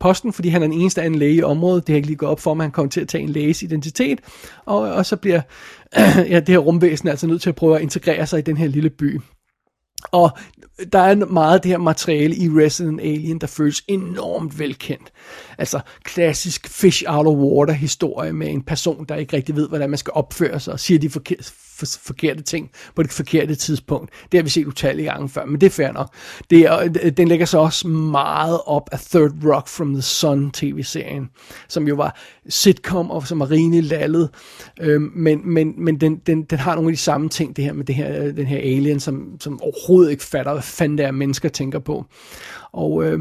posten, 0.00 0.32
fordi 0.32 0.48
han 0.48 0.62
er 0.62 0.66
den 0.66 0.80
eneste 0.80 1.02
anden 1.02 1.18
læge 1.18 1.34
i 1.34 1.42
området. 1.42 1.86
Det 1.86 1.92
har 1.92 1.96
ikke 1.96 2.08
lige 2.08 2.16
gået 2.16 2.30
op 2.30 2.40
for 2.40 2.52
at 2.52 2.60
han 2.60 2.70
kommer 2.70 2.90
til 2.90 3.00
at 3.00 3.08
tage 3.08 3.24
en 3.24 3.28
læges 3.28 3.62
identitet, 3.62 4.20
og, 4.66 4.78
og 4.78 5.06
så 5.06 5.16
bliver 5.16 5.40
ja, 6.32 6.40
det 6.40 6.48
her 6.48 6.58
rumvæsen 6.58 7.08
altså 7.08 7.26
nødt 7.26 7.42
til 7.42 7.48
at 7.48 7.54
prøve 7.54 7.76
at 7.76 7.82
integrere 7.82 8.26
sig 8.26 8.38
i 8.38 8.42
den 8.42 8.56
her 8.56 8.66
lille 8.66 8.90
by. 8.90 9.20
Og 10.10 10.30
der 10.92 10.98
er 10.98 11.14
meget 11.14 11.54
af 11.54 11.60
det 11.60 11.70
her 11.70 11.78
materiale 11.78 12.36
i 12.36 12.48
Resident 12.48 13.00
Alien, 13.00 13.38
der 13.38 13.46
føles 13.46 13.84
enormt 13.88 14.58
velkendt. 14.58 15.12
Altså 15.58 15.80
klassisk 16.02 16.68
fish 16.68 17.04
out 17.06 17.26
of 17.26 17.34
water 17.34 17.74
historie 17.74 18.32
med 18.32 18.48
en 18.48 18.62
person, 18.62 19.04
der 19.08 19.16
ikke 19.16 19.36
rigtig 19.36 19.56
ved, 19.56 19.68
hvordan 19.68 19.90
man 19.90 19.98
skal 19.98 20.12
opføre 20.14 20.60
sig, 20.60 20.72
og 20.72 20.80
siger 20.80 20.98
de 20.98 21.10
forkerte, 21.10 21.44
for, 21.76 21.86
forkerte 22.02 22.42
ting 22.42 22.70
på 22.94 23.02
det 23.02 23.12
forkerte 23.12 23.54
tidspunkt. 23.54 24.10
Det 24.32 24.38
har 24.38 24.42
vi 24.42 24.50
set 24.50 24.66
utallige 24.66 25.06
gange 25.06 25.28
før, 25.28 25.44
men 25.44 25.60
det 25.60 25.66
er 25.66 25.70
fair 25.70 25.92
nok. 25.92 26.14
Det 26.50 26.60
er, 26.60 26.80
øh, 26.80 27.12
den 27.16 27.28
lægger 27.28 27.46
sig 27.46 27.60
også 27.60 27.88
meget 27.88 28.60
op 28.66 28.88
af 28.92 29.00
Third 29.00 29.32
Rock 29.44 29.68
from 29.68 29.92
the 29.92 30.02
Sun 30.02 30.50
tv-serien, 30.50 31.30
som 31.68 31.88
jo 31.88 31.94
var 31.94 32.20
sitcom 32.48 33.10
og 33.10 33.26
som 33.26 33.40
var 33.40 33.50
rimelig 33.50 33.84
lallet, 33.84 34.30
øhm, 34.80 35.12
men, 35.14 35.40
men, 35.44 35.74
men 35.84 36.00
den, 36.00 36.16
den, 36.16 36.42
den 36.42 36.58
har 36.58 36.74
nogle 36.74 36.90
af 36.90 36.96
de 36.96 37.00
samme 37.00 37.28
ting, 37.28 37.56
det 37.56 37.64
her 37.64 37.72
med 37.72 37.84
det 37.84 37.94
her, 37.94 38.24
øh, 38.24 38.36
den 38.36 38.46
her 38.46 38.58
alien, 38.58 39.00
som, 39.00 39.36
som 39.40 39.62
overhovedet 39.62 40.10
ikke 40.10 40.24
fatter, 40.24 40.52
hvad 40.52 40.62
fanden 40.62 40.98
det 40.98 41.06
er, 41.06 41.10
mennesker 41.10 41.48
tænker 41.48 41.78
på. 41.78 42.04
Og 42.72 43.04
øh, 43.04 43.18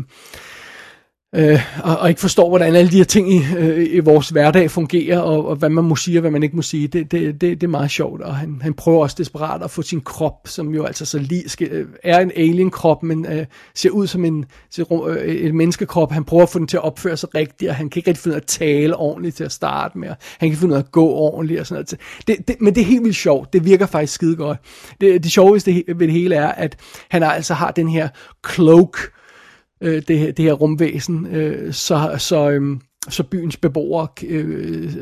øh, 1.36 1.60
og, 1.84 1.98
og 1.98 2.10
ikke 2.10 2.22
forstår, 2.22 2.50
hvordan 2.50 2.76
alle 2.76 2.92
de 2.92 2.98
her 2.98 3.04
ting 3.04 3.34
i, 3.34 3.42
øh, 3.58 3.88
i 3.96 4.00
vores 4.00 4.30
hverdag 4.30 4.72
fungerer, 4.72 5.20
og, 5.20 5.48
og 5.48 5.56
hvad 5.56 5.70
man 5.70 5.84
må 5.84 5.96
sige, 5.96 6.18
og 6.18 6.22
hvad 6.22 6.32
man 6.32 6.44
ikke 6.44 6.56
må 6.56 6.62
sige. 6.62 6.88
Det, 6.88 7.12
det, 7.12 7.42
det, 7.42 7.62
det 7.62 7.64
er 7.64 7.72
meget 7.72 7.92
sjovt, 7.92 8.22
og 8.22 8.36
han, 8.36 8.60
han 8.62 8.74
prøver 8.74 9.02
også 9.02 9.16
desperat 9.20 9.64
at 9.64 9.72
få 9.72 9.82
sin 9.82 10.02
krop, 10.02 10.48
som 10.48 10.74
jo 10.74 10.84
altså 10.84 11.06
så 11.06 11.20
lige 11.20 11.50
skal, 11.50 11.68
øh, 11.72 11.88
er 12.04 12.20
en 12.20 12.32
alien-krop, 12.36 13.04
men 13.04 13.26
øh, 13.26 13.46
ser 13.76 13.90
ud 13.90 14.08
som 14.08 14.26
en, 14.26 14.46
ser, 14.72 15.08
øh, 15.08 15.46
en 15.46 15.58
menneskekrop. 15.58 16.12
Han 16.12 16.24
prøver 16.24 16.44
at 16.44 16.50
få 16.50 16.60
den 16.60 16.68
til 16.68 16.78
at 16.78 16.84
opføre 16.84 17.18
sig 17.18 17.36
rigtigt, 17.36 17.70
og 17.70 17.76
han 17.76 17.90
kan 17.90 18.00
ikke 18.00 18.10
rigtig 18.10 18.24
finde 18.24 18.34
ud 18.34 18.40
af 18.40 18.42
at 18.42 18.48
tale 18.48 18.96
ordentligt 18.96 19.36
til 19.36 19.44
at 19.44 19.52
starte 19.52 19.98
med, 19.98 20.10
og 20.10 20.16
han 20.40 20.50
kan 20.50 20.58
finde 20.58 20.72
ud 20.72 20.78
af 20.78 20.84
at 20.84 20.92
gå 20.92 21.10
ordentligt 21.10 21.60
og 21.60 21.68
sådan 21.68 21.86
noget. 21.92 22.00
Det, 22.28 22.48
det, 22.48 22.62
men 22.62 22.76
det 22.76 22.82
er 22.82 22.86
helt 22.86 23.04
vildt 23.04 23.18
sjovt. 23.18 23.54
Det 23.54 23.66
virker 23.66 23.86
faktisk 23.86 24.14
skide 24.14 24.36
godt. 24.36 24.58
Det, 25.02 25.24
det 25.24 25.32
sjoveste 25.32 25.84
ved 25.88 26.08
det 26.08 26.12
hele 26.12 26.36
er, 26.36 26.48
at 26.48 26.78
han 27.10 27.24
altså 27.24 27.54
har 27.54 27.72
den 27.72 27.90
her 27.90 28.10
cloak, 28.54 28.98
øh, 29.82 30.02
det, 30.08 30.38
det 30.38 30.46
her 30.46 30.54
rumvæsen, 30.54 31.26
øh, 31.26 31.74
så, 31.74 32.16
så, 32.18 32.50
øh, 32.50 32.78
så 33.10 33.24
byens 33.24 33.58
beboere 33.58 34.08
øh, 34.24 34.94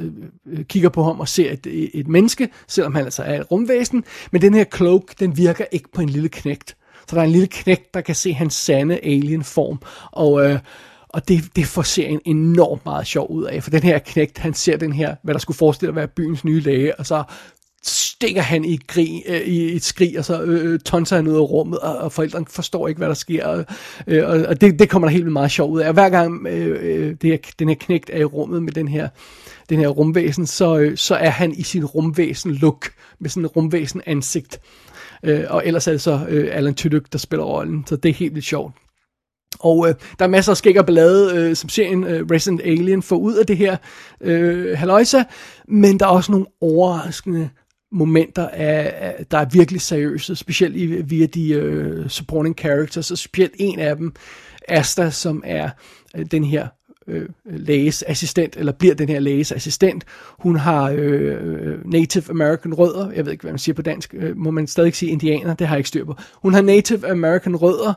øh, 0.47 0.65
kigger 0.65 0.89
på 0.89 1.03
ham 1.03 1.19
og 1.19 1.27
ser 1.27 1.51
et, 1.51 1.89
et 1.93 2.07
menneske, 2.07 2.49
selvom 2.67 2.95
han 2.95 3.05
altså 3.05 3.23
er 3.23 3.39
et 3.39 3.51
rumvæsen. 3.51 4.03
Men 4.31 4.41
den 4.41 4.53
her 4.53 4.65
cloak, 4.75 5.19
den 5.19 5.37
virker 5.37 5.65
ikke 5.71 5.91
på 5.93 6.01
en 6.01 6.09
lille 6.09 6.29
knægt. 6.29 6.75
Så 7.07 7.15
der 7.15 7.21
er 7.21 7.25
en 7.25 7.31
lille 7.31 7.47
knægt, 7.47 7.93
der 7.93 8.01
kan 8.01 8.15
se 8.15 8.33
hans 8.33 8.53
sande 8.53 8.99
alien-form. 9.03 9.79
Og, 10.11 10.45
øh, 10.45 10.59
og 11.09 11.27
det, 11.27 11.55
det 11.55 11.65
får 11.65 11.81
serien 11.81 12.19
enormt 12.25 12.85
meget 12.85 13.07
sjov 13.07 13.31
ud 13.31 13.43
af, 13.43 13.63
for 13.63 13.69
den 13.69 13.83
her 13.83 13.99
knægt, 13.99 14.37
han 14.37 14.53
ser 14.53 14.77
den 14.77 14.93
her, 14.93 15.15
hvad 15.23 15.33
der 15.33 15.39
skulle 15.39 15.57
forestille 15.57 15.89
at 15.89 15.95
være 15.95 16.07
byens 16.07 16.45
nye 16.45 16.59
læge, 16.59 16.99
og 16.99 17.05
så 17.05 17.23
stikker 17.83 18.41
han 18.41 18.65
i, 18.65 18.79
grig, 18.87 19.23
øh, 19.27 19.41
i 19.41 19.75
et 19.75 19.83
skrig, 19.83 20.19
og 20.19 20.25
så 20.25 20.41
øh, 20.41 20.73
øh, 20.73 20.79
tonser 20.79 21.15
han 21.15 21.27
ud 21.27 21.35
af 21.35 21.49
rummet, 21.49 21.79
og, 21.79 21.97
og 21.97 22.11
forældrene 22.11 22.45
forstår 22.49 22.87
ikke, 22.87 22.97
hvad 22.97 23.07
der 23.07 23.13
sker. 23.13 23.45
Og, 23.45 23.65
øh, 24.07 24.45
og 24.47 24.61
det, 24.61 24.79
det 24.79 24.89
kommer 24.89 25.07
der 25.07 25.11
helt 25.11 25.25
vildt 25.25 25.33
meget 25.33 25.51
sjov 25.51 25.71
ud 25.71 25.81
af. 25.81 25.87
Og 25.87 25.93
hver 25.93 26.09
gang 26.09 26.47
øh, 26.47 26.79
øh, 26.81 27.15
det 27.21 27.29
her, 27.29 27.37
den 27.59 27.69
her 27.69 27.75
knægt 27.75 28.09
er 28.13 28.19
i 28.19 28.23
rummet 28.23 28.63
med 28.63 28.73
den 28.73 28.87
her, 28.87 29.09
den 29.69 29.79
her 29.79 29.87
rumvæsen, 29.87 30.47
så, 30.47 30.77
øh, 30.77 30.97
så 30.97 31.15
er 31.15 31.29
han 31.29 31.53
i 31.53 31.63
sin 31.63 31.85
rumvæsen-look, 31.85 32.91
med 33.19 33.29
sådan 33.29 33.43
en 33.43 33.47
rumvæsen-ansigt. 33.47 34.59
Øh, 35.23 35.43
og 35.49 35.63
ellers 35.65 35.87
er 35.87 35.91
det 35.91 36.01
så 36.01 36.25
øh, 36.29 36.49
Alan 36.51 36.73
Tudyk, 36.73 37.11
der 37.11 37.17
spiller 37.17 37.45
rollen, 37.45 37.83
så 37.87 37.95
det 37.95 38.09
er 38.09 38.13
helt 38.13 38.33
vildt 38.33 38.47
sjovt. 38.47 38.73
Og 39.59 39.89
øh, 39.89 39.95
der 40.19 40.25
er 40.25 40.29
masser 40.29 40.51
af 40.51 40.57
skæg 40.57 40.79
og 40.79 40.85
ballade, 40.85 41.35
øh, 41.35 41.55
som 41.55 41.69
serien 41.69 42.03
øh, 42.03 42.25
Resident 42.31 42.61
Alien 42.61 43.01
får 43.01 43.15
ud 43.15 43.35
af 43.35 43.45
det 43.45 43.57
her 43.57 43.77
øh, 44.21 44.77
haløjsa, 44.77 45.23
men 45.67 45.99
der 45.99 46.05
er 46.05 46.09
også 46.09 46.31
nogle 46.31 46.47
overraskende 46.61 47.49
momenter, 47.91 48.47
af, 48.47 48.93
af, 48.97 49.25
der 49.31 49.37
er 49.37 49.45
virkelig 49.53 49.81
seriøse, 49.81 50.35
specielt 50.35 50.75
i, 50.75 50.85
via 50.85 51.25
de 51.25 51.49
øh, 51.49 52.09
supporting 52.09 52.55
characters, 52.57 53.11
og 53.11 53.17
specielt 53.17 53.53
en 53.59 53.79
af 53.79 53.95
dem, 53.95 54.13
Asta, 54.67 55.09
som 55.09 55.43
er 55.45 55.69
øh, 56.15 56.25
den 56.25 56.43
her 56.43 56.67
øh, 57.07 57.29
læges 57.45 58.03
assistent, 58.07 58.57
eller 58.57 58.71
bliver 58.71 58.95
den 58.95 59.09
her 59.09 59.19
læges 59.19 59.51
assistent. 59.51 60.05
Hun 60.39 60.55
har 60.55 60.91
øh, 60.91 61.37
øh, 61.41 61.91
Native 61.91 62.23
American 62.29 62.73
rødder, 62.73 63.11
jeg 63.11 63.25
ved 63.25 63.31
ikke, 63.31 63.41
hvad 63.41 63.51
man 63.51 63.59
siger 63.59 63.75
på 63.75 63.81
dansk, 63.81 64.15
øh, 64.17 64.37
må 64.37 64.51
man 64.51 64.67
stadig 64.67 64.95
sige 64.95 65.11
indianer, 65.11 65.53
det 65.53 65.67
har 65.67 65.75
jeg 65.75 65.79
ikke 65.79 65.89
styr 65.89 66.05
på. 66.05 66.15
Hun 66.33 66.53
har 66.53 66.61
Native 66.61 67.09
American 67.09 67.55
rødder, 67.55 67.93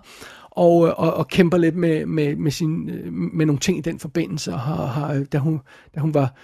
og, 0.51 0.87
øh, 0.87 0.93
og, 0.97 1.15
og 1.15 1.29
kæmper 1.29 1.59
lidt 1.59 1.77
med, 1.77 2.07
med, 2.07 2.37
med, 2.37 2.51
sin, 2.51 2.91
øh, 2.91 3.13
med 3.13 3.47
nogle 3.47 3.61
ting 3.61 3.79
i 3.79 3.81
den 3.81 3.99
forbindelse, 3.99 4.53
og 4.53 4.61
har, 4.61 4.87
har, 4.87 5.25
da, 5.33 5.39
hun, 5.39 5.61
da 5.95 6.01
hun 6.01 6.15
var 6.15 6.35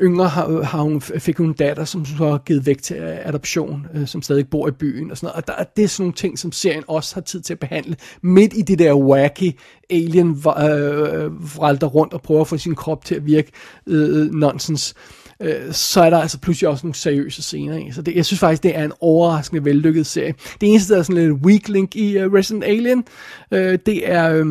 yngre, 0.00 0.28
har, 0.28 0.62
har 0.62 0.82
hun, 0.82 1.00
fik 1.00 1.36
hun 1.36 1.46
en 1.46 1.52
datter, 1.52 1.84
som 1.84 2.04
så 2.04 2.14
har 2.14 2.38
givet 2.38 2.66
væk 2.66 2.82
til 2.82 2.94
adoption, 3.24 3.86
øh, 3.94 4.06
som 4.06 4.22
stadig 4.22 4.48
bor 4.48 4.68
i 4.68 4.70
byen 4.70 5.10
og 5.10 5.16
sådan 5.16 5.26
noget. 5.26 5.36
Og 5.36 5.46
der, 5.46 5.64
det 5.76 5.84
er 5.84 5.88
sådan 5.88 6.02
nogle 6.02 6.14
ting, 6.14 6.38
som 6.38 6.52
serien 6.52 6.84
også 6.88 7.14
har 7.14 7.20
tid 7.20 7.40
til 7.40 7.52
at 7.52 7.58
behandle, 7.58 7.96
midt 8.22 8.52
i 8.56 8.62
det 8.62 8.78
der 8.78 8.94
wacky 8.94 9.58
alien 9.90 10.28
øh, 10.30 11.56
vralter 11.56 11.86
rundt 11.86 12.14
og 12.14 12.22
prøver 12.22 12.40
at 12.40 12.48
få 12.48 12.56
sin 12.56 12.74
krop 12.74 13.04
til 13.04 13.14
at 13.14 13.26
virke 13.26 13.52
øh, 13.86 14.30
nonsens 14.30 14.94
øh, 15.40 15.72
så 15.72 16.00
er 16.00 16.10
der 16.10 16.18
altså 16.18 16.38
pludselig 16.38 16.68
også 16.68 16.86
nogle 16.86 16.94
seriøse 16.94 17.42
scener 17.42 17.76
i. 17.76 17.92
Så 17.92 18.02
det, 18.02 18.16
jeg 18.16 18.26
synes 18.26 18.40
faktisk, 18.40 18.62
det 18.62 18.76
er 18.76 18.84
en 18.84 18.92
overraskende 19.00 19.64
vellykket 19.64 20.06
serie. 20.06 20.34
Det 20.60 20.68
eneste, 20.68 20.92
der 20.92 20.98
er 20.98 21.02
sådan 21.02 21.22
lidt 21.22 21.44
weak 21.46 21.68
link 21.68 21.96
i 21.96 22.24
uh, 22.24 22.32
Resident 22.32 22.64
Alien, 22.64 23.04
øh, 23.52 23.78
det 23.86 24.10
er... 24.10 24.32
Øh, 24.32 24.46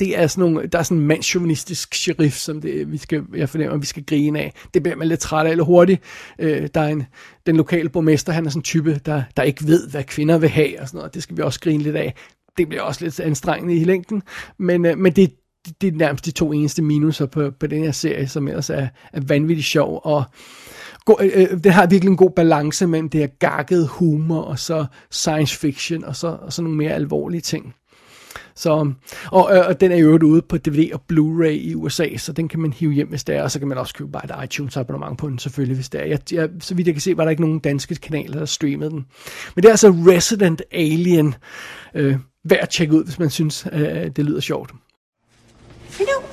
det 0.00 0.18
er 0.18 0.26
sådan 0.26 0.52
nogle, 0.52 0.66
der 0.66 0.78
er 0.78 0.82
sådan 0.82 0.98
en 0.98 1.06
mandsjuvenistisk 1.06 1.94
sheriff, 1.94 2.36
som 2.36 2.60
det, 2.60 2.92
vi 2.92 2.98
skal, 2.98 3.22
jeg 3.36 3.48
fornemmer, 3.48 3.76
vi 3.76 3.86
skal 3.86 4.04
grine 4.04 4.40
af. 4.40 4.54
Det 4.74 4.82
bliver 4.82 4.96
man 4.96 5.08
lidt 5.08 5.20
træt 5.20 5.46
af 5.46 5.50
eller 5.50 5.64
hurtigt. 5.64 6.02
Øh, 6.38 6.68
der 6.74 6.80
er 6.80 6.88
en, 6.88 7.06
den 7.46 7.56
lokale 7.56 7.88
borgmester, 7.88 8.32
han 8.32 8.46
er 8.46 8.50
sådan 8.50 8.60
en 8.60 8.64
type, 8.64 9.00
der, 9.06 9.22
der 9.36 9.42
ikke 9.42 9.66
ved, 9.66 9.88
hvad 9.88 10.04
kvinder 10.04 10.38
vil 10.38 10.48
have 10.48 10.80
og 10.80 10.88
sådan 10.88 10.98
noget. 10.98 11.14
Det 11.14 11.22
skal 11.22 11.36
vi 11.36 11.42
også 11.42 11.60
grine 11.60 11.82
lidt 11.82 11.96
af. 11.96 12.14
Det 12.58 12.68
bliver 12.68 12.82
også 12.82 13.04
lidt 13.04 13.20
anstrengende 13.20 13.76
i 13.76 13.84
længden. 13.84 14.22
Men, 14.58 14.84
øh, 14.84 14.98
men 14.98 15.12
det, 15.12 15.32
det 15.80 15.86
er 15.86 15.92
nærmest 15.92 16.26
de 16.26 16.30
to 16.30 16.52
eneste 16.52 16.82
minuser 16.82 17.26
på, 17.26 17.50
på 17.50 17.66
den 17.66 17.84
her 17.84 17.92
serie, 17.92 18.28
som 18.28 18.48
ellers 18.48 18.70
er, 18.70 18.88
er 19.12 19.20
vanvittigt 19.20 19.66
sjov. 19.66 20.00
Og 20.04 20.24
øh, 21.20 21.30
øh, 21.34 21.64
det 21.64 21.72
har 21.72 21.86
virkelig 21.86 22.10
en 22.10 22.16
god 22.16 22.30
balance 22.30 22.86
mellem 22.86 23.08
det 23.08 23.20
her 23.20 23.26
gakkede 23.26 23.86
humor, 23.86 24.40
og 24.40 24.58
så 24.58 24.86
science 25.10 25.58
fiction, 25.58 26.04
og 26.04 26.16
så, 26.16 26.28
og 26.28 26.52
så 26.52 26.62
nogle 26.62 26.78
mere 26.78 26.92
alvorlige 26.92 27.40
ting. 27.40 27.74
Så, 28.58 28.92
og, 29.30 29.44
og 29.44 29.80
den 29.80 29.92
er 29.92 29.96
jo 29.96 30.18
ude 30.24 30.42
på 30.42 30.56
DVD 30.56 30.92
og 30.92 31.02
Blu-ray 31.12 31.46
i 31.46 31.74
USA, 31.74 32.16
så 32.16 32.32
den 32.32 32.48
kan 32.48 32.60
man 32.60 32.72
hive 32.72 32.92
hjem, 32.92 33.08
hvis 33.08 33.24
det 33.24 33.36
er, 33.36 33.42
og 33.42 33.50
så 33.50 33.58
kan 33.58 33.68
man 33.68 33.78
også 33.78 33.94
købe 33.94 34.10
bare 34.10 34.24
et 34.24 34.44
iTunes 34.44 34.76
abonnement 34.76 35.18
på 35.18 35.28
den, 35.28 35.38
selvfølgelig, 35.38 35.76
hvis 35.76 35.88
det 35.88 36.00
er. 36.00 36.04
Jeg, 36.04 36.32
jeg, 36.32 36.48
så 36.60 36.74
vidt 36.74 36.86
jeg 36.86 36.94
kan 36.94 37.00
se, 37.00 37.16
var 37.16 37.24
der 37.24 37.30
ikke 37.30 37.42
nogen 37.42 37.58
danske 37.58 37.94
kanaler, 37.94 38.38
der 38.38 38.44
streamede 38.44 38.90
den. 38.90 39.06
Men 39.54 39.62
det 39.62 39.64
er 39.64 39.70
altså 39.70 39.88
Resident 39.88 40.62
Alien. 40.72 41.34
Øh, 41.94 42.16
værd 42.44 42.58
at 42.60 42.68
tjekke 42.68 42.94
ud, 42.94 43.04
hvis 43.04 43.18
man 43.18 43.30
synes, 43.30 43.66
øh, 43.72 44.10
det 44.16 44.24
lyder 44.24 44.40
sjovt. 44.40 44.70
You 46.00 46.06
know, 46.06 46.30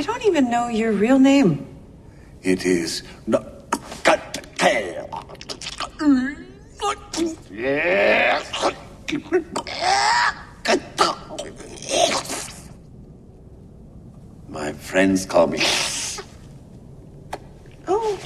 I 0.00 0.02
don't 0.02 0.30
even 0.30 0.44
know 0.44 0.68
your 0.68 1.00
real 1.02 1.20
name. 1.20 1.58
It 2.42 2.64
is 2.64 3.04
not. 3.26 3.54
My 14.48 14.72
friends 14.72 15.26
call 15.26 15.46
me. 15.46 15.58
Oh, 17.88 18.18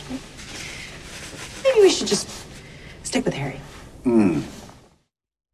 maybe 1.65 1.81
we 1.83 1.91
should 1.91 2.11
just 2.11 2.29
stick 3.03 3.25
with 3.25 3.37
Harry. 3.37 3.61
Mm. 4.05 4.43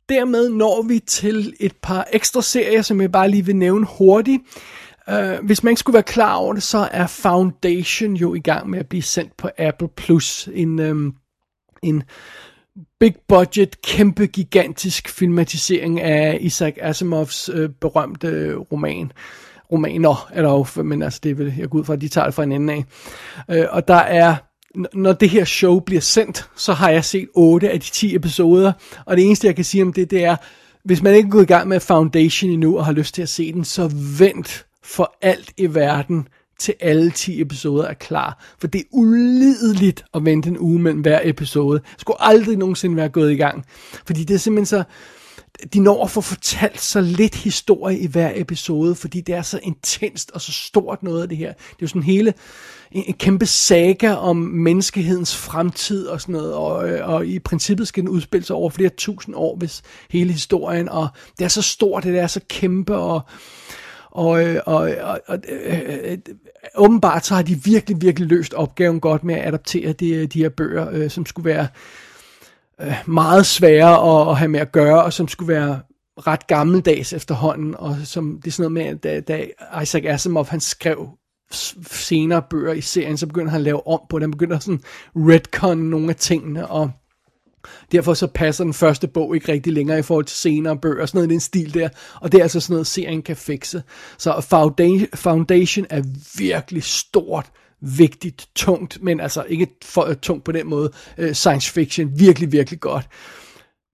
Dermed 0.09 0.49
når 0.49 0.83
vi 0.83 0.99
til 0.99 1.55
et 1.61 1.77
par 1.83 2.07
ekstra 2.13 2.43
serier, 2.43 2.83
som 2.83 3.01
jeg 3.01 3.13
bare 3.13 3.29
lige 3.31 3.47
vil 3.47 3.57
nævne 3.57 3.87
hurtigt. 3.99 4.43
Uh, 5.09 5.47
hvis 5.47 5.63
man 5.63 5.71
ikke 5.71 5.81
skulle 5.81 5.95
være 5.95 6.03
klar 6.03 6.35
over 6.35 6.53
det, 6.53 6.63
så 6.63 6.89
er 6.93 7.07
Foundation 7.07 8.15
jo 8.15 8.35
i 8.35 8.41
gang 8.41 8.71
med 8.71 8.79
at 8.79 8.89
blive 8.89 9.03
sendt 9.03 9.37
på 9.37 9.49
Apple 9.59 9.89
Plus. 9.97 10.49
En, 10.53 10.79
um, 10.79 11.15
en 11.83 12.03
big 13.01 13.15
budget, 13.29 13.83
kæmpe 13.83 14.27
gigantisk 14.27 15.09
filmatisering 15.09 16.01
af 16.01 16.39
Isaac 16.41 16.75
Asimovs 16.81 17.49
øh, 17.49 17.71
berømte 17.81 18.29
øh, 18.29 18.59
roman. 18.59 19.13
Romaner 19.73 20.29
er 20.33 20.43
der 20.43 20.51
jo, 20.51 20.83
men 20.83 21.03
altså 21.03 21.21
det 21.23 21.31
er 21.31 21.35
vel, 21.35 21.55
jeg 21.59 21.69
går 21.69 21.79
ud 21.79 21.85
fra, 21.85 21.93
at 21.93 22.01
de 22.01 22.09
tager 22.09 22.25
det 22.25 22.35
fra 22.35 22.43
en 22.43 22.53
ende 22.53 22.73
af. 22.73 22.85
Øh, 23.51 23.67
og 23.71 23.89
der 23.89 23.95
er 23.95 24.37
når 24.95 25.13
det 25.13 25.31
her 25.31 25.45
show 25.45 25.81
bliver 25.81 26.01
sendt, 26.01 26.49
så 26.57 26.73
har 26.73 26.91
jeg 26.91 27.05
set 27.05 27.29
8 27.35 27.71
af 27.71 27.81
de 27.81 27.91
10 27.91 28.17
episoder, 28.17 28.73
og 29.05 29.17
det 29.17 29.25
eneste 29.25 29.47
jeg 29.47 29.57
kan 29.57 29.65
sige 29.65 29.83
om 29.83 29.93
det, 29.93 30.11
det 30.11 30.25
er, 30.25 30.37
hvis 30.85 31.03
man 31.03 31.15
ikke 31.15 31.27
er 31.27 31.31
gået 31.31 31.43
i 31.43 31.47
gang 31.47 31.69
med 31.69 31.81
Foundation 31.81 32.51
endnu 32.51 32.79
og 32.79 32.85
har 32.85 32.93
lyst 32.93 33.15
til 33.15 33.23
at 33.23 33.29
se 33.29 33.53
den, 33.53 33.65
så 33.65 33.91
vent 34.19 34.67
for 34.85 35.17
alt 35.23 35.53
i 35.57 35.75
verden 35.75 36.29
til 36.59 36.75
alle 36.81 37.11
10 37.11 37.41
episoder 37.41 37.85
er 37.85 37.95
klar. 37.95 38.45
For 38.59 38.67
det 38.67 38.79
er 38.79 38.85
ulideligt 38.91 40.05
at 40.15 40.25
vente 40.25 40.49
en 40.49 40.59
uge 40.59 40.79
mellem 40.79 41.01
hver 41.01 41.21
episode. 41.25 41.81
Jeg 41.85 42.01
skulle 42.01 42.23
aldrig 42.23 42.57
nogensinde 42.57 42.97
være 42.97 43.09
gået 43.09 43.33
i 43.33 43.37
gang. 43.37 43.65
Fordi 44.07 44.25
det 44.25 44.35
er 44.35 44.39
simpelthen 44.39 44.67
så... 44.67 44.85
De 45.73 45.81
når 45.81 46.05
at 46.05 46.11
få 46.11 46.21
fortalt 46.21 46.81
så 46.81 47.01
lidt 47.01 47.35
historie 47.35 47.99
i 47.99 48.07
hver 48.07 48.33
episode, 48.35 48.95
fordi 48.95 49.21
det 49.21 49.35
er 49.35 49.43
så 49.43 49.61
intenst 49.63 50.31
og 50.31 50.41
så 50.41 50.53
stort 50.53 51.03
noget 51.03 51.23
af 51.23 51.29
det 51.29 51.39
her. 51.39 51.53
Det 51.53 51.63
er 51.63 51.77
jo 51.83 51.87
sådan 51.87 52.03
hele 52.03 52.35
en, 52.93 53.05
en 53.07 53.15
kæmpe 53.15 53.47
saga 53.47 54.15
om 54.15 54.37
menneskehedens 54.37 55.37
fremtid 55.37 56.07
og 56.07 56.21
sådan 56.21 56.33
noget, 56.33 56.55
og, 56.55 56.89
øh, 56.89 57.09
og 57.09 57.27
i 57.27 57.39
princippet 57.39 57.89
skal 57.89 58.03
den 58.03 58.11
udspille 58.11 58.47
sig 58.47 58.57
over 58.57 58.71
flere 58.71 58.91
tusind 58.97 59.35
år, 59.35 59.57
hvis 59.57 59.83
hele 60.11 60.33
historien, 60.33 60.89
og 60.89 61.09
det 61.39 61.45
er 61.45 61.49
så 61.49 61.63
stort, 61.63 62.05
det 62.05 62.19
er 62.19 62.27
så 62.27 62.41
kæmpe, 62.49 62.97
og 62.97 63.21
og, 64.15 64.45
øh, 64.45 64.61
og, 64.67 64.91
og, 65.03 65.21
og 65.27 65.39
øh, 65.49 66.19
åbenbart 66.75 67.27
så 67.27 67.35
har 67.35 67.43
de 67.43 67.65
virkelig, 67.65 68.01
virkelig 68.01 68.29
løst 68.29 68.55
opgaven 68.55 69.01
godt 69.01 69.25
med 69.25 69.35
at 69.35 69.47
adaptere 69.47 69.93
de, 69.93 70.15
øh, 70.15 70.27
de 70.27 70.43
her 70.43 70.49
bøger, 70.49 70.89
øh, 70.93 71.11
som 71.11 71.27
skulle 71.27 71.51
være 71.51 71.67
øh, 72.81 72.95
meget 73.07 73.47
svære 73.47 74.21
at, 74.21 74.31
at 74.31 74.37
have 74.37 74.49
med 74.49 74.61
at 74.61 74.73
gøre, 74.73 75.05
og 75.05 75.13
som 75.13 75.29
skulle 75.29 75.55
være 75.55 75.81
ret 76.27 76.47
gammeldags 76.47 77.13
efterhånden, 77.13 77.75
og 77.79 77.97
som 78.05 78.41
det 78.45 78.47
er 78.47 78.53
sådan 78.53 78.73
noget 78.73 78.87
med, 78.87 79.11
at 79.11 79.27
da, 79.27 79.35
da 79.35 79.47
Isaac 79.83 80.05
Asimov 80.05 80.47
han 80.47 80.61
skrev 80.61 81.09
senere 81.91 82.43
bøger 82.51 82.73
i 82.73 82.81
serien, 82.81 83.17
så 83.17 83.27
begynder 83.27 83.51
han 83.51 83.61
at 83.61 83.65
lave 83.65 83.87
om 83.87 84.01
på 84.09 84.19
det. 84.19 84.23
Han 84.23 84.31
begynder 84.31 84.59
sådan 84.59 84.81
retcon 85.17 85.79
nogle 85.79 86.11
af 86.11 86.17
tingene, 86.17 86.67
og 86.67 86.91
derfor 87.93 88.15
så 88.15 88.27
passer 88.27 88.65
den 88.65 88.75
første 88.75 89.09
bog 89.09 89.35
ikke 89.35 89.53
rigtig 89.53 89.73
længere 89.73 89.99
i 89.99 90.03
forhold 90.03 90.25
til 90.25 90.37
senere 90.37 90.77
bøger, 90.77 91.07
sådan 91.07 91.19
noget 91.19 91.29
i 91.29 91.33
den 91.33 91.41
stil 91.41 91.75
der, 91.75 91.89
og 92.21 92.33
det 92.33 92.39
er 92.39 92.43
altså 92.43 92.61
sådan 92.61 92.75
noget, 92.75 92.87
serien 92.87 93.23
kan 93.23 93.37
fikse. 93.37 93.83
Så 94.19 94.41
Foundation 95.15 95.87
er 95.91 96.03
virkelig 96.39 96.83
stort, 96.83 97.51
vigtigt, 97.81 98.49
tungt, 98.55 98.99
men 99.03 99.21
altså 99.21 99.45
ikke 99.49 99.67
for 99.85 100.05
øh, 100.05 100.17
tungt 100.17 100.45
på 100.45 100.53
den 100.53 100.67
måde, 100.67 100.91
uh, 101.19 101.33
science 101.33 101.73
fiction, 101.73 102.13
virkelig, 102.19 102.53
virkelig 102.53 102.81
godt. 102.81 103.09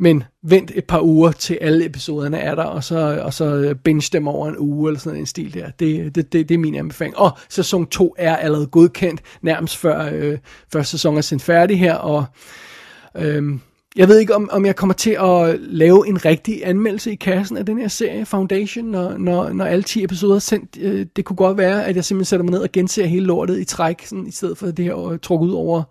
Men 0.01 0.25
vent 0.43 0.73
et 0.75 0.85
par 0.85 1.01
uger 1.01 1.33
til 1.33 1.59
alle 1.61 1.85
episoderne 1.85 2.39
er 2.39 2.55
der, 2.55 2.65
og 2.65 2.85
så, 2.85 3.21
og 3.25 3.35
så 3.35 3.45
øh, 3.45 3.75
binge 3.75 4.09
dem 4.13 4.29
over 4.29 4.49
en 4.49 4.59
uge, 4.59 4.89
eller 4.89 5.01
sådan 5.01 5.19
en 5.19 5.27
stil 5.27 5.55
der. 5.55 5.71
Det, 5.71 6.15
det, 6.15 6.33
det, 6.33 6.49
det 6.49 6.55
er 6.55 6.59
min 6.59 6.75
anbefaling. 6.75 7.19
Og 7.19 7.39
sæson 7.49 7.87
2 7.87 8.15
er 8.19 8.37
allerede 8.37 8.67
godkendt, 8.67 9.23
nærmest 9.43 9.77
før 9.77 10.11
øh, 10.13 10.39
første 10.73 10.91
sæson 10.91 11.17
er 11.17 11.21
sendt 11.21 11.43
færdig 11.43 11.79
her, 11.79 11.95
og 11.95 12.25
Øhm, 13.17 13.61
jeg 13.97 14.09
ved 14.09 14.19
ikke, 14.19 14.35
om, 14.35 14.49
om 14.53 14.67
jeg 14.67 14.77
kommer 14.77 14.95
til 14.95 15.11
at 15.21 15.61
lave 15.61 16.09
en 16.09 16.25
rigtig 16.25 16.67
anmeldelse 16.67 17.13
i 17.13 17.15
kassen 17.15 17.57
af 17.57 17.67
den 17.67 17.79
her 17.79 17.89
serie, 17.89 18.27
Foundation, 18.27 18.85
når, 18.85 19.19
når, 19.19 19.53
når 19.53 19.65
alle 19.65 19.83
10 19.83 20.05
episoder 20.05 20.35
er 20.35 20.39
sendt. 20.39 20.79
Øh, 20.81 21.07
det 21.17 21.25
kunne 21.25 21.37
godt 21.37 21.59
være, 21.59 21.87
at 21.87 21.97
jeg 21.97 22.05
simpelthen 22.05 22.25
sætter 22.25 22.45
mig 22.45 22.53
ned 22.53 22.61
og 22.61 22.73
genser 22.73 23.07
hele 23.07 23.27
lortet 23.27 23.61
i 23.61 23.65
træk, 23.65 24.07
sådan, 24.07 24.27
i 24.27 24.31
stedet 24.31 24.59
for 24.59 24.67
det 24.67 24.85
her 24.85 25.09
øh, 25.09 25.19
trukket 25.19 25.49
ud 25.49 25.53
over 25.53 25.83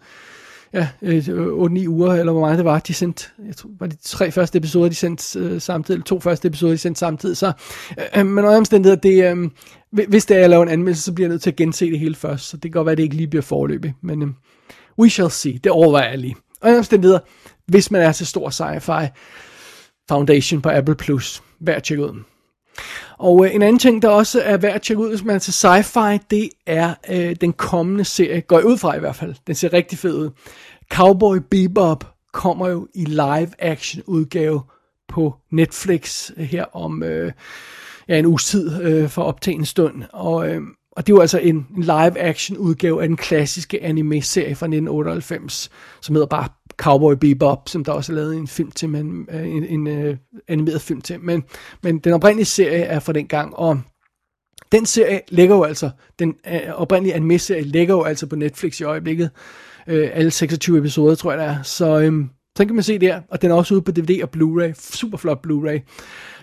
ja, 0.74 0.88
øh, 1.01 1.28
8-9 1.28 1.88
uger, 1.88 2.13
eller 2.13 2.32
hvor 2.32 2.41
meget 2.41 2.57
det 2.57 2.65
var, 2.65 2.80
de 2.80 2.93
sendte, 2.93 3.26
jeg 3.47 3.55
tror, 3.55 3.70
var 3.80 3.88
de 3.88 3.95
tre 4.03 4.32
første 4.32 4.57
episoder, 4.57 4.89
de 4.89 4.95
sendte 4.95 5.39
øh, 5.39 5.61
samtidig, 5.61 5.95
eller 5.95 6.05
to 6.05 6.20
første 6.20 6.47
episoder, 6.47 6.74
de 6.74 6.78
sendte 6.78 6.99
samtidig, 6.99 7.38
så, 7.38 7.51
øh, 8.17 8.26
men 8.26 8.45
under 8.45 8.57
omstændigheder, 8.57 9.01
det, 9.01 9.32
øh, 9.32 9.49
hvis 10.07 10.26
det 10.26 10.38
er, 10.38 10.41
jeg 10.41 10.49
laver 10.49 10.63
en 10.63 10.70
anmeldelse, 10.70 11.03
så 11.03 11.13
bliver 11.13 11.28
jeg 11.28 11.30
nødt 11.32 11.41
til 11.41 11.49
at 11.49 11.55
gense 11.55 11.91
det 11.91 11.99
hele 11.99 12.15
først, 12.15 12.49
så 12.49 12.57
det 12.57 12.63
kan 12.63 12.72
godt 12.72 12.86
være, 12.86 12.91
at 12.91 12.97
det 12.97 13.03
ikke 13.03 13.15
lige 13.15 13.28
bliver 13.28 13.43
forløbig, 13.43 13.93
men 14.01 14.22
øh, 14.22 14.30
we 14.99 15.09
shall 15.09 15.32
see, 15.32 15.59
det 15.63 15.72
overvejer 15.72 16.09
jeg 16.09 16.17
lige. 16.17 16.36
Under 16.62 16.78
omstændigheder, 16.78 17.20
hvis 17.68 17.91
man 17.91 18.01
er 18.01 18.12
til 18.12 18.28
stor 18.28 18.49
sci-fi, 18.49 19.07
Foundation 20.10 20.62
på 20.62 20.70
Apple 20.70 20.95
Plus, 20.95 21.43
værd 21.60 21.76
at 21.76 21.84
tjekke 21.84 22.04
ud. 22.04 22.24
Og 23.17 23.46
øh, 23.46 23.55
en 23.55 23.62
anden 23.62 23.79
ting, 23.79 24.01
der 24.01 24.09
også 24.09 24.42
er 24.42 24.58
værd 24.58 24.75
at 24.75 24.82
tjekke 24.82 25.04
ud, 25.04 25.09
hvis 25.09 25.24
man 25.24 25.36
er 25.36 25.39
til 25.39 25.51
sci-fi, 25.51 26.17
det 26.32 26.50
er 26.66 26.93
øh, 27.09 27.36
den 27.42 27.54
kommende 27.54 28.05
serie, 28.05 28.42
går 28.42 28.58
jeg 28.58 28.66
ud 28.66 28.78
fra 28.78 28.96
i 28.96 29.00
hvert 29.00 29.16
fald, 29.16 29.36
den 29.47 29.55
ser 29.55 29.74
rigtig 29.74 29.97
fed 29.97 30.16
ud. 30.16 30.29
Cowboy 30.92 31.38
Bebop 31.51 32.13
kommer 32.34 32.67
jo 32.67 32.88
i 32.96 33.05
live 33.05 33.51
action 33.59 34.04
udgave 34.08 34.62
på 35.08 35.36
Netflix 35.51 36.32
øh, 36.38 36.46
her 36.46 36.66
om 36.75 37.04
øh, 37.04 37.32
ja, 38.08 38.20
en 38.20 38.25
uges 38.25 38.46
tid 38.46 38.82
øh, 38.84 39.09
for 39.09 39.24
optagen 39.24 39.66
stund. 39.66 40.04
Og, 40.13 40.50
øh, 40.50 40.62
og 40.91 41.07
det 41.07 41.13
er 41.13 41.16
jo 41.16 41.21
altså 41.21 41.37
en, 41.37 41.67
en 41.78 41.83
live-action 41.83 42.57
udgave 42.57 43.01
af 43.01 43.07
den 43.07 43.17
klassiske 43.17 43.83
anime-serie 43.83 44.55
fra 44.55 44.66
1998, 44.66 45.70
som 46.01 46.16
hedder 46.16 46.28
bare 46.28 46.47
Cowboy 46.78 47.13
Bebop, 47.13 47.70
som 47.70 47.83
der 47.83 47.91
også 47.91 48.11
er 48.11 48.16
lavet 48.16 48.36
en 48.36 48.47
film 48.47 48.71
til, 48.71 48.89
men, 48.89 49.28
øh, 49.32 49.47
en, 49.47 49.63
en, 49.63 49.87
en 49.87 50.09
uh, 50.09 50.16
animeret 50.47 50.82
film 50.82 51.01
til. 51.01 51.20
Men, 51.20 51.43
men 51.83 51.99
den 51.99 52.13
oprindelige 52.13 52.45
serie 52.45 52.83
er 52.83 52.99
fra 52.99 53.13
den 53.13 53.28
gang, 53.28 53.55
og 53.55 53.82
den 54.71 54.86
serie 54.86 55.21
ligger 55.29 55.55
jo 55.55 55.63
altså, 55.63 55.89
den 56.20 56.36
uh, 56.47 56.82
oprindelige 56.82 57.16
anime-serie 57.16 57.63
ligger 57.63 57.95
jo 57.95 58.03
altså 58.03 58.28
på 58.28 58.36
Netflix 58.36 58.79
i 58.79 58.83
øjeblikket. 58.83 59.29
Uh, 59.87 59.93
alle 60.13 60.32
26 60.32 60.78
episoder, 60.78 61.16
tror 61.16 61.32
jeg, 61.32 61.39
der 61.39 61.45
er. 61.45 61.63
Så 61.63 61.99
øhm, 61.99 62.17
um, 62.17 62.29
den 62.57 62.67
kan 62.67 62.75
man 62.75 62.83
se 62.83 62.99
der, 62.99 63.21
og 63.29 63.41
den 63.41 63.51
er 63.51 63.55
også 63.55 63.74
ude 63.74 63.82
på 63.82 63.91
DVD 63.91 64.24
og 64.24 64.29
Blu-ray. 64.37 64.74
Super 64.74 65.17
flot 65.17 65.45
Blu-ray. 65.47 65.79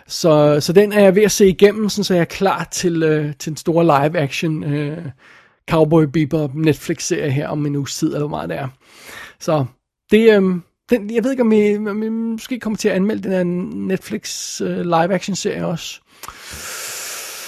Så, 0.09 0.61
så 0.61 0.73
den 0.73 0.93
er 0.93 1.01
jeg 1.01 1.15
ved 1.15 1.23
at 1.23 1.33
se 1.33 1.49
igennem, 1.49 1.89
så 1.89 2.15
jeg 2.15 2.21
er 2.21 2.25
klar 2.25 2.65
til, 2.65 3.03
øh, 3.03 3.35
til 3.39 3.51
en 3.51 3.57
stor 3.57 3.83
live-action 3.83 4.65
øh, 4.65 4.99
Cowboy 5.71 6.05
Bebop 6.05 6.55
Netflix-serie 6.55 7.31
her 7.31 7.49
om 7.49 7.67
en 7.67 7.77
uges 7.77 7.97
tid, 7.97 8.07
eller 8.07 8.19
hvor 8.19 8.29
meget 8.29 8.49
det 8.49 8.59
er. 8.59 8.69
Så 9.41 9.65
det, 10.11 10.37
øh, 10.37 10.43
den, 10.91 11.15
jeg 11.15 11.25
ved 11.25 11.31
ikke, 11.31 11.43
om 11.43 11.53
I, 11.53 11.77
om 11.77 12.03
I 12.03 12.09
måske 12.09 12.61
kommer 12.61 12.77
til 12.77 12.89
at 12.89 12.95
anmelde 12.95 13.23
den 13.23 13.33
her 13.33 13.45
Netflix 13.75 14.61
øh, 14.61 14.81
live-action-serie 14.81 15.67
også. 15.67 16.01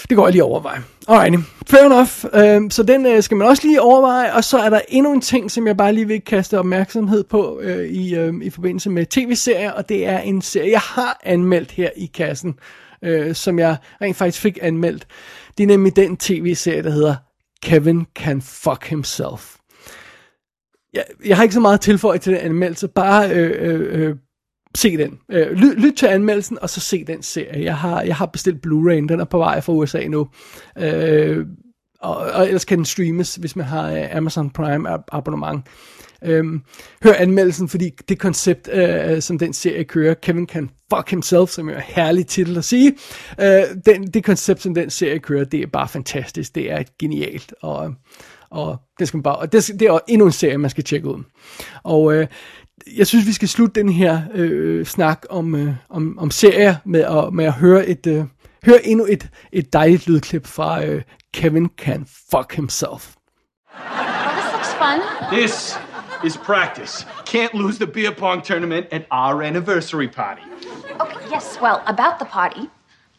Det 0.09 0.16
går 0.16 0.26
jeg 0.26 0.32
lige 0.32 0.44
overveje. 0.44 0.82
Alright, 1.09 1.40
fair 1.66 1.85
enough. 1.85 2.24
Øhm, 2.35 2.70
så 2.70 2.82
den 2.82 3.06
øh, 3.06 3.22
skal 3.22 3.36
man 3.36 3.48
også 3.48 3.66
lige 3.66 3.82
overveje. 3.82 4.35
Og 4.35 4.44
så 4.44 4.59
er 4.59 4.70
der 4.70 4.80
endnu 4.89 5.12
en 5.12 5.20
ting, 5.20 5.51
som 5.51 5.66
jeg 5.66 5.76
bare 5.76 5.93
lige 5.93 6.06
vil 6.06 6.20
kaste 6.20 6.59
opmærksomhed 6.59 7.24
på 7.24 7.60
øh, 7.62 7.89
i, 7.89 8.14
øh, 8.14 8.35
i 8.43 8.51
forbindelse 8.51 8.90
med 8.90 9.06
tv-serier. 9.06 9.72
Og 9.72 9.89
det 9.89 10.06
er 10.06 10.18
en 10.18 10.43
serie, 10.43 10.70
jeg 10.70 10.80
har 10.80 11.20
anmeldt 11.24 11.70
her 11.70 11.90
i 11.97 12.06
kassen, 12.06 12.59
øh, 13.02 13.35
som 13.35 13.59
jeg 13.59 13.76
rent 14.02 14.16
faktisk 14.16 14.40
fik 14.40 14.59
anmeldt. 14.62 15.06
Det 15.59 15.64
er 15.64 15.68
nemlig 15.68 15.97
den 15.97 16.16
tv-serie, 16.16 16.82
der 16.82 16.90
hedder 16.90 17.16
Kevin 17.62 18.06
Can 18.16 18.43
Fuck 18.43 18.86
Himself 18.86 19.59
jeg, 20.94 21.05
jeg 21.24 21.36
har 21.36 21.43
ikke 21.43 21.55
så 21.55 21.60
meget 21.60 21.80
tilføjet 21.80 22.20
til 22.20 22.32
den 22.32 22.40
anmeldelse, 22.40 22.89
bare 22.89 23.30
øh, 23.30 23.51
øh, 23.59 24.02
øh 24.02 24.16
se 24.74 24.97
den. 24.97 25.19
Øh, 25.31 25.51
lyt, 25.51 25.81
lyt 25.81 25.95
til 25.95 26.07
anmeldelsen, 26.07 26.59
og 26.62 26.70
så 26.70 26.81
se 26.81 27.05
den 27.05 27.23
serie. 27.23 27.65
Jeg 27.65 27.77
har, 27.77 28.03
jeg 28.03 28.16
har 28.16 28.27
bestilt 28.27 28.66
Blu-ray, 28.66 28.95
den 28.95 29.20
er 29.20 29.24
på 29.24 29.39
vej 29.39 29.61
fra 29.61 29.73
USA 29.73 30.09
nu. 30.09 30.28
Øh, 30.78 31.47
og, 32.01 32.16
og 32.16 32.47
ellers 32.47 32.65
kan 32.65 32.78
den 32.78 32.85
streames, 32.85 33.35
hvis 33.35 33.57
man 33.57 33.66
har 33.66 33.93
øh, 33.93 34.16
Amazon 34.16 34.51
Prime 34.51 34.89
abonnement. 35.12 35.66
Øhm, 36.24 36.62
hør 37.03 37.12
anmeldelsen, 37.15 37.69
fordi 37.69 37.90
det 38.09 38.19
koncept, 38.19 38.69
øh, 38.73 39.23
som 39.23 39.39
den 39.39 39.53
serie 39.53 39.85
kører, 39.85 40.15
Kevin 40.15 40.47
Can 40.47 40.70
Fuck 40.95 41.11
Himself, 41.11 41.51
som 41.51 41.69
er 41.69 41.74
en 41.74 41.82
herlig 41.85 42.27
titel 42.27 42.59
at 42.59 42.65
sige, 42.65 42.95
øh, 43.40 43.62
den, 43.86 44.07
det 44.07 44.24
koncept, 44.24 44.62
som 44.62 44.74
den 44.74 44.90
serie 44.90 45.19
kører, 45.19 45.45
det 45.45 45.62
er 45.62 45.66
bare 45.66 45.89
fantastisk. 45.89 46.55
Det 46.55 46.73
er 46.73 46.82
genialt, 46.99 47.55
og 47.62 47.95
og 48.51 48.77
det 48.99 49.09
skal 49.09 49.19
man 49.19 49.23
bare, 49.23 49.36
og 49.36 49.53
det, 49.53 49.70
det 49.81 49.89
er 49.89 49.99
endnu 50.09 50.27
en 50.27 50.32
serie, 50.32 50.59
man 50.59 50.70
skal 50.70 50.85
tjekke 50.85 51.09
ud. 51.09 51.23
Og 51.82 52.15
øh, 52.15 52.27
jeg 52.96 53.06
synes, 53.06 53.26
vi 53.26 53.32
skal 53.32 53.48
slutte 53.48 53.80
den 53.80 53.88
her 53.88 54.20
øh, 54.34 54.86
snak 54.86 55.22
om, 55.30 55.55
øh, 55.55 55.74
om, 55.90 56.18
om 56.18 56.30
serier 56.30 56.76
med 56.84 57.00
at, 57.00 57.32
med 57.32 57.44
at 57.44 57.52
høre 57.52 57.86
et, 57.86 58.06
øh, 58.06 58.24
høre 58.66 58.86
endnu 58.86 59.06
et, 59.09 59.28
et 59.52 59.72
dejligt 59.72 60.06
lydklip 60.06 60.46
fra 60.46 60.84
øh, 60.84 61.02
Kevin 61.34 61.70
Can 61.78 62.06
Fuck 62.30 62.55
Himself. 62.55 63.14
This 64.36 64.52
looks 64.52 64.74
fun. 64.74 65.00
This 65.32 65.78
is 66.24 66.36
practice. 66.36 67.06
Can't 67.26 67.55
lose 67.55 67.78
the 67.78 67.86
beer 67.86 68.10
pong 68.18 68.42
tournament 68.42 68.86
at 68.90 69.02
our 69.10 69.42
anniversary 69.42 70.09
party. 70.09 70.42
Okay, 71.00 71.34
yes, 71.34 71.59
well, 71.62 71.80
about 71.86 72.18
the 72.18 72.24
party, 72.24 72.68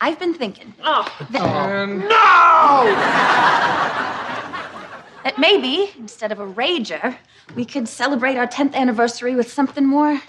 I've 0.02 0.20
been 0.20 0.34
thinking. 0.34 0.74
Oh, 0.84 1.06
that, 1.32 1.88
no! 4.14 4.19
That 5.30 5.38
maybe, 5.38 5.92
instead 6.00 6.32
of 6.32 6.40
a 6.40 6.46
rager, 6.48 7.16
we 7.56 7.64
could 7.64 7.88
celebrate 7.88 8.36
our 8.36 8.48
10th 8.48 8.74
anniversary 8.74 9.36
with 9.36 9.52
something 9.52 9.86
more 9.86 10.20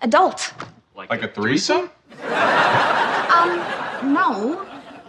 adult. 0.00 0.52
Like, 0.94 1.10
like 1.10 1.24
a 1.24 1.28
threesome? 1.28 1.90
Um, 2.22 3.50
no. 4.14 4.64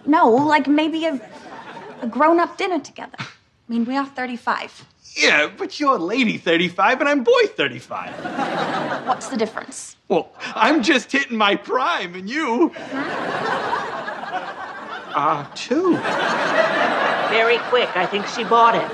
No, 0.08 0.32
like 0.32 0.68
maybe 0.68 1.06
a, 1.06 1.22
a 2.02 2.08
grown 2.08 2.40
up 2.40 2.58
dinner 2.58 2.80
together. 2.80 3.18
I 3.20 3.28
mean, 3.68 3.86
we 3.86 3.96
are 3.96 4.08
35. 4.08 4.84
Yeah, 5.16 5.52
but 5.56 5.80
you're 5.80 5.98
a 5.98 6.00
lady 6.00 6.40
35 6.40 7.02
and 7.02 7.10
I'm 7.10 7.24
boy 7.24 7.46
35. 7.56 9.06
What's 9.06 9.28
the 9.28 9.38
difference? 9.38 9.96
Well, 10.08 10.32
I'm 10.56 10.82
just 10.82 11.12
hitting 11.12 11.38
my 11.38 11.56
prime 11.56 12.16
and 12.16 12.28
you. 12.28 12.74
Ah, 15.20 15.50
uh, 15.50 15.56
two. 15.56 16.77
Very 17.32 17.58
quick. 17.70 17.90
I 17.96 18.06
think 18.06 18.28
she 18.28 18.44
bought 18.44 18.76
it. 18.76 18.88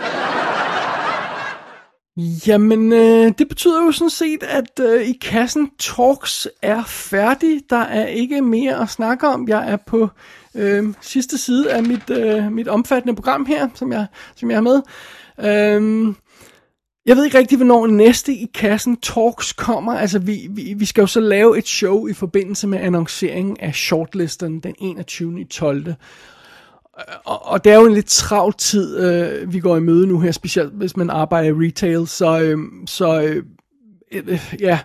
Jamen, 2.47 2.93
øh, 2.93 3.33
det 3.37 3.47
betyder 3.47 3.85
jo 3.85 3.91
sådan 3.91 4.09
set, 4.09 4.43
at 4.43 4.79
øh, 4.81 5.01
i 5.01 5.17
kassen 5.21 5.69
Talks 5.79 6.47
er 6.61 6.83
færdig. 6.83 7.61
Der 7.69 7.77
er 7.77 8.05
ikke 8.07 8.41
mere 8.41 8.81
at 8.81 8.89
snakke 8.89 9.27
om. 9.27 9.47
Jeg 9.47 9.71
er 9.71 9.77
på 9.87 10.09
øh, 10.55 10.93
sidste 11.01 11.37
side 11.37 11.71
af 11.71 11.83
mit, 11.83 12.09
øh, 12.09 12.51
mit 12.51 12.67
omfattende 12.67 13.15
program 13.15 13.45
her, 13.45 13.69
som 13.73 13.91
jeg, 13.91 14.05
som 14.35 14.51
jeg 14.51 14.57
er 14.57 14.61
med. 14.61 14.81
Øh, 15.39 16.13
jeg 17.05 17.15
ved 17.15 17.25
ikke 17.25 17.37
rigtig, 17.37 17.57
hvornår 17.57 17.87
næste 17.87 18.33
i 18.33 18.49
kassen 18.53 18.97
Talks 18.97 19.53
kommer. 19.53 19.93
Altså, 19.93 20.19
vi, 20.19 20.47
vi, 20.49 20.73
vi 20.77 20.85
skal 20.85 21.01
jo 21.01 21.07
så 21.07 21.19
lave 21.19 21.57
et 21.57 21.67
show 21.67 22.07
i 22.07 22.13
forbindelse 22.13 22.67
med 22.67 22.79
annonceringen 22.79 23.57
af 23.59 23.75
shortlisten 23.75 24.59
den 24.59 24.75
21. 24.79 25.45
12. 25.45 25.93
Og, 27.25 27.45
og 27.45 27.63
det 27.63 27.71
er 27.71 27.75
jo 27.75 27.85
en 27.85 27.93
lidt 27.93 28.05
travl 28.05 28.53
tid, 28.57 28.99
øh, 28.99 29.53
vi 29.53 29.59
går 29.59 29.77
i 29.77 29.79
møde 29.79 30.07
nu 30.07 30.19
her, 30.19 30.31
specielt 30.31 30.73
hvis 30.73 30.97
man 30.97 31.09
arbejder 31.09 31.49
i 31.49 31.67
retail. 31.67 32.07
Så, 32.07 32.41
øh, 32.41 32.57
så 32.87 33.21
øh, 33.21 33.43
øh, 34.11 34.55
ja, 34.59 34.79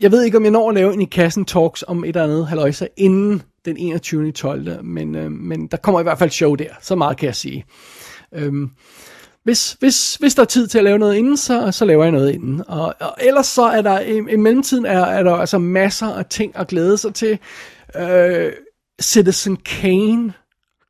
jeg 0.00 0.12
ved 0.12 0.22
ikke, 0.22 0.36
om 0.36 0.42
jeg 0.42 0.50
når 0.50 0.68
at 0.68 0.74
lave 0.74 0.94
en 0.94 1.00
i 1.00 1.04
kassen 1.04 1.44
Talks 1.44 1.84
om 1.88 2.04
et 2.04 2.08
eller 2.08 2.24
andet 2.24 2.46
halvøjse 2.46 2.88
inden 2.96 3.42
den 3.64 3.76
21. 3.76 4.32
12. 4.32 4.84
Men, 4.84 5.14
øh, 5.14 5.30
men 5.30 5.66
der 5.66 5.76
kommer 5.76 6.00
i 6.00 6.02
hvert 6.02 6.18
fald 6.18 6.30
show 6.30 6.54
der, 6.54 6.68
så 6.80 6.94
meget 6.94 7.16
kan 7.16 7.26
jeg 7.26 7.36
sige. 7.36 7.64
Øh, 8.34 8.52
hvis, 9.44 9.76
hvis, 9.80 10.14
hvis 10.14 10.34
der 10.34 10.42
er 10.42 10.46
tid 10.46 10.66
til 10.66 10.78
at 10.78 10.84
lave 10.84 10.98
noget 10.98 11.16
inden, 11.16 11.36
så, 11.36 11.72
så 11.72 11.84
laver 11.84 12.04
jeg 12.04 12.12
noget 12.12 12.32
inden. 12.32 12.62
Og, 12.68 12.94
og 13.00 13.16
ellers 13.20 13.46
så 13.46 13.62
er 13.62 13.82
der, 13.82 14.00
i, 14.00 14.16
i 14.16 14.36
mellemtiden 14.36 14.86
er, 14.86 15.00
er 15.00 15.22
der 15.22 15.34
altså 15.34 15.58
masser 15.58 16.06
af 16.06 16.26
ting 16.26 16.56
at 16.56 16.68
glæde 16.68 16.98
sig 16.98 17.14
til. 17.14 17.38
Øh, 17.96 18.52
Citizen 19.02 19.56
Kane 19.56 20.32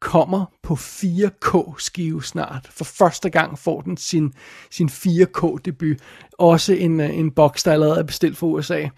kommer 0.03 0.45
på 0.63 0.75
4K 0.75 1.75
skive 1.79 2.25
snart. 2.25 2.69
For 2.71 2.85
første 2.85 3.31
gang 3.31 3.59
får 3.59 3.81
den 3.81 3.97
sin, 3.97 4.33
sin 4.71 4.89
4K 4.89 5.59
debut. 5.65 5.97
Også 6.33 6.73
en, 6.73 7.01
øh, 7.01 7.19
en 7.19 7.31
boks, 7.31 7.63
der 7.63 7.73
allerede 7.73 7.99
er 7.99 8.03
bestilt 8.03 8.39
for 8.39 8.47
USA. 8.47 8.89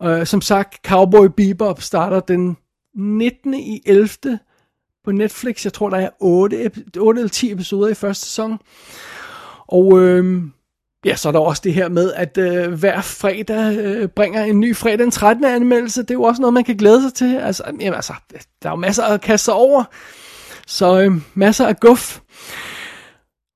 Uh, 0.00 0.10
øh, 0.10 0.26
som 0.26 0.40
sagt, 0.40 0.86
Cowboy 0.86 1.26
Bebop 1.36 1.82
starter 1.82 2.20
den 2.20 2.56
19. 2.94 3.54
i 3.54 3.82
11 3.86 4.08
på 5.04 5.12
Netflix. 5.12 5.64
Jeg 5.64 5.72
tror, 5.72 5.90
der 5.90 5.96
er 5.96 6.10
8, 6.20 6.70
8 6.98 7.20
eller 7.20 7.30
10 7.30 7.52
episoder 7.52 7.88
i 7.88 7.94
første 7.94 8.26
sæson. 8.26 8.58
Og 9.68 10.00
øh, 10.00 10.42
ja, 11.04 11.16
så 11.16 11.28
er 11.28 11.32
der 11.32 11.40
også 11.40 11.62
det 11.64 11.74
her 11.74 11.88
med, 11.88 12.12
at 12.12 12.38
øh, 12.38 12.72
hver 12.72 13.00
fredag 13.00 13.76
øh, 13.78 14.08
bringer 14.08 14.44
en 14.44 14.60
ny 14.60 14.76
fredag 14.76 14.98
den 14.98 15.10
13. 15.10 15.44
anmeldelse. 15.44 16.02
Det 16.02 16.10
er 16.10 16.14
jo 16.14 16.22
også 16.22 16.42
noget, 16.42 16.54
man 16.54 16.64
kan 16.64 16.76
glæde 16.76 17.02
sig 17.02 17.14
til. 17.14 17.36
Altså, 17.36 17.62
jamen, 17.66 17.94
altså 17.94 18.12
der 18.62 18.68
er 18.68 18.72
jo 18.72 18.76
masser 18.76 19.02
at 19.02 19.20
kaste 19.20 19.44
sig 19.44 19.54
over. 19.54 19.84
Så 20.70 21.00
øh, 21.00 21.12
masser 21.34 21.66
af 21.66 21.80
guf. 21.80 22.20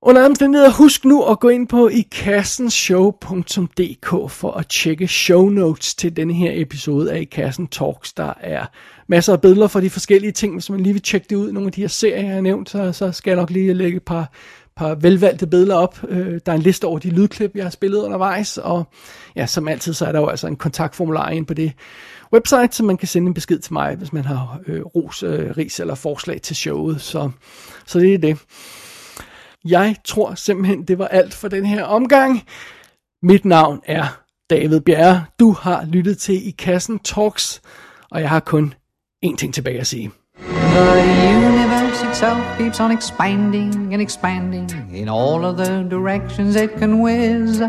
Under 0.03 0.27
omstændigheder, 0.27 0.71
husk 0.71 1.05
nu 1.05 1.23
at 1.23 1.41
gå 1.41 1.49
ind 1.49 1.69
på 1.69 1.89
ikassenshow.dk 1.89 4.31
for 4.31 4.51
at 4.51 4.69
tjekke 4.69 5.09
show 5.09 5.49
notes 5.49 5.95
til 5.95 6.17
denne 6.17 6.35
her 6.35 6.51
episode 6.55 7.13
af 7.13 7.21
Ikassen 7.21 7.67
Talks. 7.67 8.13
Der 8.13 8.33
er 8.41 8.67
masser 9.07 9.33
af 9.33 9.41
billeder 9.41 9.67
for 9.67 9.81
de 9.81 9.91
forskellige 9.91 10.33
ting. 10.33 10.53
Hvis 10.53 10.71
man 10.71 10.81
lige 10.81 10.93
vil 10.93 11.03
tjekke 11.03 11.27
det 11.31 11.37
ud, 11.37 11.53
nogle 11.53 11.67
af 11.67 11.73
de 11.73 11.81
her 11.81 11.89
serier, 11.89 12.25
jeg 12.25 12.35
har 12.35 12.41
nævnt, 12.41 12.71
så, 12.71 12.93
så 12.93 13.13
skal 13.13 13.31
jeg 13.31 13.37
nok 13.37 13.51
lige 13.51 13.75
lægge 13.75 13.97
et 13.97 14.03
par, 14.03 14.33
par 14.77 14.95
velvalgte 14.95 15.47
billeder 15.47 15.77
op. 15.77 15.99
Øh, 16.09 16.41
der 16.47 16.53
er 16.53 16.57
en 16.57 16.63
liste 16.63 16.85
over 16.85 16.99
de 16.99 17.11
lydklip, 17.11 17.51
jeg 17.55 17.65
har 17.65 17.71
spillet 17.71 17.99
undervejs, 17.99 18.59
og 18.59 18.85
ja, 19.37 19.47
som 19.47 19.69
altid, 19.69 19.95
så 19.95 20.07
er 20.07 20.13
der 20.13 20.21
jo 20.21 20.29
altså 20.29 20.47
en 20.47 20.57
kontaktformular 20.57 21.31
ind 21.31 21.47
på 21.47 21.55
det 21.55 21.73
website, 22.35 22.77
så 22.77 22.85
man 22.85 22.97
kan 22.97 23.09
sende 23.09 23.29
en 23.29 23.35
besked 23.35 23.59
til 23.59 23.73
mig, 23.73 23.95
hvis 23.97 24.13
man 24.13 24.25
har 24.25 24.61
øh, 24.67 24.83
ros, 24.83 25.23
øh, 25.23 25.57
ris 25.57 25.81
eller 25.81 25.95
forslag 25.95 26.41
til 26.43 26.57
showet. 26.57 27.01
Så, 27.01 27.31
så 27.87 27.99
det 27.99 28.15
er 28.15 28.19
det. 28.19 28.39
Jeg 29.65 29.97
tror 30.05 30.35
simpelthen, 30.35 30.83
det 30.83 30.99
var 30.99 31.07
alt 31.07 31.35
for 31.35 31.49
den 31.49 31.67
her 31.67 31.85
omgang. 31.85 32.43
Mit 33.23 33.45
navn 33.45 33.81
er 33.87 34.21
David 34.51 34.81
Bjerre. 34.81 35.25
Du 35.41 35.53
har 35.53 35.85
lyttet 35.85 36.19
til 36.19 36.49
I 36.49 36.51
Kassen 36.51 36.99
Talks, 36.99 37.63
og 38.11 38.21
jeg 38.21 38.29
har 38.29 38.41
kun 38.41 38.75
én 39.27 39.37
ting 39.37 39.55
tilbage 39.55 39.81
at 39.81 39.87
sige. 39.87 40.11
The 40.39 41.37
universe 41.37 42.09
itself 42.09 42.59
keeps 42.59 42.81
on 42.81 42.91
expanding 42.91 43.95
and 43.95 44.03
expanding 44.03 44.71
in 44.95 45.09
all 45.09 45.45
of 45.45 45.57
the 45.57 45.89
directions 45.91 46.57
it 46.57 46.71
can 46.79 46.95
whiz. 46.95 47.61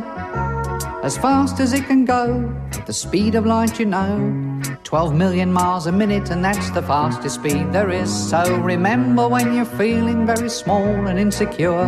As 1.04 1.18
fast 1.18 1.60
as 1.60 1.74
it 1.74 1.86
can 1.88 2.06
go, 2.06 2.52
at 2.74 2.86
the 2.86 2.94
speed 2.94 3.36
of 3.36 3.46
light, 3.46 3.80
you 3.80 3.86
know. 3.86 4.45
12 4.84 5.14
million 5.14 5.52
miles 5.54 5.88
a 5.88 5.92
minute, 5.92 6.30
and 6.30 6.44
that's 6.44 6.70
the 6.72 6.82
fastest 6.82 7.36
speed 7.36 7.72
there 7.72 7.90
is. 7.90 8.12
So 8.30 8.58
remember 8.58 9.28
when 9.28 9.54
you're 9.54 9.66
feeling 9.66 10.26
very 10.26 10.50
small 10.50 11.08
and 11.08 11.20
insecure, 11.20 11.86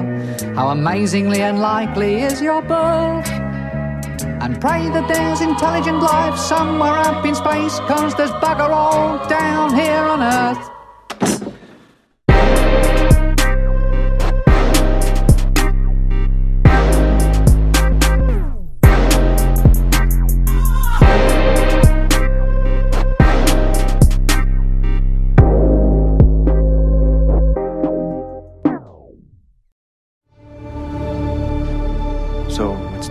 how 0.56 0.70
amazingly 0.70 1.42
unlikely 1.42 2.22
is 2.22 2.42
your 2.42 2.62
birth. 2.62 3.28
And 4.42 4.62
pray 4.62 4.88
that 4.90 5.08
there's 5.08 5.42
intelligent 5.42 6.00
life 6.00 6.38
somewhere 6.38 6.98
up 6.98 7.26
in 7.26 7.36
space, 7.36 7.80
cause 7.82 8.16
there's 8.16 8.32
bugger 8.32 8.70
all 8.70 9.28
down 9.28 9.74
here 9.74 10.04
on 10.04 10.22
Earth. 10.22 10.77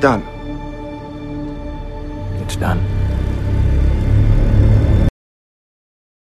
Done. 0.07 0.36